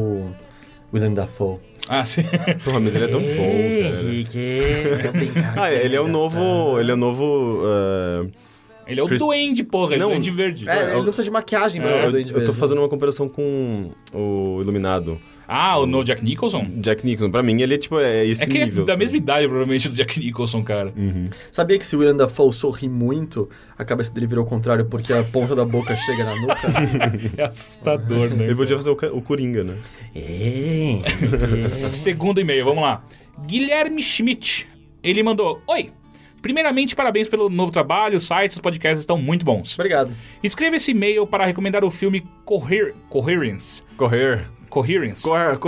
William 0.92 1.12
Dafoe. 1.12 1.58
Ah, 1.88 2.04
sim. 2.04 2.22
Porra, 2.64 2.80
mas 2.80 2.94
ele 2.94 3.04
é 3.04 3.08
tão 3.08 3.20
bom, 3.20 4.32
cara. 4.32 5.62
Ah, 5.62 5.72
ele 5.72 5.96
é 5.96 6.00
o 6.00 6.08
novo. 6.08 6.78
Ele 6.80 6.90
é 6.90 6.94
o 6.94 6.96
novo. 6.96 7.60
é, 7.66 8.90
Ele 8.90 9.00
é 9.00 9.02
o 9.02 9.06
Christ- 9.06 9.24
duende, 9.24 9.64
porra. 9.64 9.94
Ele 9.94 10.02
é 10.02 10.06
o 10.06 10.08
Não, 10.08 10.14
duende 10.14 10.30
verde. 10.30 10.68
É, 10.68 10.82
ele 10.84 10.92
não 10.94 11.02
precisa 11.04 11.24
de 11.24 11.30
maquiagem 11.30 11.80
pra 11.80 11.90
É, 11.90 11.92
ser 11.92 11.98
o 12.00 12.04
eu, 12.06 12.10
Duende 12.12 12.28
eu 12.28 12.34
tô 12.34 12.38
Verde. 12.46 12.60
fazendo 12.60 12.78
uma 12.78 12.88
comparação 12.88 13.28
com 13.28 13.90
o 14.14 14.58
Iluminado. 14.62 15.18
Ah, 15.46 15.78
o 15.78 15.86
no 15.86 16.02
Jack 16.04 16.24
Nicholson? 16.24 16.64
Jack 16.76 17.04
Nicholson, 17.04 17.30
pra 17.30 17.42
mim, 17.42 17.60
ele 17.60 17.74
é 17.74 17.78
tipo 17.78 17.98
é 18.00 18.26
esse 18.26 18.44
É 18.44 18.46
que 18.46 18.58
nível. 18.64 18.84
é 18.84 18.86
da 18.86 18.92
sabe? 18.92 19.04
mesma 19.04 19.16
idade, 19.16 19.46
provavelmente, 19.46 19.88
do 19.88 19.94
Jack 19.94 20.18
Nicholson, 20.18 20.62
cara. 20.62 20.92
Uhum. 20.96 21.24
Sabia 21.52 21.78
que 21.78 21.86
se 21.86 21.94
o 21.94 21.98
William 21.98 22.16
Dafoe 22.16 22.52
sorri 22.52 22.88
muito, 22.88 23.48
a 23.76 23.84
cabeça 23.84 24.12
dele 24.12 24.26
virou 24.26 24.42
ao 24.44 24.48
contrário 24.48 24.84
porque 24.86 25.12
a 25.12 25.22
ponta 25.24 25.54
da 25.54 25.64
boca 25.64 25.94
chega 25.96 26.24
na 26.24 26.36
nuca? 26.36 26.54
É 27.36 27.42
assustador, 27.44 28.30
né? 28.30 28.44
Ele 28.44 28.54
podia 28.54 28.76
fazer 28.76 28.90
o, 28.90 28.94
o 29.16 29.22
Coringa, 29.22 29.64
né? 29.64 29.76
é. 30.14 31.62
Segundo 31.62 32.40
e-mail, 32.40 32.64
vamos 32.64 32.82
lá. 32.82 33.04
Guilherme 33.46 34.02
Schmidt. 34.02 34.66
Ele 35.02 35.22
mandou: 35.22 35.60
Oi! 35.66 35.92
Primeiramente, 36.40 36.94
parabéns 36.94 37.26
pelo 37.26 37.48
novo 37.48 37.72
trabalho, 37.72 38.18
os 38.18 38.26
sites, 38.26 38.56
os 38.56 38.60
podcasts 38.60 38.98
estão 39.00 39.16
muito 39.16 39.46
bons. 39.46 39.74
Obrigado. 39.78 40.12
Escreva 40.42 40.76
esse 40.76 40.90
e-mail 40.90 41.26
para 41.26 41.46
recomendar 41.46 41.82
o 41.84 41.90
filme 41.90 42.22
Coher 42.44 42.94
Coherence. 43.08 43.82
Correr. 43.96 44.46
Coherence, 44.74 45.22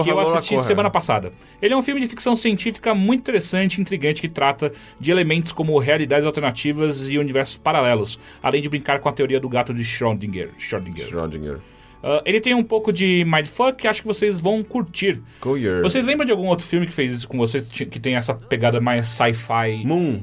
que 0.05 0.11
eu 0.11 0.19
assisti 0.19 0.59
semana 0.59 0.91
passada. 0.91 1.33
Ele 1.63 1.73
é 1.73 1.77
um 1.77 1.83
filme 1.83 2.01
de 2.01 2.07
ficção 2.09 2.35
científica 2.35 2.93
muito 2.95 3.21
interessante 3.21 3.79
e 3.79 3.81
intrigante 3.81 4.21
que 4.21 4.29
trata 4.29 4.73
de 4.99 5.11
elementos 5.13 5.53
como 5.53 5.79
realidades 5.79 6.27
alternativas 6.27 7.09
e 7.09 7.17
universos 7.17 7.57
paralelos, 7.57 8.19
além 8.43 8.61
de 8.61 8.69
brincar 8.69 8.99
com 8.99 9.09
a 9.09 9.13
teoria 9.13 9.39
do 9.39 9.49
gato 9.49 9.73
de 9.73 9.85
Schrödinger. 9.85 10.51
Schrödinger. 10.59 11.09
Schrödinger. 11.09 11.59
Ah, 12.03 12.21
ele 12.25 12.41
tem 12.41 12.55
um 12.55 12.63
pouco 12.65 12.93
de 12.93 13.25
mindfuck 13.25 13.79
que 13.79 13.89
acho 13.89 14.01
que 14.03 14.07
vocês 14.09 14.39
vão 14.39 14.63
curtir. 14.63 15.23
Coyer. 15.41 15.83
Vocês 15.83 16.07
lembram 16.07 16.25
de 16.27 16.33
algum 16.33 16.47
outro 16.49 16.67
filme 16.67 16.87
que 16.87 16.93
fez 16.93 17.13
isso 17.13 17.29
com 17.29 17.39
vocês, 17.39 17.69
que 17.69 18.01
tem 18.01 18.17
essa 18.17 18.35
pegada 18.35 18.81
mais 18.81 19.09
sci-fi? 19.09 19.85
Moon. 19.85 20.21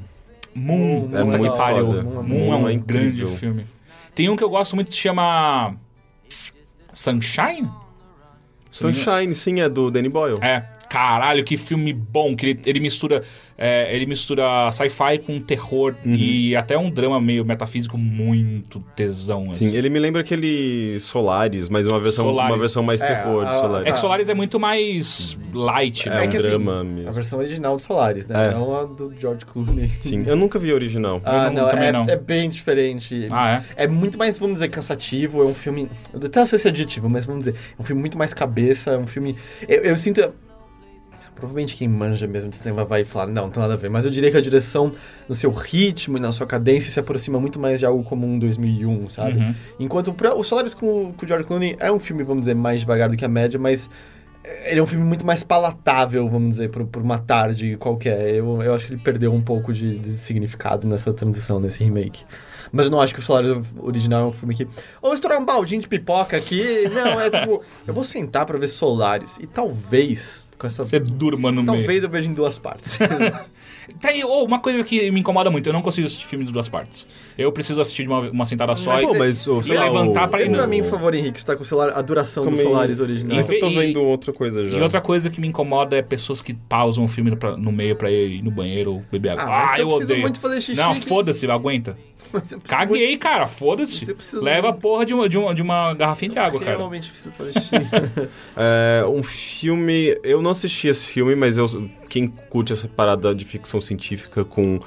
Moon, 0.55 1.09
É 1.13 1.23
puta 1.23 1.31
que 1.37 1.43
muito 1.45 1.57
pariu. 1.57 1.85
foda. 1.87 2.03
Moon, 2.03 2.23
Moon 2.23 2.53
é 2.53 2.55
um 2.57 2.69
é 2.69 2.75
grande 2.75 3.25
filme. 3.25 3.65
Tem 4.13 4.29
um 4.29 4.35
que 4.35 4.43
eu 4.43 4.49
gosto 4.49 4.75
muito 4.75 4.89
que 4.89 4.93
se 4.93 4.99
chama. 4.99 5.75
Sunshine? 6.93 7.69
Sunshine, 8.73 9.33
sim, 9.35 9.61
é 9.61 9.69
do 9.69 9.91
Danny 9.91 10.09
Boyle. 10.09 10.37
É. 10.41 10.63
caralho, 10.93 11.43
que 11.43 11.57
filme 11.57 11.91
bom, 11.91 12.35
que 12.35 12.45
ele, 12.45 12.59
ele 12.67 12.79
mistura 12.79 13.23
é, 13.57 13.95
ele 13.95 14.05
mistura 14.05 14.71
sci-fi 14.71 15.17
com 15.19 15.39
terror 15.39 15.95
Uhum. 16.05 16.15
e 16.15 16.55
até 16.55 16.77
um 16.77 16.89
drama 16.89 17.19
meio 17.21 17.43
metafísico 17.45 17.97
muito 17.97 18.79
tesão. 18.95 19.49
assim. 19.51 19.69
Sim, 19.69 19.75
ele 19.75 19.89
me 19.89 19.97
lembra 19.99 20.21
aquele 20.21 20.99
Solaris, 20.99 21.69
mas 21.69 21.87
uma 21.87 21.99
versão, 21.99 22.25
Solaris. 22.25 22.51
uma 22.51 22.59
versão 22.59 22.83
mais 22.83 23.01
É, 23.01 23.07
terror 23.07 23.43
de 23.43 23.49
a- 23.51 23.59
Solaris. 23.59 23.87
É 23.87 23.91
que 23.91 23.99
Solaris 23.99 24.29
é 24.29 24.33
muito 24.33 24.59
mais 24.59 25.37
light, 25.53 26.07
É, 26.07 26.11
né? 26.11 26.23
um 26.25 26.29
que, 26.29 26.37
assim, 26.37 26.47
drama 26.49 26.83
mesmo. 26.83 27.09
A 27.09 27.11
versão 27.11 27.39
original 27.39 27.75
do 27.75 27.81
Solaris, 27.81 28.27
né? 28.27 28.47
É. 28.49 28.51
Não 28.53 28.75
a 28.75 28.83
do 28.85 29.13
George 29.19 29.45
Clooney. 29.45 29.91
Sim, 29.99 30.23
eu 30.27 30.35
nunca 30.35 30.59
vi 30.59 30.71
a 30.71 30.75
original. 30.75 31.21
Ah, 31.25 31.45
Eu 31.45 31.51
não- 31.53 31.63
não, 31.63 31.69
também 31.69 31.87
é, 31.87 31.91
não. 31.91 32.03
é 32.07 32.15
bem 32.15 32.49
diferente. 32.49 33.27
Ah, 33.31 33.63
é? 33.77 33.83
É 33.85 33.87
muito 33.87 34.17
mais, 34.17 34.37
vamos 34.37 34.55
dizer, 34.55 34.69
cansativo. 34.69 35.41
É 35.41 35.45
um 35.45 35.53
filme. 35.55 35.89
Eu 36.13 36.19
detesto 36.19 36.55
esse 36.55 36.67
adjetivo, 36.67 37.09
mas 37.09 37.25
vamos 37.25 37.45
dizer, 37.45 37.55
é 37.77 37.81
um 37.81 37.85
filme 37.85 37.99
muito 38.01 38.17
mais 38.17 38.33
cabeça. 38.33 38.91
É 38.91 38.97
um 38.97 39.07
filme. 39.07 39.35
Eu, 39.67 39.81
eu 39.83 39.95
sinto. 39.97 40.21
Provavelmente 41.43 41.75
quem 41.75 41.89
manja 41.89 42.25
mesmo 42.25 42.49
de 42.49 42.55
cinema 42.55 42.85
vai 42.85 43.03
falar, 43.03 43.27
não, 43.27 43.43
não 43.43 43.49
tem 43.49 43.59
nada 43.61 43.73
a 43.73 43.77
ver. 43.77 43.89
Mas 43.89 44.05
eu 44.05 44.11
diria 44.11 44.31
que 44.31 44.37
a 44.37 44.41
direção, 44.41 44.93
no 45.27 45.35
seu 45.35 45.51
ritmo 45.51 46.17
e 46.17 46.21
na 46.21 46.31
sua 46.31 46.47
cadência, 46.47 46.89
se 46.89 46.97
aproxima 47.01 47.37
muito 47.37 47.59
mais 47.59 47.79
de 47.81 47.85
algo 47.85 48.01
como 48.01 48.25
um 48.25 48.39
2001, 48.39 49.09
sabe? 49.09 49.39
Uhum. 49.39 49.55
Enquanto 49.77 50.13
pra- 50.13 50.33
o 50.35 50.41
Solaris 50.41 50.73
com, 50.73 51.11
com 51.11 51.25
o 51.25 51.27
George 51.27 51.45
Clooney 51.45 51.75
é 51.81 51.91
um 51.91 51.99
filme, 51.99 52.23
vamos 52.23 52.43
dizer, 52.43 52.53
mais 52.55 52.79
devagar 52.79 53.09
do 53.09 53.17
que 53.17 53.25
a 53.25 53.27
média, 53.27 53.59
mas 53.59 53.89
ele 54.65 54.79
é 54.79 54.83
um 54.83 54.87
filme 54.87 55.03
muito 55.05 55.25
mais 55.25 55.43
palatável, 55.43 56.27
vamos 56.29 56.51
dizer, 56.51 56.69
por, 56.69 56.85
por 56.85 57.01
uma 57.01 57.17
tarde 57.17 57.75
qualquer. 57.75 58.35
Eu, 58.35 58.61
eu 58.61 58.73
acho 58.73 58.87
que 58.87 58.93
ele 58.93 59.01
perdeu 59.01 59.33
um 59.33 59.41
pouco 59.41 59.73
de, 59.73 59.99
de 59.99 60.15
significado 60.15 60.87
nessa 60.87 61.11
transição, 61.11 61.59
nesse 61.59 61.83
remake. 61.83 62.23
Mas 62.71 62.85
eu 62.85 62.91
não 62.91 63.01
acho 63.01 63.13
que 63.13 63.19
o 63.19 63.23
Solaris 63.23 63.51
original 63.79 64.23
é 64.23 64.25
um 64.29 64.31
filme 64.31 64.55
que. 64.55 64.65
Ou 65.01 65.13
estourar 65.13 65.39
um 65.39 65.45
baldinho 65.45 65.81
de 65.81 65.87
pipoca 65.89 66.37
aqui. 66.37 66.89
Não, 66.93 67.19
é 67.19 67.29
tipo. 67.29 67.61
Eu 67.85 67.93
vou 67.93 68.03
sentar 68.05 68.45
pra 68.45 68.57
ver 68.57 68.67
Solaris 68.69 69.37
e 69.39 69.45
talvez. 69.45 70.42
Com 70.63 70.67
essa. 70.67 70.85
Você 70.85 70.97
durma 70.97 71.51
no 71.51 71.61
meio. 71.61 71.77
Talvez 71.79 72.03
eu 72.03 72.09
veja 72.09 72.29
em 72.29 72.33
duas 72.33 72.57
partes. 72.57 72.97
Tá 73.99 74.09
aí, 74.09 74.23
oh, 74.23 74.45
uma 74.45 74.59
coisa 74.59 74.81
que 74.81 75.11
me 75.11 75.19
incomoda 75.19 75.51
muito, 75.51 75.67
eu 75.67 75.73
não 75.73 75.81
consigo 75.81 76.07
assistir 76.07 76.25
filme 76.25 76.45
de 76.45 76.53
duas 76.53 76.69
partes. 76.69 77.05
Eu 77.37 77.51
preciso 77.51 77.81
assistir 77.81 78.03
de 78.03 78.07
uma, 78.09 78.21
uma 78.31 78.45
sentada 78.45 78.73
só 78.75 78.91
Mas, 78.93 79.03
e... 79.03 79.17
Mas, 79.19 79.47
ô, 79.47 79.59
e 79.59 79.73
lá, 79.73 79.83
levantar 79.83 80.25
o- 80.25 80.29
pra 80.29 80.41
ir 80.41 80.47
no- 80.49 80.55
pra 80.57 80.65
mim, 80.67 80.81
por 80.81 80.91
favor, 80.91 81.13
Henrique, 81.13 81.37
você 81.41 81.45
tá 81.45 81.53
com 81.53 81.63
o 81.63 81.65
celular, 81.65 81.89
a 81.93 82.01
duração 82.01 82.45
Como 82.45 82.55
do 82.55 82.61
em- 82.61 82.65
Solaris 82.65 83.01
original. 83.01 83.41
E 83.41 83.43
que 83.43 83.55
eu 83.55 83.59
tô 83.59 83.67
e- 83.67 83.75
vendo 83.75 84.01
outra 84.01 84.31
coisa 84.31 84.69
já. 84.69 84.77
E 84.77 84.81
outra 84.81 85.01
coisa 85.01 85.29
que 85.29 85.41
me 85.41 85.47
incomoda 85.49 85.97
é 85.97 86.01
pessoas 86.01 86.41
que 86.41 86.53
pausam 86.53 87.03
o 87.03 87.07
filme 87.09 87.29
no, 87.31 87.35
pra- 87.35 87.57
no 87.57 87.73
meio 87.73 87.97
pra 87.97 88.09
ir 88.09 88.41
no 88.41 88.51
banheiro 88.51 88.93
ou 88.93 89.03
beber 89.11 89.31
água. 89.31 89.43
Ah, 89.43 89.73
Ah, 89.73 89.79
eu 89.79 89.81
eu 89.81 89.87
preciso 89.89 90.03
odeio. 90.05 90.21
muito 90.21 90.39
fazer 90.39 90.61
xixi 90.61 90.79
Não, 90.79 90.91
aqui. 90.91 91.01
foda-se, 91.01 91.45
aguenta. 91.51 91.97
Caguei, 92.67 93.17
cara, 93.17 93.45
foda-se. 93.45 94.15
Leva 94.41 94.69
a 94.69 94.73
porra 94.73 95.05
de 95.05 95.13
uma, 95.13 95.29
de, 95.29 95.37
uma, 95.37 95.53
de 95.53 95.61
uma 95.61 95.93
garrafinha 95.93 96.31
de 96.31 96.39
água, 96.39 96.59
cara. 96.59 96.77
Realmente 96.77 97.09
preciso 97.09 97.31
fazer 97.33 97.53
xixi. 97.53 97.71
É, 98.55 99.05
um 99.05 99.23
filme. 99.23 100.17
Eu 100.23 100.41
não 100.41 100.51
assisti 100.51 100.87
esse 100.87 101.03
filme, 101.03 101.35
mas 101.35 101.57
eu, 101.57 101.89
quem 102.09 102.27
curte 102.27 102.73
essa 102.73 102.87
parada 102.87 103.33
de 103.33 103.45
ficção 103.45 103.81
científica 103.81 104.43
com 104.45 104.79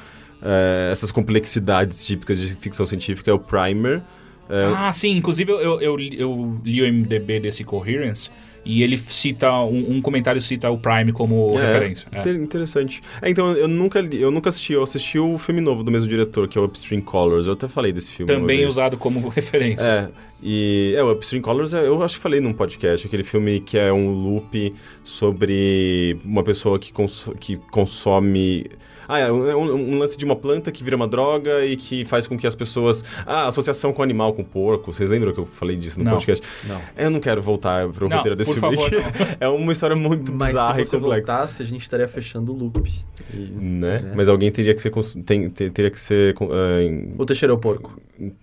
é, 0.42 0.90
essas 0.92 1.10
complexidades 1.10 2.04
típicas 2.04 2.38
de 2.38 2.54
ficção 2.54 2.86
científica 2.86 3.30
é 3.30 3.34
o 3.34 3.38
Primer. 3.38 4.02
É, 4.48 4.64
Ah, 4.76 4.92
sim. 4.92 5.16
Inclusive, 5.16 5.50
eu, 5.50 5.80
eu, 5.80 5.98
eu 5.98 6.60
li 6.64 6.82
o 6.82 6.92
MDB 6.92 7.40
desse 7.40 7.64
Coherence 7.64 8.30
e 8.66 8.82
ele 8.82 8.96
cita, 8.96 9.50
um, 9.60 9.96
um 9.96 10.00
comentário 10.02 10.40
cita 10.40 10.68
o 10.70 10.76
Prime 10.76 11.12
como 11.12 11.52
É, 11.58 11.66
referência. 11.66 12.08
É. 12.12 12.18
inter- 12.20 12.34
Interessante. 12.34 13.00
É, 13.22 13.30
então, 13.30 13.52
eu 13.52 13.68
nunca, 13.68 14.00
li- 14.00 14.20
eu 14.20 14.30
nunca 14.30 14.48
assisti. 14.48 14.72
Eu 14.72 14.82
assisti 14.82 15.18
o 15.18 15.38
filme 15.38 15.60
novo 15.60 15.82
do 15.84 15.90
mesmo 15.90 16.08
diretor, 16.08 16.48
que 16.48 16.58
é 16.58 16.60
o 16.60 16.64
Upstream 16.64 17.00
Colors. 17.00 17.46
Eu 17.46 17.52
até 17.52 17.68
falei 17.68 17.92
desse 17.92 18.10
filme. 18.10 18.32
Também 18.32 18.66
usado 18.66 18.96
como 18.96 19.28
referência. 19.30 19.86
É, 19.86 20.08
e 20.42 20.94
é, 20.96 21.02
o 21.02 21.12
Upstream 21.12 21.40
Colors, 21.42 21.72
é, 21.72 21.86
eu 21.86 22.02
acho 22.02 22.16
que 22.16 22.20
falei 22.20 22.40
num 22.40 22.52
podcast, 22.52 23.06
aquele 23.06 23.22
filme 23.24 23.60
que 23.60 23.78
é 23.78 23.92
um 23.92 24.10
loop 24.10 24.74
sobre 25.04 26.18
uma 26.24 26.42
pessoa 26.42 26.78
que, 26.78 26.92
cons 26.92 27.30
que 27.40 27.56
consome. 27.70 28.66
Ah, 29.08 29.18
é 29.18 29.30
um, 29.32 29.72
um 29.94 29.98
lance 29.98 30.16
de 30.16 30.24
uma 30.24 30.36
planta 30.36 30.70
que 30.72 30.82
vira 30.84 30.96
uma 30.96 31.06
droga 31.08 31.64
e 31.64 31.76
que 31.76 32.04
faz 32.04 32.26
com 32.26 32.36
que 32.36 32.46
as 32.46 32.54
pessoas. 32.54 33.04
Ah, 33.26 33.46
associação 33.46 33.92
com 33.92 34.02
animal, 34.02 34.32
com 34.32 34.42
porco. 34.44 34.92
Vocês 34.92 35.08
lembram 35.08 35.32
que 35.32 35.38
eu 35.40 35.46
falei 35.46 35.76
disso 35.76 35.98
no 35.98 36.04
Não. 36.04 36.12
podcast? 36.12 36.46
Não. 36.64 36.80
Eu 36.96 37.10
não 37.10 37.20
quero 37.20 37.40
voltar 37.42 37.88
pro 37.88 38.08
Não, 38.08 38.16
roteiro 38.16 38.36
desse 38.36 38.58
por 38.58 38.72
filme. 38.74 38.76
favor, 38.90 39.36
é 39.40 39.48
uma 39.48 39.72
história 39.72 39.96
muito 39.96 40.32
Mas 40.32 40.48
bizarra 40.48 40.74
se 40.84 40.96
e 40.96 40.98
complexa. 40.98 41.16
voltasse, 41.32 41.62
a 41.62 41.64
gente 41.66 41.82
estaria 41.82 42.08
fechando 42.08 42.52
o 42.52 42.56
loop. 42.56 42.90
E- 43.32 43.36
Né? 43.36 44.04
É. 44.12 44.14
Mas 44.16 44.28
alguém 44.28 44.50
teria 44.50 44.74
que 44.74 44.80
ser, 44.82 44.90
cons- 44.90 45.16
tem- 45.24 45.48
te- 45.48 45.70
teria 45.70 45.90
que 45.90 45.98
ser 46.00 46.34
con- 46.34 46.48
ah, 46.52 47.16
O 47.18 47.24
Teixeira 47.26 47.52
é 47.52 47.56
o 47.56 47.58
porco. 47.58 48.00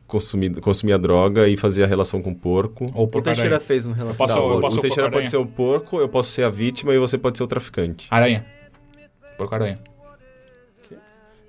consumir, 0.07 0.60
consumir 0.61 0.94
a 0.94 0.98
droga 0.98 1.48
e 1.48 1.56
fazer 1.57 1.84
a 1.84 1.88
relação 1.88 2.22
com 2.22 2.31
o 2.31 2.35
porco. 2.35 2.85
Ou 2.94 3.06
O 3.11 3.22
Teixeira 3.22 3.60
fez 3.60 3.85
uma 3.85 3.95
relação. 3.95 4.26
posso- 4.26 4.38
eu 4.38 4.44
o- 4.57 4.60
posso 4.60 4.76
o 4.76 4.80
o 4.80 4.81
Teixeira 4.81 5.10
porco-aranha? 5.10 5.11
pode 5.11 5.30
ser 5.30 5.38
o 5.38 5.45
porco, 5.45 5.99
eu 5.99 6.10
posso 6.10 6.31
ser 6.31 6.44
a 6.44 6.49
vítima 6.49 6.94
e 6.94 6.99
você 6.99 7.18
pode 7.18 7.38
ser 7.38 7.44
o 7.44 7.48
traficante. 7.48 8.07
Aranha. 8.10 8.45
Porco 9.38 9.56
aranha. 9.56 9.77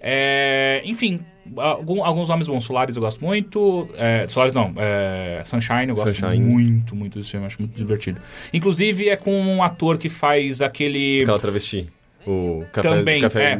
É, 0.06 0.82
enfim, 0.84 1.20
algum- 1.56 2.04
alguns 2.04 2.28
nomes 2.28 2.46
bons. 2.46 2.62
Solaris 2.64 2.94
eu 2.94 3.00
gosto 3.02 3.24
muito. 3.24 3.88
É, 3.96 4.26
Solaris 4.28 4.52
não, 4.52 4.74
é, 4.76 5.40
Sunshine 5.46 5.88
eu 5.88 5.94
gosto 5.94 6.14
Sunshine. 6.14 6.38
muito, 6.44 6.94
muito 6.94 7.18
desse 7.18 7.30
filme. 7.30 7.46
Acho 7.46 7.56
muito 7.60 7.74
divertido. 7.74 8.20
Inclusive 8.52 9.08
é 9.08 9.16
com 9.16 9.32
um 9.40 9.62
ator 9.62 9.96
que 9.96 10.10
faz 10.10 10.60
aquele. 10.60 11.22
Aquela 11.22 11.38
travesti. 11.38 11.88
O 12.26 12.64
café, 12.72 12.88
Também, 12.88 13.20
café 13.20 13.52
é. 13.52 13.56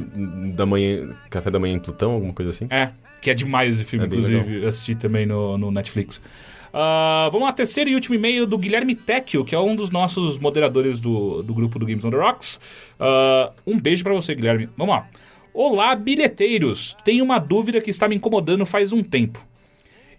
da 0.53 0.65
manhã, 0.67 1.11
café 1.31 1.51
da 1.51 1.59
manhã 1.59 1.75
em 1.77 1.81
Plutão, 1.81 2.13
alguma 2.13 2.33
coisa 2.33 2.51
assim. 2.51 2.67
É, 2.71 2.91
que 3.23 3.31
é 3.31 3.35
demais 3.35 3.75
esse 3.81 3.85
filme, 3.85 4.05
É 4.05 4.09
inclusive. 4.09 4.63
Eu 4.63 4.69
assisti 4.69 4.95
também 4.95 5.25
no, 5.27 5.57
no 5.59 5.71
Netflix. 5.71 6.21
Ah, 6.73 7.29
vamos 7.31 7.47
lá, 7.47 7.53
terceiro 7.53 7.89
e 7.91 7.95
último 7.95 8.17
e-mail 8.17 8.47
do 8.47 8.59
Guilherme 8.59 8.95
Tecchio, 8.95 9.45
que 9.45 9.55
é 9.55 9.59
um 9.61 9.77
dos 9.77 9.91
nossos 9.91 10.39
moderadores 10.39 11.01
do, 11.01 11.43
do 11.43 11.55
grupo 11.55 11.79
do 11.79 11.87
Games 11.87 12.05
on 12.05 12.11
the 12.11 12.17
Rocks. 12.17 12.59
Ah, 12.99 13.53
um 13.67 13.79
beijo 13.79 14.03
pra 14.03 14.13
você, 14.15 14.35
Guilherme. 14.35 14.69
Vamos 14.77 14.95
lá. 14.95 15.07
Olá, 15.57 15.95
bilheteiros! 15.95 16.97
Tenho 17.05 17.23
uma 17.23 17.39
dúvida 17.39 17.81
que 17.81 17.89
está 17.89 18.09
me 18.09 18.17
incomodando 18.17 18.67
faz 18.67 18.93
um 18.93 19.05
tempo. 19.05 19.39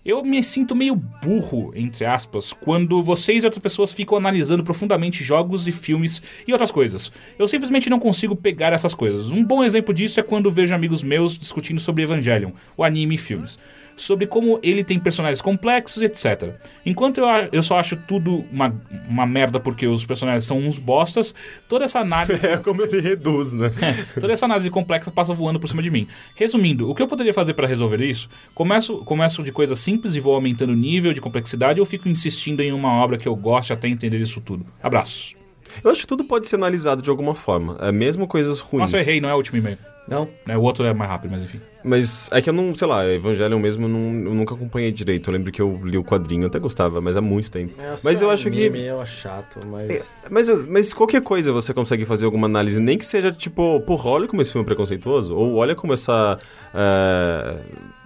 Eu 0.06 0.24
me 0.24 0.42
sinto 0.42 0.74
meio 0.74 0.96
burro, 0.96 1.74
entre 1.76 2.06
aspas, 2.06 2.54
quando 2.54 3.02
vocês 3.02 3.44
e 3.44 3.46
outras 3.46 3.62
pessoas 3.62 3.92
ficam 3.92 4.18
analisando 4.18 4.64
profundamente 4.64 5.26
jogos 5.26 5.68
e 5.68 5.74
filmes 5.74 6.22
e 6.48 6.54
outras 6.54 6.72
coisas. 6.72 7.12
Eu 7.38 7.50
simplesmente 7.50 7.90
não 7.90 8.00
consigo 8.00 8.34
pegar 8.34 8.72
essas 8.72 8.94
coisas. 8.94 9.28
Um 9.28 9.44
bom 9.44 9.62
exemplo 9.62 9.94
disso 9.94 10.22
é 10.22 10.24
quando 10.24 10.50
vejo 10.50 10.74
amigos 10.74 11.04
meus 11.04 11.38
discutindo 11.38 11.82
sobre 11.82 12.04
Evangelion, 12.04 12.52
o 12.78 12.84
anime 12.86 13.16
e 13.16 13.18
filmes. 13.18 13.60
Sobre 13.96 14.28
como 14.28 14.60
ele 14.62 14.84
tem 14.84 15.00
personagens 15.00 15.42
complexos, 15.42 16.02
etc. 16.02 16.56
Enquanto 16.86 17.20
eu, 17.20 17.28
eu 17.52 17.64
só 17.64 17.80
acho 17.80 17.96
tudo 17.96 18.46
uma, 18.52 18.76
uma 19.08 19.26
merda 19.26 19.60
porque 19.60 19.88
os 19.88 20.06
personagens 20.06 20.44
são 20.44 20.58
uns 20.58 20.78
bostas, 20.78 21.34
toda 21.68 21.86
essa 21.86 22.00
análise 22.00 22.36
É 22.46 22.58
como 22.58 22.82
ele 22.82 23.00
reduz, 23.00 23.54
né? 23.54 23.72
Toda 24.20 24.34
essa 24.34 24.46
análise 24.46 24.70
complexa 24.70 25.12
passa 25.12 25.34
voando 25.34 25.60
por 25.60 25.68
cima 25.68 25.82
de 25.82 25.90
mim. 25.90 26.08
Resumindo, 26.36 26.90
o 26.90 26.96
que 26.96 27.02
eu 27.02 27.08
poderia 27.08 27.34
fazer 27.34 27.54
para 27.54 27.68
resolver 27.68 28.02
isso? 28.02 28.30
Começo, 28.54 28.98
começo 29.00 29.44
de 29.44 29.52
coisas 29.52 29.80
simples 29.80 30.16
e 30.16 30.20
vou 30.20 30.36
aumentando 30.36 30.74
o 30.74 30.76
nível 30.76 31.14
de 31.14 31.22
complexidade 31.22 31.80
ou 31.80 31.86
fico 31.86 32.10
insistindo 32.10 32.62
em 32.62 32.72
uma 32.72 32.94
obra 32.94 33.18
que 33.18 33.28
eu 33.28 33.36
goste 33.36 33.74
até 33.74 33.88
entender 33.88 34.20
isso 34.20 34.42
tudo? 34.42 34.66
Abraços. 34.82 35.36
Eu 35.84 35.92
acho 35.92 36.02
que 36.02 36.08
tudo 36.08 36.24
pode 36.24 36.48
ser 36.48 36.56
analisado 36.56 37.02
de 37.02 37.10
alguma 37.10 37.36
forma. 37.36 37.78
É 37.82 37.92
mesmo 37.92 38.28
coisas 38.28 38.60
ruins. 38.60 38.82
Nossa, 38.82 38.98
eu 38.98 39.02
errei, 39.02 39.20
não 39.22 39.30
é 39.30 39.34
o 39.34 39.38
último 39.38 39.58
e-mail. 39.58 39.78
Não? 40.08 40.30
Né, 40.46 40.56
O 40.56 40.62
outro 40.62 40.86
é 40.86 40.94
mais 40.94 41.10
rápido, 41.10 41.32
mas 41.32 41.42
enfim. 41.42 41.60
Mas 41.84 42.30
é 42.32 42.40
que 42.40 42.48
eu 42.48 42.54
não, 42.54 42.76
sei 42.76 42.88
lá, 42.88 43.08
Evangelion 43.08 43.58
mesmo 43.60 43.86
eu, 43.86 43.90
não, 43.90 44.00
eu 44.30 44.36
nunca 44.36 44.54
acompanhei 44.54 44.92
direito. 44.92 45.30
Eu 45.30 45.34
lembro 45.34 45.52
que 45.52 45.60
eu 45.60 45.80
li 45.84 45.98
o 45.98 46.04
quadrinho, 46.04 46.44
eu 46.44 46.48
até 46.48 46.60
gostava, 46.60 47.02
mas 47.02 47.18
há 47.18 47.22
muito 47.22 47.50
tempo. 47.50 47.74
Mas 48.04 48.22
eu 48.22 48.30
acho 48.30 48.52
que- 48.52 48.68
É 48.68 49.06
chato, 49.08 49.60
mas. 49.68 50.14
Mas, 50.30 50.66
mas 50.66 50.94
qualquer 50.94 51.22
coisa 51.24 51.52
você 51.52 51.74
consegue 51.74 52.06
fazer 52.06 52.26
alguma 52.26 52.46
análise, 52.46 52.80
nem 52.80 53.00
que 53.00 53.06
seja 53.06 53.32
tipo, 53.32 53.80
porra, 53.82 54.12
olha 54.12 54.28
como 54.28 54.44
esse 54.44 54.52
filme 54.52 54.64
é 54.64 54.68
preconceituoso, 54.68 55.36
ou 55.36 55.56
olha 55.56 55.74
como 55.76 55.92
essa. 55.94 56.38
é, 56.72 57.56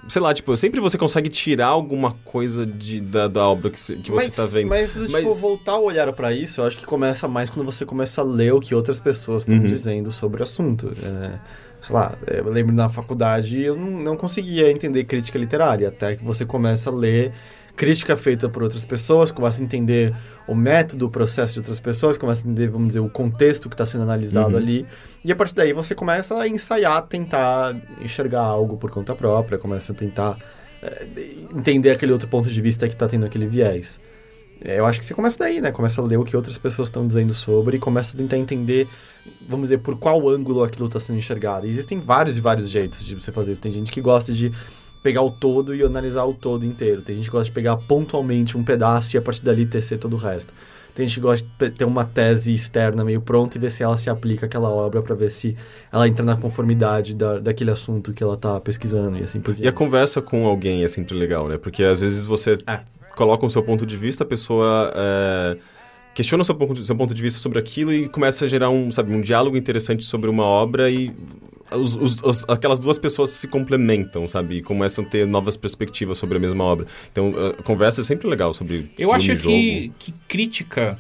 sei 0.10 0.22
lá, 0.22 0.34
tipo, 0.34 0.56
sempre 0.57 0.80
você 0.80 0.98
consegue 0.98 1.30
tirar 1.30 1.68
alguma 1.68 2.14
coisa 2.26 2.65
de, 2.65 2.99
da, 2.99 3.27
da 3.27 3.48
obra 3.48 3.69
que, 3.69 3.80
cê- 3.80 3.95
que 3.95 4.11
você 4.11 4.26
mas, 4.27 4.36
tá 4.36 4.45
vendo. 4.45 4.68
Mas, 4.69 4.94
tipo, 4.94 5.10
Mas- 5.11 5.40
voltar 5.41 5.77
o 5.77 5.84
olhar 5.86 6.11
pra 6.14 6.34
isso, 6.34 6.60
eu 6.61 6.65
acho 6.65 6.77
que 6.77 6.86
começa 6.86 7.27
mais 7.27 7.49
quando 7.49 7.65
você 7.65 7.86
começa 7.86 8.22
a 8.22 8.23
ler 8.23 8.53
o 8.53 8.60
que 8.60 8.73
outras 8.76 8.99
pessoas 8.99 9.44
estão 9.44 9.56
Uhum. 9.57 9.64
dizendo 9.64 10.11
sobre 10.11 10.41
o 10.41 10.44
assunto. 10.44 10.91
É, 11.03 11.40
sei 11.81 11.95
lá, 11.95 12.18
eu 12.27 12.49
lembro 12.52 12.73
na 12.76 12.90
faculdade 12.90 13.61
eu 13.61 13.76
não, 13.77 13.91
não 13.91 14.18
conseguia 14.18 14.69
entender 14.69 15.06
crítica 15.06 15.38
literária, 15.40 15.88
até 15.88 16.15
que 16.15 16.23
você 16.26 16.45
começa 16.45 16.90
a 16.90 16.94
ler 16.94 17.31
crítica 17.80 18.18
feita 18.18 18.49
por 18.49 18.61
outras 18.61 18.84
pessoas, 18.84 19.31
começa 19.31 19.61
a 19.61 19.64
entender 19.64 20.14
o 20.45 20.53
método, 20.53 21.06
o 21.06 21.10
processo 21.10 21.53
de 21.53 21.60
outras 21.60 21.80
pessoas, 21.80 22.18
começa 22.18 22.41
a 22.41 22.43
entender, 22.43 22.68
vamos 22.68 22.88
dizer, 22.88 22.99
o 22.99 23.10
contexto 23.10 23.69
que 23.69 23.73
está 23.73 23.85
sendo 23.85 24.03
analisado 24.03 24.51
Uhum. 24.51 24.57
ali, 24.57 24.85
e 25.23 25.31
a 25.31 25.35
partir 25.35 25.56
daí 25.56 25.72
você 25.72 25.95
começa 25.95 26.38
a 26.38 26.45
ensaiar, 26.45 27.01
tentar 27.07 27.73
enxergar 28.01 28.41
algo 28.41 28.76
por 28.76 28.91
conta 28.91 29.15
própria, 29.15 29.57
começa 29.57 29.93
a 29.93 29.95
tentar 29.95 30.38
é, 30.84 31.07
entender 31.56 31.91
aquele 31.91 32.11
outro 32.11 32.27
ponto 32.27 32.49
de 32.49 32.61
vista 32.61 32.85
que 32.85 32.95
está 32.95 33.07
tendo 33.07 33.26
aquele 33.26 33.47
viés. 33.47 33.97
É, 34.61 34.77
Eu 34.77 34.85
acho 34.85 34.99
que 34.99 35.06
você 35.06 35.14
começa 35.14 35.38
daí, 35.39 35.61
né? 35.61 35.72
Começa 35.72 36.01
a 36.01 36.03
ler 36.06 36.18
o 36.18 36.26
que 36.26 36.35
outras 36.35 36.57
pessoas 36.57 36.89
estão 36.89 37.07
dizendo 37.07 37.34
sobre 37.34 37.77
e 37.77 37.80
começa 37.80 38.14
a 38.14 38.18
tentar 38.18 38.38
entender, 38.38 38.89
vamos 39.47 39.69
dizer, 39.69 39.77
por 39.77 39.97
qual 39.97 40.27
ângulo 40.27 40.64
aquilo 40.64 40.88
está 40.88 40.99
sendo 40.99 41.18
enxergado. 41.18 41.65
E 41.65 41.69
existem 41.69 41.97
vários 41.97 42.35
e 42.35 42.41
vários 42.41 42.69
jeitos 42.69 43.03
de 43.06 43.15
você 43.15 43.31
fazer 43.31 43.53
isso. 43.53 43.61
Tem 43.61 43.72
gente 43.72 43.89
que 43.89 44.01
gosta 44.01 44.34
de 44.34 44.51
pegar 45.01 45.21
o 45.21 45.31
todo 45.31 45.73
e 45.76 45.81
analisar 45.84 46.26
o 46.26 46.34
todo 46.34 46.65
inteiro. 46.65 47.01
Tem 47.01 47.15
gente 47.15 47.26
que 47.26 47.31
gosta 47.31 47.45
de 47.45 47.51
pegar 47.51 47.77
pontualmente 47.77 48.57
um 48.57 48.63
pedaço 48.63 49.15
e 49.15 49.17
a 49.17 49.21
partir 49.21 49.43
dali 49.43 49.65
tecer 49.65 49.97
todo 49.97 50.13
o 50.13 50.17
resto. 50.17 50.53
Tem 50.93 51.07
gente 51.07 51.15
que 51.15 51.21
gosta 51.21 51.47
de 51.57 51.69
ter 51.69 51.85
uma 51.85 52.03
tese 52.03 52.53
externa 52.53 53.05
meio 53.05 53.21
pronta 53.21 53.57
e 53.57 53.61
ver 53.61 53.71
se 53.71 53.81
ela 53.81 53.97
se 53.97 54.09
aplica 54.09 54.47
àquela 54.47 54.69
obra 54.69 55.01
para 55.01 55.15
ver 55.15 55.31
se 55.31 55.55
ela 55.93 56.05
entra 56.07 56.26
na 56.26 56.35
conformidade 56.35 57.15
da, 57.15 57.39
daquele 57.39 57.71
assunto 57.71 58.11
que 58.11 58.21
ela 58.21 58.35
tá 58.35 58.59
pesquisando 58.59 59.17
e 59.17 59.23
assim 59.23 59.39
por 59.39 59.53
diante. 59.53 59.65
E 59.65 59.69
a 59.69 59.71
conversa 59.71 60.21
com 60.21 60.45
alguém 60.45 60.84
é 60.84 60.88
sempre 60.89 61.15
legal, 61.15 61.47
né? 61.47 61.57
Porque 61.57 61.84
às 61.84 61.99
vezes 62.01 62.26
você 62.26 62.57
É. 62.67 62.80
coloca 63.15 63.45
o 63.45 63.49
seu 63.49 63.63
ponto 63.63 63.85
de 63.85 63.95
vista, 63.95 64.23
a 64.26 64.27
pessoa 64.27 64.91
é, 64.93 65.57
questiona 66.13 66.41
o 66.41 66.45
seu 66.45 66.55
ponto, 66.55 66.84
seu 66.84 66.95
ponto 66.95 67.13
de 67.13 67.21
vista 67.21 67.39
sobre 67.39 67.59
aquilo 67.59 67.93
e 67.93 68.09
começa 68.09 68.43
a 68.43 68.47
gerar 68.47 68.69
um, 68.69 68.91
sabe, 68.91 69.13
um 69.13 69.21
diálogo 69.21 69.55
interessante 69.55 70.03
sobre 70.03 70.30
uma 70.30 70.43
obra 70.43 70.89
e 70.91 71.11
os- 71.71 71.95
os- 71.95 72.23
os- 72.23 72.45
aquelas 72.47 72.79
duas 72.79 72.97
pessoas 72.97 73.29
se 73.31 73.47
complementam, 73.47 74.27
sabe? 74.27 74.57
E 74.57 74.61
começam 74.61 75.03
a 75.05 75.07
ter 75.07 75.25
novas 75.27 75.55
perspectivas 75.57 76.17
sobre 76.17 76.37
a 76.37 76.39
mesma 76.41 76.63
obra. 76.63 76.87
Então, 77.11 77.33
a 77.59 77.63
conversa 77.63 78.01
é 78.01 78.03
sempre 78.03 78.27
legal 78.27 78.53
sobre 78.53 78.89
Eu 78.97 79.09
filme, 79.17 79.33
acho 79.33 79.43
que, 79.43 79.91
que 79.99 80.13
crítica. 80.27 80.97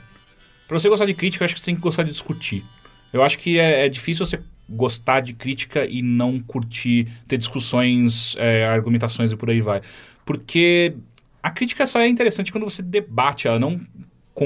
Pra 0.67 0.77
você 0.77 0.87
gostar 0.89 1.05
de 1.05 1.13
crítica, 1.13 1.43
eu 1.43 1.45
acho 1.45 1.53
que 1.55 1.59
você 1.59 1.65
tem 1.67 1.75
que 1.75 1.81
gostar 1.81 2.03
de 2.03 2.11
discutir. 2.11 2.63
Eu 3.11 3.23
acho 3.23 3.39
que 3.39 3.57
é, 3.57 3.85
é 3.85 3.89
difícil 3.89 4.25
você 4.25 4.39
gostar 4.69 5.19
de 5.21 5.33
crítica 5.33 5.83
e 5.85 6.01
não 6.03 6.39
curtir, 6.39 7.07
ter 7.27 7.37
discussões, 7.37 8.35
é, 8.37 8.65
argumentações 8.67 9.31
e 9.31 9.35
por 9.35 9.49
aí 9.49 9.61
vai. 9.61 9.81
Porque 10.23 10.93
a 11.41 11.49
crítica 11.49 11.85
só 11.87 11.99
é 11.99 12.07
interessante 12.07 12.51
quando 12.51 12.65
você 12.65 12.83
debate 12.83 13.47
ela, 13.47 13.57
não 13.57 13.79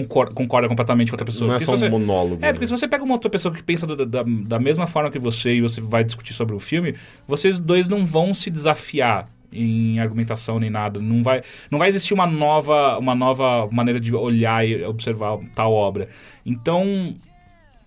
concorda, 0.01 0.33
concorda 0.33 0.67
completamente 0.67 1.09
com 1.11 1.15
outra 1.15 1.25
pessoa. 1.25 1.47
Não 1.47 1.55
é 1.55 1.57
Porque 1.59 1.65
só 1.65 1.75
se 1.75 1.85
um 1.85 1.89
você- 1.89 1.91
monólogo. 1.91 2.35
é, 2.35 2.47
né? 2.47 2.53
porque 2.53 2.65
se 2.67 2.71
você 2.75 2.87
pega 2.87 3.03
uma 3.03 3.13
outra 3.13 3.29
pessoa 3.29 3.53
que 3.53 3.63
pensa 3.63 3.85
do- 3.85 4.05
da, 4.05 4.23
da 4.23 4.59
mesma 4.59 4.87
forma 4.87 5.11
que 5.11 5.19
você 5.19 5.53
e 5.55 5.61
você 5.61 5.79
vai 5.79 6.03
discutir 6.03 6.33
sobre 6.33 6.55
o 6.55 6.59
filme, 6.59 6.95
vocês 7.27 7.59
dois 7.59 7.87
não 7.89 8.05
vão 8.05 8.33
se 8.33 8.49
desafiar 8.49 9.27
em 9.51 9.99
argumentação 9.99 10.59
nem 10.59 10.69
nada. 10.71 10.99
Não 10.99 11.21
vai, 11.21 11.43
não 11.69 11.77
vai 11.77 11.87
existir 11.89 12.13
uma 12.13 12.25
nova, 12.25 12.97
uma 12.97 13.13
nova 13.13 13.69
maneira 13.71 13.99
de 13.99 14.13
olhar 14.15 14.67
e 14.67 14.83
observar 14.83 15.37
tal 15.55 15.71
obra. 15.71 16.09
Então, 16.45 17.13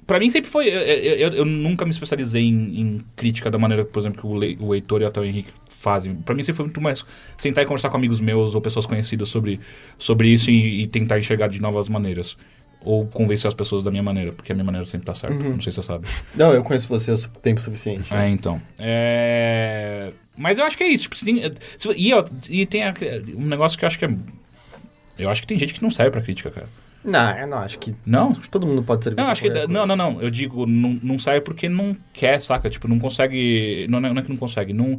Pra 0.06 0.20
mim 0.20 0.30
sempre 0.30 0.48
foi. 0.48 0.68
Eu, 0.68 0.80
eu- 0.80 1.14
eu- 1.16 1.32
eu 1.38 1.44
nunca 1.44 1.84
me 1.84 1.90
especializei 1.90 2.40
em, 2.44 2.80
em 2.80 3.00
crítica 3.16 3.50
da 3.50 3.58
maneira, 3.58 3.84
por 3.84 3.98
exemplo, 3.98 4.20
que 4.20 4.24
o, 4.28 4.36
Le, 4.38 4.56
o 4.60 4.72
Heitor 4.72 5.02
e 5.02 5.04
até 5.04 5.18
o 5.20 5.24
Henrique 5.24 5.50
fazem. 5.86 6.14
Pra 6.16 6.34
mim 6.34 6.42
sempre 6.42 6.56
foi 6.56 6.64
muito 6.66 6.80
mais 6.80 7.04
sentar 7.38 7.62
e 7.62 7.66
conversar 7.66 7.90
com 7.90 7.96
amigos 7.96 8.20
meus 8.20 8.54
ou 8.56 8.60
pessoas 8.60 8.86
conhecidas 8.86 9.28
sobre, 9.28 9.60
sobre 9.96 10.28
isso 10.28 10.50
e, 10.50 10.82
e 10.82 10.86
tentar 10.88 11.16
enxergar 11.18 11.46
de 11.48 11.60
novas 11.62 11.88
maneiras. 11.88 12.36
Ou 12.80 13.06
convencer 13.06 13.48
as 13.48 13.54
pessoas 13.54 13.82
da 13.82 13.90
minha 13.90 14.02
maneira, 14.02 14.32
porque 14.32 14.52
a 14.52 14.54
minha 14.54 14.64
maneira 14.64 14.86
sempre 14.86 15.06
tá 15.06 15.14
certa. 15.14 15.34
Não 15.36 15.60
sei 15.60 15.72
se 15.72 15.76
você 15.80 15.86
sabe. 15.86 16.06
Não, 16.34 16.52
eu 16.52 16.62
conheço 16.62 16.86
você 16.88 17.10
há 17.12 17.16
tempo 17.40 17.60
suficiente. 17.60 18.12
É, 18.14 18.28
então. 18.28 18.60
É... 18.78 20.12
Mas 20.36 20.58
eu 20.58 20.64
acho 20.64 20.76
que 20.78 20.84
é 20.84 20.88
isso. 20.88 21.04
Tipo, 21.08 21.16
tem- 21.24 21.52
e, 21.96 22.14
ó, 22.14 22.24
e 22.50 22.64
tem 22.66 22.82
um 23.36 23.46
negócio 23.46 23.76
que 23.78 23.84
eu 23.84 23.86
acho 23.88 23.98
que 23.98 24.04
é. 24.04 24.08
Eu 25.18 25.30
acho 25.30 25.40
que 25.40 25.46
tem 25.48 25.58
gente 25.58 25.72
que 25.74 25.82
não 25.82 25.90
serve 25.90 26.10
pra 26.12 26.20
crítica, 26.20 26.50
cara. 26.50 26.68
Não, 27.02 27.30
eu 27.38 27.46
não 27.46 27.58
acho 27.58 27.78
que. 27.78 27.94
Não? 28.04 28.30
Acho 28.30 28.40
que 28.40 28.48
todo 28.50 28.66
mundo 28.66 28.82
pode 28.82 29.02
servir. 29.04 29.16
Não, 29.16 29.24
pra 29.24 29.32
acho 29.32 29.42
que. 29.42 29.48
qualquer 29.48 29.68
Não, 29.68 29.80
coisa. 29.86 29.96
não, 29.96 30.12
não. 30.12 30.22
Eu 30.22 30.30
digo, 30.30 30.66
não, 30.66 30.98
não 31.02 31.18
sai 31.18 31.40
porque 31.40 31.68
não 31.68 31.96
quer, 32.12 32.40
saca? 32.40 32.68
Tipo, 32.68 32.86
não 32.88 32.98
consegue. 32.98 33.86
Não, 33.88 33.98
é- 33.98 34.12
não 34.12 34.18
é 34.20 34.22
que 34.22 34.28
não 34.30 34.36
consegue. 34.36 34.72
Não. 34.72 34.98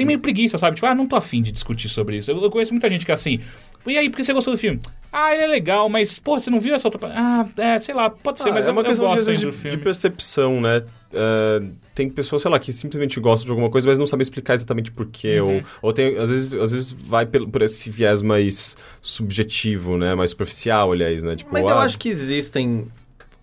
Tem 0.00 0.06
meio 0.06 0.18
preguiça, 0.18 0.56
sabe? 0.56 0.76
Tipo, 0.76 0.86
ah, 0.86 0.94
não 0.94 1.06
tô 1.06 1.14
afim 1.14 1.42
de 1.42 1.52
discutir 1.52 1.90
sobre 1.90 2.16
isso. 2.16 2.30
Eu, 2.30 2.42
eu 2.42 2.50
conheço 2.50 2.72
muita 2.72 2.88
gente 2.88 3.04
que 3.04 3.10
é 3.10 3.14
assim. 3.14 3.38
E 3.86 3.98
aí, 3.98 4.08
por 4.08 4.16
que 4.16 4.24
você 4.24 4.32
gostou 4.32 4.54
do 4.54 4.56
filme? 4.56 4.80
Ah, 5.12 5.34
ele 5.34 5.42
é 5.42 5.46
legal, 5.46 5.90
mas, 5.90 6.18
pô, 6.18 6.40
você 6.40 6.48
não 6.48 6.58
viu 6.58 6.74
essa 6.74 6.88
outra. 6.88 6.98
pa-" 6.98 7.12
Ah, 7.14 7.46
é, 7.58 7.78
sei 7.78 7.94
lá, 7.94 8.08
pode 8.08 8.40
ser, 8.40 8.48
Ah, 8.48 8.52
mas 8.54 8.66
é 8.66 8.70
eu, 8.70 8.72
uma 8.72 8.80
eu 8.80 8.86
questão 8.86 9.06
de, 9.08 9.14
gosto 9.14 9.30
de, 9.30 9.52
filme. 9.52 9.76
de 9.76 9.82
percepção, 9.82 10.58
né? 10.58 10.84
É, 11.12 11.62
tem 11.94 12.08
pessoas, 12.08 12.40
sei 12.40 12.50
lá, 12.50 12.58
que 12.58 12.72
simplesmente 12.72 13.20
gostam 13.20 13.44
de 13.44 13.50
alguma 13.50 13.68
coisa, 13.68 13.86
mas 13.86 13.98
não 13.98 14.06
sabem 14.06 14.22
explicar 14.22 14.54
exatamente 14.54 14.90
porquê. 14.90 15.38
Uhum. 15.38 15.56
Ou, 15.56 15.62
ou 15.82 15.92
tem, 15.92 16.16
às 16.16 16.30
vezes, 16.30 16.54
às 16.54 16.72
vezes 16.72 16.92
vai 16.92 17.26
pelo, 17.26 17.46
por 17.46 17.60
esse 17.60 17.90
viés 17.90 18.22
mais 18.22 18.74
subjetivo, 19.02 19.98
né? 19.98 20.14
Mais 20.14 20.30
superficial, 20.30 20.92
aliás, 20.92 21.22
né? 21.22 21.36
Tipo, 21.36 21.52
Mas 21.52 21.64
eu 21.64 21.76
ah, 21.76 21.82
acho 21.82 21.98
que 21.98 22.08
existem 22.08 22.86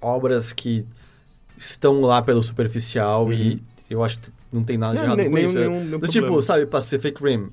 obras 0.01 0.51
que 0.51 0.84
estão 1.55 2.01
lá 2.01 2.19
pelo 2.19 2.41
superficial 2.41 3.31
e 3.31 3.61
eu 3.88 4.03
acho 4.03 4.17
que 4.17 4.31
não 4.57 4.63
tem 4.63 4.77
nada 4.77 4.97
de 4.99 5.05
errado 5.05 5.17
nem- 5.17 5.29
com 5.29 5.35
nenhum- 5.35 5.49
isso. 5.49 5.59
nenhum- 5.59 5.84
nenhum 5.85 5.99
Do 5.99 6.07
tipo, 6.07 6.41
sabe, 6.41 6.65
Pacific 6.65 7.23
Rim. 7.23 7.49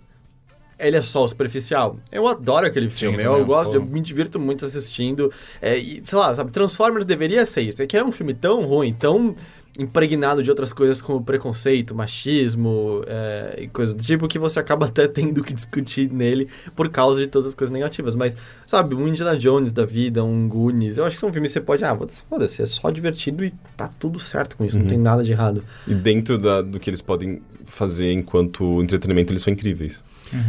Ele 0.76 0.97
é 0.97 1.02
só 1.02 1.24
superficial. 1.26 1.98
Eu 2.10 2.26
adoro 2.26 2.66
aquele 2.66 2.90
filme. 2.90 3.22
eu 3.22 3.44
gosto, 3.47 3.70
pô. 3.70 3.76
eu 3.76 3.85
me 3.85 4.01
divirto 4.01 4.40
muito 4.40 4.64
assistindo. 4.64 5.32
É, 5.62 5.78
e, 5.78 6.02
sei 6.05 6.18
lá, 6.18 6.35
sabe, 6.35 6.51
Transformers 6.51 7.06
deveria 7.06 7.47
ser 7.47 7.62
isso. 7.62 7.81
É 7.81 7.86
que 7.86 7.97
é 7.97 8.05
um 8.05 8.10
filme 8.10 8.35
tão 8.35 8.62
ruim, 8.66 8.93
tão 8.93 9.36
impregnado 9.79 10.43
de 10.43 10.51
outras 10.51 10.73
coisas 10.73 11.03
como 11.03 11.23
preconceito, 11.25 11.95
machismo 11.95 13.03
é, 13.07 13.57
e 13.63 13.69
coisa 13.69 13.93
do 13.93 14.03
tipo 14.03 14.29
que 14.29 14.39
você 14.39 14.59
acaba 14.61 14.87
até 14.87 15.09
tendo 15.09 15.43
que 15.43 15.53
discutir 15.53 16.11
nele 16.13 16.49
por 16.77 16.89
causa 16.91 17.21
de 17.21 17.27
todas 17.27 17.49
as 17.49 17.55
coisas 17.55 17.73
negativas. 17.73 18.15
Mas, 18.15 18.37
sabe, 18.67 18.95
um 18.95 19.09
Indiana 19.09 19.37
Jones 19.37 19.73
da 19.73 19.85
vida, 19.85 20.23
um 20.23 20.49
Goonies, 20.49 20.97
eu 20.99 21.05
acho 21.05 21.17
que 21.17 21.21
são 21.21 21.33
filmes 21.33 21.51
que 21.53 21.59
você 21.59 21.65
pode, 21.65 21.85
ah, 21.85 21.97
foda-se, 22.29 22.63
é 22.63 22.67
só 22.67 22.91
divertido 22.91 23.45
e 23.45 23.53
tá 23.77 23.89
tudo 23.99 24.19
certo 24.19 24.57
com 24.57 24.65
isso, 24.65 24.79
não 24.79 24.87
tem 24.87 24.99
nada 24.99 25.23
de 25.25 25.33
errado. 25.33 25.65
E 25.89 25.95
dentro 25.95 26.39
da- 26.39 26.63
do 26.63 26.79
que 26.79 26.89
eles 26.89 27.03
podem 27.03 27.43
fazer 27.65 28.13
enquanto 28.13 28.81
entretenimento, 28.83 29.33
eles 29.33 29.43
são 29.43 29.53
incríveis. 29.53 30.03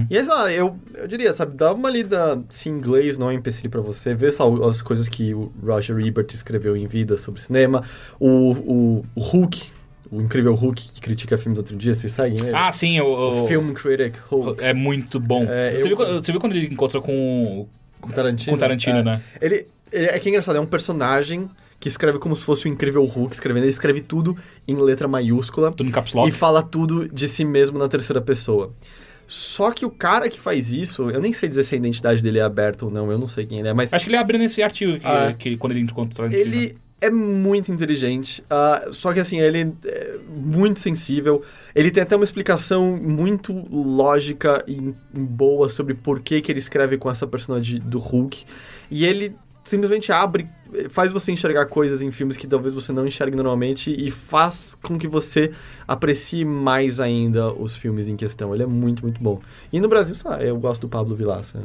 E 0.09 0.17
aí, 0.17 0.23
sei 0.25 0.33
lá, 0.33 0.51
eu, 0.51 0.75
eu 0.95 1.07
diria, 1.07 1.31
sabe, 1.33 1.55
dá 1.55 1.73
uma 1.73 1.89
lida 1.89 2.41
se 2.49 2.69
inglês 2.69 3.17
não 3.17 3.29
é 3.29 3.33
um 3.33 3.37
empecilho 3.37 3.69
pra 3.69 3.81
você, 3.81 4.13
vê 4.13 4.31
só 4.31 4.53
as 4.67 4.81
coisas 4.81 5.07
que 5.07 5.33
o 5.33 5.51
Roger 5.63 5.97
Ebert 5.99 6.27
escreveu 6.33 6.75
em 6.75 6.87
vida 6.87 7.17
sobre 7.17 7.41
cinema, 7.41 7.83
o, 8.19 8.51
o, 8.51 9.05
o 9.15 9.19
Hulk, 9.21 9.63
o 10.11 10.21
incrível 10.21 10.53
Hulk 10.55 10.89
que 10.93 11.01
critica 11.01 11.37
filmes 11.37 11.57
outro 11.57 11.75
dia, 11.75 11.93
vocês 11.93 12.11
seguem 12.13 12.39
ele? 12.39 12.55
Ah, 12.55 12.71
sim, 12.71 12.99
o. 12.99 13.05
o 13.05 13.43
o- 13.43 13.47
Film 13.47 13.73
Critic 13.73 14.15
Hulk, 14.29 14.63
É 14.63 14.73
muito 14.73 15.19
bom. 15.19 15.45
É, 15.49 15.71
você, 15.71 15.83
eu- 15.83 15.87
viu, 15.87 15.97
quando- 15.97 16.23
você 16.23 16.31
viu 16.31 16.39
quando 16.41 16.55
ele 16.55 16.67
encontra 16.67 17.01
com, 17.01 17.67
com 17.99 18.09
Tarantino. 18.11 18.53
com 18.55 18.59
Tarantino, 18.59 18.97
É. 18.99 19.03
né? 19.03 19.21
Ele, 19.41 19.67
ele 19.91 20.05
é 20.07 20.19
que 20.19 20.27
é 20.27 20.29
engraçado, 20.29 20.55
é 20.57 20.59
um 20.59 20.65
personagem 20.65 21.49
que 21.79 21.89
escreve 21.89 22.17
como 22.19 22.35
se 22.35 22.43
fosse 22.43 22.65
o 22.65 22.69
incrível 22.69 23.03
Hulk 23.03 23.33
escrevendo, 23.33 23.63
ele 23.63 23.69
escreve 23.71 23.99
tudo 24.01 24.35
em 24.67 24.75
letra 24.75 25.07
maiúscula. 25.07 25.71
Tudo 25.71 25.89
em 25.89 25.91
caps 25.91 26.13
lock. 26.13 26.29
e 26.29 26.31
fala 26.31 26.63
tudo 26.63 27.07
de 27.07 27.27
si 27.27 27.43
mesmo 27.43 27.77
na 27.77 27.87
terceira 27.87 28.21
pessoa. 28.21 28.71
Só 29.27 29.71
que 29.71 29.85
o 29.85 29.89
cara 29.89 30.29
que 30.29 30.39
faz 30.39 30.71
isso, 30.71 31.09
eu 31.09 31.19
nem 31.19 31.33
sei 31.33 31.49
dizer 31.49 31.63
se 31.63 31.73
a 31.75 31.77
identidade 31.77 32.21
dele 32.21 32.39
é 32.39 32.43
aberta 32.43 32.85
ou 32.85 32.91
não, 32.91 33.11
eu 33.11 33.17
não 33.17 33.27
sei 33.27 33.45
quem 33.45 33.59
ele 33.59 33.67
é, 33.69 33.73
mas 33.73 33.91
Acho 33.91 34.05
que 34.05 34.11
ele 34.11 34.17
abre 34.17 34.37
nesse 34.37 34.61
artigo 34.61 34.99
que, 34.99 35.05
Ah. 35.07 35.33
que 35.37 35.57
quando 35.57 35.71
ele 35.73 35.81
encontra 35.81 36.11
o 36.13 36.15
Tarantino. 36.15 36.41
ele 36.41 36.77
é 37.01 37.09
muito 37.09 37.71
inteligente. 37.71 38.43
ah, 38.49 38.87
só 38.91 39.13
que 39.13 39.19
assim, 39.19 39.39
ele 39.39 39.73
é 39.85 40.17
muito 40.29 40.79
sensível. 40.79 41.43
Ele 41.75 41.91
tem 41.91 42.01
até 42.01 42.15
uma 42.15 42.23
explicação 42.23 42.97
muito 42.97 43.51
lógica 43.69 44.63
e 44.67 44.93
boa 45.13 45.69
sobre 45.69 45.93
por 45.93 46.19
que, 46.21 46.41
que 46.41 46.51
ele 46.51 46.59
escreve 46.59 46.97
com 46.97 47.09
essa 47.09 47.27
personagem 47.27 47.79
do 47.79 47.99
Hulk. 47.99 48.45
E 48.89 49.05
ele 49.05 49.35
simplesmente 49.65 50.11
abre, 50.11 50.47
faz 50.89 51.11
você 51.11 51.31
enxergar 51.31 51.65
coisas 51.65 52.01
em 52.01 52.11
filmes 52.11 52.37
que 52.37 52.47
talvez 52.47 52.73
você 52.73 52.93
não 52.93 53.05
enxergue 53.05 53.35
normalmente 53.35 53.91
e 53.91 54.11
faz 54.11 54.77
com 54.81 54.97
que 54.97 55.07
você 55.07 55.51
aprecie 55.87 56.45
mais 56.45 56.99
ainda 56.99 57.51
os 57.51 57.75
filmes 57.75 58.07
em 58.07 58.15
questão. 58.15 58.53
Ele 58.53 58.63
é 58.63 58.67
muito, 58.67 59.03
muito 59.03 59.21
bom. 59.21 59.41
E 59.73 59.79
no 59.81 59.87
Brasil, 59.87 60.15
sei 60.15 60.29
lá, 60.29 60.41
eu 60.41 60.55
gosto 60.57 60.81
do 60.83 60.87
Pablo 60.89 61.15
Vilaça. 61.15 61.59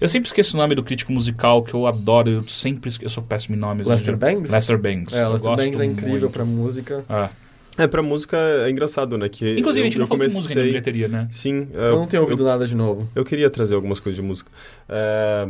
Eu 0.00 0.08
sempre 0.08 0.26
esqueço 0.26 0.56
o 0.56 0.60
nome 0.60 0.74
do 0.74 0.82
crítico 0.82 1.12
musical 1.12 1.62
que 1.62 1.72
eu 1.72 1.86
adoro. 1.86 2.28
Eu 2.28 2.48
sempre 2.48 2.88
esqueço. 2.88 3.06
Eu 3.06 3.10
sou 3.10 3.22
péssimo 3.22 3.54
em 3.54 3.58
nomes. 3.58 3.86
Lester. 3.86 4.16
Bangs? 4.16 4.50
Lester 4.50 4.78
Bangs. 4.78 5.14
É, 5.14 5.22
Eu 5.22 5.32
Lester 5.32 5.56
Bangs 5.56 5.80
é 5.80 5.84
incrível 5.84 6.20
muito. 6.20 6.30
pra 6.30 6.44
música. 6.44 7.04
Ah. 7.08 7.30
É, 7.76 7.86
pra 7.88 8.02
música 8.02 8.36
é 8.36 8.70
engraçado, 8.70 9.18
né? 9.18 9.28
Que 9.28 9.58
Inclusive, 9.58 9.80
eu, 9.80 9.88
a 9.88 9.90
gente 9.90 9.98
não 9.98 10.06
eu 10.06 10.08
de 10.08 10.16
música 10.16 10.38
na 10.38 10.40
comecei... 10.40 10.62
bilheteria, 10.64 11.08
né? 11.08 11.28
Sim, 11.30 11.68
é, 11.74 11.88
Eu 11.88 11.96
não 11.96 12.06
tenho 12.06 12.22
ouvido 12.22 12.44
nada 12.44 12.66
de 12.66 12.76
novo. 12.76 13.08
Eu 13.14 13.24
queria 13.24 13.50
trazer 13.50 13.74
algumas 13.74 13.98
coisas 13.98 14.20
de 14.20 14.22
música. 14.26 14.50
É, 14.88 15.48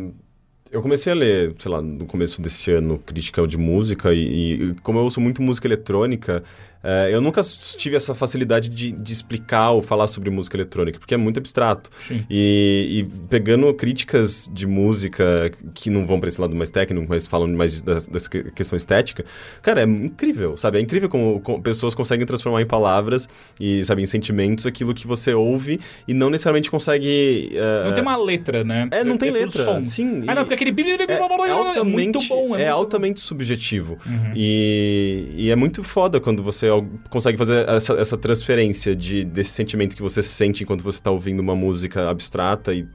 eu 0.74 0.82
comecei 0.82 1.12
a 1.12 1.14
ler, 1.14 1.55
sei 1.56 1.70
lá, 1.70 1.80
no 1.80 2.05
começo 2.05 2.42
desse 2.42 2.72
ano, 2.72 2.98
crítica 2.98 3.46
de 3.46 3.56
música, 3.56 4.12
e, 4.12 4.72
e 4.72 4.74
como 4.82 4.98
eu 4.98 5.05
ouço 5.05 5.20
muito 5.20 5.40
música 5.40 5.68
eletrônica, 5.68 6.42
é, 6.85 7.11
eu 7.12 7.20
nunca 7.20 7.40
tive 7.77 7.97
essa 7.97 8.15
facilidade 8.15 8.69
de, 8.69 8.93
de 8.93 9.12
explicar 9.12 9.70
ou 9.70 9.81
falar 9.82 10.06
sobre 10.06 10.31
música 10.31 10.56
eletrônica, 10.56 10.98
porque 10.98 11.15
é 11.15 11.16
muito 11.16 11.39
abstrato. 11.39 11.90
E, 12.31 13.01
e 13.01 13.05
pegando 13.28 13.73
críticas 13.74 14.48
de 14.52 14.66
música 14.66 15.51
que 15.74 15.89
não 15.90 16.06
vão 16.06 16.20
para 16.20 16.28
esse 16.28 16.40
lado 16.40 16.55
mais 16.55 16.70
técnico, 16.70 17.06
mas 17.09 17.27
falam 17.27 17.48
mais 17.48 17.81
dessa 17.82 18.28
que- 18.31 18.51
questão 18.52 18.77
estética, 18.77 19.24
cara, 19.62 19.81
é 19.82 19.85
incrível, 19.85 20.56
sabe? 20.56 20.78
É 20.78 20.81
incrível 20.81 21.09
como, 21.09 21.40
como 21.40 21.62
pessoas 21.62 21.94
conseguem 21.94 22.27
transformar 22.27 22.61
em 22.62 22.66
palavras 22.66 23.28
e, 23.59 23.82
sabe, 23.85 24.02
em 24.02 24.06
sentimentos 24.06 24.66
aquilo 24.66 24.93
que 24.93 25.06
você 25.06 25.32
ouve 25.35 25.81
e 26.06 26.12
não 26.15 26.28
necessariamente 26.31 26.70
consegue. 26.70 27.51
é, 27.55 27.85
Não 27.86 27.93
tem 27.94 28.02
uma 28.02 28.16
letra, 28.16 28.62
né? 28.65 28.89
É, 28.90 29.02
não 29.05 29.16
tem 29.16 29.32
tudo 29.32 29.40
letra. 29.43 29.62
som. 29.65 29.82
Sim. 29.82 30.24
Ah, 30.27 30.35
não, 30.35 30.43
e- 30.43 30.44
porque 30.44 30.55
aquele... 30.55 30.82
é, 30.82 31.12
é 31.12 31.20
altamente, 31.20 31.78
É 31.78 31.82
muito 31.82 32.19
bom. 32.28 32.44
é 32.44 32.48
muito 32.48 32.69
altamente 32.69 33.20
subjetivo. 33.20 33.98
Uhum. 34.06 34.32
E, 34.35 35.27
e 35.36 35.51
é 35.51 35.56
muito 35.56 35.82
foda 35.82 36.20
quando 36.20 36.43
você 36.43 36.69
consegue 37.10 37.36
fazer 37.36 37.68
essa, 37.68 37.92
essa 37.94 38.16
transferência 38.16 38.94
de, 38.96 39.24
desse 39.24 39.51
sentimento 39.51 39.94
que 39.96 40.02
você 40.02 40.22
sente 40.22 40.62
enquanto 40.62 40.82
você 40.82 41.01
tá 41.01 41.10
ouvindo 41.10 41.40
uma 41.40 41.55
música 41.55 42.09
abstrata 42.09 42.72
e 42.72 42.86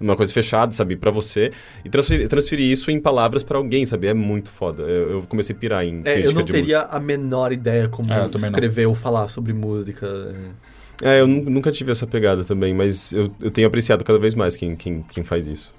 uma 0.00 0.16
coisa 0.16 0.32
fechada, 0.32 0.72
sabe, 0.72 0.96
pra 0.96 1.10
você, 1.10 1.50
e 1.84 1.88
transferir, 1.90 2.28
transferir 2.28 2.70
isso 2.70 2.90
em 2.90 3.00
palavras 3.00 3.42
pra 3.42 3.58
alguém, 3.58 3.84
sabe? 3.86 4.06
É 4.06 4.14
muito 4.14 4.50
foda. 4.50 4.82
Eu, 4.82 5.10
eu 5.10 5.22
comecei 5.22 5.54
a 5.54 5.58
pirar 5.58 5.84
em 5.84 6.00
É, 6.00 6.14
crítica 6.14 6.28
eu 6.28 6.32
não 6.32 6.44
teria 6.44 6.78
música. 6.78 6.96
a 6.96 7.00
menor 7.00 7.52
ideia 7.52 7.88
como 7.88 8.12
É, 8.12 8.24
eu 8.24 8.28
também 8.28 8.50
não. 8.50 8.56
escrever 8.56 8.86
ou 8.86 8.94
falar 8.94 9.28
sobre 9.28 9.52
música. 9.52 10.06
É, 11.02 11.20
eu 11.20 11.26
nu- 11.28 11.48
nunca 11.50 11.70
tive 11.70 11.92
essa 11.92 12.06
pegada 12.06 12.44
também, 12.44 12.74
mas 12.74 13.12
eu, 13.12 13.30
eu 13.40 13.50
tenho 13.50 13.66
apreciado 13.68 14.02
cada 14.02 14.18
vez 14.18 14.34
mais 14.34 14.56
quem, 14.56 14.74
quem, 14.74 15.02
quem 15.02 15.22
faz 15.22 15.46
isso. 15.46 15.76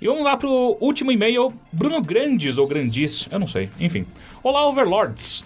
E 0.00 0.06
vamos 0.06 0.22
lá 0.24 0.36
pro 0.36 0.76
último 0.80 1.10
e-mail, 1.10 1.52
Bruno 1.72 2.00
Grandes 2.02 2.58
ou 2.58 2.66
Grandis, 2.66 3.26
eu 3.32 3.38
não 3.38 3.46
sei, 3.46 3.70
enfim. 3.80 4.04
Olá, 4.42 4.68
Overlords. 4.68 5.44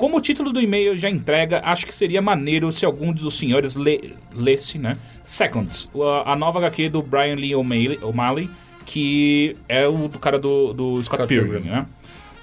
Como 0.00 0.16
o 0.16 0.20
título 0.22 0.50
do 0.50 0.62
e-mail 0.62 0.96
já 0.96 1.10
entrega, 1.10 1.60
acho 1.62 1.84
que 1.84 1.94
seria 1.94 2.22
maneiro 2.22 2.72
se 2.72 2.86
algum 2.86 3.12
dos 3.12 3.36
senhores 3.36 3.74
le 3.74 4.14
lesse, 4.34 4.78
né? 4.78 4.96
Seconds, 5.22 5.90
a, 6.24 6.32
a 6.32 6.36
nova 6.36 6.58
HQ 6.58 6.88
do 6.88 7.02
Brian 7.02 7.34
Lee 7.34 7.54
O'Malley, 7.54 7.98
O'Malley 8.02 8.48
que 8.86 9.56
é 9.68 9.86
o 9.86 10.08
do 10.08 10.18
cara 10.18 10.38
do, 10.38 10.72
do 10.72 11.02
Scott, 11.02 11.22
Scott 11.22 11.28
Pilgrim. 11.28 11.60
né? 11.68 11.84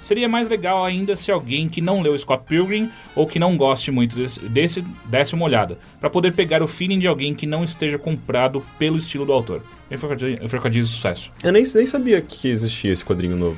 Seria 0.07 0.29
mais 0.29 0.47
legal 0.47 0.85
ainda 0.85 1.17
se 1.17 1.29
alguém 1.29 1.67
que 1.67 1.81
não 1.81 2.01
leu 2.01 2.17
Scott 2.17 2.45
Pilgrim 2.47 2.89
ou 3.13 3.27
que 3.27 3.37
não 3.37 3.57
goste 3.57 3.91
muito 3.91 4.15
desse, 4.15 4.39
desse 4.39 4.81
desse 5.03 5.33
uma 5.35 5.43
olhada, 5.43 5.77
para 5.99 6.09
poder 6.09 6.31
pegar 6.33 6.63
o 6.63 6.67
feeling 6.67 6.97
de 6.97 7.05
alguém 7.07 7.35
que 7.35 7.45
não 7.45 7.61
esteja 7.61 7.99
comprado 7.99 8.63
pelo 8.79 8.95
estilo 8.97 9.25
do 9.25 9.33
autor. 9.33 9.61
Enfrocadinho 9.91 10.83
de 10.83 10.89
sucesso. 10.89 11.29
Eu 11.43 11.51
nem, 11.51 11.63
nem 11.75 11.85
sabia 11.85 12.21
que 12.21 12.47
existia 12.47 12.91
esse 12.93 13.03
quadrinho 13.03 13.35
novo. 13.35 13.57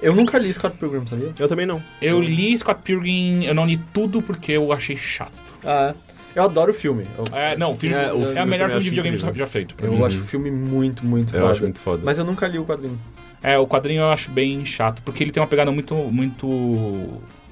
Eu 0.00 0.14
nunca 0.14 0.38
li 0.38 0.52
Scott 0.52 0.76
Pilgrim, 0.78 1.04
sabia? 1.04 1.32
Eu 1.36 1.48
também 1.48 1.66
não. 1.66 1.82
Eu 2.00 2.20
li 2.20 2.56
Scott 2.56 2.80
Pilgrim, 2.84 3.44
eu 3.44 3.54
não 3.54 3.66
li 3.66 3.76
tudo 3.92 4.22
porque 4.22 4.52
eu 4.52 4.72
achei 4.72 4.96
chato. 4.96 5.52
Ah, 5.64 5.94
eu 6.32 6.44
adoro 6.44 6.70
o 6.70 6.74
filme. 6.74 7.06
Eu, 7.18 7.24
É, 7.36 7.56
não, 7.56 7.72
o 7.72 7.74
filme, 7.74 7.96
É, 7.96 8.04
é, 8.04 8.12
o 8.12 8.24
filme 8.24 8.38
eu 8.40 8.46
melhor 8.46 8.68
filme 8.68 8.84
de 8.84 8.90
videogame 8.90 9.16
já 9.36 9.46
feito. 9.46 9.74
pra 9.74 9.86
eu 9.88 9.92
mim. 9.94 10.04
acho 10.04 10.20
o 10.20 10.24
filme 10.24 10.48
muito, 10.50 11.04
muito 11.04 11.34
Eu 11.34 11.40
foda. 11.40 11.52
acho 11.52 11.62
muito 11.62 11.80
foda. 11.80 12.02
Mas 12.04 12.18
eu 12.18 12.24
nunca 12.24 12.46
li 12.46 12.56
o 12.60 12.64
quadrinho. 12.64 12.96
É, 13.42 13.56
o 13.58 13.66
quadrinho 13.66 14.00
eu 14.00 14.10
acho 14.10 14.30
bem 14.30 14.64
chato, 14.64 15.02
porque 15.02 15.22
ele 15.22 15.30
tem 15.30 15.40
uma 15.40 15.46
pegada 15.48 15.70
muito, 15.70 15.94
muito, 15.94 16.46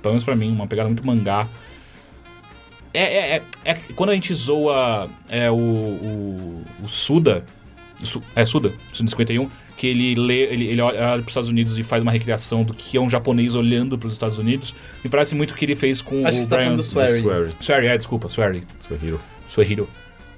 pelo 0.03 0.13
menos 0.15 0.25
pra 0.25 0.35
mim, 0.35 0.51
uma 0.51 0.67
pegada 0.67 0.89
muito 0.89 1.07
mangá. 1.07 1.47
É, 2.93 3.03
é, 3.03 3.37
é, 3.37 3.43
é 3.65 3.75
que 3.75 3.93
quando 3.93 4.11
a 4.11 4.15
gente 4.15 4.33
zoa 4.35 5.09
é, 5.29 5.51
o, 5.51 5.55
o, 5.55 6.65
o 6.83 6.89
Suda, 6.89 7.45
Su- 8.03 8.23
é 8.35 8.45
Suda, 8.47 8.73
Suda 8.93 9.11
51, 9.11 9.49
que 9.77 9.87
ele 9.87 10.15
lê, 10.15 10.45
ele, 10.45 10.65
ele 10.67 10.81
olha 10.81 10.97
para 10.99 11.21
os 11.21 11.29
Estados 11.29 11.49
Unidos 11.51 11.77
e 11.79 11.83
faz 11.83 12.03
uma 12.03 12.11
recriação 12.11 12.65
do 12.65 12.73
que 12.73 12.97
é 12.97 13.01
um 13.01 13.11
japonês 13.11 13.55
olhando 13.55 13.99
para 13.99 14.07
os 14.09 14.15
Estados 14.15 14.39
Unidos, 14.39 14.75
me 15.05 15.11
parece 15.11 15.35
muito 15.35 15.55
que 15.55 15.65
ele 15.67 15.77
fez 15.77 16.01
com 16.01 16.27
Acho 16.27 16.39
que 16.39 16.41
o 16.41 16.43
você 16.45 16.49
tá 16.49 16.57
Brian... 16.57 16.65
falando 16.69 16.77
do 16.79 16.83
Swery. 16.85 17.21
Swery. 17.21 17.53
Swery, 17.61 17.87
é, 17.87 17.97
desculpa, 17.99 18.29
Swery. 18.29 18.63
Suehiro. 18.79 19.21
Suehiro. 19.47 19.89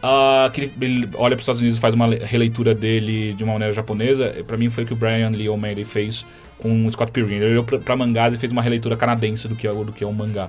Ah, 0.02 0.48
que 0.52 0.60
ele, 0.60 0.72
ele 0.80 1.08
olha 1.14 1.34
para 1.34 1.40
os 1.40 1.42
Estados 1.42 1.60
Unidos 1.60 1.76
e 1.78 1.80
faz 1.80 1.94
uma 1.94 2.06
le- 2.06 2.18
releitura 2.24 2.74
dele 2.74 3.34
de 3.34 3.42
uma 3.42 3.54
maneira 3.54 3.74
japonesa. 3.74 4.34
Pra 4.46 4.56
mim 4.56 4.68
foi 4.70 4.84
o 4.84 4.86
que 4.86 4.92
o 4.92 4.96
Brian 4.96 5.30
Lee 5.30 5.48
O'Malley 5.48 5.84
fez 5.84 6.24
com 6.56 6.86
o 6.86 6.90
Scott 6.92 7.10
Pilgrim. 7.10 7.36
Ele 7.36 7.46
olhou 7.46 7.64
pra 7.64 7.96
mangás 7.96 8.32
e 8.32 8.36
fez 8.36 8.52
uma 8.52 8.62
releitura 8.62 8.96
canadense 8.96 9.48
do 9.48 9.56
que 9.56 9.66
é, 9.66 9.72
do 9.72 9.92
que 9.92 10.04
é 10.04 10.06
um 10.06 10.12
mangá. 10.12 10.48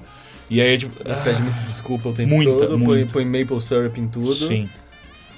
E 0.50 0.60
aí, 0.62 0.78
tipo... 0.78 0.94
Ele 1.04 1.14
ah, 1.14 1.22
pede 1.24 1.42
muito 1.44 1.60
desculpa 1.64 2.10
o 2.10 2.14
tempo 2.14 2.30
Muita, 2.30 2.52
todo, 2.52 2.70
põe, 2.70 2.78
muita. 2.80 3.14
põe 3.14 3.26
maple 3.26 3.62
syrup 3.62 3.98
em 3.98 4.08
tudo. 4.08 4.34
Sim. 4.34 4.70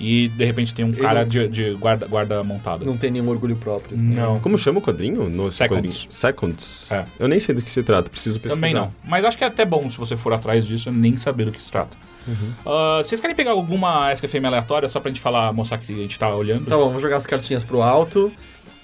E 0.03 0.29
de 0.29 0.43
repente 0.45 0.73
tem 0.73 0.83
um 0.83 0.89
Ele 0.89 0.97
cara 1.01 1.21
não- 1.21 1.29
de, 1.29 1.47
de 1.47 1.73
guarda, 1.75 2.07
guarda 2.07 2.43
montado. 2.43 2.83
Não 2.83 2.97
tem 2.97 3.11
nenhum 3.11 3.29
orgulho 3.29 3.55
próprio. 3.55 3.95
Não. 3.95 4.39
Como 4.39 4.57
chama 4.57 4.79
o 4.79 4.81
quadrinho? 4.81 5.29
No, 5.29 5.51
Seconds. 5.51 5.77
quadrinho? 5.77 6.11
Seconds. 6.11 6.91
É. 6.91 7.05
Eu 7.19 7.27
nem 7.27 7.39
sei 7.39 7.53
do 7.53 7.61
que 7.61 7.71
se 7.71 7.83
trata, 7.83 8.09
preciso 8.09 8.39
pesquisar. 8.39 8.55
Também 8.55 8.73
não. 8.73 8.91
Mas 9.03 9.23
acho 9.23 9.37
que 9.37 9.43
é 9.43 9.47
até 9.47 9.63
bom 9.63 9.87
se 9.91 9.97
você 9.99 10.15
for 10.15 10.33
atrás 10.33 10.65
disso 10.65 10.91
nem 10.91 11.15
saber 11.17 11.45
do 11.45 11.51
que 11.51 11.63
se 11.63 11.71
trata. 11.71 11.95
Uhum. 12.27 12.51
Ah, 12.65 13.01
vocês 13.03 13.21
querem 13.21 13.35
pegar 13.35 13.51
alguma 13.51 14.11
SKFM 14.11 14.45
aleatória 14.45 14.89
só 14.89 14.99
pra 14.99 15.09
gente 15.09 15.21
falar, 15.21 15.53
mostrar 15.53 15.77
que 15.77 15.91
a 15.93 15.95
gente 15.95 16.17
tá 16.17 16.33
olhando? 16.35 16.65
Tá 16.65 16.75
bom, 16.75 16.87
vamos 16.87 17.01
jogar 17.03 17.17
as 17.17 17.27
cartinhas 17.27 17.63
pro 17.63 17.83
alto. 17.83 18.31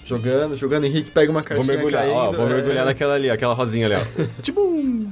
Jogando, 0.04 0.56
jogando. 0.56 0.84
Henrique 0.84 1.10
pega 1.10 1.30
uma 1.30 1.40
Vou 1.40 1.48
cartinha 1.48 1.74
mergulhar, 1.74 2.02
caindo. 2.02 2.14
ó, 2.16 2.32
vou 2.32 2.46
é. 2.46 2.54
mergulhar 2.54 2.84
naquela 2.86 3.14
ali, 3.14 3.28
aquela 3.28 3.54
rosinha 3.54 3.86
ali, 3.86 3.96
ó. 3.96 4.24
tipo 4.42 4.60
um... 4.60 5.10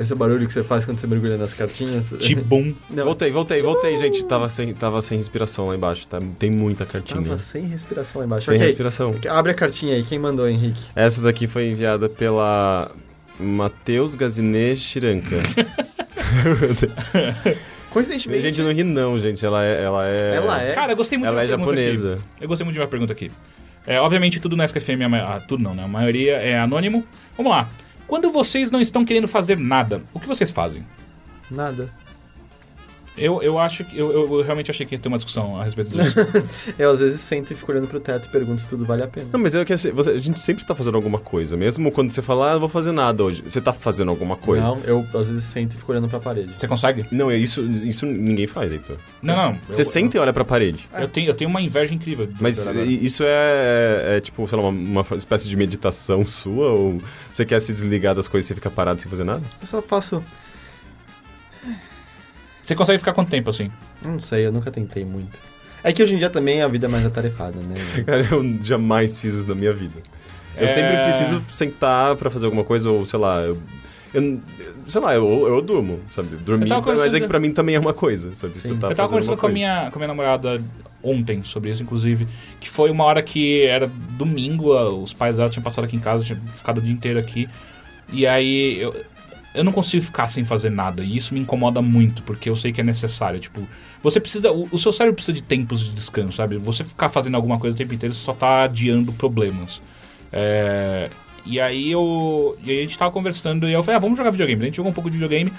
Esse 0.00 0.12
é 0.12 0.14
o 0.14 0.18
barulho 0.18 0.46
que 0.46 0.52
você 0.52 0.64
faz 0.64 0.86
quando 0.86 0.98
você 0.98 1.06
mergulha 1.06 1.36
nas 1.36 1.52
cartinhas. 1.52 2.14
Tibum. 2.18 2.74
Não, 2.88 3.04
Voltei, 3.04 3.30
voltei, 3.30 3.60
voltei, 3.60 3.96
gente. 3.98 4.24
Tava 4.24 4.48
sem, 4.48 4.72
tava 4.72 5.02
sem 5.02 5.18
respiração 5.18 5.68
lá 5.68 5.76
embaixo, 5.76 6.08
tá? 6.08 6.18
Tem 6.38 6.50
muita 6.50 6.86
cartinha. 6.86 7.22
Tava 7.22 7.38
sem 7.38 7.66
respiração 7.66 8.20
lá 8.20 8.26
embaixo. 8.26 8.46
Sem 8.46 8.54
Ok, 8.56 8.66
respiração. 8.66 9.14
Abre 9.28 9.52
a 9.52 9.54
cartinha 9.54 9.94
aí. 9.94 10.02
Quem 10.02 10.18
mandou, 10.18 10.48
Henrique? 10.48 10.80
Essa 10.96 11.20
daqui 11.20 11.46
foi 11.46 11.68
enviada 11.68 12.08
pela 12.08 12.90
Matheus 13.38 14.14
Gazinê 14.14 14.74
Chiranca. 14.74 15.36
Coincidentemente... 17.90 18.42
gente, 18.42 18.62
não 18.62 18.72
ri 18.72 18.84
não, 18.84 19.18
gente. 19.18 19.44
Ela 19.44 19.64
é... 19.64 19.82
Ela 19.82 20.08
é, 20.08 20.34
Ela 20.36 20.62
é... 20.62 20.74
Cara, 20.74 20.92
eu 20.92 20.96
gostei 20.96 21.18
muito 21.18 21.28
ela 21.28 21.42
é 21.42 21.46
de 21.46 21.54
uma 21.54 21.58
pergunta 21.66 21.80
aqui. 21.80 21.92
japonesa. 21.96 22.18
Eu 22.40 22.48
gostei 22.48 22.64
muito 22.64 22.74
de 22.76 22.80
uma 22.80 22.88
pergunta 22.88 23.12
aqui. 23.12 23.30
É, 23.86 24.00
obviamente, 24.00 24.38
tudo 24.38 24.56
na 24.56 24.64
SKFM, 24.64 25.02
é 25.02 25.08
ma- 25.08 25.36
ah, 25.36 25.40
tudo 25.40 25.62
não, 25.62 25.74
né? 25.74 25.84
A 25.84 25.88
maioria 25.88 26.36
é 26.36 26.58
anônimo. 26.58 27.04
Vamos 27.36 27.50
lá. 27.50 27.68
Quando 28.10 28.28
vocês 28.32 28.72
não 28.72 28.80
estão 28.80 29.04
querendo 29.04 29.28
fazer 29.28 29.56
nada, 29.56 30.02
o 30.12 30.18
que 30.18 30.26
vocês 30.26 30.50
fazem? 30.50 30.84
Nada. 31.48 31.92
Eu, 33.20 33.42
eu 33.42 33.58
acho 33.58 33.84
que. 33.84 33.96
Eu, 33.98 34.10
eu- 34.12 34.38
eu 34.38 34.42
realmente 34.42 34.70
achei 34.70 34.84
que 34.86 34.94
ia 34.94 34.98
ter 34.98 35.08
uma 35.08 35.16
discussão 35.18 35.60
a 35.60 35.64
respeito 35.64 35.90
disso. 35.90 36.14
Eu, 36.78 36.90
às 36.90 37.00
vezes, 37.00 37.20
sento 37.20 37.52
e 37.52 37.56
fico 37.56 37.70
olhando 37.70 37.86
pro 37.86 38.00
teto 38.00 38.26
e 38.26 38.28
pergunto 38.30 38.60
se 38.62 38.68
tudo 38.68 38.84
vale 38.84 39.02
a 39.02 39.06
pena. 39.06 39.28
Não, 39.32 39.38
mas 39.40 39.54
é 39.54 39.64
que 39.64 39.72
assim, 39.72 39.90
você- 39.90 40.10
a 40.10 40.18
gente 40.18 40.40
sempre 40.40 40.64
tá 40.64 40.74
fazendo 40.74 40.94
alguma 40.96 41.18
coisa. 41.18 41.56
Mesmo 41.56 41.90
quando 41.92 42.10
você 42.10 42.22
fala, 42.22 42.50
ah, 42.50 42.52
não 42.54 42.60
vou 42.60 42.68
fazer 42.68 42.92
nada 42.92 43.22
hoje. 43.22 43.42
Você 43.46 43.60
tá 43.60 43.72
fazendo 43.72 44.08
alguma 44.10 44.36
coisa. 44.36 44.64
Não, 44.64 44.78
eu, 44.84 45.06
às 45.14 45.26
vezes, 45.28 45.44
sento 45.44 45.74
e 45.74 45.76
fico 45.76 45.92
olhando 45.92 46.08
pra 46.08 46.18
parede. 46.20 46.52
Você 46.56 46.66
consegue? 46.66 47.04
Não, 47.10 47.30
é 47.30 47.36
isso, 47.36 47.60
isso 47.62 48.06
ninguém 48.06 48.46
faz, 48.46 48.72
Heitor. 48.72 48.96
Não, 49.22 49.36
não. 49.36 49.58
Você 49.68 49.82
Eu- 49.82 49.84
senta 49.84 50.16
e 50.16 50.20
olha 50.20 50.32
pra 50.32 50.44
parede. 50.44 50.88
Eu 50.98 51.08
tenho, 51.08 51.28
eu 51.28 51.34
tenho 51.34 51.50
uma 51.50 51.60
inveja 51.60 51.92
incrível. 51.94 52.28
Mas 52.40 52.66
isso 52.86 53.22
é, 53.24 54.16
é, 54.16 54.20
tipo, 54.20 54.46
sei 54.48 54.58
lá, 54.58 54.68
uma, 54.68 55.02
uma 55.02 55.16
espécie 55.16 55.48
de 55.48 55.56
meditação 55.56 56.24
sua? 56.26 56.68
Ou 56.70 57.02
você 57.32 57.44
quer 57.44 57.60
se 57.60 57.72
desligar 57.72 58.14
das 58.14 58.28
coisas 58.28 58.46
e 58.46 58.48
você 58.48 58.54
fica 58.54 58.70
parado 58.70 59.00
sem 59.00 59.10
fazer 59.10 59.24
nada? 59.24 59.42
Eu 59.60 59.66
só 59.66 59.82
faço... 59.82 60.22
Você 62.70 62.76
consegue 62.76 62.98
ficar 63.00 63.12
quanto 63.12 63.28
tempo 63.30 63.50
assim? 63.50 63.68
Não 64.00 64.20
sei, 64.20 64.46
eu 64.46 64.52
nunca 64.52 64.70
tentei 64.70 65.04
muito. 65.04 65.40
É 65.82 65.92
que 65.92 66.00
hoje 66.00 66.14
em 66.14 66.18
dia 66.18 66.30
também 66.30 66.62
a 66.62 66.68
vida 66.68 66.86
é 66.86 66.88
mais 66.88 67.04
atarefada, 67.04 67.58
né? 67.60 67.74
Cara, 68.06 68.28
eu 68.30 68.62
jamais 68.62 69.18
fiz 69.18 69.34
isso 69.34 69.48
na 69.48 69.56
minha 69.56 69.72
vida. 69.72 70.00
Eu 70.56 70.66
É. 70.66 70.68
sempre 70.68 70.98
preciso 70.98 71.42
sentar 71.48 72.14
pra 72.14 72.30
fazer 72.30 72.44
alguma 72.46 72.62
coisa, 72.62 72.88
ou 72.88 73.04
sei 73.04 73.18
lá, 73.18 73.40
eu. 73.40 73.58
eu- 74.14 74.38
sei 74.86 75.00
lá, 75.00 75.16
eu, 75.16 75.48
eu 75.48 75.60
durmo, 75.60 75.98
sabe? 76.12 76.36
Dormir, 76.36 76.68
mas 76.68 77.12
é 77.12 77.18
que 77.18 77.26
pra 77.26 77.40
mim 77.40 77.50
também 77.50 77.74
é 77.74 77.80
uma 77.80 77.92
coisa, 77.92 78.36
sabe? 78.36 78.60
Você 78.60 78.72
tá 78.76 78.88
eu 78.90 78.94
tava 78.94 79.08
conversando 79.08 79.36
com 79.36 79.46
a, 79.48 79.50
minha, 79.50 79.90
com 79.90 79.96
a 79.96 79.98
minha 79.98 80.08
namorada 80.08 80.62
ontem 81.02 81.42
sobre 81.42 81.70
isso, 81.72 81.82
inclusive. 81.82 82.28
Que 82.60 82.70
foi 82.70 82.88
uma 82.88 83.02
hora 83.02 83.20
que 83.20 83.64
era 83.64 83.90
domingo, 84.16 84.72
os 85.02 85.12
pais 85.12 85.38
dela 85.38 85.50
tinham 85.50 85.64
passado 85.64 85.86
aqui 85.86 85.96
em 85.96 86.00
casa, 86.00 86.24
tinham 86.24 86.40
ficado 86.54 86.78
o 86.78 86.80
dia 86.80 86.92
inteiro 86.92 87.18
aqui. 87.18 87.48
E 88.12 88.28
aí 88.28 88.80
eu, 88.80 88.94
eu 89.54 89.64
não 89.64 89.72
consigo 89.72 90.02
ficar 90.02 90.28
sem 90.28 90.44
fazer 90.44 90.70
nada. 90.70 91.02
E 91.02 91.16
isso 91.16 91.34
me 91.34 91.40
incomoda 91.40 91.82
muito, 91.82 92.22
porque 92.22 92.48
eu 92.48 92.56
sei 92.56 92.72
que 92.72 92.80
é 92.80 92.84
necessário. 92.84 93.40
Tipo, 93.40 93.66
você 94.02 94.20
precisa. 94.20 94.52
O, 94.52 94.68
o 94.70 94.78
seu 94.78 94.92
cérebro 94.92 95.16
precisa 95.16 95.32
de 95.32 95.42
tempos 95.42 95.84
de 95.84 95.92
descanso, 95.92 96.32
sabe? 96.32 96.56
Você 96.56 96.84
ficar 96.84 97.08
fazendo 97.08 97.34
alguma 97.34 97.58
coisa 97.58 97.74
o 97.74 97.78
tempo 97.78 97.92
inteiro, 97.94 98.14
você 98.14 98.20
só 98.20 98.32
tá 98.32 98.62
adiando 98.62 99.12
problemas. 99.12 99.82
É, 100.32 101.10
e 101.44 101.60
aí 101.60 101.90
eu. 101.90 102.56
E 102.62 102.70
aí 102.70 102.78
a 102.78 102.82
gente 102.82 102.96
tava 102.96 103.10
conversando 103.10 103.68
e 103.68 103.72
eu 103.72 103.82
falei, 103.82 103.96
ah, 103.96 104.00
vamos 104.00 104.16
jogar 104.16 104.30
videogame. 104.30 104.62
A 104.62 104.64
gente 104.66 104.76
jogou 104.76 104.90
um 104.90 104.94
pouco 104.94 105.10
de 105.10 105.16
videogame. 105.16 105.52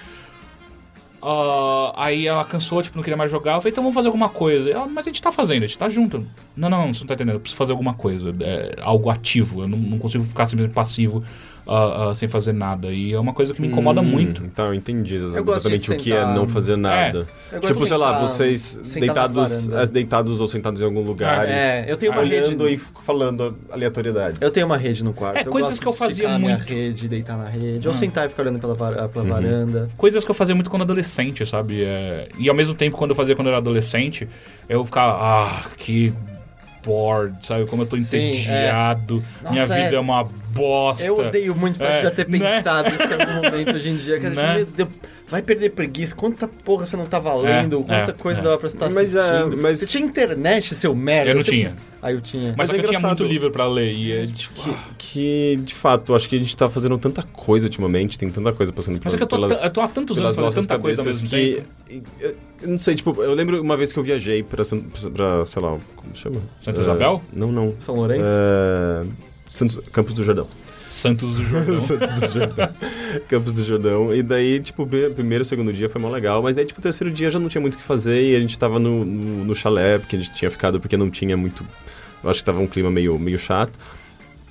Ah, 1.22 1.94
aí 1.98 2.26
ela 2.28 2.46
cansou, 2.46 2.82
tipo, 2.82 2.96
não 2.96 3.04
queria 3.04 3.18
mais 3.18 3.30
jogar. 3.30 3.56
Eu 3.56 3.62
falei, 3.62 3.72
então 3.72 3.84
vamos 3.84 3.96
fazer 3.96 4.08
alguma 4.08 4.30
coisa. 4.30 4.70
Ela, 4.70 4.88
mas 4.88 5.06
a 5.06 5.10
gente 5.10 5.22
tá 5.22 5.32
fazendo, 5.32 5.64
a 5.64 5.68
gente 5.68 5.78
tá 5.78 5.90
junto. 5.90 6.26
Não, 6.56 6.70
não, 6.70 6.86
não, 6.86 6.94
você 6.94 7.02
não 7.02 7.08
tá 7.08 7.14
entendendo. 7.16 7.36
Eu 7.36 7.40
preciso 7.42 7.58
fazer 7.58 7.74
alguma 7.74 7.94
coisa. 7.94 8.34
É, 8.40 8.76
algo 8.82 9.10
ativo. 9.10 9.64
Eu 9.64 9.68
não, 9.68 9.78
não 9.78 10.00
consigo 10.00 10.24
ficar 10.24 10.46
simplesmente 10.46 10.74
passivo 10.74 11.22
ah, 11.74 12.10
ah, 12.12 12.16
sem 12.16 12.28
fazer 12.28 12.54
nada. 12.54 12.88
E 12.92 13.14
é 13.14 13.20
uma 13.20 13.34
coisa 13.34 13.54
que 13.54 13.62
me 13.62 13.68
incomoda 13.68 14.02
Hum, 14.02 14.06
muito. 14.06 14.44
Então, 14.44 14.68
eu 14.68 14.74
entendi 14.74 15.16
exa- 15.16 15.28
Eu 15.28 15.44
gosto 15.44 15.68
de 15.70 15.76
exatamente 15.76 15.92
o 15.92 15.96
que 15.98 16.12
é 16.14 16.26
não 16.26 16.48
fazer 16.48 16.76
nada. 16.76 17.28
Eu 17.52 17.62
gosto 17.62 17.74
Tipo, 17.74 17.86
sei 17.86 17.98
lá, 17.98 18.20
vocês 18.20 18.78
deitados, 18.94 19.70
as 19.74 19.90
deitados 19.90 20.42
ou 20.42 20.48
sentados 20.48 20.82
em 20.82 20.84
algum 20.86 21.02
lugar, 21.02 21.48
e 21.48 21.52
É, 21.52 21.86
eu 21.88 21.98
tenho 21.98 22.12
uma 22.12 22.24
rede... 22.24 22.56
e 22.74 22.78
falando 23.04 23.58
aleatoriedades. 23.72 24.42
Eu 24.42 24.52
tenho 24.52 24.66
uma 24.66 24.78
rede 24.78 25.04
no 25.04 25.14
quarto. 25.14 25.38
É, 25.38 25.44
coisas 25.46 25.72
gosto 25.72 25.82
que 25.82 25.88
eu 25.88 25.94
fazia 25.94 26.38
muito. 26.38 26.64
rede, 26.64 27.08
deitar 27.08 27.38
na 27.38 27.48
rede. 27.48 27.88
Hum. 27.88 27.92
Ou 27.92 27.94
sentar 27.98 28.26
e 28.26 28.30
ficar 28.30 28.44
olhando 28.44 28.60
pela, 28.60 28.74
var- 28.76 29.08
pela 29.10 29.24
Uhum. 29.24 29.30
varanda. 29.30 29.90
Coisas 29.98 30.24
que 30.24 30.32
eu 30.32 30.36
fazia 30.36 30.56
muito 30.56 30.70
quando 30.70 30.82
adolescente, 30.84 31.46
sabe? 31.46 31.84
É, 31.84 32.28
e 32.38 32.50
ao 32.50 32.56
mesmo 32.56 32.74
tempo, 32.76 32.98
quando 32.98 33.12
eu 33.12 33.16
fazia 33.16 33.36
quando 33.36 33.48
eu 33.48 33.52
era 33.52 33.58
adolescente, 33.60 34.28
eu 34.68 34.84
ficava, 34.84 35.18
ah, 35.20 35.66
que 35.78 36.14
bored, 36.84 37.36
sabe? 37.46 37.66
Como 37.66 37.84
eu 37.84 37.86
tô 37.88 37.98
Sim, 37.98 38.04
entediado, 38.30 39.24
é. 39.46 39.50
minha 39.52 39.62
Nossa, 39.68 39.76
vida 39.82 39.92
é. 39.92 39.96
é 39.96 40.00
uma 40.00 40.24
bosta. 40.24 41.06
Eu 41.06 41.18
odeio 41.18 41.56
muito 41.56 41.78
pra 41.78 41.90
É, 41.98 42.02
já 42.04 42.12
ter 42.12 42.28
né? 42.30 42.40
pensado 42.40 42.90
isso 42.90 43.04
em 43.04 43.22
algum 43.22 43.34
momento 43.52 43.76
hoje 43.76 43.90
em 43.90 43.98
dia. 43.98 44.20
Cara, 44.20 44.34
Né? 44.36 44.66
Deus, 44.76 44.90
vai 45.32 45.42
perder 45.42 45.70
preguiça. 45.72 46.14
Quanta 46.14 46.46
porra 46.48 46.86
você 46.86 46.98
não 46.98 47.06
tava 47.06 47.34
lendo? 47.34 47.80
É, 47.80 47.84
quanta 47.84 48.12
é, 48.12 48.14
coisa 48.14 48.42
é. 48.42 48.44
dava 48.44 48.58
pra 48.58 48.70
você 48.70 48.76
estar 48.76 48.92
Mas, 48.92 49.16
é, 49.16 49.22
assistindo? 49.22 49.58
mas- 49.62 49.80
Você 49.80 49.88
tinha 49.88 50.04
internet, 50.06 50.76
seu 50.76 50.94
merda? 50.94 51.32
Eu 51.32 51.36
não 51.36 51.42
Você- 51.42 51.52
tinha. 51.52 51.76
Ah, 52.02 52.12
eu 52.12 52.20
tinha. 52.20 52.50
Mas, 52.50 52.70
Mas 52.70 52.70
é 52.72 52.74
que 52.80 52.86
eu 52.86 52.90
tinha 52.90 53.00
muito 53.00 53.24
livro 53.24 53.50
pra 53.52 53.66
ler 53.68 53.94
e 53.94 54.12
é 54.12 54.28
tipo... 54.28 54.56
Que, 54.56 54.76
que, 54.98 55.60
de 55.64 55.74
fato, 55.74 56.14
acho 56.14 56.28
que 56.28 56.36
a 56.36 56.40
gente 56.40 56.56
tá 56.58 56.70
fazendo 56.70 56.98
tanta 56.98 57.24
coisa 57.24 57.68
ultimamente, 57.68 58.18
tem 58.20 58.30
tanta 58.30 58.52
coisa 58.52 58.74
passando 58.74 59.00
Mas 59.04 59.14
é 59.14 59.18
que 59.18 59.24
eu 59.24 59.28
tô, 59.28 59.36
pelas, 59.38 59.64
eu 59.64 59.72
tô 59.72 59.82
há 59.82 59.88
tantos 59.88 60.20
anos 60.20 60.36
fazendo 60.36 60.68
tanta 60.68 60.80
coisa 60.80 61.04
mesmo 61.04 61.30
que... 61.30 61.62
tempo. 61.88 62.08
Eu, 62.20 62.36
eu 62.64 62.68
não 62.68 62.80
sei, 62.80 62.96
tipo, 62.96 63.24
eu 63.24 63.34
lembro 63.34 63.62
uma 63.62 63.78
vez 63.78 63.94
que 63.94 64.00
eu 64.00 64.04
viajei 64.04 64.44
pra, 64.44 64.64
pra 65.14 65.46
sei 65.46 65.62
lá, 65.62 65.78
como 65.96 66.16
chama? 66.16 66.42
Santa 66.60 66.80
É, 66.80 66.82
Isabel? 66.82 67.22
Não, 67.32 67.52
não. 67.52 67.76
São 67.80 67.96
Lourenço? 67.96 68.26
É, 68.26 69.06
Santos, 69.50 69.80
Campos 69.92 70.14
do 70.14 70.24
Jordão. 70.24 70.48
Santos 70.92 71.38
do 71.38 71.46
Jordão. 71.46 71.78
Santos 71.80 72.10
do 72.10 72.28
Jordão. 72.34 72.70
Campos 73.28 73.54
do 73.54 73.64
Jordão. 73.64 74.14
E 74.14 74.22
daí, 74.22 74.60
tipo, 74.60 74.86
primeiro, 75.16 75.44
segundo 75.46 75.72
dia 75.72 75.90
foi 75.90 76.02
mó 76.02 76.10
legal. 76.10 76.44
Mas 76.44 76.56
daí, 76.56 76.66
tipo, 76.66 76.82
terceiro 76.82 77.12
dia 77.12 77.30
já 77.30 77.40
não 77.40 77.48
tinha 77.48 77.62
muito 77.62 77.76
o 77.76 77.78
que 77.78 77.84
fazer 77.84 78.22
e 78.22 78.36
a 78.36 78.40
gente 78.40 78.58
tava 78.60 78.78
no, 78.78 79.06
no, 79.06 79.46
no 79.46 79.56
chalé, 79.56 79.98
porque 79.98 80.16
a 80.16 80.20
gente 80.20 80.32
tinha 80.36 80.52
ficado 80.52 80.80
porque 80.80 80.98
não 80.98 81.10
tinha 81.10 81.36
muito. 81.36 81.66
Eu 82.24 82.30
acho 82.30 82.40
que 82.40 82.46
tava 82.46 82.60
um 82.60 82.68
clima 82.68 82.92
meio, 82.92 83.18
meio 83.18 83.40
chato. 83.40 83.80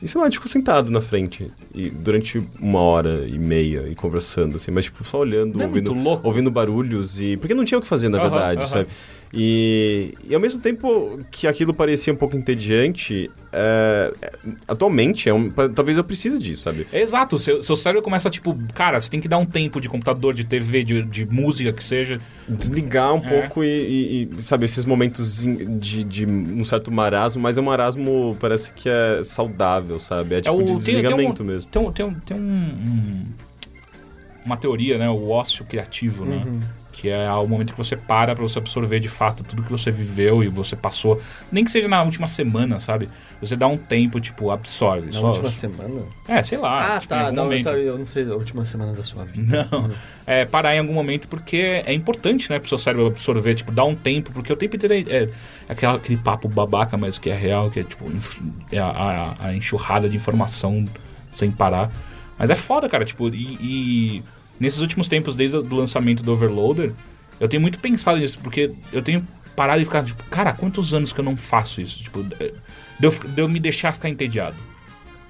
E 0.02 0.08
sei 0.08 0.18
lá, 0.18 0.26
a 0.26 0.30
gente 0.30 0.38
ficou 0.38 0.50
sentado 0.50 0.90
na 0.90 1.02
frente 1.02 1.52
e 1.74 1.90
durante 1.90 2.42
uma 2.58 2.80
hora 2.80 3.26
e 3.28 3.38
meia 3.38 3.86
e 3.86 3.94
conversando, 3.94 4.56
assim, 4.56 4.70
mas 4.70 4.86
tipo, 4.86 5.04
só 5.04 5.18
olhando, 5.18 5.58
Não 5.58 5.64
é 5.64 5.68
ouvindo, 5.68 5.94
ouvindo 6.22 6.50
barulhos 6.50 7.20
e. 7.20 7.36
Porque 7.36 7.52
não 7.52 7.66
tinha 7.66 7.78
o 7.78 7.82
que 7.82 7.88
fazer, 7.88 8.08
na 8.08 8.18
verdade, 8.18 8.66
sabe? 8.66 8.88
E, 9.32 10.12
e 10.28 10.34
ao 10.34 10.40
mesmo 10.40 10.60
tempo 10.60 11.20
que 11.30 11.46
aquilo 11.46 11.72
parecia 11.72 12.12
um 12.12 12.16
pouco 12.16 12.36
entediante, 12.36 13.30
é, 13.52 14.12
é, 14.20 14.32
atualmente, 14.66 15.28
é 15.28 15.32
um, 15.34 15.48
talvez 15.50 15.96
eu 15.96 16.02
precise 16.02 16.36
disso, 16.36 16.62
sabe? 16.62 16.84
Exato, 16.92 17.38
seu, 17.38 17.62
seu 17.62 17.76
cérebro 17.76 18.02
começa, 18.02 18.28
tipo, 18.28 18.58
cara, 18.74 18.98
você 19.00 19.08
tem 19.08 19.20
que 19.20 19.28
dar 19.28 19.38
um 19.38 19.46
tempo 19.46 19.80
de 19.80 19.88
computador, 19.88 20.34
de 20.34 20.42
TV, 20.42 20.82
de, 20.82 21.02
de 21.04 21.26
música 21.26 21.72
que 21.72 21.84
seja. 21.84 22.18
Desligar 22.48 23.14
um 23.14 23.18
É. 23.24 23.40
pouco 23.42 23.62
e, 23.62 23.68
e- 23.68 24.28
e, 24.38 24.42
sabe, 24.42 24.64
esses 24.64 24.84
momentos 24.84 25.42
de, 25.44 26.02
de 26.02 26.26
um 26.26 26.64
certo 26.64 26.90
marasmo, 26.90 27.40
mas 27.40 27.56
é 27.56 27.60
um 27.60 27.64
marasmo, 27.64 28.36
parece 28.40 28.72
que 28.72 28.88
é 28.88 29.22
saudável, 29.22 30.00
sabe? 30.00 30.34
É 30.34 30.40
tipo 30.40 30.56
o- 30.56 30.58
de 30.60 30.66
tem- 30.66 30.76
desligamento 30.76 31.34
tem 31.44 31.46
um- 31.46 31.48
mesmo. 31.48 31.70
Tem, 31.70 31.92
tem, 31.92 32.10
tem 32.26 32.36
um, 32.36 32.40
um- 32.42 33.26
uma 34.44 34.56
teoria, 34.56 34.98
né? 34.98 35.08
O 35.08 35.28
ócio 35.30 35.64
criativo, 35.64 36.24
né? 36.24 36.42
Uhum. 36.44 36.60
Que 36.92 37.08
é 37.08 37.30
o 37.32 37.46
momento 37.46 37.72
que 37.72 37.78
você 37.78 37.96
para 37.96 38.34
pra 38.34 38.42
você 38.42 38.58
absorver 38.58 39.00
de 39.00 39.08
fato 39.08 39.42
tudo 39.44 39.62
que 39.62 39.70
você 39.70 39.90
viveu 39.90 40.42
e 40.44 40.48
você 40.48 40.74
passou. 40.76 41.20
Nem 41.50 41.64
que 41.64 41.70
seja 41.70 41.88
na 41.88 42.02
última 42.02 42.26
semana, 42.28 42.78
sabe? 42.80 43.08
Você 43.40 43.56
dá 43.56 43.66
um 43.66 43.76
tempo, 43.76 44.20
tipo, 44.20 44.50
absorve. 44.50 45.06
Na 45.06 45.12
só- 45.12 45.26
última 45.28 45.50
semana? 45.50 46.02
É, 46.28 46.42
sei 46.42 46.58
lá. 46.58 46.96
Ah, 46.96 47.00
tipo, 47.00 47.08
tá, 47.14 47.32
não, 47.32 47.44
momento. 47.44 47.68
eu 47.70 47.96
não 47.96 48.04
sei, 48.04 48.24
a 48.28 48.34
última 48.34 48.64
semana 48.66 48.92
da 48.92 49.02
sua 49.04 49.24
vida. 49.24 49.66
Não, 49.70 49.90
é 50.26 50.44
parar 50.44 50.74
em 50.74 50.78
algum 50.80 50.92
momento 50.92 51.26
porque 51.28 51.56
é 51.84 51.92
importante, 51.94 52.50
né, 52.50 52.58
pro 52.58 52.68
seu 52.68 52.76
cérebro 52.78 53.06
absorver, 53.06 53.54
tipo, 53.54 53.72
dar 53.72 53.84
um 53.84 53.94
tempo, 53.94 54.30
porque 54.32 54.52
o 54.52 54.56
tempo 54.56 54.76
inteiro 54.76 55.08
é, 55.10 55.22
é 55.24 55.28
aquela- 55.68 55.96
aquele 55.96 56.18
papo 56.18 56.48
babaca, 56.48 56.96
mas 56.96 57.18
que 57.18 57.30
é 57.30 57.36
real, 57.36 57.70
que 57.70 57.80
é 57.80 57.84
tipo, 57.84 58.04
é 58.70 58.78
a, 58.78 58.86
a- 58.86 59.34
a 59.46 59.54
enxurrada 59.54 60.08
de 60.08 60.16
informação 60.16 60.84
sem 61.32 61.50
parar. 61.50 61.90
Mas 62.38 62.50
é 62.50 62.54
foda, 62.54 62.88
cara, 62.88 63.04
tipo, 63.04 63.28
e, 63.28 63.56
e 63.60 64.22
nesses 64.60 64.80
últimos 64.80 65.08
tempos, 65.08 65.34
desde 65.34 65.56
o 65.56 65.74
lançamento 65.74 66.22
do 66.22 66.32
Overloader, 66.32 66.92
eu 67.40 67.48
tenho 67.48 67.60
muito 67.60 67.78
pensado 67.78 68.18
nisso, 68.18 68.38
porque 68.40 68.72
eu 68.92 69.02
tenho 69.02 69.26
parado 69.56 69.80
e 69.80 69.84
ficar, 69.84 70.04
tipo, 70.04 70.22
cara, 70.24 70.52
quantos 70.52 70.94
anos 70.94 71.12
que 71.12 71.18
eu 71.18 71.24
não 71.24 71.36
faço 71.36 71.80
isso? 71.80 72.02
Tipo, 72.02 72.22
de 72.22 72.52
de 73.00 73.40
eu 73.40 73.48
me 73.48 73.58
deixar 73.58 73.92
ficar 73.92 74.10
entediado. 74.10 74.56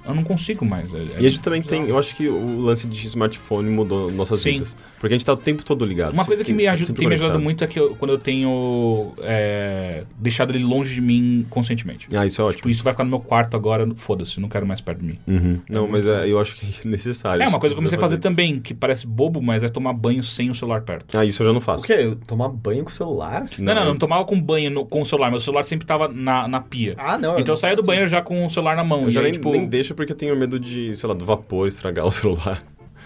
Eu 0.04 0.14
não 0.14 0.24
consigo 0.24 0.64
mais. 0.64 0.92
é- 0.94 0.98
é 0.98 1.06
E 1.20 1.26
a 1.26 1.28
gente 1.28 1.40
também 1.40 1.62
tem, 1.62 1.86
eu 1.88 1.98
acho 1.98 2.16
que 2.16 2.26
o 2.28 2.60
lance 2.60 2.86
de 2.86 3.06
smartphone 3.06 3.68
mudou 3.70 4.10
nossas 4.10 4.40
Sim. 4.40 4.52
vidas. 4.54 4.76
Porque 4.98 5.14
a 5.14 5.16
gente 5.16 5.24
tá 5.26 5.32
o 5.32 5.36
tempo 5.36 5.62
todo 5.64 5.84
ligado. 5.84 6.12
Uma 6.12 6.24
coisa 6.24 6.42
que 6.44 6.52
me 6.52 6.66
ajuda, 6.66 6.92
tem 6.94 7.06
me 7.08 7.14
ajudado 7.14 7.38
muito 7.38 7.62
é 7.64 7.66
que 7.66 7.78
eu- 7.78 7.94
quando 7.96 8.10
eu 8.12 8.18
tenho 8.18 9.12
é, 9.22 10.04
deixado 10.18 10.50
ele 10.54 10.64
longe 10.64 10.94
de 10.94 11.00
mim 11.00 11.46
conscientemente. 11.50 12.08
Ah, 12.14 12.24
isso 12.26 12.40
é 12.40 12.44
ótimo. 12.44 12.56
Tipo, 12.58 12.70
isso 12.70 12.82
vai 12.84 12.92
ficar 12.92 13.04
no 13.04 13.10
meu 13.10 13.20
quarto 13.20 13.56
agora, 13.56 13.86
foda-se, 13.96 14.40
não 14.40 14.48
quero 14.48 14.66
mais 14.66 14.80
perto 14.80 14.98
de 15.00 15.06
mim. 15.06 15.18
Uhum. 15.26 15.58
Não, 15.68 15.84
É 15.84 15.88
mas 15.88 16.06
muito 16.06 16.18
é, 16.24 16.28
eu 16.30 16.38
acho 16.38 16.56
que 16.56 16.66
é 16.66 16.88
necessário. 16.90 17.42
É, 17.42 17.48
uma 17.48 17.58
coisa 17.60 17.74
que 17.74 17.78
eu 17.78 17.80
comecei 17.80 17.96
a 17.98 18.00
fazer 18.00 18.16
precisa 18.16 18.30
também, 18.30 18.58
que 18.60 18.74
parece 18.74 19.06
bobo, 19.06 19.40
mas 19.40 19.62
é 19.62 19.68
tomar 19.68 19.92
banho 19.92 20.22
sem 20.22 20.50
o 20.50 20.54
celular 20.54 20.82
perto. 20.82 21.16
Ah, 21.16 21.24
isso 21.24 21.42
eu 21.42 21.46
já 21.46 21.52
não 21.52 21.60
faço. 21.60 21.84
O 21.84 21.86
quê? 21.86 22.16
Tomar 22.26 22.48
banho 22.48 22.84
com 22.84 22.90
o 22.90 22.92
celular? 22.92 23.46
Não, 23.58 23.74
não, 23.74 23.84
não, 23.84 23.96
tomava 23.96 24.24
com 24.24 24.40
banho 24.40 24.70
no- 24.70 24.84
com 24.86 25.00
o 25.02 25.06
celular, 25.06 25.30
meu 25.30 25.40
celular 25.40 25.64
sempre 25.64 25.86
tava 25.86 26.08
na, 26.08 26.46
na 26.48 26.60
pia. 26.60 26.94
Ah, 26.98 27.16
não. 27.18 27.38
então 27.38 27.52
eu 27.52 27.56
saía 27.56 27.76
do 27.76 27.82
banheiro 27.82 28.08
já 28.08 28.20
com 28.22 28.44
o 28.44 28.50
celular 28.50 28.76
na 28.76 28.84
mão. 28.84 29.02
Eu 29.02 29.08
e 29.08 29.12
já 29.12 29.20
aí, 29.20 29.24
nem, 29.24 29.32
tipo, 29.34 29.50
nem 29.52 29.66
deixo 29.66 29.89
porque 29.94 30.12
eu 30.12 30.16
tenho 30.16 30.36
medo 30.36 30.58
de, 30.58 30.94
sei 30.96 31.08
lá, 31.08 31.14
do 31.14 31.24
vapor 31.24 31.66
estragar 31.68 32.06
o 32.06 32.10
celular. 32.12 32.62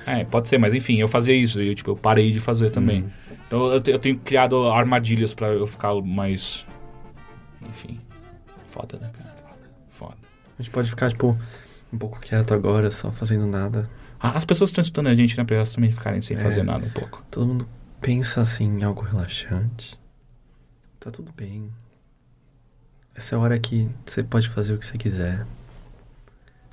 É, 0.06 0.24
pode 0.24 0.48
ser, 0.48 0.58
mas 0.58 0.74
enfim, 0.74 0.96
eu 0.98 1.08
fazia 1.08 1.34
isso 1.34 1.60
e 1.62 1.74
tipo, 1.74 1.90
eu 1.92 1.96
parei 1.96 2.30
de 2.30 2.40
fazer 2.40 2.70
também. 2.70 3.02
Uhum. 3.02 3.08
Então 3.46 3.72
eu, 3.72 3.82
eu 3.86 3.98
tenho 3.98 4.18
criado 4.18 4.68
armadilhas 4.68 5.32
pra 5.34 5.48
eu 5.48 5.66
ficar 5.66 5.94
mais. 6.02 6.66
Enfim. 7.68 8.00
Foda, 8.66 8.98
né, 8.98 9.10
cara? 9.16 9.34
Foda. 9.90 10.16
A 10.58 10.62
gente 10.62 10.70
pode 10.70 10.90
ficar, 10.90 11.10
tipo, 11.10 11.38
um 11.92 11.98
pouco 11.98 12.20
quieto 12.20 12.52
agora, 12.52 12.90
só 12.90 13.10
fazendo 13.12 13.46
nada. 13.46 13.88
Ah, 14.20 14.30
As 14.36 14.44
pessoas 14.44 14.70
estão 14.70 14.82
escutando 14.82 15.08
a 15.08 15.14
gente, 15.14 15.36
né, 15.38 15.44
pra 15.44 15.56
elas 15.56 15.72
também 15.72 15.92
ficarem 15.92 16.20
sem 16.22 16.36
É. 16.36 16.40
fazer 16.40 16.62
nada 16.62 16.84
um 16.86 16.90
pouco. 16.90 17.22
Todo 17.30 17.46
mundo 17.46 17.68
pensa, 18.00 18.40
assim, 18.42 18.64
em 18.66 18.82
algo 18.82 19.02
relaxante. 19.02 19.98
Tá 21.00 21.10
tudo 21.10 21.32
bem. 21.36 21.70
Essa 23.14 23.34
é 23.34 23.38
a 23.38 23.40
hora 23.40 23.58
que 23.58 23.88
você 24.04 24.22
pode 24.22 24.48
fazer 24.48 24.74
o 24.74 24.78
que 24.78 24.84
você 24.86 24.98
quiser. 24.98 25.46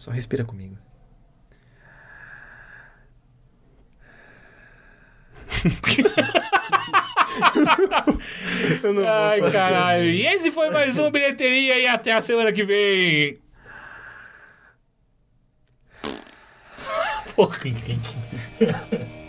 Só 0.01 0.09
respira 0.09 0.43
comigo. 0.43 0.75
Eu 8.81 8.93
não 8.93 9.07
Ai, 9.07 9.51
caralho. 9.51 10.05
E 10.05 10.25
esse 10.25 10.49
foi 10.49 10.71
mais 10.71 10.97
um 10.97 11.11
Bilheteria 11.11 11.77
e 11.77 11.85
até 11.85 12.13
a 12.13 12.21
semana 12.21 12.51
que 12.51 12.63
vem. 12.63 13.39
Porra. 17.35 17.59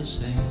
the 0.00 0.06
same. 0.06 0.49